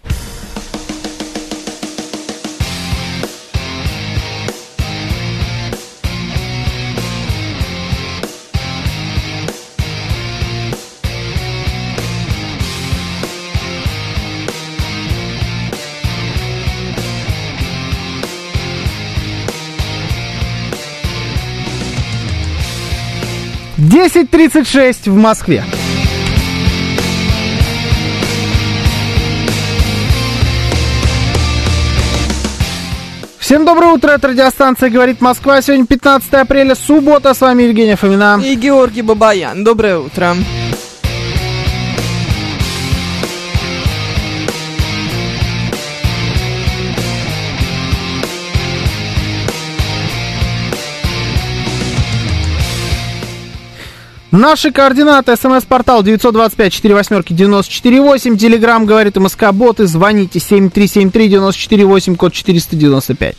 Десять 23.93 24.31
тридцать 24.31 24.67
шесть 24.67 25.07
в 25.07 25.15
Москве. 25.15 25.63
Всем 33.37 33.65
доброе 33.65 33.93
утро, 33.93 34.09
это 34.09 34.29
радиостанция 34.29 34.89
«Говорит 34.89 35.21
Москва». 35.21 35.61
Сегодня 35.61 35.85
15 35.85 36.33
апреля, 36.33 36.73
суббота. 36.73 37.35
С 37.35 37.41
вами 37.41 37.63
Евгения 37.63 37.95
Фомина. 37.95 38.41
И 38.43 38.55
Георгий 38.55 39.03
Бабаян. 39.03 39.63
Доброе 39.63 39.99
утро. 39.99 40.37
Наши 54.33 54.71
координаты. 54.71 55.35
СМС-портал 55.35 56.01
925-48-94-8. 56.01 58.35
Телеграмм 58.35 58.87
«Говорит 58.87 59.15
МСК 59.15 59.51
Боты». 59.51 59.85
Звоните 59.85 60.39
7373-94-8, 60.39 62.15
код 62.15 62.33
495. 62.33 63.35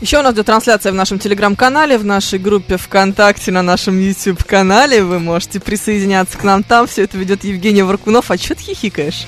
Еще 0.00 0.18
у 0.20 0.22
нас 0.22 0.32
идет 0.32 0.46
трансляция 0.46 0.92
в 0.92 0.94
нашем 0.94 1.18
телеграм-канале, 1.18 1.98
в 1.98 2.04
нашей 2.04 2.38
группе 2.38 2.76
ВКонтакте, 2.76 3.50
на 3.50 3.62
нашем 3.62 3.98
YouTube-канале. 3.98 5.02
Вы 5.02 5.18
можете 5.18 5.58
присоединяться 5.58 6.38
к 6.38 6.44
нам 6.44 6.62
там. 6.62 6.86
Все 6.86 7.02
это 7.02 7.18
ведет 7.18 7.42
Евгений 7.42 7.82
Варкунов. 7.82 8.30
А 8.30 8.38
что 8.38 8.54
ты 8.54 8.62
хихикаешь? 8.62 9.26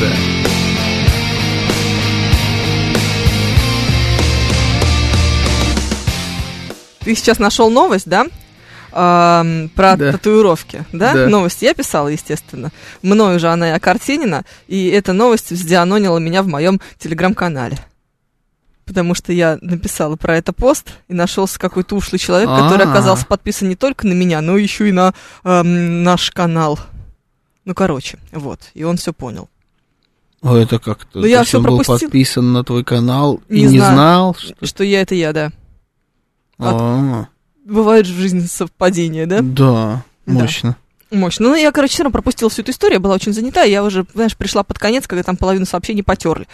года. 0.00 0.12
Ты 7.00 7.14
сейчас 7.14 7.38
нашел 7.38 7.70
новость, 7.70 8.08
да? 8.08 8.26
э, 8.92 9.68
про 9.74 9.96
да. 9.96 10.12
татуировки, 10.12 10.84
да? 10.92 11.14
да? 11.14 11.28
Новость 11.28 11.62
я 11.62 11.74
писала, 11.74 12.08
естественно. 12.08 12.70
Мною 13.02 13.38
же 13.38 13.48
она 13.48 13.70
и 13.70 13.72
окартинена, 13.72 14.44
и 14.68 14.88
эта 14.88 15.12
новость 15.12 15.50
вздианонила 15.50 16.18
меня 16.18 16.42
в 16.42 16.46
моем 16.46 16.80
телеграм-канале. 16.98 17.78
Потому 18.84 19.14
что 19.14 19.32
я 19.32 19.56
написала 19.60 20.16
про 20.16 20.36
это 20.36 20.52
пост, 20.52 20.92
и 21.08 21.14
нашелся 21.14 21.58
какой-то 21.58 21.96
ушлый 21.96 22.18
человек, 22.18 22.48
А-а-а. 22.48 22.64
который 22.64 22.86
а. 22.86 22.90
оказался 22.90 23.24
подписан 23.24 23.68
не 23.68 23.76
только 23.76 24.06
на 24.06 24.12
меня, 24.12 24.40
но 24.40 24.56
еще 24.56 24.88
и 24.88 24.92
на 24.92 25.14
э, 25.44 25.62
наш 25.62 26.30
канал. 26.32 26.78
Ну, 27.64 27.74
короче, 27.74 28.18
вот. 28.32 28.60
И 28.74 28.84
он 28.84 28.96
все 28.96 29.12
понял. 29.12 29.48
О, 30.42 30.56
это 30.56 30.78
как-то... 30.78 31.18
Ну, 31.20 31.26
я 31.26 31.44
что 31.44 31.58
он 31.58 31.64
был 31.64 31.76
пропустил. 31.78 32.08
подписан 32.08 32.52
на 32.52 32.64
твой 32.64 32.82
канал 32.84 33.40
и 33.48 33.60
Не 33.60 33.66
не 33.66 33.78
знаю. 33.78 33.94
знал, 33.94 34.34
что... 34.36 34.66
Что 34.66 34.84
я 34.84 35.02
это 35.02 35.14
я, 35.14 35.32
да. 35.32 35.52
А, 36.58 37.26
Бывает 37.64 38.06
же 38.06 38.14
в 38.14 38.18
жизни 38.18 38.40
совпадения, 38.40 39.26
да? 39.26 39.40
Да, 39.42 40.02
Да. 40.26 40.32
мощно. 40.32 40.76
Мощно. 41.10 41.48
Ну, 41.48 41.54
я, 41.56 41.72
короче, 41.72 41.94
все 41.94 42.02
равно 42.04 42.12
пропустила 42.12 42.48
всю 42.50 42.62
эту 42.62 42.70
историю, 42.70 43.00
была 43.00 43.14
очень 43.16 43.32
занята, 43.32 43.64
и 43.64 43.70
я 43.70 43.82
уже, 43.84 44.06
знаешь, 44.14 44.36
пришла 44.36 44.62
под 44.62 44.78
конец, 44.78 45.06
когда 45.06 45.22
там 45.24 45.36
половину 45.36 45.66
сообщений 45.66 46.02
потерли. 46.02 46.46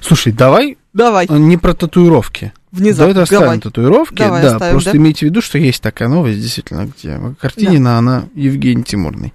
Слушай, 0.00 0.32
давай 0.32 0.78
Давай, 0.92 1.26
а, 1.28 1.38
не 1.38 1.56
про 1.56 1.74
татуировки. 1.74 2.52
Внезапно, 2.72 3.12
Давай 3.14 3.22
оставим 3.24 3.42
давай. 3.44 3.58
татуировки. 3.60 4.14
Давай 4.18 4.42
да, 4.42 4.52
оставим, 4.54 4.72
просто 4.72 4.90
да? 4.92 4.96
имейте 4.98 5.26
в 5.26 5.28
виду, 5.30 5.40
что 5.42 5.58
есть 5.58 5.82
такая 5.82 6.08
новость, 6.08 6.40
действительно, 6.40 6.86
где 6.96 7.20
Картинина, 7.40 7.98
она 7.98 8.24
Евгений 8.34 8.82
Тимурный. 8.82 9.32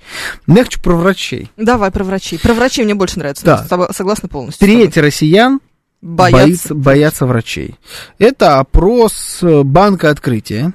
Я 0.47 0.63
хочу 0.63 0.81
про 0.81 0.95
врачей. 0.95 1.51
Давай 1.57 1.91
про 1.91 2.03
врачей. 2.03 2.39
Про 2.39 2.53
врачей 2.53 2.83
мне 2.83 2.95
больше 2.95 3.19
нравится. 3.19 3.45
Да. 3.45 3.91
Согласна 3.93 4.27
полностью. 4.27 4.67
Треть 4.67 4.97
россиян. 4.97 5.59
Боятся. 5.99 6.43
боится- 6.45 6.75
боятся 6.75 7.25
врачей. 7.25 7.75
Это 8.19 8.59
опрос 8.59 9.39
э, 9.41 9.63
Банка 9.63 10.11
Открытия 10.11 10.73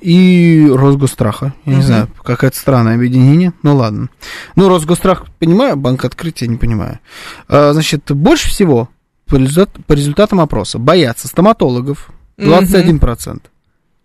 и 0.00 0.66
Росгосстраха. 0.72 1.52
Я 1.66 1.72
не 1.72 1.78
Мгм. 1.80 1.86
знаю, 1.86 2.08
какое-то 2.24 2.56
странное 2.56 2.94
объединение. 2.94 3.52
Ну 3.62 3.76
ладно. 3.76 4.08
Ну, 4.56 4.68
Росгосстрах 4.70 5.26
понимаю, 5.38 5.76
Банк 5.76 6.04
Открытия 6.06 6.46
не 6.48 6.56
понимаю. 6.56 6.98
А, 7.46 7.74
Значит, 7.74 8.10
больше 8.12 8.48
всего 8.48 8.88
по, 9.26 9.36
результат- 9.36 9.84
по 9.86 9.92
результатам 9.94 10.40
опроса 10.40 10.78
боятся 10.78 11.28
стоматологов 11.28 12.10
21%. 12.38 13.40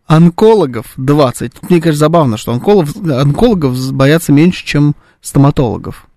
Онкологов 0.07 0.87
20. 0.97 1.69
Мне 1.69 1.79
кажется, 1.81 1.99
забавно, 1.99 2.37
что 2.37 2.51
онкологов, 2.51 2.95
онкологов 2.97 3.91
боятся 3.93 4.31
меньше, 4.31 4.65
чем 4.65 4.95
стоматологов. 5.21 6.07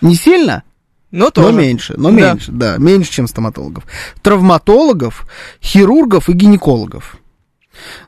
Не 0.00 0.14
сильно, 0.14 0.62
Но 1.10 1.30
тоже. 1.30 1.50
но 1.50 1.58
меньше, 1.60 1.94
но 1.96 2.10
Да. 2.10 2.14
меньше, 2.32 2.52
да, 2.52 2.76
меньше, 2.78 3.10
чем 3.10 3.26
стоматологов. 3.26 3.84
Травматологов, 4.22 5.26
хирургов 5.62 6.28
и 6.28 6.32
гинекологов. 6.34 7.16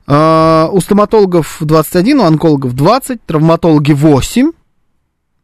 А, 0.06 0.68
у 0.70 0.80
стоматологов 0.80 1.56
21, 1.60 2.20
у 2.20 2.24
онкологов 2.24 2.74
20, 2.74 3.24
травматологи 3.26 3.92
8 3.92 4.52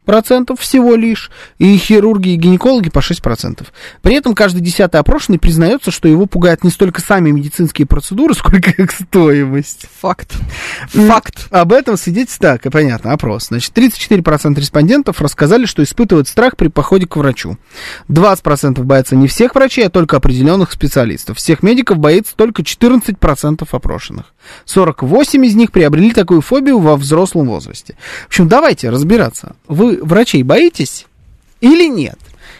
процентов 0.05 0.59
всего 0.59 0.95
лишь, 0.95 1.31
и 1.57 1.77
хирурги 1.77 2.29
и 2.29 2.35
гинекологи 2.35 2.89
по 2.89 3.01
6 3.01 3.21
процентов. 3.21 3.71
При 4.01 4.15
этом 4.15 4.33
каждый 4.33 4.61
десятый 4.61 4.99
опрошенный 4.99 5.39
признается, 5.39 5.91
что 5.91 6.07
его 6.07 6.25
пугают 6.25 6.63
не 6.63 6.69
столько 6.69 7.01
сами 7.01 7.31
медицинские 7.31 7.85
процедуры, 7.85 8.33
сколько 8.35 8.71
их 8.71 8.91
стоимость. 8.91 9.87
Факт. 10.01 10.33
Факт. 10.87 11.47
Об 11.51 11.73
этом 11.73 11.97
свидетельствует, 11.97 12.41
так, 12.41 12.65
и 12.65 12.69
понятно, 12.69 13.13
опрос. 13.13 13.47
Значит, 13.47 13.77
34% 13.77 14.59
респондентов 14.59 15.21
рассказали, 15.21 15.65
что 15.65 15.83
испытывают 15.83 16.27
страх 16.27 16.57
при 16.57 16.69
походе 16.69 17.05
к 17.07 17.15
врачу. 17.15 17.57
20% 18.09 18.81
боятся 18.83 19.15
не 19.15 19.27
всех 19.27 19.55
врачей, 19.55 19.87
а 19.87 19.89
только 19.89 20.17
определенных 20.17 20.71
специалистов. 20.71 21.37
Всех 21.37 21.61
медиков 21.63 21.97
боится 21.97 22.35
только 22.35 22.63
14% 22.63 23.67
опрошенных. 23.69 24.33
48 24.65 25.45
из 25.45 25.55
них 25.55 25.71
приобрели 25.71 26.11
такую 26.11 26.41
фобию 26.41 26.79
во 26.79 26.95
взрослом 26.95 27.47
возрасте. 27.47 27.95
В 28.23 28.27
общем, 28.27 28.47
давайте 28.47 28.89
разбираться. 28.89 29.55
Вы 29.67 29.90
врачей 29.97 30.43
боитесь 30.43 31.05
или 31.59 31.87
нет? 31.87 32.17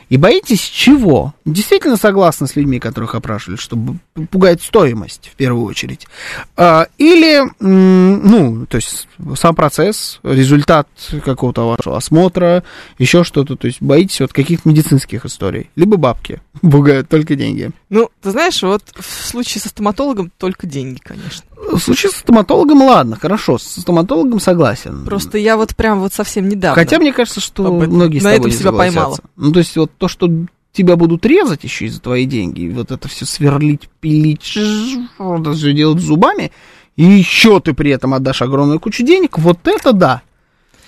И 0.09 0.17
боитесь 0.17 0.61
чего? 0.61 1.33
Действительно 1.45 1.97
согласны 1.97 2.47
с 2.47 2.55
людьми, 2.55 2.79
которых 2.79 3.15
опрашивали, 3.15 3.57
что 3.57 3.75
б- 3.75 3.97
пугает 4.29 4.61
стоимость 4.61 5.29
в 5.33 5.35
первую 5.35 5.65
очередь? 5.65 6.07
А, 6.55 6.87
или, 6.97 7.41
ну, 7.59 8.65
то 8.67 8.75
есть 8.77 9.07
сам 9.35 9.55
процесс, 9.55 10.19
результат 10.23 10.87
какого-то 11.25 11.67
вашего 11.67 11.97
осмотра, 11.97 12.63
еще 12.99 13.23
что-то, 13.23 13.55
то 13.55 13.67
есть 13.67 13.81
боитесь 13.81 14.19
вот 14.21 14.33
каких-то 14.33 14.69
медицинских 14.69 15.25
историй, 15.25 15.69
либо 15.75 15.97
бабки 15.97 16.41
пугают 16.61 17.09
только 17.09 17.35
деньги. 17.35 17.71
Ну, 17.89 18.09
ты 18.21 18.31
знаешь, 18.31 18.61
вот 18.61 18.83
в 18.99 19.27
случае 19.27 19.61
со 19.61 19.69
стоматологом 19.69 20.31
только 20.37 20.67
деньги, 20.67 20.99
конечно. 21.03 21.43
В 21.71 21.79
случае 21.79 22.11
с 22.11 22.15
стоматологом, 22.17 22.81
ладно, 22.83 23.17
хорошо, 23.19 23.57
с 23.57 23.63
стоматологом 23.63 24.39
согласен. 24.39 25.05
Просто 25.05 25.37
я 25.37 25.57
вот 25.57 25.75
прям 25.75 25.99
вот 25.99 26.13
совсем 26.13 26.49
недавно. 26.49 26.75
Хотя 26.75 26.97
мне 26.99 27.13
кажется, 27.13 27.39
что 27.39 27.65
Об 27.65 27.81
этом- 27.81 27.95
многие 27.95 28.19
с 28.19 28.23
на 28.23 28.31
тобой 28.31 28.37
этом 28.39 28.51
не 28.51 28.57
себя 28.57 28.69
согласятся. 28.69 28.97
поймала. 28.99 29.17
Ну, 29.37 29.51
то 29.51 29.59
есть 29.59 29.75
вот 29.77 29.91
то, 29.97 30.07
что 30.07 30.27
тебя 30.71 30.95
будут 30.95 31.25
резать 31.25 31.63
еще 31.63 31.85
из-за 31.85 32.01
твои 32.01 32.25
деньги, 32.25 32.61
и 32.61 32.69
вот 32.69 32.91
это 32.91 33.07
все 33.07 33.25
сверлить, 33.25 33.89
пилить, 33.99 34.57
это 34.57 35.53
все 35.53 35.73
делать 35.73 36.01
зубами, 36.01 36.51
и 36.95 37.03
еще 37.03 37.59
ты 37.59 37.73
при 37.73 37.91
этом 37.91 38.13
отдашь 38.13 38.41
огромную 38.41 38.79
кучу 38.79 39.03
денег, 39.03 39.37
вот 39.37 39.67
это 39.67 39.93
да. 39.93 40.21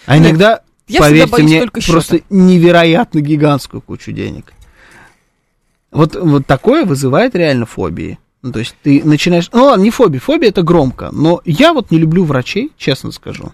А 0.06 0.18
Нет, 0.18 0.30
иногда, 0.30 0.62
всегда 0.88 1.04
поверьте 1.04 1.44
мне, 1.44 1.68
просто 1.88 2.22
невероятно 2.30 3.22
гигантскую 3.22 3.82
кучу 3.82 4.12
денег. 4.12 4.54
Вот, 5.92 6.16
вот 6.16 6.46
такое 6.48 6.86
вызывает 6.86 7.36
реально 7.36 7.66
фобии. 7.66 8.20
Ну, 8.42 8.52
то 8.52 8.60
есть 8.60 8.76
ты 8.84 9.02
начинаешь... 9.06 9.50
Ну 9.54 9.66
ладно, 9.66 9.84
не 9.84 9.90
фобия, 9.90 10.20
фобия 10.20 10.50
это 10.50 10.64
громко, 10.64 11.10
но 11.14 11.42
я 11.46 11.74
вот 11.74 11.92
не 11.92 11.98
люблю 11.98 12.26
врачей, 12.26 12.72
честно 12.78 13.12
скажу 13.12 13.54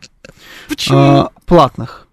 Почему? 0.67 0.97
а, 0.97 1.29
платных. 1.45 2.07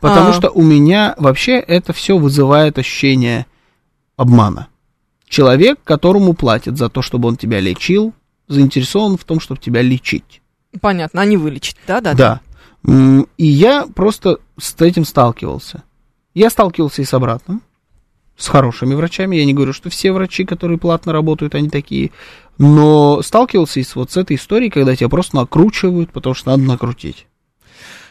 Потому 0.00 0.30
А. 0.30 0.32
что 0.32 0.50
у 0.50 0.62
меня 0.62 1.14
вообще 1.18 1.58
это 1.58 1.92
все 1.92 2.16
вызывает 2.18 2.78
ощущение 2.78 3.46
обмана. 4.16 4.68
Человек, 5.28 5.78
которому 5.84 6.34
платят 6.34 6.78
за 6.78 6.88
то, 6.88 7.02
чтобы 7.02 7.28
он 7.28 7.36
тебя 7.36 7.60
лечил, 7.60 8.14
заинтересован 8.46 9.16
в 9.18 9.24
том, 9.24 9.40
чтобы 9.40 9.60
тебя 9.60 9.82
лечить. 9.82 10.40
Понятно, 10.80 11.20
они 11.20 11.36
вылечат, 11.36 11.76
да, 11.86 12.00
да, 12.00 12.14
Да. 12.14 12.40
М, 12.86 13.26
И 13.36 13.44
я 13.46 13.86
просто 13.86 14.38
с 14.58 14.80
этим 14.80 15.04
сталкивался. 15.04 15.82
Я 16.34 16.48
сталкивался 16.50 17.02
и 17.02 17.04
с 17.04 17.12
обратным, 17.12 17.62
с 18.36 18.46
хорошими 18.48 18.94
врачами. 18.94 19.34
Я 19.36 19.44
не 19.44 19.52
говорю, 19.54 19.72
что 19.72 19.90
все 19.90 20.12
врачи, 20.12 20.44
которые 20.44 20.78
платно 20.78 21.12
работают, 21.12 21.54
они 21.56 21.68
такие. 21.68 22.12
Но 22.56 23.20
сталкивался 23.22 23.80
и 23.80 23.82
с 23.82 23.96
вот 23.96 24.12
с 24.12 24.16
этой 24.16 24.36
историей, 24.36 24.70
когда 24.70 24.94
тебя 24.94 25.08
просто 25.08 25.36
накручивают, 25.36 26.12
потому 26.12 26.34
что 26.34 26.50
надо 26.50 26.62
накрутить. 26.62 27.26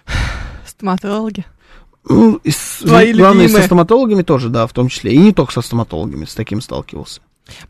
Стоматологи. 0.66 1.46
Ну, 2.10 2.40
и 2.44 2.52
с- 2.52 2.80
Твои 2.82 3.14
главное, 3.14 3.44
любимые. 3.44 3.62
со 3.62 3.68
стоматологами 3.68 4.22
тоже, 4.22 4.50
да, 4.50 4.68
в 4.68 4.74
том 4.74 4.90
числе. 4.90 5.14
И 5.14 5.18
не 5.18 5.34
только 5.34 5.54
со 5.54 5.62
стоматологами, 5.62 6.26
с 6.26 6.36
таким 6.36 6.62
сталкивался. 6.62 7.22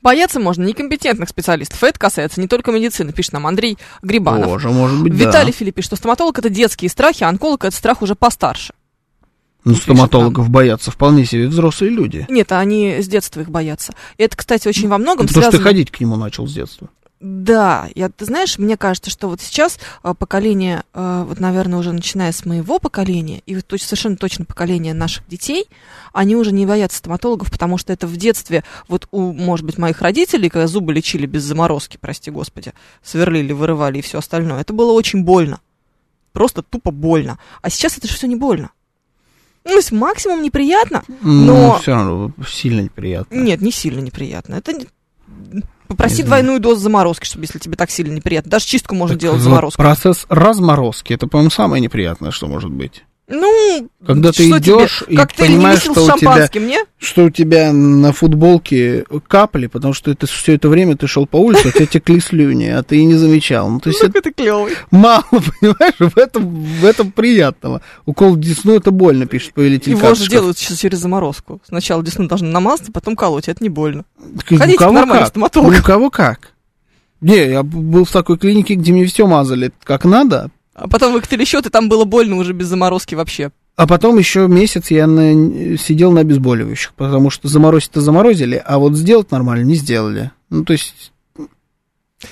Бояться 0.01 0.39
можно 0.39 0.63
некомпетентных 0.63 1.29
специалистов. 1.29 1.83
Это 1.83 1.99
касается 1.99 2.41
не 2.41 2.47
только 2.47 2.71
медицины, 2.71 3.13
пишет 3.13 3.33
нам 3.33 3.47
Андрей 3.47 3.77
Грибанов. 4.01 4.47
Тоже, 4.49 4.69
может 4.69 5.01
быть, 5.01 5.13
Виталий 5.13 5.51
да. 5.51 5.57
Филипп 5.57 5.75
пишет, 5.75 5.89
что 5.89 5.95
стоматолог 5.97 6.39
это 6.39 6.49
детские 6.49 6.89
страхи, 6.89 7.23
а 7.23 7.29
онколог 7.29 7.65
это 7.65 7.75
страх 7.75 8.01
уже 8.01 8.15
постарше. 8.15 8.73
Ну, 9.63 9.73
пишет 9.73 9.83
стоматологов 9.83 10.49
боятся 10.49 10.91
вполне 10.91 11.25
себе 11.25 11.47
взрослые 11.47 11.91
люди. 11.91 12.25
Нет, 12.29 12.51
они 12.53 13.01
с 13.01 13.07
детства 13.07 13.41
их 13.41 13.49
боятся. 13.49 13.93
И 14.17 14.23
это, 14.23 14.37
кстати, 14.37 14.67
очень 14.67 14.87
во 14.87 14.97
многом 14.97 15.27
Потому 15.27 15.43
что 15.43 15.51
ты 15.51 15.57
связано... 15.57 15.63
ходить 15.69 15.91
к 15.91 15.99
нему 15.99 16.15
начал 16.15 16.47
с 16.47 16.53
детства. 16.53 16.89
Да, 17.19 17.89
я, 17.95 18.09
ты 18.09 18.25
знаешь, 18.25 18.59
мне 18.59 18.77
кажется, 18.77 19.09
что 19.09 19.27
вот 19.27 19.41
сейчас 19.41 19.79
а, 20.03 20.13
поколение, 20.13 20.83
а, 20.93 21.23
вот, 21.23 21.39
наверное, 21.39 21.79
уже 21.79 21.91
начиная 21.91 22.31
с 22.31 22.45
моего 22.45 22.77
поколения, 22.77 23.41
и 23.47 23.55
вот 23.55 23.65
совершенно 23.81 24.17
точно 24.17 24.45
поколение 24.45 24.93
наших 24.93 25.27
детей, 25.27 25.65
они 26.13 26.35
уже 26.35 26.51
не 26.51 26.67
боятся 26.67 26.99
стоматологов, 26.99 27.49
потому 27.49 27.79
что 27.79 27.91
это 27.91 28.05
в 28.05 28.15
детстве, 28.17 28.63
вот 28.87 29.07
у, 29.11 29.33
может 29.33 29.65
быть, 29.65 29.79
моих 29.79 30.01
родителей, 30.03 30.49
когда 30.49 30.67
зубы 30.67 30.93
лечили 30.93 31.25
без 31.25 31.41
заморозки, 31.43 31.97
прости 31.99 32.29
господи, 32.29 32.73
сверлили, 33.01 33.51
вырывали 33.51 33.97
и 33.97 34.01
все 34.03 34.19
остальное, 34.19 34.61
это 34.61 34.73
было 34.73 34.91
очень 34.91 35.23
больно. 35.23 35.59
Просто 36.33 36.61
тупо 36.61 36.91
больно. 36.91 37.39
А 37.63 37.71
сейчас 37.71 37.97
это 37.97 38.07
же 38.07 38.13
все 38.13 38.27
не 38.27 38.35
больно. 38.35 38.69
Ну, 39.63 39.71
то 39.71 39.77
есть 39.77 39.91
максимум 39.91 40.43
неприятно, 40.43 41.03
Но 41.21 41.69
Но- 41.71 41.79
все 41.79 41.91
равно 41.95 42.31
сильно 42.47 42.81
неприятно. 42.81 43.33
нет, 43.35 43.59
не 43.61 43.71
сильно 43.71 43.99
неприятно. 44.01 44.53
Это 44.55 44.71
не- 44.73 44.87
Попроси 45.87 46.15
знаю. 46.15 46.27
двойную 46.27 46.59
дозу 46.59 46.81
заморозки, 46.81 47.25
чтобы 47.25 47.45
если 47.45 47.59
тебе 47.59 47.75
так 47.75 47.89
сильно 47.89 48.13
неприятно. 48.13 48.51
Даже 48.51 48.65
чистку 48.65 48.95
можно 48.95 49.15
Так 49.15 49.21
делать 49.21 49.41
вот. 49.41 49.73
Процесс 49.75 50.25
разморозки, 50.29 51.13
это, 51.13 51.27
по-моему, 51.27 51.49
самое 51.49 51.81
неприятное, 51.81 52.31
что 52.31 52.47
может 52.47 52.71
быть. 52.71 53.03
Ну, 53.29 53.89
Когда 54.05 54.31
ты 54.31 54.49
идешь 54.49 54.99
тебе? 55.05 55.13
и 55.13 55.17
Коктейль 55.17 55.47
понимаешь, 55.49 55.79
что 55.81 55.91
у 55.91 56.17
тебя- 56.17 56.49
не? 56.61 56.79
Что 56.97 57.25
у 57.25 57.29
тебя 57.29 57.73
на 57.73 58.13
футболке 58.13 59.03
капли, 59.27 59.67
потому 59.67 59.93
что 59.93 60.11
это 60.11 60.27
все 60.27 60.53
это 60.53 60.69
время 60.69 60.95
ты 60.95 61.07
шел 61.07 61.27
по 61.27 61.35
улице, 61.35 61.67
у 61.67 61.71
тебя 61.71 61.85
текли 61.87 62.21
слюни, 62.21 62.67
а 62.67 62.83
ты 62.83 62.97
и 62.99 63.03
не 63.05 63.15
замечал. 63.15 63.69
Ну, 63.69 63.81
то 63.81 63.89
есть 63.89 64.01
это 64.01 64.19
это 64.19 64.31
клевый. 64.31 64.75
мало, 64.91 65.23
понимаешь, 65.59 65.95
в 65.99 66.17
этом, 66.17 66.49
в 66.63 66.85
этом 66.85 67.11
приятного. 67.11 67.81
Укол 68.05 68.31
в 68.35 68.39
десну 68.39 68.75
это 68.75 68.91
больно, 68.91 69.25
пишет 69.25 69.53
повелитель 69.53 69.89
Его 69.91 69.99
же 69.99 70.05
карточков. 70.07 70.29
делают 70.31 70.57
сейчас 70.57 70.77
через 70.79 70.99
заморозку. 70.99 71.61
Сначала 71.67 72.01
десну 72.03 72.29
должны 72.29 72.47
намазать, 72.49 72.89
а 72.89 72.91
потом 72.93 73.17
колоть. 73.17 73.49
Это 73.49 73.61
не 73.61 73.69
больно. 73.69 74.05
Так 74.37 74.51
у 74.51 74.57
Ходите 74.57 74.77
к 74.77 74.79
кого 74.79 75.05
как? 75.05 75.35
У 75.57 75.83
кого 75.83 76.09
как? 76.09 76.51
Не, 77.19 77.49
я 77.49 77.63
был 77.63 78.05
в 78.05 78.11
такой 78.11 78.37
клинике, 78.37 78.75
где 78.75 78.93
мне 78.93 79.05
все 79.07 79.27
мазали 79.27 79.73
как 79.83 80.05
надо, 80.05 80.49
А 80.77 80.87
потом 80.87 81.11
выкатили 81.13 81.43
счет, 81.43 81.65
и 81.65 81.69
там 81.69 81.89
было 81.89 82.05
больно 82.05 82.35
уже 82.37 82.53
без 82.53 82.67
заморозки 82.67 83.15
вообще. 83.15 83.51
а 83.75 83.87
потом 83.87 84.17
еще 84.17 84.47
месяц 84.47 84.89
я 84.91 85.07
на- 85.07 85.77
сидел 85.77 86.11
на 86.11 86.21
обезболивающих, 86.21 86.93
потому 86.93 87.29
что 87.31 87.47
заморозить-то 87.47 87.99
заморозили, 87.99 88.61
а 88.63 88.77
вот 88.77 88.95
сделать 88.95 89.31
нормально 89.31 89.63
не 89.65 89.75
сделали. 89.75 90.31
Ну, 90.49 90.63
то 90.63 90.73
есть... 90.73 91.11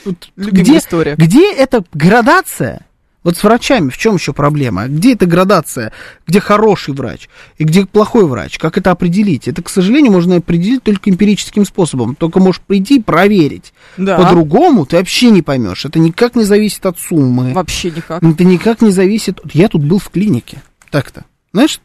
тут 0.03 0.31
где, 0.37 0.77
история. 0.77 1.15
где 1.15 1.51
эта 1.53 1.83
градация? 1.93 2.85
Вот 3.25 3.37
с 3.37 3.43
врачами 3.43 3.89
в 3.89 3.97
чем 3.97 4.15
еще 4.15 4.33
проблема? 4.33 4.87
Где 4.87 5.13
эта 5.13 5.25
градация? 5.25 5.91
Где 6.27 6.39
хороший 6.39 6.93
врач 6.93 7.27
и 7.57 7.63
где 7.63 7.87
плохой 7.87 8.27
врач? 8.27 8.59
Как 8.59 8.77
это 8.77 8.91
определить? 8.91 9.47
Это, 9.47 9.63
к 9.63 9.69
сожалению, 9.69 10.11
можно 10.11 10.35
определить 10.35 10.83
только 10.83 11.09
эмпирическим 11.09 11.65
способом. 11.65 12.15
Только 12.15 12.39
можешь 12.39 12.61
прийти 12.61 12.97
и 12.97 13.01
проверить. 13.01 13.73
Да. 13.97 14.15
По-другому 14.17 14.85
ты 14.85 14.97
вообще 14.97 15.31
не 15.31 15.41
поймешь. 15.41 15.85
Это 15.85 15.97
никак 15.97 16.35
не 16.35 16.43
зависит 16.43 16.85
от 16.85 16.99
суммы. 16.99 17.53
Вообще 17.53 17.89
никак. 17.89 18.21
Это 18.21 18.43
никак 18.43 18.83
не 18.83 18.91
зависит. 18.91 19.39
Я 19.53 19.69
тут 19.69 19.83
был 19.83 19.97
в 19.97 20.09
клинике. 20.11 20.61
Так-то. 20.91 21.25
Знаешь, 21.51 21.81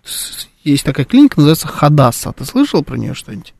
есть 0.62 0.84
такая 0.84 1.06
клиника, 1.06 1.36
называется 1.38 1.68
Хадаса. 1.68 2.32
Ты 2.32 2.44
слышал 2.44 2.84
про 2.84 2.96
нее 2.96 3.14
что-нибудь? 3.14 3.54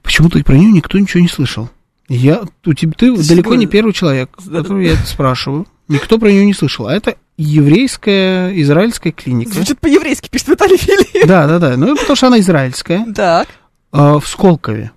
Почему-то 0.00 0.42
про 0.42 0.56
нее 0.56 0.72
никто 0.72 0.98
ничего 0.98 1.20
не 1.20 1.28
слышал. 1.28 1.68
Я, 2.10 2.42
у 2.66 2.74
тебя, 2.74 2.92
ты 2.96 3.14
Ты 3.14 3.28
далеко 3.28 3.54
не 3.54 3.66
первый 3.66 3.92
человек, 3.92 4.30
которого 4.32 4.80
я 4.80 4.94
это 4.94 5.06
спрашиваю. 5.06 5.68
Никто 5.86 6.18
про 6.18 6.28
нее 6.28 6.44
не 6.44 6.54
слышал. 6.54 6.88
А 6.88 6.92
это 6.92 7.16
еврейская, 7.36 8.52
израильская 8.62 9.12
клиника. 9.12 9.52
Звучит 9.52 9.78
по-еврейски, 9.78 10.28
пишет 10.28 10.48
Виталий 10.48 10.76
Филипп. 10.76 11.26
Да, 11.28 11.46
да, 11.46 11.60
да. 11.60 11.76
Ну, 11.76 11.96
потому 11.96 12.16
что 12.16 12.26
она 12.26 12.40
израильская. 12.40 13.06
Так. 13.14 13.46
а, 13.92 14.18
в 14.18 14.26
Сколкове. 14.26 14.90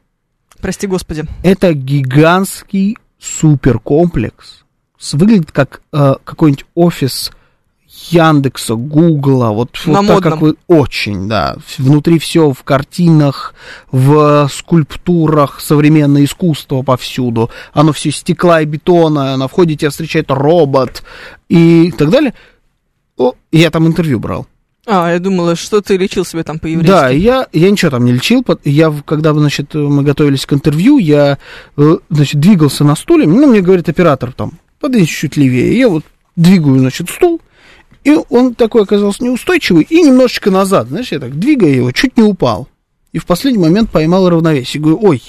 Прости 0.60 0.88
господи. 0.88 1.26
Это 1.44 1.74
гигантский 1.74 2.98
суперкомплекс. 3.20 4.64
Выглядит 5.12 5.52
как 5.52 5.82
э, 5.92 6.16
какой-нибудь 6.24 6.66
офис 6.74 7.32
Яндекса, 8.10 8.76
Гугла, 8.76 9.50
вот, 9.50 9.80
На 9.86 10.02
вот 10.02 10.08
так, 10.08 10.24
как 10.24 10.42
вы 10.42 10.56
очень, 10.68 11.28
да. 11.28 11.56
Внутри 11.78 12.20
все 12.20 12.52
в 12.52 12.64
картинах, 12.64 13.54
в 13.92 14.50
скульптурах, 14.52 15.62
современное 15.62 16.24
искусство 16.24 16.82
повсюду. 16.82 17.50
Оно 17.72 17.94
все 17.94 18.12
стекла 18.12 18.62
и 18.62 18.66
бетона, 18.66 19.38
на 19.38 19.48
входе 19.48 19.76
тебя 19.76 19.92
встречает 19.92 20.32
робот 20.32 21.04
и 21.50 21.94
так 21.98 22.10
далее. 22.10 22.34
О, 23.18 23.34
я 23.52 23.70
там 23.70 23.88
интервью 23.88 24.20
брал. 24.20 24.48
А, 24.86 25.14
я 25.14 25.20
думала, 25.20 25.56
что 25.56 25.82
ты 25.82 25.96
лечил 25.96 26.26
себе 26.26 26.44
там 26.44 26.60
по-еврейски. 26.60 26.92
Да, 26.92 27.10
я, 27.10 27.48
я 27.54 27.72
ничего 27.72 27.92
там 27.92 28.04
не 28.04 28.12
лечил. 28.12 28.44
Я, 28.66 28.94
когда, 29.06 29.34
значит, 29.34 29.74
мы 29.76 30.04
готовились 30.04 30.46
к 30.46 30.54
интервью, 30.54 30.98
я, 30.98 31.38
э, 31.78 31.98
значит, 32.10 32.42
двигался 32.42 32.84
на 32.84 32.96
стуле. 32.96 33.26
Ну, 33.26 33.48
мне 33.48 33.62
говорит 33.62 33.88
оператор 33.88 34.34
там, 34.34 34.54
подойди 34.80 35.08
чуть 35.08 35.38
левее. 35.38 35.78
Я 35.78 35.88
вот 35.88 36.04
двигаю, 36.36 36.80
значит, 36.80 37.10
стул. 37.10 37.40
И 38.04 38.18
он 38.30 38.54
такой 38.56 38.84
оказался 38.84 39.24
неустойчивый 39.24 39.86
и 39.90 40.02
немножечко 40.02 40.52
назад. 40.52 40.88
Знаешь, 40.90 41.12
я 41.12 41.20
так 41.20 41.38
двигая 41.40 41.72
его, 41.72 41.92
чуть 41.92 42.18
не 42.18 42.24
упал. 42.24 42.68
И 43.14 43.20
в 43.20 43.26
последний 43.26 43.62
момент 43.62 43.92
поймал 43.92 44.30
равновесие. 44.30 44.82
Говорю, 44.82 45.00
ой, 45.02 45.22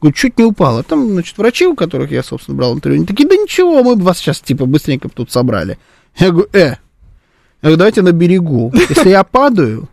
говорю, 0.00 0.14
чуть 0.14 0.38
не 0.38 0.44
упал. 0.44 0.78
А 0.78 0.82
там, 0.82 1.08
значит, 1.10 1.38
врачи, 1.38 1.66
у 1.66 1.76
которых 1.76 2.10
я, 2.10 2.22
собственно, 2.22 2.56
брал 2.56 2.74
интервью, 2.74 2.98
они 2.98 3.06
такие, 3.06 3.28
да 3.28 3.36
ничего, 3.36 3.82
мы 3.82 3.94
бы 3.94 4.02
вас 4.02 4.18
сейчас, 4.18 4.40
типа, 4.40 4.66
быстренько 4.66 5.08
тут 5.08 5.30
собрали. 5.30 5.78
Я 6.18 6.30
говорю, 6.30 6.48
э, 6.52 6.58
я 6.58 6.78
говорю, 7.62 7.76
давайте 7.76 8.02
на 8.02 8.12
берегу. 8.12 8.72
Если 8.88 9.10
я 9.10 9.22
падаю, 9.22 9.88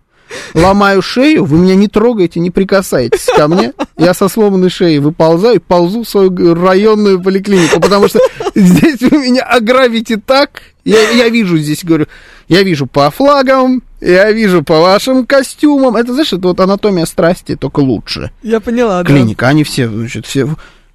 ломаю 0.53 1.01
шею, 1.01 1.45
вы 1.45 1.57
меня 1.57 1.76
не 1.76 1.88
трогаете, 1.88 2.39
не 2.39 2.51
прикасаетесь 2.51 3.27
ко 3.35 3.47
мне. 3.47 3.73
Я 3.97 4.14
со 4.14 4.27
сломанной 4.27 4.69
шеей 4.69 4.99
выползаю 4.99 5.55
и 5.55 5.60
ползу 5.60 6.03
в 6.03 6.10
свою 6.10 6.53
районную 6.55 7.22
поликлинику, 7.22 7.80
потому 7.80 8.07
что 8.07 8.19
здесь 8.55 9.01
вы 9.01 9.18
меня 9.18 9.43
ограбите 9.43 10.18
так. 10.18 10.61
Я, 10.84 11.10
я 11.11 11.30
вижу 11.30 11.57
здесь, 11.57 11.84
говорю, 11.84 12.07
я 12.49 12.64
вижу 12.64 12.88
по 12.88 13.10
флагам, 13.10 13.84
я 14.01 14.31
вижу 14.31 14.64
по 14.64 14.81
вашим 14.81 15.26
костюмам. 15.26 15.95
Это, 15.95 16.14
знаешь, 16.14 16.34
это 16.34 16.49
вот 16.49 16.60
анатомия 16.60 17.05
страсти, 17.05 17.55
только 17.55 17.80
лучше. 17.80 18.31
Я 18.41 18.60
поняла, 18.60 19.01
да. 19.01 19.10
Клиника, 19.10 19.47
они 19.47 19.64
все, 19.64 19.88
значит, 19.88 20.26
все... 20.26 20.49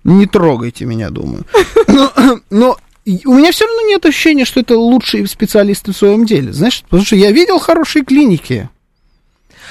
Не 0.04 0.26
трогайте 0.26 0.84
меня, 0.84 1.10
думаю. 1.10 1.44
Но, 1.86 2.12
но 2.50 2.76
у 3.26 3.34
меня 3.34 3.52
все 3.52 3.66
равно 3.66 3.82
нет 3.82 4.04
ощущения, 4.06 4.44
что 4.44 4.60
это 4.60 4.78
лучшие 4.78 5.26
специалисты 5.26 5.92
в 5.92 5.96
своем 5.96 6.24
деле. 6.24 6.52
Знаешь, 6.52 6.82
потому 6.84 7.04
что 7.04 7.16
я 7.16 7.32
видел 7.32 7.58
хорошие 7.58 8.04
клиники 8.04 8.70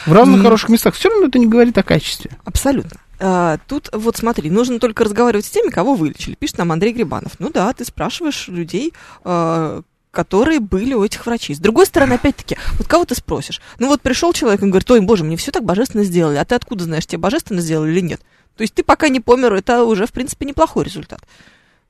в 0.08 0.14
разных 0.14 0.38
М. 0.38 0.44
хороших 0.44 0.70
местах. 0.70 0.96
Все 0.96 1.10
равно 1.10 1.28
это 1.28 1.38
не 1.40 1.48
говорит 1.48 1.78
о 1.78 1.84
качестве. 1.84 2.32
Абсолютно. 2.46 3.00
А, 3.20 3.58
тут 3.68 3.90
вот 3.94 4.16
смотри, 4.18 4.50
нужно 4.50 4.80
только 4.80 5.04
разговаривать 5.04 5.46
с 5.46 5.50
теми, 5.50 5.70
кого 5.70 5.96
вылечили. 5.96 6.36
Пишет 6.36 6.58
нам 6.60 6.72
Андрей 6.72 6.94
Грибанов. 6.94 7.34
Ну 7.40 7.50
да, 7.50 7.74
ты 7.74 7.84
спрашиваешь 7.86 8.48
людей, 8.48 8.94
а, 9.24 9.82
которые 10.12 10.60
были 10.60 10.94
у 10.94 11.04
этих 11.04 11.26
врачей. 11.26 11.56
С 11.56 11.60
другой 11.60 11.86
стороны, 11.86 12.14
опять-таки, 12.14 12.58
вот 12.78 12.88
кого 12.88 13.06
ты 13.06 13.14
спросишь? 13.16 13.62
Ну 13.80 13.88
вот 13.88 14.02
пришел 14.02 14.34
человек 14.34 14.62
и 14.64 14.66
говорит, 14.68 14.90
ой, 14.90 15.02
боже, 15.02 15.24
мне 15.24 15.38
все 15.38 15.52
так 15.52 15.64
божественно 15.64 16.04
сделали, 16.04 16.38
а 16.38 16.46
ты 16.46 16.56
откуда 16.56 16.84
знаешь, 16.86 17.06
тебе 17.06 17.20
божественно 17.20 17.62
сделали 17.62 17.92
или 17.92 18.02
нет? 18.02 18.22
То 18.56 18.64
есть 18.64 18.74
ты 18.74 18.84
пока 18.84 19.10
не 19.10 19.20
помер, 19.20 19.54
это 19.54 19.84
уже, 19.84 20.08
в 20.08 20.12
принципе, 20.12 20.46
неплохой 20.48 20.86
результат. 20.86 21.20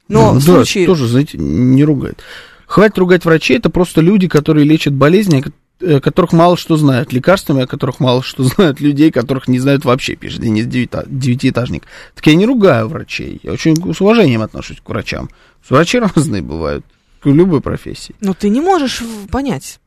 Но 0.09 0.33
Ну, 0.33 0.39
в 0.39 0.45
да, 0.45 0.53
случае... 0.53 0.85
тоже, 0.85 1.07
знаете, 1.07 1.37
не 1.37 1.83
ругает. 1.83 2.21
Хватит 2.65 2.97
ругать 2.97 3.23
врачей, 3.23 3.57
это 3.57 3.69
просто 3.69 4.01
люди, 4.01 4.27
которые 4.27 4.65
лечат 4.65 4.93
болезни, 4.93 5.39
о 5.41 5.51
которых 5.79 6.33
мало 6.33 6.57
что 6.57 6.77
знают, 6.77 7.13
лекарствами, 7.13 7.63
о 7.63 7.67
которых 7.67 7.99
мало 7.99 8.23
что 8.23 8.43
знают, 8.43 8.79
людей, 8.79 9.11
которых 9.11 9.47
не 9.47 9.59
знают 9.59 9.85
вообще, 9.85 10.15
пишет 10.15 10.41
Денис 10.41 10.65
Девятиэтажник. 10.65 11.83
Так 12.15 12.25
я 12.27 12.35
не 12.35 12.45
ругаю 12.45 12.87
врачей, 12.87 13.39
я 13.43 13.51
очень 13.51 13.75
с 13.93 14.01
уважением 14.01 14.41
отношусь 14.41 14.81
к 14.83 14.89
врачам. 14.89 15.29
Врачи 15.69 15.99
разные 16.15 16.41
бывают, 16.41 16.85
в 17.23 17.33
любой 17.33 17.61
профессии. 17.61 18.15
Но 18.21 18.33
ты 18.33 18.49
не 18.49 18.61
можешь 18.61 19.01
понять. 19.31 19.79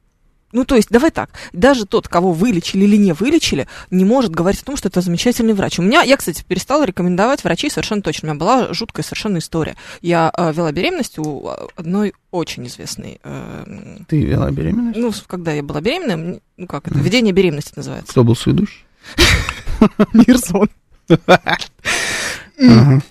Ну, 0.52 0.64
то 0.64 0.74
есть, 0.74 0.88
давай 0.90 1.10
так, 1.10 1.30
даже 1.52 1.86
тот, 1.86 2.08
кого 2.08 2.32
вылечили 2.32 2.84
или 2.84 2.96
не 2.96 3.12
вылечили, 3.12 3.68
не 3.90 4.04
может 4.04 4.32
говорить 4.32 4.62
о 4.62 4.64
том, 4.64 4.76
что 4.76 4.88
это 4.88 5.00
замечательный 5.00 5.52
врач. 5.54 5.78
У 5.78 5.82
меня, 5.82 6.02
я, 6.02 6.16
кстати, 6.16 6.42
перестала 6.46 6.84
рекомендовать 6.84 7.44
врачей 7.44 7.70
совершенно 7.70 8.02
точно. 8.02 8.28
У 8.28 8.30
меня 8.32 8.40
была 8.40 8.72
жуткая 8.74 9.04
совершенно 9.04 9.38
история. 9.38 9.76
Я 10.00 10.32
э, 10.36 10.52
вела 10.52 10.72
беременность 10.72 11.18
у 11.18 11.48
э, 11.48 11.66
одной 11.76 12.14
очень 12.32 12.66
известной, 12.66 13.20
э, 13.22 13.98
Ты 14.08 14.22
вела 14.22 14.50
беременность? 14.50 14.98
ну, 14.98 15.12
когда 15.26 15.52
я 15.52 15.62
была 15.62 15.80
беременная, 15.80 16.16
м, 16.16 16.40
ну, 16.56 16.66
как 16.66 16.88
это, 16.88 16.98
ведение 16.98 17.32
беременности 17.32 17.72
называется. 17.76 18.10
Кто 18.10 18.24
был 18.24 18.34
сведущий? 18.36 18.84
Мирсон. 20.12 20.68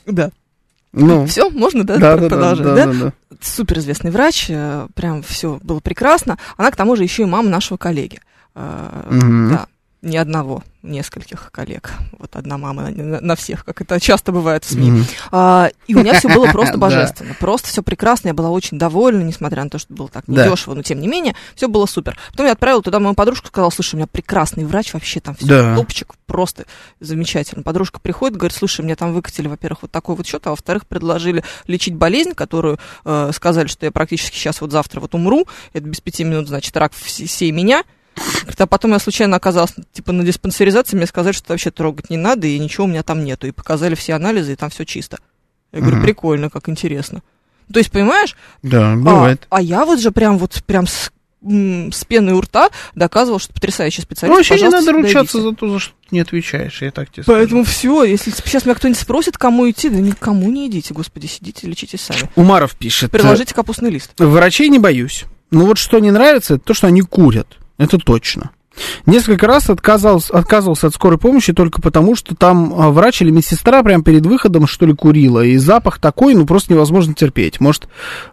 Да. 0.05 0.31
Ну, 0.91 1.25
Все, 1.27 1.49
можно, 1.49 1.83
да, 1.83 1.97
да, 1.97 2.17
пр- 2.17 2.21
да, 2.21 2.29
да, 2.29 2.35
продолжать, 2.35 2.65
да, 2.65 2.85
да? 2.85 2.93
да, 2.93 3.11
суперизвестный 3.41 4.11
врач, 4.11 4.47
э, 4.49 4.87
прям 4.95 5.21
все 5.21 5.59
было 5.61 5.79
прекрасно. 5.79 6.37
Она 6.57 6.71
к 6.71 6.75
тому 6.75 6.95
же 6.95 7.03
еще 7.03 7.23
и 7.23 7.27
мама 7.27 7.49
нашего 7.49 7.77
коллеги. 7.77 8.19
Мгм. 8.55 9.49
Да, 9.49 9.67
не 10.01 10.17
одного, 10.17 10.63
нескольких 10.81 11.51
коллег. 11.51 11.91
Вот 12.17 12.35
одна 12.37 12.57
мама 12.57 12.89
на, 12.89 13.19
на- 13.19 13.35
всех, 13.35 13.65
как 13.65 13.81
это 13.81 13.99
часто 13.99 14.31
бывает 14.31 14.63
в 14.63 14.69
СМИ. 14.71 14.91
Мгм. 14.91 15.05
А, 15.31 15.69
и 15.87 15.95
у 15.95 15.99
меня 15.99 16.13
все 16.17 16.29
было 16.33 16.47
просто 16.47 16.77
божественно. 16.77 17.35
Просто 17.39 17.67
все 17.67 17.83
прекрасно. 17.83 18.29
Я 18.29 18.33
была 18.33 18.49
очень 18.49 18.77
довольна, 18.77 19.21
несмотря 19.23 19.63
на 19.65 19.69
то, 19.69 19.77
что 19.77 19.93
было 19.93 20.07
так 20.07 20.27
недешево, 20.45 20.73
но 20.73 20.83
тем 20.83 21.01
не 21.01 21.07
менее, 21.09 21.35
все 21.53 21.67
было 21.67 21.85
супер. 21.85 22.17
Потом 22.31 22.45
я 22.45 22.53
отправила 22.53 22.81
туда 22.81 22.99
мою 22.99 23.13
подружку, 23.13 23.47
сказала, 23.47 23.69
слушай, 23.71 23.95
у 23.95 23.97
меня 23.97 24.07
прекрасный 24.07 24.63
врач, 24.63 24.93
вообще 24.93 25.19
там 25.19 25.35
все 25.35 25.45
топчик, 25.75 26.13
просто 26.25 26.65
замечательно. 27.01 27.63
Подружка 27.63 27.99
приходит, 27.99 28.37
говорит, 28.37 28.55
слушай, 28.57 28.81
мне 28.81 28.95
там 28.95 29.13
выкатили, 29.13 29.47
во-первых, 29.49 29.81
вот 29.81 29.91
такой 29.91 30.15
вот 30.15 30.25
счет, 30.25 30.47
а 30.47 30.51
во-вторых, 30.51 30.87
предложили 30.87 31.43
лечить 31.67 31.95
болезнь, 31.95 32.33
которую 32.35 32.79
э, 33.03 33.31
сказали, 33.33 33.67
что 33.67 33.85
я 33.85 33.91
практически 33.91 34.35
сейчас 34.37 34.61
вот 34.61 34.71
завтра 34.71 35.01
вот 35.01 35.13
умру, 35.13 35.45
это 35.73 35.85
без 35.85 35.99
пяти 35.99 36.23
минут, 36.23 36.47
значит, 36.47 36.75
рак 36.77 36.93
вс- 36.93 37.25
всей 37.25 37.51
меня. 37.51 37.83
Говорит, 38.41 38.61
А 38.61 38.67
потом 38.67 38.91
я 38.91 38.99
случайно 38.99 39.35
оказалась 39.37 39.73
типа 39.93 40.11
на 40.11 40.23
диспансеризации, 40.23 40.95
мне 40.97 41.07
сказали, 41.07 41.33
что 41.33 41.53
вообще 41.53 41.71
трогать 41.71 42.09
не 42.09 42.17
надо, 42.17 42.47
и 42.47 42.57
ничего 42.59 42.85
у 42.85 42.87
меня 42.87 43.03
там 43.03 43.23
нету. 43.23 43.47
И 43.47 43.51
показали 43.51 43.95
все 43.95 44.13
анализы, 44.13 44.53
и 44.53 44.55
там 44.55 44.69
все 44.69 44.85
чисто. 44.85 45.17
Я 45.71 45.79
говорю, 45.81 45.97
Мгм. 45.97 46.05
прикольно, 46.05 46.49
как 46.49 46.67
интересно. 46.69 47.21
То 47.71 47.79
есть, 47.79 47.91
понимаешь, 47.91 48.35
Да, 48.63 48.93
а, 48.93 48.95
бывает. 48.95 49.45
а 49.49 49.61
я 49.61 49.85
вот 49.85 49.99
же 49.99 50.11
прям 50.11 50.37
вот 50.39 50.63
прям 50.65 50.87
с, 50.87 51.11
с 51.41 52.03
пеной 52.05 52.33
у 52.33 52.41
рта 52.41 52.69
доказывал, 52.95 53.39
что 53.39 53.53
потрясающий 53.53 54.01
специалист. 54.01 54.31
Ну, 54.31 54.37
вообще 54.37 54.55
не 54.61 54.69
надо 54.69 54.91
ручаться 54.91 55.37
идите. 55.37 55.49
за 55.51 55.55
то, 55.55 55.69
за 55.69 55.79
что 55.79 55.93
ты 56.09 56.15
не 56.15 56.19
отвечаешь, 56.21 56.81
я 56.81 56.91
так 56.91 57.11
тебе 57.11 57.23
скажу. 57.23 57.37
Поэтому 57.37 57.63
все, 57.63 58.03
если 58.03 58.31
сейчас 58.31 58.65
меня 58.65 58.75
кто-нибудь 58.75 58.99
спросит, 58.99 59.37
кому 59.37 59.69
идти, 59.69 59.89
да 59.89 59.99
никому 59.99 60.49
не 60.49 60.67
идите, 60.67 60.93
господи, 60.93 61.27
сидите, 61.27 61.67
лечитесь 61.67 62.01
сами. 62.01 62.29
Умаров 62.35 62.75
пишет. 62.75 63.11
Приложите 63.11 63.53
капустный 63.53 63.91
лист. 63.91 64.11
Врачей 64.17 64.67
не 64.69 64.79
боюсь. 64.79 65.25
Но 65.51 65.65
вот 65.65 65.77
что 65.77 65.99
не 65.99 66.11
нравится, 66.11 66.55
это 66.55 66.63
то, 66.65 66.73
что 66.73 66.87
они 66.87 67.01
курят. 67.03 67.57
Это 67.79 67.97
точно. 67.97 68.51
Несколько 69.05 69.47
раз 69.47 69.69
отказался, 69.69 70.33
отказывался 70.33 70.87
от 70.87 70.93
скорой 70.93 71.17
помощи 71.17 71.53
только 71.53 71.81
потому, 71.81 72.15
что 72.15 72.35
там 72.35 72.73
а, 72.77 72.91
врач 72.91 73.21
или 73.21 73.31
медсестра 73.31 73.83
прямо 73.83 74.03
перед 74.03 74.25
выходом, 74.25 74.67
что 74.67 74.85
ли, 74.85 74.93
курила. 74.93 75.43
И 75.43 75.57
запах 75.57 75.99
такой, 75.99 76.35
ну, 76.35 76.45
просто 76.45 76.73
невозможно 76.73 77.13
терпеть. 77.13 77.59
Может, 77.59 77.87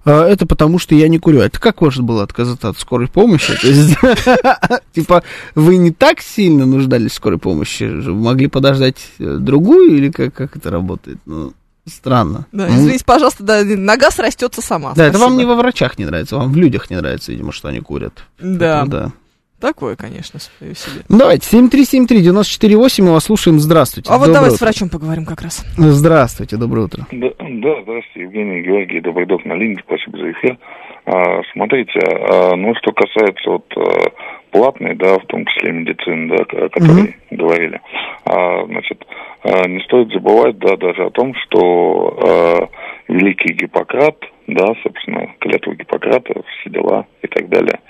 а, 0.04 0.26
это 0.26 0.46
потому, 0.46 0.78
что 0.78 0.94
я 0.94 1.08
не 1.08 1.18
курю. 1.18 1.40
Это 1.40 1.58
как 1.58 1.80
может 1.80 2.02
было 2.04 2.22
отказаться 2.22 2.68
от 2.68 2.78
скорой 2.78 3.08
помощи? 3.08 3.58
То 3.60 3.66
есть, 3.66 3.96
Типа, 4.92 5.22
вы 5.54 5.78
не 5.78 5.90
так 5.90 6.20
сильно 6.20 6.66
нуждались 6.66 7.12
в 7.12 7.14
скорой 7.14 7.38
помощи? 7.38 7.84
Могли 7.84 8.48
подождать 8.48 8.98
э, 9.18 9.38
другую 9.40 9.96
или 9.96 10.10
как 10.10 10.56
это 10.56 10.70
работает? 10.70 11.18
Ну, 11.26 11.52
Странно. 11.86 12.46
Да, 12.50 12.66
Ну, 12.66 12.74
извините, 12.74 13.04
пожалуйста, 13.04 13.44
да, 13.44 13.62
нога 13.64 14.10
срастется 14.10 14.60
сама. 14.60 14.92
Да, 14.94 15.06
это 15.06 15.18
вам 15.18 15.36
не 15.36 15.44
во 15.44 15.54
врачах 15.54 15.98
не 15.98 16.04
нравится, 16.04 16.36
вам 16.36 16.52
в 16.52 16.56
людях 16.56 16.90
не 16.90 16.96
нравится, 16.96 17.30
видимо, 17.30 17.52
что 17.52 17.68
они 17.68 17.78
курят. 17.78 18.24
Да, 18.40 18.84
да. 18.86 19.12
Такое, 19.60 19.96
конечно, 19.96 20.38
свое 20.38 20.74
себе. 20.74 21.02
Давайте, 21.08 21.56
7373-94-8, 21.56 23.02
мы 23.02 23.12
вас 23.12 23.24
слушаем. 23.24 23.58
Здравствуйте. 23.58 24.10
А 24.12 24.18
вот 24.18 24.32
давай 24.32 24.50
с 24.50 24.54
утро. 24.54 24.66
врачом 24.66 24.88
поговорим 24.88 25.24
как 25.24 25.42
раз. 25.42 25.64
Здравствуйте, 25.76 26.56
доброе 26.56 26.86
утро. 26.86 27.06
Да, 27.12 27.28
да, 27.38 27.82
здравствуйте, 27.82 28.20
Евгений 28.20 28.62
Георгий, 28.62 29.00
добрый 29.00 29.26
док 29.26 29.44
на 29.44 29.54
линии, 29.54 29.82
спасибо 29.84 30.18
за 30.18 30.32
эфир. 30.32 30.58
А, 31.06 31.40
смотрите, 31.52 32.00
а, 32.00 32.56
ну, 32.56 32.74
что 32.76 32.92
касается 32.92 33.50
вот 33.50 33.64
а, 33.76 34.10
платной, 34.50 34.94
да, 34.94 35.18
в 35.18 35.26
том 35.26 35.44
числе 35.46 35.72
медицины, 35.72 36.36
да, 36.36 36.42
о 36.42 36.68
которой 36.68 37.16
говорили, 37.30 37.80
а, 38.24 38.64
значит, 38.66 39.04
а, 39.42 39.68
не 39.68 39.80
стоит 39.80 40.12
забывать, 40.12 40.58
да, 40.58 40.76
даже 40.76 41.04
о 41.04 41.10
том, 41.10 41.34
что 41.34 42.18
а, 42.22 42.68
великий 43.08 43.54
Гиппократ, 43.54 44.16
да, 44.46 44.66
собственно, 44.82 45.34
клятва 45.40 45.74
Гиппократа, 45.74 46.42
все 46.42 46.70
дела 46.70 47.06
и 47.22 47.26
так 47.26 47.48
далее, 47.48 47.80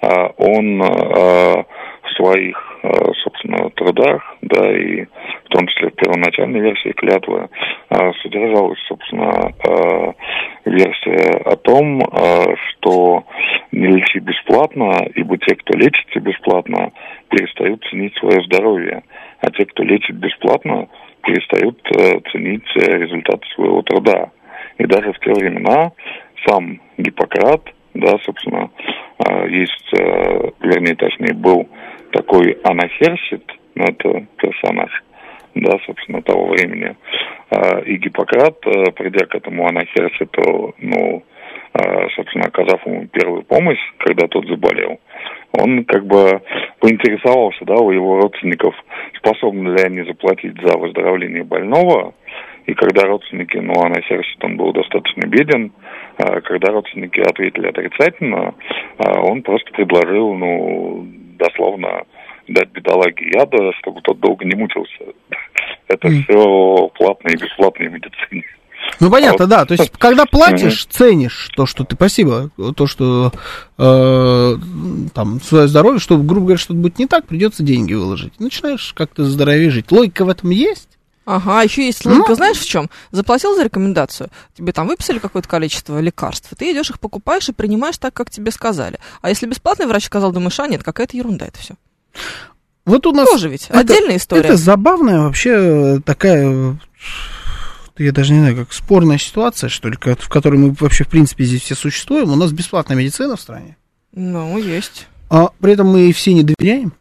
а, 0.00 0.28
он 0.36 0.82
а, 0.82 1.64
в 2.02 2.16
своих, 2.16 2.56
а, 2.82 3.12
собственно, 3.22 3.70
трудах, 3.70 4.36
да, 4.42 4.76
и 4.76 5.04
в 5.04 5.48
том 5.48 5.66
числе 5.66 5.90
в 5.90 5.94
первоначальной 5.94 6.60
версии 6.60 6.92
клятвы, 6.92 7.48
содержалась, 8.22 8.78
собственно, 8.88 9.52
версия 10.64 11.42
о 11.44 11.54
том, 11.56 12.02
что 12.56 13.24
не 13.70 13.86
лечи 13.86 14.18
бесплатно, 14.18 15.06
ибо 15.14 15.38
те, 15.38 15.54
кто 15.54 15.78
лечится 15.78 16.18
бесплатно, 16.18 16.90
перестают 17.28 17.84
ценить 17.88 18.16
свое 18.16 18.42
здоровье, 18.42 19.04
а 19.40 19.50
те, 19.50 19.64
кто 19.66 19.84
лечит 19.84 20.16
бесплатно, 20.16 20.88
перестают 21.24 21.80
э, 21.96 22.20
ценить 22.30 22.66
э, 22.76 22.98
результаты 22.98 23.46
своего 23.54 23.82
труда. 23.82 24.30
И 24.78 24.86
даже 24.86 25.12
в 25.12 25.18
те 25.20 25.32
времена 25.32 25.92
сам 26.46 26.80
Гиппократ, 26.98 27.62
да, 27.94 28.18
собственно, 28.24 28.70
э, 29.18 29.48
есть, 29.50 29.92
э, 29.92 30.50
вернее, 30.60 30.96
точнее, 30.96 31.34
был 31.34 31.68
такой 32.12 32.58
анахерсит, 32.64 33.44
ну, 33.74 33.84
это 33.84 34.26
персонаж, 34.36 35.04
да, 35.54 35.78
собственно, 35.86 36.22
того 36.22 36.46
времени. 36.46 36.96
А, 37.50 37.80
И 37.80 37.96
Гиппократ, 37.96 38.60
придя 38.94 39.26
к 39.26 39.34
этому 39.34 39.66
анахерситу, 39.66 40.74
ну, 40.78 41.22
собственно, 42.14 42.44
оказав 42.46 42.86
ему 42.86 43.06
первую 43.08 43.42
помощь, 43.42 43.80
когда 43.98 44.28
тот 44.28 44.46
заболел, 44.46 45.00
он 45.52 45.84
как 45.84 46.06
бы 46.06 46.40
поинтересовался, 46.78 47.64
да, 47.64 47.74
у 47.74 47.90
его 47.90 48.20
родственников, 48.20 48.74
способны 49.16 49.70
ли 49.70 49.82
они 49.82 50.02
заплатить 50.02 50.54
за 50.62 50.76
выздоровление 50.78 51.42
больного, 51.42 52.14
и 52.66 52.74
когда 52.74 53.06
родственники, 53.06 53.58
ну, 53.58 53.74
анахерсит, 53.82 54.42
он 54.42 54.56
был 54.56 54.72
достаточно 54.72 55.26
беден, 55.26 55.72
а, 56.16 56.40
когда 56.40 56.72
родственники 56.72 57.20
ответили 57.20 57.68
отрицательно, 57.68 58.54
а, 58.98 59.20
он 59.20 59.42
просто 59.42 59.70
предложил, 59.72 60.34
ну, 60.34 61.06
дословно 61.38 62.04
дать 62.48 62.70
бедолаге 62.70 63.30
яда, 63.32 63.72
чтобы 63.80 64.00
тот 64.02 64.18
долго 64.20 64.44
не 64.44 64.54
мучился. 64.54 65.04
Это 65.88 66.08
все 66.08 66.88
платные 66.94 67.34
и 67.34 67.42
бесплатные 67.42 67.90
медицины. 67.90 68.44
Ну, 69.00 69.10
понятно, 69.10 69.44
Вот. 69.44 69.50
да. 69.50 69.64
То 69.64 69.74
есть, 69.74 69.90
когда 69.98 70.24
платишь, 70.24 70.86
ценишь 70.86 71.50
то, 71.54 71.66
что 71.66 71.84
ты, 71.84 71.96
спасибо, 71.96 72.50
то, 72.76 72.86
что 72.86 73.32
э, 73.78 74.54
там 75.14 75.40
свое 75.40 75.68
здоровье, 75.68 76.00
что, 76.00 76.16
грубо 76.18 76.46
говоря, 76.46 76.58
что-то 76.58 76.80
будет 76.80 76.98
не 76.98 77.06
так, 77.06 77.26
придется 77.26 77.62
деньги 77.62 77.92
выложить. 77.92 78.38
Начинаешь 78.40 78.92
как-то 78.94 79.24
здоровее 79.24 79.70
жить. 79.70 79.90
Логика 79.90 80.24
в 80.24 80.28
этом 80.28 80.50
есть. 80.50 80.93
Ага, 81.26 81.62
еще 81.62 81.86
есть 81.86 82.04
логика, 82.04 82.28
Ну. 82.30 82.34
знаешь 82.34 82.58
в 82.58 82.66
чем? 82.68 82.90
Заплатил 83.10 83.54
за 83.56 83.64
рекомендацию, 83.64 84.28
тебе 84.54 84.72
там 84.72 84.86
выписали 84.88 85.18
какое-то 85.18 85.48
количество 85.48 85.98
лекарств, 85.98 86.50
ты 86.58 86.70
идешь 86.72 86.90
их 86.90 87.00
покупаешь 87.00 87.48
и 87.48 87.52
принимаешь 87.52 87.96
так, 87.96 88.12
как 88.12 88.30
тебе 88.30 88.50
сказали. 88.50 88.98
А 89.22 89.30
если 89.30 89.46
бесплатный 89.46 89.86
врач 89.86 90.04
сказал, 90.04 90.32
думаешь, 90.32 90.60
а 90.60 90.66
нет, 90.66 90.82
какая-то 90.82 91.16
ерунда 91.16 91.46
это 91.46 91.58
все. 91.58 91.74
Вот 92.84 93.06
у 93.06 93.12
нас... 93.12 93.26
Тоже 93.30 93.48
ведь 93.48 93.70
отдельная 93.70 94.16
история. 94.18 94.42
Это 94.42 94.56
забавная 94.58 95.20
вообще 95.20 95.50
э, 95.96 96.00
такая, 96.04 96.46
э, 96.46 96.74
я 97.96 98.12
даже 98.12 98.34
не 98.34 98.40
знаю, 98.40 98.56
как 98.56 98.72
спорная 98.74 99.16
ситуация, 99.16 99.70
что 99.70 99.88
ли, 99.88 99.96
в 99.96 100.28
которой 100.28 100.56
мы 100.56 100.76
вообще, 100.78 101.04
в 101.04 101.08
принципе, 101.08 101.44
здесь 101.44 101.62
все 101.62 101.74
существуем. 101.74 102.30
У 102.30 102.36
нас 102.36 102.52
бесплатная 102.52 102.96
медицина 102.98 103.36
в 103.36 103.40
стране, 103.40 103.78
Ну, 104.12 104.58
есть. 104.58 105.06
а 105.30 105.48
при 105.60 105.72
этом 105.72 105.86
мы 105.88 106.00
ей 106.00 106.12
все 106.12 106.34
не 106.34 106.42
доверяем. 106.42 106.92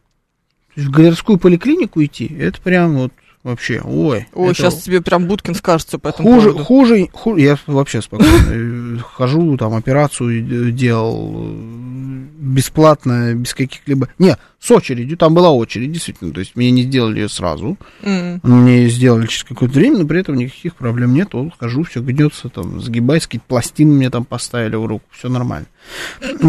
В 0.78 0.90
городскую 0.90 1.38
поликлинику 1.38 2.02
идти, 2.04 2.34
это 2.40 2.62
прям 2.62 2.96
вот 2.98 3.12
вообще, 3.44 3.82
ой. 3.84 4.28
Ой, 4.34 4.52
это 4.52 4.56
сейчас 4.58 4.82
тебе 4.84 5.02
прям 5.02 5.26
Будкин 5.28 5.56
скажется 5.56 6.00
по 6.00 6.10
этому 6.10 6.30
Хуже, 6.30 6.50
поводу. 6.50 6.66
хуже, 6.66 7.08
хуже, 7.12 7.42
я 7.42 7.58
вообще 7.68 8.02
спокойно. 8.02 8.32
Э, 8.50 8.98
Хожу, 9.14 9.58
там, 9.58 9.74
операцию 9.74 10.68
э, 10.68 10.72
делал 10.72 11.34
э, 11.36 12.26
бесплатно, 12.40 13.34
без 13.36 13.54
каких-либо... 13.54 14.10
Не, 14.18 14.38
с 14.60 14.72
очередью, 14.72 15.18
там 15.18 15.34
была 15.34 15.52
очередь, 15.52 15.92
действительно, 15.92 16.32
то 16.32 16.40
есть 16.40 16.56
мне 16.56 16.72
не 16.72 16.84
сделали 16.84 17.20
ее 17.22 17.30
сразу, 17.30 17.78
мне 18.02 18.88
сделали 18.88 19.28
через 19.28 19.44
какое-то 19.44 19.76
время, 19.76 20.00
но 20.00 20.06
при 20.08 20.22
этом 20.22 20.36
никаких 20.36 20.76
проблем 20.76 21.14
нет, 21.14 21.30
вот 21.34 21.54
хожу, 21.60 21.84
все 21.84 22.02
гнется, 22.02 22.48
там, 22.50 22.80
сгибаюсь, 22.80 23.24
какие-то 23.24 23.46
пластины 23.48 23.94
мне 23.94 24.10
там 24.10 24.24
поставили 24.24 24.76
в 24.76 24.86
руку, 24.86 25.04
все 25.12 25.28
нормально. 25.30 25.68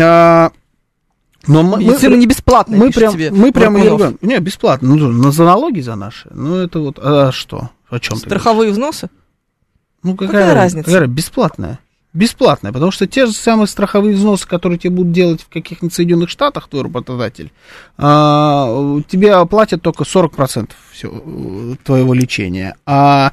А, 0.01 0.53
но 1.47 1.63
мы, 1.63 1.77
мы- 1.79 1.85
Медицина 1.85 2.15
не 2.17 2.27
бесплатная, 2.27 2.79
мы 2.79 2.91
прям, 2.91 3.13
тебе 3.13 3.31
мы 3.31 3.53
прям 3.53 3.77
ее. 3.77 4.17
Не, 4.23 4.39
бесплатно. 4.41 4.95
Ну, 4.95 5.09
на 5.11 5.31
за 5.33 5.45
налоги 5.45 5.81
за 5.81 5.95
наши. 5.97 6.29
Ну, 6.33 6.57
это 6.57 6.79
вот, 6.81 6.99
а 7.03 7.33
что? 7.33 7.71
О 7.89 7.99
чем 8.01 8.19
ты? 8.19 8.27
Страховые 8.27 8.71
взносы? 8.73 9.09
Ну, 10.03 10.15
какая, 10.17 10.33
Какая 10.43 10.55
разница? 10.55 10.91
Какая, 10.91 11.07
бесплатная. 11.09 11.79
Бесплатная, 12.13 12.73
потому 12.73 12.93
что 12.93 13.09
те 13.09 13.27
же 13.27 13.33
самые 13.33 13.67
страховые 13.67 14.15
взносы, 14.15 14.47
которые 14.47 14.79
тебе 14.79 14.91
будут 14.91 15.11
делать 15.13 15.43
в 15.43 15.49
каких-нибудь 15.49 15.93
Соединенных 15.93 16.31
Штатах, 16.31 16.69
твой 16.69 16.83
работодатель, 16.85 17.51
а, 17.99 19.01
тебе 19.09 19.33
оплатят 19.35 19.83
только 19.83 20.05
40% 20.05 20.71
всё, 20.93 21.11
э, 21.13 21.75
твоего 21.83 22.15
лечения, 22.15 22.77
а 22.87 23.33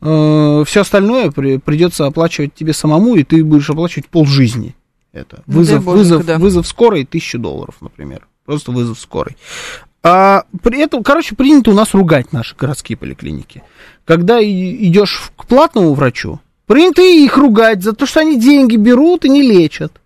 все 0.00 0.80
остальное 0.82 1.30
при- 1.32 1.56
придется 1.56 2.06
оплачивать 2.06 2.54
тебе 2.54 2.72
самому, 2.72 3.16
и 3.16 3.24
ты 3.24 3.42
будешь 3.42 3.68
оплачивать 3.70 4.08
полжизни. 4.08 4.76
Это. 5.18 5.42
Ну, 5.46 5.58
Вызов, 5.58 5.84
боженька, 5.84 5.98
вызов, 5.98 6.26
да. 6.26 6.38
вызов 6.38 6.66
скорой 6.66 7.04
тысячу 7.04 7.38
долларов, 7.38 7.76
например. 7.80 8.26
Просто 8.44 8.70
вызов 8.70 8.98
скорой. 9.00 9.36
А 10.02 10.44
при 10.62 10.80
этом, 10.80 11.02
короче, 11.02 11.34
принято 11.34 11.70
у 11.70 11.74
нас 11.74 11.92
ругать 11.92 12.32
наши 12.32 12.54
городские 12.56 12.96
поликлиники. 12.96 13.62
Когда 14.04 14.42
идешь 14.42 15.30
к 15.36 15.46
платному 15.46 15.92
врачу, 15.94 16.40
принято 16.66 17.02
их 17.02 17.36
ругать 17.36 17.82
за 17.82 17.92
то, 17.92 18.06
что 18.06 18.20
они 18.20 18.38
деньги 18.38 18.76
берут 18.76 19.24
и 19.24 19.28
не 19.28 19.42
лечат. 19.42 20.00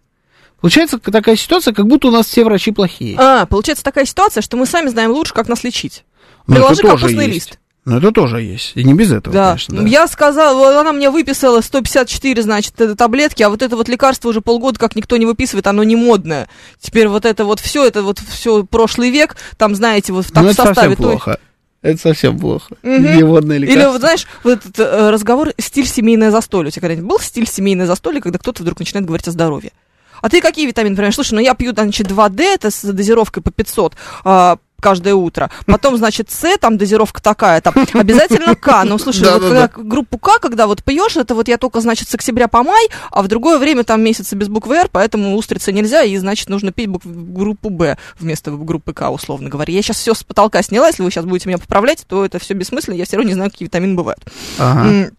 Получается 0.60 0.98
такая 0.98 1.36
ситуация, 1.36 1.74
как 1.74 1.86
будто 1.86 2.08
у 2.08 2.10
нас 2.10 2.26
все 2.26 2.44
врачи 2.44 2.70
плохие. 2.70 3.16
А, 3.18 3.46
получается 3.46 3.84
такая 3.84 4.04
ситуация, 4.04 4.42
что 4.42 4.56
мы 4.56 4.64
сами 4.64 4.88
знаем 4.88 5.10
лучше, 5.10 5.34
как 5.34 5.48
нас 5.48 5.64
лечить. 5.64 6.04
Ну, 6.46 6.54
это 6.54 6.74
Приложи 6.74 6.82
капустный 6.82 7.26
лист. 7.26 7.58
Ну, 7.84 7.96
это 7.98 8.12
тоже 8.12 8.40
есть. 8.42 8.72
И 8.76 8.84
не 8.84 8.94
без 8.94 9.10
этого, 9.10 9.34
Да. 9.34 9.48
конечно. 9.48 9.80
да. 9.82 9.88
Я 9.88 10.06
сказала, 10.06 10.80
она 10.80 10.92
мне 10.92 11.10
выписала 11.10 11.60
154, 11.60 12.40
значит, 12.42 12.74
таблетки, 12.96 13.42
а 13.42 13.48
вот 13.50 13.60
это 13.62 13.76
вот 13.76 13.88
лекарство 13.88 14.28
уже 14.28 14.40
полгода 14.40 14.78
как 14.78 14.94
никто 14.94 15.16
не 15.16 15.26
выписывает, 15.26 15.66
оно 15.66 15.82
не 15.82 15.96
модное. 15.96 16.48
Теперь 16.78 17.08
вот 17.08 17.24
это 17.24 17.44
вот 17.44 17.58
все, 17.58 17.84
это 17.84 18.02
вот 18.02 18.20
все 18.20 18.64
прошлый 18.64 19.10
век, 19.10 19.36
там, 19.56 19.74
знаете, 19.74 20.12
вот 20.12 20.26
в, 20.26 20.30
так, 20.30 20.42
Ну, 20.44 20.48
в 20.50 20.52
это 20.52 20.62
составе 20.62 20.90
совсем 20.90 20.96
той- 21.02 21.12
плохо. 21.12 21.38
Это 21.82 22.00
совсем 22.00 22.38
плохо. 22.38 22.76
Мгм. 22.84 23.16
Неводное 23.16 23.56
Или 23.56 23.66
лекарство. 23.66 23.90
вот 23.90 24.00
знаешь, 24.00 24.26
вот 24.44 24.52
этот 24.64 24.78
э, 24.78 25.10
разговор 25.10 25.52
стиль 25.58 25.88
семейное 25.88 26.30
застолье. 26.30 26.68
У 26.68 26.70
тебя 26.70 26.82
когда-нибудь 26.82 27.10
был 27.10 27.18
стиль 27.18 27.48
семейное 27.48 27.86
застолье, 27.86 28.20
когда 28.20 28.38
кто-то 28.38 28.62
вдруг 28.62 28.78
начинает 28.78 29.04
говорить 29.04 29.26
о 29.26 29.32
здоровье? 29.32 29.72
А 30.20 30.28
ты 30.28 30.40
какие 30.40 30.68
витамины 30.68 30.94
принимаешь? 30.94 31.16
Слушай, 31.16 31.34
ну 31.34 31.40
я 31.40 31.54
пью, 31.54 31.72
значит, 31.72 32.06
2D, 32.06 32.40
это 32.44 32.70
с 32.70 32.82
дозировкой 32.84 33.42
по 33.42 33.50
500 33.50 33.94
а, 34.22 34.58
каждое 34.82 35.14
утро. 35.14 35.50
Потом, 35.66 35.96
значит, 35.96 36.30
С, 36.30 36.58
там 36.58 36.76
дозировка 36.76 37.22
такая, 37.22 37.60
там 37.62 37.74
обязательно 37.94 38.54
К. 38.54 38.84
Ну, 38.84 38.98
слушай, 38.98 39.24
вот 39.24 39.40
Да-да-да. 39.40 39.68
когда 39.68 39.88
группу 39.88 40.18
К, 40.18 40.38
когда 40.40 40.66
вот 40.66 40.82
пьешь, 40.82 41.16
это 41.16 41.34
вот 41.34 41.48
я 41.48 41.56
только, 41.56 41.80
значит, 41.80 42.08
с 42.08 42.14
октября 42.14 42.48
по 42.48 42.62
май, 42.62 42.88
а 43.10 43.22
в 43.22 43.28
другое 43.28 43.58
время 43.58 43.84
там 43.84 44.02
месяцы 44.02 44.34
без 44.36 44.48
буквы 44.48 44.76
Р, 44.76 44.88
поэтому 44.92 45.36
устрицы 45.36 45.72
нельзя, 45.72 46.02
и, 46.02 46.16
значит, 46.18 46.48
нужно 46.50 46.72
пить 46.72 46.90
группу 47.04 47.70
Б 47.70 47.96
вместо 48.18 48.50
группы 48.50 48.92
К, 48.92 49.10
условно 49.10 49.48
говоря. 49.48 49.72
Я 49.72 49.80
сейчас 49.80 49.96
все 49.96 50.12
с 50.12 50.22
потолка 50.24 50.62
сняла, 50.62 50.88
если 50.88 51.02
вы 51.02 51.10
сейчас 51.10 51.24
будете 51.24 51.48
меня 51.48 51.58
поправлять, 51.58 52.04
то 52.06 52.24
это 52.24 52.38
все 52.38 52.54
бессмысленно, 52.54 52.96
я 52.96 53.06
все 53.06 53.16
равно 53.16 53.28
не 53.28 53.34
знаю, 53.34 53.50
какие 53.50 53.66
витамины 53.66 53.94
бывают. 53.94 54.20
Ага. 54.58 55.10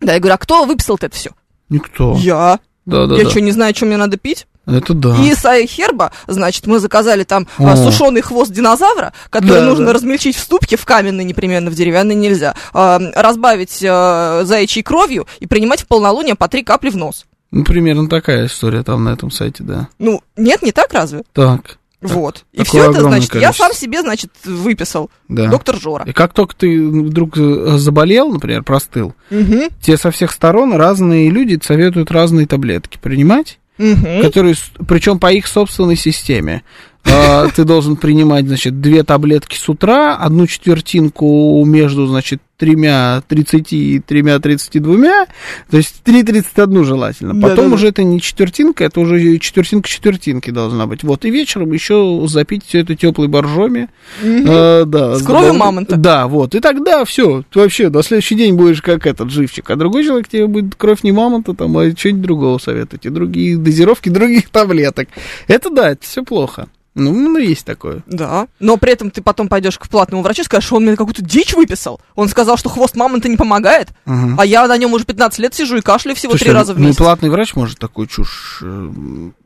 Да, 0.00 0.14
я 0.14 0.18
говорю, 0.18 0.34
а 0.34 0.38
кто 0.38 0.64
выписал 0.64 0.96
это 0.96 1.14
все? 1.14 1.30
Никто. 1.68 2.16
Я. 2.18 2.58
Да, 2.84 3.06
да, 3.06 3.16
я 3.16 3.24
да. 3.24 3.30
что, 3.30 3.40
не 3.40 3.52
знаю, 3.52 3.74
что 3.74 3.86
мне 3.86 3.96
надо 3.96 4.16
пить? 4.16 4.46
Это 4.66 4.94
да. 4.94 5.16
И 5.16 5.30
из 5.30 5.42
Херба, 5.70 6.12
значит, 6.26 6.66
мы 6.66 6.78
заказали 6.78 7.24
там 7.24 7.46
О. 7.58 7.76
сушеный 7.76 8.20
хвост 8.20 8.52
динозавра, 8.52 9.12
который 9.30 9.60
Да, 9.60 9.66
нужно 9.66 9.86
да. 9.86 9.92
размельчить 9.94 10.36
в 10.36 10.40
ступке, 10.40 10.76
в 10.76 10.84
каменной 10.84 11.24
непременно, 11.24 11.70
в 11.70 11.74
деревянной 11.74 12.14
нельзя, 12.14 12.54
а, 12.72 13.00
разбавить 13.14 13.82
а, 13.84 14.42
заячьей 14.44 14.82
кровью 14.84 15.26
и 15.40 15.46
принимать 15.46 15.82
в 15.82 15.86
полнолуние 15.86 16.34
по 16.36 16.48
три 16.48 16.62
капли 16.62 16.90
в 16.90 16.96
нос. 16.96 17.26
Ну, 17.50 17.64
примерно 17.64 18.08
такая 18.08 18.46
история 18.46 18.82
там 18.82 19.04
на 19.04 19.10
этом 19.10 19.30
сайте, 19.30 19.62
да. 19.64 19.88
Ну, 19.98 20.22
нет, 20.36 20.62
не 20.62 20.72
так 20.72 20.92
разве? 20.92 21.22
Так. 21.32 21.78
Вот. 22.00 22.44
И 22.52 22.64
такое 22.64 22.82
все 22.82 22.90
это, 22.90 23.00
значит, 23.02 23.34
я 23.34 23.40
количество. 23.42 23.64
сам 23.64 23.74
себе, 23.74 24.00
значит, 24.00 24.30
выписал. 24.44 25.08
Да. 25.28 25.46
Доктор 25.46 25.76
Жора. 25.78 26.04
И 26.04 26.12
как 26.12 26.32
только 26.32 26.56
ты 26.56 26.88
вдруг 26.88 27.36
э, 27.36 27.76
заболел, 27.78 28.32
например, 28.32 28.64
простыл, 28.64 29.14
Мгм. 29.30 29.68
тебе 29.80 29.96
со 29.96 30.10
всех 30.10 30.32
сторон 30.32 30.74
разные 30.74 31.30
люди 31.30 31.60
советуют 31.64 32.10
разные 32.10 32.46
таблетки 32.48 32.98
принимать, 33.00 33.60
Мгм. 33.78 34.22
которые, 34.22 34.54
причем 34.86 35.18
по 35.18 35.32
их 35.32 35.46
собственной 35.46 35.96
системе. 35.96 36.62
А, 37.04 37.48
Ты 37.48 37.64
должен 37.64 37.96
принимать, 37.96 38.46
значит, 38.46 38.80
две 38.80 39.02
таблетки 39.02 39.56
с 39.56 39.68
утра, 39.68 40.14
одну 40.16 40.46
четвертинку 40.46 41.64
между, 41.64 42.06
значит, 42.06 42.40
тремя 42.62 43.24
30 43.26 43.72
и 43.72 43.98
тремя 43.98 44.38
32, 44.38 45.26
то 45.68 45.76
есть 45.76 46.00
3,31 46.04 46.84
желательно. 46.84 47.34
Потом 47.34 47.56
Да-да-да. 47.56 47.74
уже 47.74 47.88
это 47.88 48.04
не 48.04 48.20
четвертинка, 48.20 48.84
это 48.84 49.00
уже 49.00 49.38
четвертинка 49.38 49.88
четвертинки 49.88 50.50
должна 50.50 50.86
быть. 50.86 51.02
Вот, 51.02 51.24
и 51.24 51.30
вечером 51.32 51.72
еще 51.72 52.24
запить 52.28 52.64
все 52.64 52.78
это 52.82 52.94
теплой 52.94 53.26
боржоми. 53.26 53.88
А, 54.22 54.84
да, 54.84 55.16
С 55.16 55.24
кровью 55.24 55.54
да, 55.54 55.58
мамонта. 55.58 55.96
Да, 55.96 56.28
вот. 56.28 56.54
И 56.54 56.60
тогда 56.60 57.04
все, 57.04 57.42
ты 57.50 57.58
вообще 57.58 57.88
на 57.88 58.04
следующий 58.04 58.36
день 58.36 58.54
будешь 58.54 58.80
как 58.80 59.08
этот 59.08 59.30
живчик. 59.30 59.68
А 59.68 59.74
другой 59.74 60.04
человек 60.04 60.28
тебе 60.28 60.46
будет 60.46 60.76
кровь 60.76 61.02
не 61.02 61.10
мамонта, 61.10 61.54
там, 61.54 61.76
а 61.76 61.90
что-нибудь 61.90 62.22
другого 62.22 62.58
советовать. 62.58 63.06
И 63.06 63.08
другие 63.08 63.56
дозировки 63.56 64.08
других 64.08 64.50
таблеток. 64.50 65.08
Это 65.48 65.68
да, 65.68 65.90
это 65.90 66.04
все 66.04 66.22
плохо. 66.22 66.68
Ну, 66.94 67.12
ну, 67.12 67.38
есть 67.38 67.64
такое. 67.64 68.02
Да. 68.06 68.48
Но 68.60 68.76
при 68.76 68.92
этом 68.92 69.10
ты 69.10 69.22
потом 69.22 69.48
пойдешь 69.48 69.78
к 69.78 69.88
платному 69.88 70.22
врачу 70.22 70.42
и 70.42 70.44
скажешь, 70.44 70.66
что 70.66 70.76
он 70.76 70.84
мне 70.84 70.94
какую-то 70.94 71.22
дичь 71.22 71.54
выписал. 71.54 72.00
Он 72.14 72.28
сказал, 72.28 72.51
что 72.56 72.68
хвост 72.68 72.96
мамонта 72.96 73.28
не 73.28 73.36
помогает. 73.36 73.88
Мгм. 74.04 74.38
А 74.38 74.44
я 74.46 74.66
на 74.66 74.76
нем 74.76 74.92
уже 74.92 75.04
15 75.04 75.38
лет 75.38 75.54
сижу 75.54 75.76
и 75.76 75.80
кашляю 75.80 76.16
всего 76.16 76.32
Слушай, 76.32 76.44
три 76.44 76.52
раза 76.52 76.74
в 76.74 76.78
ну 76.78 76.84
и 76.84 76.86
месяц. 76.88 76.98
платный 76.98 77.30
врач 77.30 77.54
может 77.54 77.78
такую 77.78 78.06
чушь 78.06 78.62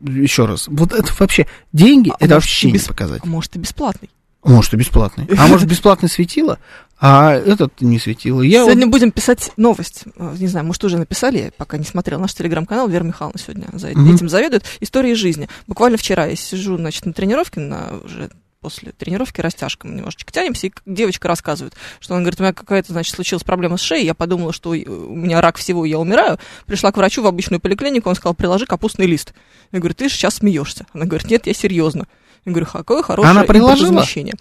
еще 0.05 0.47
раз. 0.47 0.67
Вот 0.69 0.93
это 0.93 1.13
вообще 1.19 1.47
деньги, 1.73 2.11
А 2.11 2.17
это 2.19 2.35
вообще 2.35 2.69
и 2.69 2.73
не 2.73 2.79
показать. 2.79 3.23
А 3.25 3.27
может, 3.27 3.57
и 3.57 3.59
бесплатный. 3.59 4.11
Может, 4.45 4.75
и 4.75 4.77
бесплатный. 4.77 5.29
А 5.37 5.47
может, 5.49 5.69
бесплатный 5.69 6.09
светило, 6.09 6.59
а 7.01 7.33
этот 7.33 7.81
не 7.81 7.99
светило. 7.99 8.43
Я 8.43 8.61
вот- 8.63 8.71
Сегодня 8.71 8.87
будем 8.87 9.11
писать 9.11 9.51
новость. 9.57 10.05
Э, 10.17 10.37
Не 10.39 10.47
знаю, 10.47 10.65
может, 10.67 10.85
уже 10.85 10.99
написали, 10.99 11.39
я 11.39 11.51
пока 11.57 11.79
не 11.79 11.85
смотрел 11.85 12.21
наш 12.21 12.33
телеграм-канал. 12.35 12.89
Вера 12.89 13.03
Михайловна 13.03 13.41
сегодня 13.41 13.67
за 13.73 13.89
этим 13.89 14.29
заведует. 14.29 14.65
Истории 14.81 15.15
жизни. 15.15 15.49
Буквально 15.67 15.97
вчера 15.99 16.27
я 16.27 16.37
сижу, 16.37 16.77
значит, 16.77 17.07
на 17.07 17.13
тренировке, 17.13 17.59
на 17.61 17.95
уже 18.05 18.31
после 18.67 18.91
тренировки 18.91 19.41
растяжка 19.41 19.87
мы 19.87 19.95
немножечко 19.95 20.33
тянемся, 20.33 20.67
и 20.67 20.73
девочка 20.87 21.29
рассказывает, 21.29 21.75
что 22.01 22.15
она 22.15 22.23
говорит, 22.23 22.41
у 22.41 22.43
меня 22.43 22.53
какая-то, 22.53 22.93
значит, 22.93 23.15
случилась 23.15 23.45
проблема 23.45 23.77
с 23.77 23.81
шеей, 23.81 24.05
я 24.05 24.13
подумала, 24.13 24.53
что 24.53 24.75
э, 24.75 24.83
у 24.89 25.15
меня 25.15 25.41
рак 25.41 25.57
всего, 25.57 25.85
я 25.85 26.01
умираю. 26.01 26.41
Пришла 26.67 26.91
к 26.91 26.97
врачу 26.97 27.23
в 27.23 27.29
обычную 27.29 27.61
поликлинику, 27.61 28.09
он 28.09 28.17
сказал, 28.17 28.35
приложи 28.35 28.67
капустный 28.67 29.07
лист. 29.07 29.35
Я 29.71 29.79
говорю, 29.79 29.95
ты 29.95 30.09
же 30.09 30.17
сейчас 30.17 30.39
смеешься. 30.39 30.85
Она 30.93 31.05
говорит, 31.05 31.31
нет, 31.31 31.47
я 31.47 31.55
серьезно. 31.55 32.09
Я 32.45 32.51
говорю, 32.51 32.67
какое 32.67 33.05
хорошее 33.05 33.31
Она 33.31 33.45
приложила? 33.45 33.91
импортозамещение». 33.91 34.35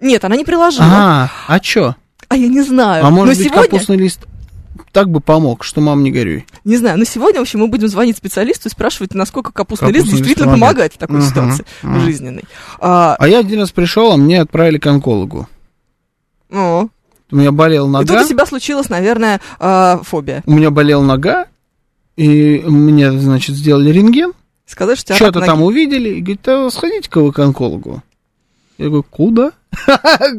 Нет, 0.00 0.24
она 0.24 0.34
не 0.34 0.44
приложила. 0.44 0.88
А, 0.90 1.30
а 1.46 1.60
чё? 1.60 1.94
А 2.26 2.36
я 2.36 2.48
не 2.48 2.62
знаю. 2.62 3.04
А 3.04 3.10
может 3.10 3.36
Но 3.36 3.38
быть, 3.38 3.48
сегодня... 3.48 3.70
капустный 3.70 3.96
лист 3.96 4.26
так 4.92 5.10
бы 5.10 5.20
помог, 5.20 5.64
что 5.64 5.80
мам 5.80 6.02
не 6.02 6.10
горюй. 6.10 6.46
Не 6.64 6.76
знаю, 6.76 6.98
но 6.98 7.04
сегодня, 7.04 7.40
в 7.40 7.42
общем, 7.42 7.60
мы 7.60 7.68
будем 7.68 7.88
звонить 7.88 8.16
специалисту 8.16 8.68
и 8.68 8.70
спрашивать, 8.70 9.14
насколько 9.14 9.52
капустный, 9.52 9.88
Капустный 9.88 10.10
лист 10.12 10.16
действительно 10.16 10.52
помогает. 10.52 10.92
помогает 10.92 10.92
в 10.94 10.98
такой 10.98 11.16
Мгм, 11.16 11.26
ситуации 11.28 11.64
мгм. 11.82 12.00
жизненной. 12.00 12.44
А, 12.80 13.16
А 13.18 13.28
я 13.28 13.38
один 13.40 13.60
раз 13.60 13.70
пришел, 13.72 14.12
а 14.12 14.16
мне 14.16 14.40
отправили 14.40 14.78
к 14.78 14.86
онкологу. 14.86 15.48
ну, 16.50 16.90
У 17.30 17.36
меня 17.36 17.52
болела 17.52 17.86
и 17.86 18.06
тут 18.06 18.10
нога. 18.10 18.24
у 18.24 18.28
тебя 18.28 18.46
случилась, 18.46 18.88
наверное, 18.88 19.40
а, 19.58 20.00
фобия. 20.02 20.42
У 20.46 20.52
меня 20.52 20.70
болела 20.70 21.02
нога, 21.02 21.46
и 22.16 22.60
мне, 22.66 23.12
значит, 23.12 23.54
сделали 23.56 23.90
рентген, 23.90 24.32
Сказать, 24.66 24.98
что 24.98 25.14
что-то 25.14 25.40
там 25.40 25.62
увидели, 25.62 26.10
и 26.10 26.20
говорит, 26.20 26.46
а 26.46 26.68
сходите-ка 26.70 27.20
вы 27.22 27.32
к 27.32 27.38
онкологу. 27.38 28.02
Я 28.76 28.86
говорю, 28.86 29.02
куда? 29.08 29.52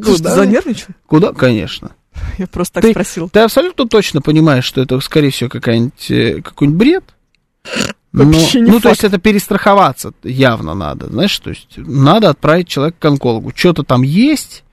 Куда? 0.04 0.34
занервничал? 0.34 0.88
Куда? 1.06 1.32
Конечно. 1.32 1.90
Я 2.38 2.46
просто 2.46 2.74
так 2.74 2.82
Ты- 2.84 2.90
спросил. 2.92 3.28
Ты 3.28 3.40
абсолютно 3.40 3.86
точно 3.88 4.20
понимаешь, 4.20 4.64
что 4.64 4.80
это, 4.80 4.98
скорее 5.00 5.30
всего, 5.30 5.50
какая-нибудь, 5.50 6.10
э, 6.10 6.42
какой-нибудь 6.42 6.78
бред. 6.78 7.04
Но- 8.12 8.24
Вообще 8.24 8.60
не 8.60 8.70
ну, 8.70 8.78
то 8.78 8.88
факт. 8.88 9.02
есть 9.02 9.04
это 9.04 9.18
перестраховаться 9.18 10.12
явно 10.24 10.74
надо, 10.74 11.06
знаешь, 11.06 11.38
то 11.38 11.50
есть 11.50 11.68
надо 11.76 12.30
отправить 12.30 12.68
человека 12.68 12.96
к 12.98 13.04
онкологу. 13.04 13.52
Что-то 13.54 13.84
там 13.84 14.02
есть, 14.02 14.64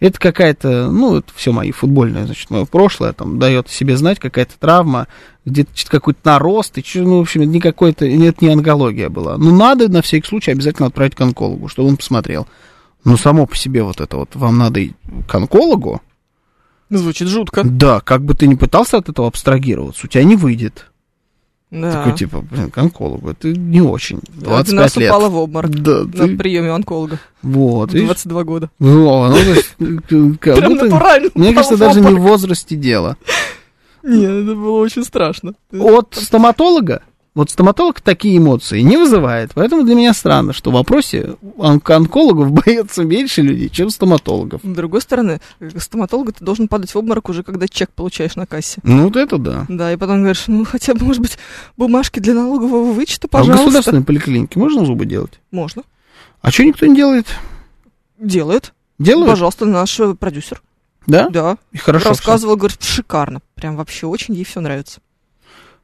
это 0.00 0.18
какая-то, 0.18 0.90
ну, 0.90 1.16
это 1.16 1.30
все 1.34 1.52
мои 1.52 1.72
футбольное, 1.72 2.24
значит, 2.24 2.48
мое 2.50 2.64
прошлое, 2.64 3.12
там, 3.12 3.38
дает 3.38 3.68
себе 3.68 3.96
знать, 3.98 4.18
какая-то 4.18 4.54
травма, 4.58 5.08
где-то 5.44 5.70
какой-то 5.88 6.20
нарост, 6.24 6.78
и 6.78 6.84
ну, 7.00 7.18
в 7.18 7.20
общем, 7.22 7.42
это 7.42 7.50
не 7.50 7.60
какой-то, 7.60 8.08
нет, 8.08 8.40
не 8.40 8.48
онкология 8.48 9.08
была. 9.10 9.36
Ну, 9.36 9.54
надо 9.54 9.88
на 9.90 10.00
всякий 10.00 10.26
случай 10.26 10.52
обязательно 10.52 10.88
отправить 10.88 11.14
к 11.14 11.20
онкологу, 11.20 11.68
чтобы 11.68 11.88
он 11.88 11.96
посмотрел. 11.98 12.46
Но 13.04 13.16
само 13.16 13.46
по 13.46 13.56
себе 13.56 13.82
вот 13.82 14.00
это 14.00 14.16
вот, 14.16 14.34
вам 14.34 14.58
надо 14.58 14.80
к 15.28 15.34
онкологу, 15.34 16.00
Звучит 16.90 17.28
жутко. 17.28 17.62
да, 17.64 18.00
как 18.00 18.22
бы 18.24 18.34
ты 18.34 18.46
ни 18.46 18.54
пытался 18.54 18.98
от 18.98 19.08
этого 19.08 19.26
абстрагироваться, 19.28 20.06
у 20.06 20.08
тебя 20.08 20.24
не 20.24 20.36
выйдет. 20.36 20.86
Да. 21.72 21.90
Такой, 21.92 22.12
типа, 22.16 22.42
блин, 22.42 22.70
к 22.70 22.78
онкологу, 22.78 23.30
это 23.30 23.48
не 23.48 23.80
очень. 23.82 24.20
Да, 24.28 24.62
ты 24.62 24.70
25 24.72 24.74
нас 24.76 24.96
лет. 24.96 25.10
упала 25.10 25.28
в 25.28 25.36
обморок 25.36 25.70
Да, 25.72 26.04
на 26.04 26.28
ты- 26.28 26.36
приеме 26.36 26.70
онколога. 26.70 27.18
вот. 27.42 27.90
В 27.90 27.94
видишь? 27.94 28.06
22 28.06 28.44
года. 28.44 28.70
Во, 28.78 29.28
ну, 29.28 29.36
есть, 29.36 29.74
э, 29.80 30.32
как 30.40 30.56
Прям 30.58 30.70
будто- 30.72 30.84
натурально 30.84 31.30
Мне 31.34 31.52
кажется, 31.52 31.76
даже 31.76 32.00
не 32.00 32.14
в 32.14 32.20
возрасте 32.20 32.76
дело. 32.76 33.16
Нет, 34.04 34.30
это 34.30 34.54
было 34.54 34.78
очень 34.78 35.02
страшно. 35.02 35.54
От 35.72 36.14
стоматолога, 36.14 37.02
вот 37.36 37.50
стоматолог 37.50 38.00
такие 38.00 38.38
эмоции 38.38 38.80
не 38.80 38.96
вызывает, 38.96 39.52
поэтому 39.54 39.84
для 39.84 39.94
меня 39.94 40.12
странно, 40.14 40.52
что 40.52 40.70
в 40.70 40.74
вопросе 40.74 41.36
он- 41.58 41.80
онкологов 41.84 42.50
боятся 42.66 43.04
меньше 43.04 43.42
людей, 43.42 43.68
чем 43.68 43.90
стоматологов. 43.90 44.62
С 44.64 44.66
другой 44.66 45.02
стороны, 45.02 45.40
стоматолога 45.76 46.32
ты 46.32 46.44
должен 46.44 46.66
падать 46.66 46.92
в 46.92 46.96
обморок 46.96 47.28
уже, 47.28 47.42
когда 47.44 47.68
чек 47.68 47.90
получаешь 47.92 48.36
на 48.36 48.46
кассе. 48.46 48.80
Ну, 48.82 49.04
вот 49.04 49.16
это 49.16 49.38
да. 49.38 49.66
Да, 49.68 49.92
и 49.92 49.96
потом 49.96 50.18
говоришь, 50.22 50.44
ну 50.48 50.64
хотя 50.64 50.94
бы, 50.94 51.04
может 51.04 51.20
быть, 51.22 51.38
бумажки 51.76 52.18
для 52.20 52.34
налогового 52.34 52.90
вычета, 52.92 53.26
А 53.26 53.28
в 53.28 53.30
пожалуйста. 53.30 53.64
государственной 53.64 54.02
поликлинике 54.02 54.58
можно 54.58 54.84
зубы 54.84 55.04
делать? 55.06 55.38
Можно. 55.52 55.82
А 56.40 56.50
что 56.50 56.64
никто 56.64 56.86
не 56.86 56.96
делает? 56.96 57.26
Делает. 58.18 58.72
Делают? 58.98 59.28
Пожалуйста, 59.30 59.66
наш 59.66 60.00
э, 60.00 60.14
продюсер. 60.14 60.62
Да? 61.06 61.28
Да. 61.28 61.58
И 61.72 61.76
хорошо. 61.78 62.08
Рассказывал, 62.08 62.56
говорит, 62.56 62.82
шикарно. 62.82 63.40
Прям 63.54 63.76
вообще 63.76 64.06
очень 64.06 64.34
ей 64.34 64.44
все 64.44 64.60
нравится. 64.60 65.00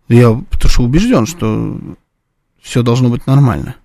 Я 0.08 0.32
потому 0.50 0.70
что 0.70 0.82
убежден, 0.82 1.26
что 1.26 1.78
все 2.60 2.82
должно 2.82 3.08
быть 3.08 3.26
нормально. 3.26 3.76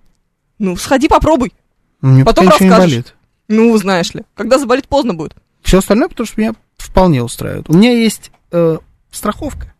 Ну, 0.58 0.76
сходи, 0.76 1.08
попробуй. 1.08 1.52
Мне 2.00 2.24
Потом 2.24 2.44
пока 2.46 2.56
ничего 2.56 2.64
не 2.66 2.70
расскажешь. 2.70 2.92
болит. 2.96 3.14
Ну, 3.48 3.76
знаешь 3.78 4.12
ли. 4.14 4.22
Когда 4.34 4.58
заболит, 4.58 4.88
поздно 4.88 5.14
будет. 5.14 5.34
Все 5.62 5.78
остальное, 5.78 6.08
потому 6.08 6.26
что 6.26 6.40
меня 6.40 6.54
вполне 6.76 7.22
устраивает. 7.22 7.68
У 7.68 7.74
меня 7.74 7.92
есть 7.92 8.30
э, 8.52 8.78
страховка, 9.10 9.74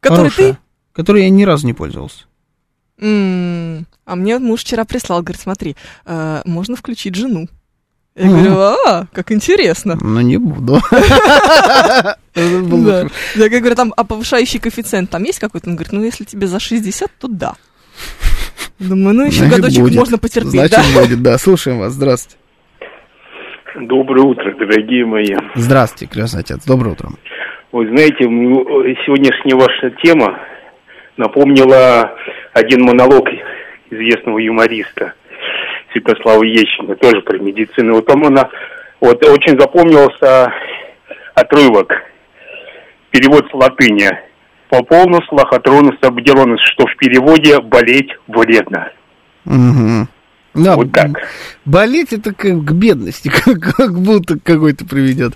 Который 0.00 0.30
хорошая, 0.30 0.58
которой 0.92 1.22
я 1.24 1.30
ни 1.30 1.44
разу 1.44 1.66
не 1.66 1.72
пользовался. 1.74 2.24
ты... 2.98 3.06
М, 3.06 3.86
А 4.04 4.16
мне 4.16 4.38
муж 4.38 4.60
вчера 4.62 4.84
прислал, 4.84 5.22
говорит, 5.22 5.40
смотри, 5.40 5.76
э, 6.06 6.42
можно 6.44 6.76
включить 6.76 7.14
жену. 7.14 7.48
Я 8.18 8.26
Мгм. 8.26 8.34
говорю, 8.44 8.58
а, 8.86 9.06
как 9.12 9.30
интересно. 9.32 9.96
Но 10.00 10.20
не 10.20 10.38
буду. 10.38 10.80
Я 12.34 13.48
говорю, 13.60 13.74
там, 13.74 13.92
а 13.96 14.04
повышающий 14.04 14.58
коэффициент 14.60 15.10
там 15.10 15.22
есть 15.24 15.38
какой-то? 15.38 15.70
Он 15.70 15.76
говорит, 15.76 15.92
ну, 15.92 16.02
если 16.02 16.24
тебе 16.24 16.46
за 16.46 16.58
60, 16.60 17.10
то 17.20 17.28
да. 17.28 17.54
Думаю, 18.78 19.14
ну, 19.16 19.24
еще 19.26 19.44
Значит, 19.44 19.56
годочек 19.56 19.94
можно 19.96 20.18
потерпеть, 20.18 20.50
Значит, 20.52 20.78
да? 20.94 21.00
будет, 21.02 21.22
да. 21.22 21.38
Слушаем 21.38 21.78
вас. 21.78 21.92
Здравствуйте. 21.92 22.36
Доброе 23.80 24.22
утро, 24.22 24.52
дорогие 24.58 25.04
мои. 25.06 25.34
Здравствуйте, 25.54 26.12
крестный 26.12 26.40
отец. 26.40 26.64
Доброе 26.64 26.90
утро. 26.92 27.10
Вы 27.72 27.86
знаете, 27.88 28.24
м, 28.24 28.54
сегодняшняя 29.04 29.54
ваша 29.56 29.90
тема 30.02 30.38
напомнила 31.16 32.12
один 32.54 32.82
монолог 32.82 33.28
известного 33.90 34.38
юмориста 34.38 35.12
Святослава 35.92 36.42
Ещина, 36.42 36.96
тоже 36.96 37.20
про 37.22 37.38
медицину. 37.38 37.94
Вот 37.94 38.06
там 38.06 38.24
она, 38.24 38.48
вот 39.00 39.24
очень 39.24 39.58
запомнился 39.58 40.52
отрывок, 41.34 41.92
перевод 43.10 43.46
с 43.50 43.54
латыни. 43.54 44.10
Пополнус, 44.68 45.24
лохотронус, 45.30 45.96
обделонус, 46.02 46.60
что 46.60 46.86
в 46.86 46.96
переводе 46.96 47.58
болеть 47.60 48.10
вредно. 48.26 48.90
Мгм. 49.46 50.08
Да, 50.64 50.76
Вот 50.76 50.92
так. 50.92 51.10
Болеть 51.64 52.12
это 52.12 52.32
как 52.32 52.64
к 52.64 52.72
бедности, 52.72 53.28
как, 53.44 53.60
как 53.76 53.98
будто 54.00 54.38
какой-то 54.38 54.84
приведет. 54.84 55.34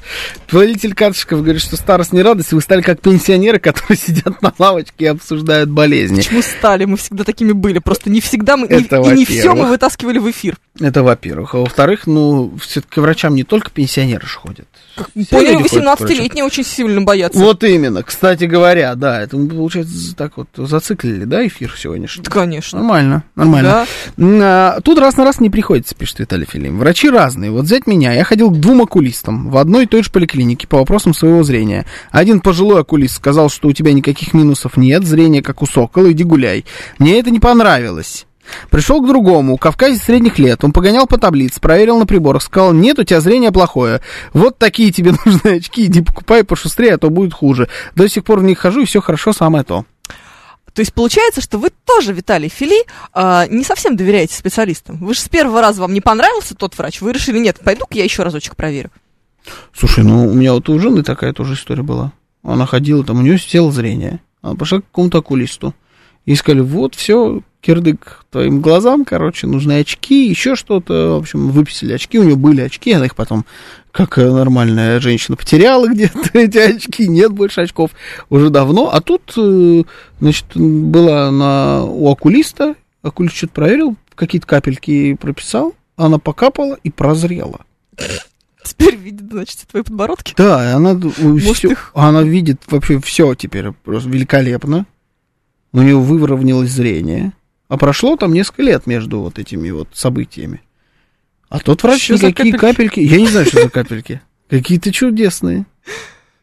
Водитель 0.51 0.95
Катышков 0.95 1.43
говорит, 1.43 1.61
что 1.63 1.77
старость 1.77 2.13
не 2.13 2.23
радость, 2.23 2.53
вы 2.53 2.61
стали 2.61 2.83
как 2.83 3.01
пенсионеры, 3.01 3.59
которые 3.59 3.97
сидят 3.99 4.41
на 4.43 4.53
лавочке 4.59 5.05
и 5.05 5.07
обсуждают 5.07 5.71
болезни. 5.71 6.17
Почему 6.17 6.43
стали? 6.43 6.85
Мы 6.85 6.97
всегда 6.97 7.25
такими 7.25 7.53
были. 7.53 7.79
Просто 7.79 8.11
не 8.11 8.21
всегда 8.21 8.57
мы, 8.57 8.67
не- 8.69 8.83
Это 8.85 9.01
и 9.03 9.11
не 9.15 9.25
все 9.25 9.55
мы 9.55 9.69
вытаскивали 9.69 10.19
в 10.19 10.31
эфир. 10.31 10.57
Это 10.81 11.03
во-первых. 11.03 11.55
А 11.55 11.59
во-вторых, 11.59 12.07
ну, 12.07 12.55
все-таки 12.61 13.01
врачам 13.01 13.35
не 13.35 13.45
только 13.45 13.71
пенсионеры 13.71 14.27
ж 14.27 14.37
ходят. 14.37 14.69
Поняли, 15.31 15.53
люди 15.53 15.69
ходят 15.69 15.97
к 15.97 16.01
врачам. 16.01 16.07
18-летние 16.07 16.45
очень 16.45 16.65
сильно 16.65 17.03
боятся. 17.03 17.39
Вот 17.39 17.65
именно. 17.65 18.03
Кстати 18.03 18.45
говоря, 18.45 18.95
да, 18.95 19.21
это 19.21 19.37
мы, 19.37 19.49
получается, 19.49 20.15
так 20.17 20.37
вот 20.37 20.49
зациклили, 20.57 21.25
да, 21.25 21.47
эфир 21.47 21.75
сегодняшний? 21.77 22.25
Да, 22.25 22.31
конечно. 22.31 22.79
Нормально, 22.79 23.25
нормально. 23.37 23.87
Да. 24.17 24.77
А, 24.77 24.81
Тут 24.83 24.99
раз 24.99 25.17
на 25.17 25.25
раз 25.25 25.41
не 25.41 25.51
приходится, 25.51 25.95
пишет 25.95 26.21
Виталий 26.21 26.47
Филим. 26.47 26.79
Врачи 26.79 27.09
разные. 27.11 27.51
Вот 27.51 27.65
взять 27.65 27.87
меня. 27.87 28.13
Я 28.13 28.25
ходил 28.25 28.51
к 28.51 28.59
двум 28.59 28.83
окулистам 28.83 29.51
в 29.51 29.57
одной 29.57 29.85
и 29.85 29.87
той 29.87 30.03
же 30.03 30.11
поликлинике 30.11 30.67
по 30.67 30.79
вопросам 30.79 31.15
своего 31.15 31.43
зрения. 31.43 31.87
Один 32.11 32.41
пожилой 32.41 32.81
окулист 32.81 33.17
сказал, 33.17 33.51
что 33.51 33.69
у 33.69 33.73
тебя 33.73 33.93
никаких 33.93 34.35
минусов 34.35 34.77
нет, 34.77 35.05
зрение 35.05 35.43
как 35.43 35.63
у 35.63 35.67
сокола, 35.67 36.13
иди 36.13 36.25
гуляй. 36.25 36.65
Мне 36.99 37.19
это 37.19 37.31
не 37.31 37.41
понравилось. 37.41 38.27
Пришел 38.71 39.01
к 39.03 39.07
другому, 39.07 39.57
кавказец 39.57 40.03
средних 40.03 40.39
лет. 40.39 40.65
Он 40.65 40.73
погонял 40.73 41.07
по 41.07 41.19
таблице, 41.19 41.61
проверил 41.61 41.99
на 41.99 42.07
приборах, 42.07 42.43
сказал, 42.43 42.73
нет, 42.73 42.99
у 42.99 43.05
тебя 43.05 43.21
зрение 43.21 43.53
плохое. 43.53 44.01
Вот 44.33 44.59
такие 44.59 44.93
тебе 44.93 45.13
нужны 45.25 45.57
очки, 45.57 45.87
иди 45.87 46.03
покупай 46.03 46.45
пошустрее, 46.45 46.95
а 46.95 46.99
то 46.99 47.11
будет 47.11 47.35
хуже. 47.35 47.69
До 47.95 48.09
сих 48.09 48.25
пор 48.25 48.41
в 48.41 48.43
них 48.43 48.59
хожу, 48.59 48.83
и 48.83 48.85
все 48.85 49.01
хорошо, 49.01 49.33
самое 49.33 49.65
то. 49.65 49.85
То 50.75 50.81
есть 50.81 50.95
получается, 50.95 51.41
что 51.43 51.59
вы 51.59 51.69
тоже, 51.85 52.15
Виталий 52.15 52.49
Фили, 52.49 52.87
э, 53.15 53.47
не 53.51 53.63
совсем 53.63 53.95
доверяете 53.95 54.35
специалистам. 54.35 54.97
Вы 54.99 55.15
же 55.15 55.21
с 55.21 55.29
первого 55.29 55.61
раза 55.61 55.83
вам 55.83 55.93
не 55.93 56.01
понравился 56.01 56.55
тот 56.55 56.77
врач, 56.79 57.01
вы 57.03 57.13
решили, 57.13 57.39
нет, 57.39 57.61
пойду-ка 57.63 57.97
я 57.99 58.05
еще 58.05 58.23
разочек 58.23 58.57
проверю. 58.57 58.91
Слушай, 59.75 60.05
ну 60.05 60.27
у 60.29 60.35
меня 60.35 60.55
вот 60.55 60.69
у 60.69 60.79
жены 60.79 61.03
такая 61.03 61.33
тоже 61.33 61.55
история 61.55 61.83
была. 61.83 62.13
Она 62.43 62.65
ходила, 62.65 63.05
там 63.05 63.19
у 63.19 63.23
нее 63.23 63.39
село 63.39 63.71
зрение. 63.71 64.21
Она 64.41 64.55
пошла 64.55 64.81
к 64.81 64.87
какому-то 64.87 65.19
окулисту. 65.19 65.75
И 66.25 66.35
сказали, 66.37 66.61
вот, 66.61 66.95
все, 66.95 67.43
кирдык 67.63 68.25
твоим 68.31 68.61
глазам, 68.61 69.05
короче, 69.05 69.47
нужны 69.47 69.79
очки, 69.79 70.29
еще 70.29 70.57
что-то. 70.57 71.15
В 71.15 71.23
общем, 71.23 71.51
выписали 71.51 71.93
очки, 71.95 72.19
у 72.19 72.25
нее 72.25 72.37
были 72.37 72.61
очки, 72.61 72.93
она 72.93 73.07
их 73.07 73.15
потом, 73.15 73.47
как 73.93 74.17
нормальная 74.17 75.01
женщина, 75.01 75.37
потеряла 75.37 75.87
где-то 75.87 76.19
эти 76.35 76.59
очки, 76.59 77.09
нет 77.09 77.33
больше 77.33 77.63
очков 77.63 77.93
уже 78.29 78.51
давно. 78.51 78.91
А 78.93 79.01
тут, 79.01 79.33
э, 79.39 79.85
значит, 80.21 80.47
была 80.55 81.31
на, 81.31 81.85
у 81.85 82.11
окулиста, 82.11 82.75
окулист 83.03 83.37
что-то 83.37 83.55
проверил, 83.55 83.97
какие-то 84.17 84.47
капельки 84.47 85.15
прописал, 85.15 85.75
она 85.97 86.19
покапала 86.19 86.77
и 86.83 86.91
прозрела. 86.91 87.61
Теперь 88.65 88.97
видит, 88.97 89.31
значит, 89.31 89.59
твои 89.71 89.83
подбородки. 89.83 90.35
Да, 90.37 90.77
она, 90.77 90.99
всё, 91.39 91.75
она 91.95 92.23
видит 92.23 92.63
вообще 92.69 93.01
все 93.01 93.35
теперь 93.35 93.71
просто 93.85 94.09
великолепно. 94.09 94.87
У 95.73 95.81
нее 95.81 95.97
выровнялось 95.97 96.71
зрение. 96.71 97.33
А 97.73 97.79
прошло 97.79 98.17
там 98.17 98.35
несколько 98.35 98.65
лет 98.65 98.87
между 98.87 99.21
вот 99.21 99.39
этими 99.39 99.71
вот 99.71 99.89
событиями. 99.95 100.61
А 101.49 101.59
тот 101.59 101.83
врач 101.83 102.03
Что 102.03 102.17
никакие 102.17 102.53
капельки... 102.53 103.01
Я 103.01 103.17
не 103.17 103.29
знаю, 103.29 103.47
что 103.47 103.63
за 103.63 103.71
капельки. 103.71 104.21
Какие-то 104.51 104.93
чудесные. 104.93 105.65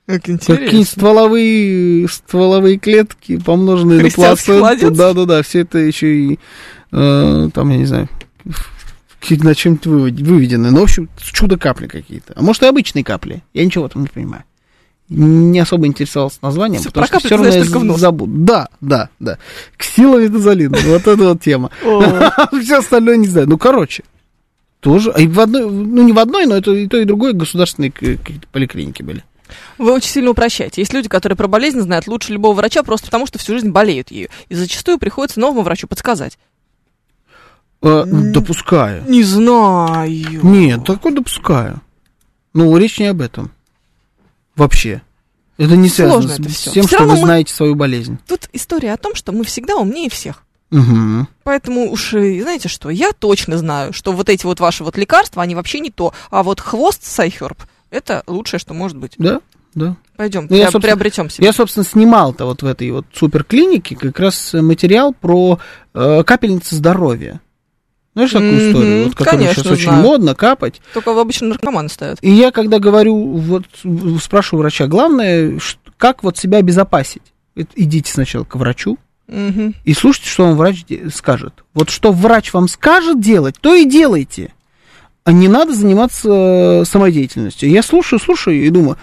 Как 0.08 0.24
Какие 0.24 0.84
стволовые, 0.84 2.08
стволовые 2.08 2.80
клетки, 2.80 3.38
помноженные 3.38 4.02
на 4.02 4.10
плаценту. 4.10 4.90
Да-да-да, 4.90 5.44
все 5.44 5.60
это 5.60 5.78
еще 5.78 6.16
и, 6.16 6.40
э, 6.92 7.50
там, 7.54 7.70
я 7.70 7.78
не 7.78 7.86
знаю, 7.86 8.10
на 9.30 9.54
чем-то 9.54 9.88
выведены. 9.88 10.72
Ну, 10.72 10.80
в 10.80 10.84
общем, 10.86 11.10
чудо-капли 11.20 11.86
какие-то. 11.86 12.34
А 12.36 12.42
может, 12.42 12.64
и 12.64 12.66
обычные 12.66 13.04
капли. 13.04 13.44
Я 13.54 13.64
ничего 13.66 13.84
в 13.84 13.88
этом 13.88 14.02
не 14.02 14.08
понимаю. 14.08 14.46
Не 15.10 15.60
особо 15.60 15.88
интересовался 15.88 16.38
названием, 16.44 16.82
Всё, 16.82 16.90
потому 16.90 17.08
что 17.08 17.20
все 17.20 17.30
равно 17.30 17.48
я 17.48 17.64
забуду. 17.64 18.32
Да, 18.32 18.70
да, 18.80 19.10
да. 19.20 19.40
Ксиловидозолин. 19.76 20.72
Вот 20.72 21.08
это 21.08 21.16
вот 21.16 21.42
тема. 21.42 21.72
Все 22.62 22.78
остальное 22.78 23.18
не 23.18 23.28
знаю. 23.28 23.50
Ну, 23.50 23.58
короче, 23.58 24.04
тоже. 24.82 25.12
И 25.18 25.28
в 25.28 25.40
одной, 25.40 25.70
ну, 25.70 26.04
не 26.04 26.14
в 26.14 26.20
одной, 26.20 26.46
но 26.46 26.56
это 26.56 26.72
и 26.72 26.88
то, 26.88 26.98
и 26.98 27.06
другое 27.06 27.34
государственные 27.34 27.92
поликлиники 28.52 29.02
были. 29.02 29.24
Вы 29.80 29.94
очень 29.94 30.10
сильно 30.10 30.30
упрощаете. 30.30 30.82
Есть 30.82 30.94
люди, 30.94 31.10
которые 31.10 31.36
про 31.36 31.48
болезнь 31.48 31.80
знают 31.80 32.06
лучше 32.06 32.34
любого 32.34 32.54
врача 32.54 32.84
просто 32.84 33.08
потому, 33.08 33.26
что 33.26 33.40
всю 33.40 33.54
жизнь 33.54 33.70
болеют 33.70 34.12
ею. 34.12 34.30
И 34.50 34.56
зачастую 34.56 35.00
приходится 35.00 35.40
новому 35.40 35.64
врачу 35.64 35.88
подсказать. 35.88 36.38
Э, 37.82 38.04
допускаю. 38.06 39.04
Не 39.08 39.24
знаю. 39.24 40.40
Нет, 40.44 40.86
такое 40.86 41.14
допускаю. 41.14 41.82
Ну, 42.54 42.76
речь 42.78 43.00
не 43.00 43.08
об 43.08 43.22
этом. 43.22 43.52
Вообще. 44.60 45.02
Это 45.58 45.76
не 45.76 45.90
связано 45.90 46.22
Сложно 46.22 46.36
с, 46.36 46.40
это 46.40 46.72
тем, 46.72 46.86
Всё 46.86 46.96
что 46.98 47.06
вы 47.06 47.14
мы- 47.14 47.18
знаете 47.18 47.54
свою 47.54 47.76
болезнь. 47.76 48.18
Тут 48.28 48.48
история 48.54 48.94
о 48.94 48.98
том, 48.98 49.16
что 49.16 49.32
мы 49.32 49.44
всегда 49.44 49.76
умнее 49.76 50.10
всех. 50.10 50.44
Угу. 50.72 51.28
Поэтому 51.44 51.92
уж, 51.92 52.12
знаете 52.12 52.70
что, 52.70 52.90
я 52.90 53.12
точно 53.12 53.58
знаю, 53.58 53.92
что 53.92 54.12
вот 54.14 54.30
эти 54.30 54.46
вот 54.46 54.60
ваши 54.60 54.84
вот 54.84 54.98
лекарства, 54.98 55.42
они 55.42 55.56
вообще 55.56 55.80
не 55.80 55.90
то. 55.90 56.14
А 56.30 56.44
вот 56.44 56.60
хвост 56.60 57.04
Сайхерб, 57.04 57.62
это 57.90 58.24
лучшее, 58.28 58.60
что 58.60 58.74
может 58.74 58.98
быть. 58.98 59.14
Да, 59.18 59.42
да. 59.74 59.96
Пойдем, 60.16 60.48
Ну, 60.50 60.56
я, 60.56 60.70
приобретем 60.72 61.30
себе. 61.30 61.46
Я, 61.46 61.54
собственно, 61.54 61.86
снимал-то 61.86 62.46
вот 62.46 62.62
в 62.62 62.66
этой 62.66 62.92
вот 62.92 63.06
суперклинике 63.14 63.96
как 63.96 64.20
раз 64.20 64.54
материал 64.54 65.14
про 65.14 65.60
э, 65.94 66.24
капельницы 66.24 66.76
здоровья. 66.76 67.42
Знаешь 68.28 68.32
такую 68.32 68.54
Мгм, 68.54 68.70
историю, 68.70 69.04
вот, 69.06 69.16
которую 69.16 69.40
конечно, 69.40 69.64
сейчас 69.64 69.72
очень 69.74 69.84
знаю. 69.90 70.04
модно 70.04 70.36
капать? 70.36 70.82
Только 70.94 71.20
обычно 71.20 71.48
наркоманы 71.50 71.90
ставят. 71.90 72.18
И 72.22 72.30
я, 72.32 72.52
когда 72.52 72.80
говорю, 72.80 73.16
вот 73.38 73.64
спрашиваю 74.22 74.62
врача, 74.62 74.88
главное, 74.88 75.60
как 75.98 76.24
вот 76.24 76.38
себя 76.38 76.58
обезопасить? 76.60 77.22
Идите 77.76 78.12
сначала 78.12 78.44
к 78.46 78.56
врачу 78.56 78.98
Мгм. 79.28 79.76
и 79.84 79.94
слушайте, 79.94 80.30
что 80.30 80.46
вам 80.46 80.56
врач 80.58 80.84
скажет. 81.14 81.54
Вот 81.74 81.90
что 81.90 82.12
врач 82.12 82.54
вам 82.54 82.68
скажет 82.68 83.20
делать, 83.22 83.56
то 83.60 83.76
и 83.76 83.86
делайте. 83.86 84.54
А 85.26 85.32
не 85.32 85.48
надо 85.48 85.74
заниматься 85.76 86.30
э, 86.82 86.86
самодеятельностью. 86.86 87.70
Я 87.70 87.84
слушаю, 87.84 88.20
слушаю 88.20 88.64
и 88.66 88.70
думаю, 88.70 88.98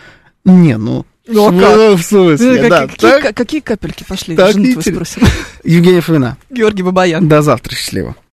не, 0.44 0.76
ну... 0.76 1.04
Ну, 1.28 1.48
а 1.48 1.52
как? 1.60 1.98
в 1.98 2.02
смысле, 2.02 2.58
Э, 2.58 2.68
да, 2.68 2.80
как- 2.86 2.90
какие, 2.92 3.10
так. 3.10 3.22
ка- 3.22 3.32
какие 3.32 3.60
капельки 3.60 4.04
пошли? 4.08 4.34
Так 4.36 4.52
Жену 4.52 4.72
твою 4.80 4.94
спросим. 4.94 5.22
Евгений 5.64 6.00
Фомина. 6.00 6.36
Георгий 6.50 6.82
Бабаян. 6.82 7.28
До 7.28 7.42
завтра, 7.42 7.74
счастливо. 7.74 8.16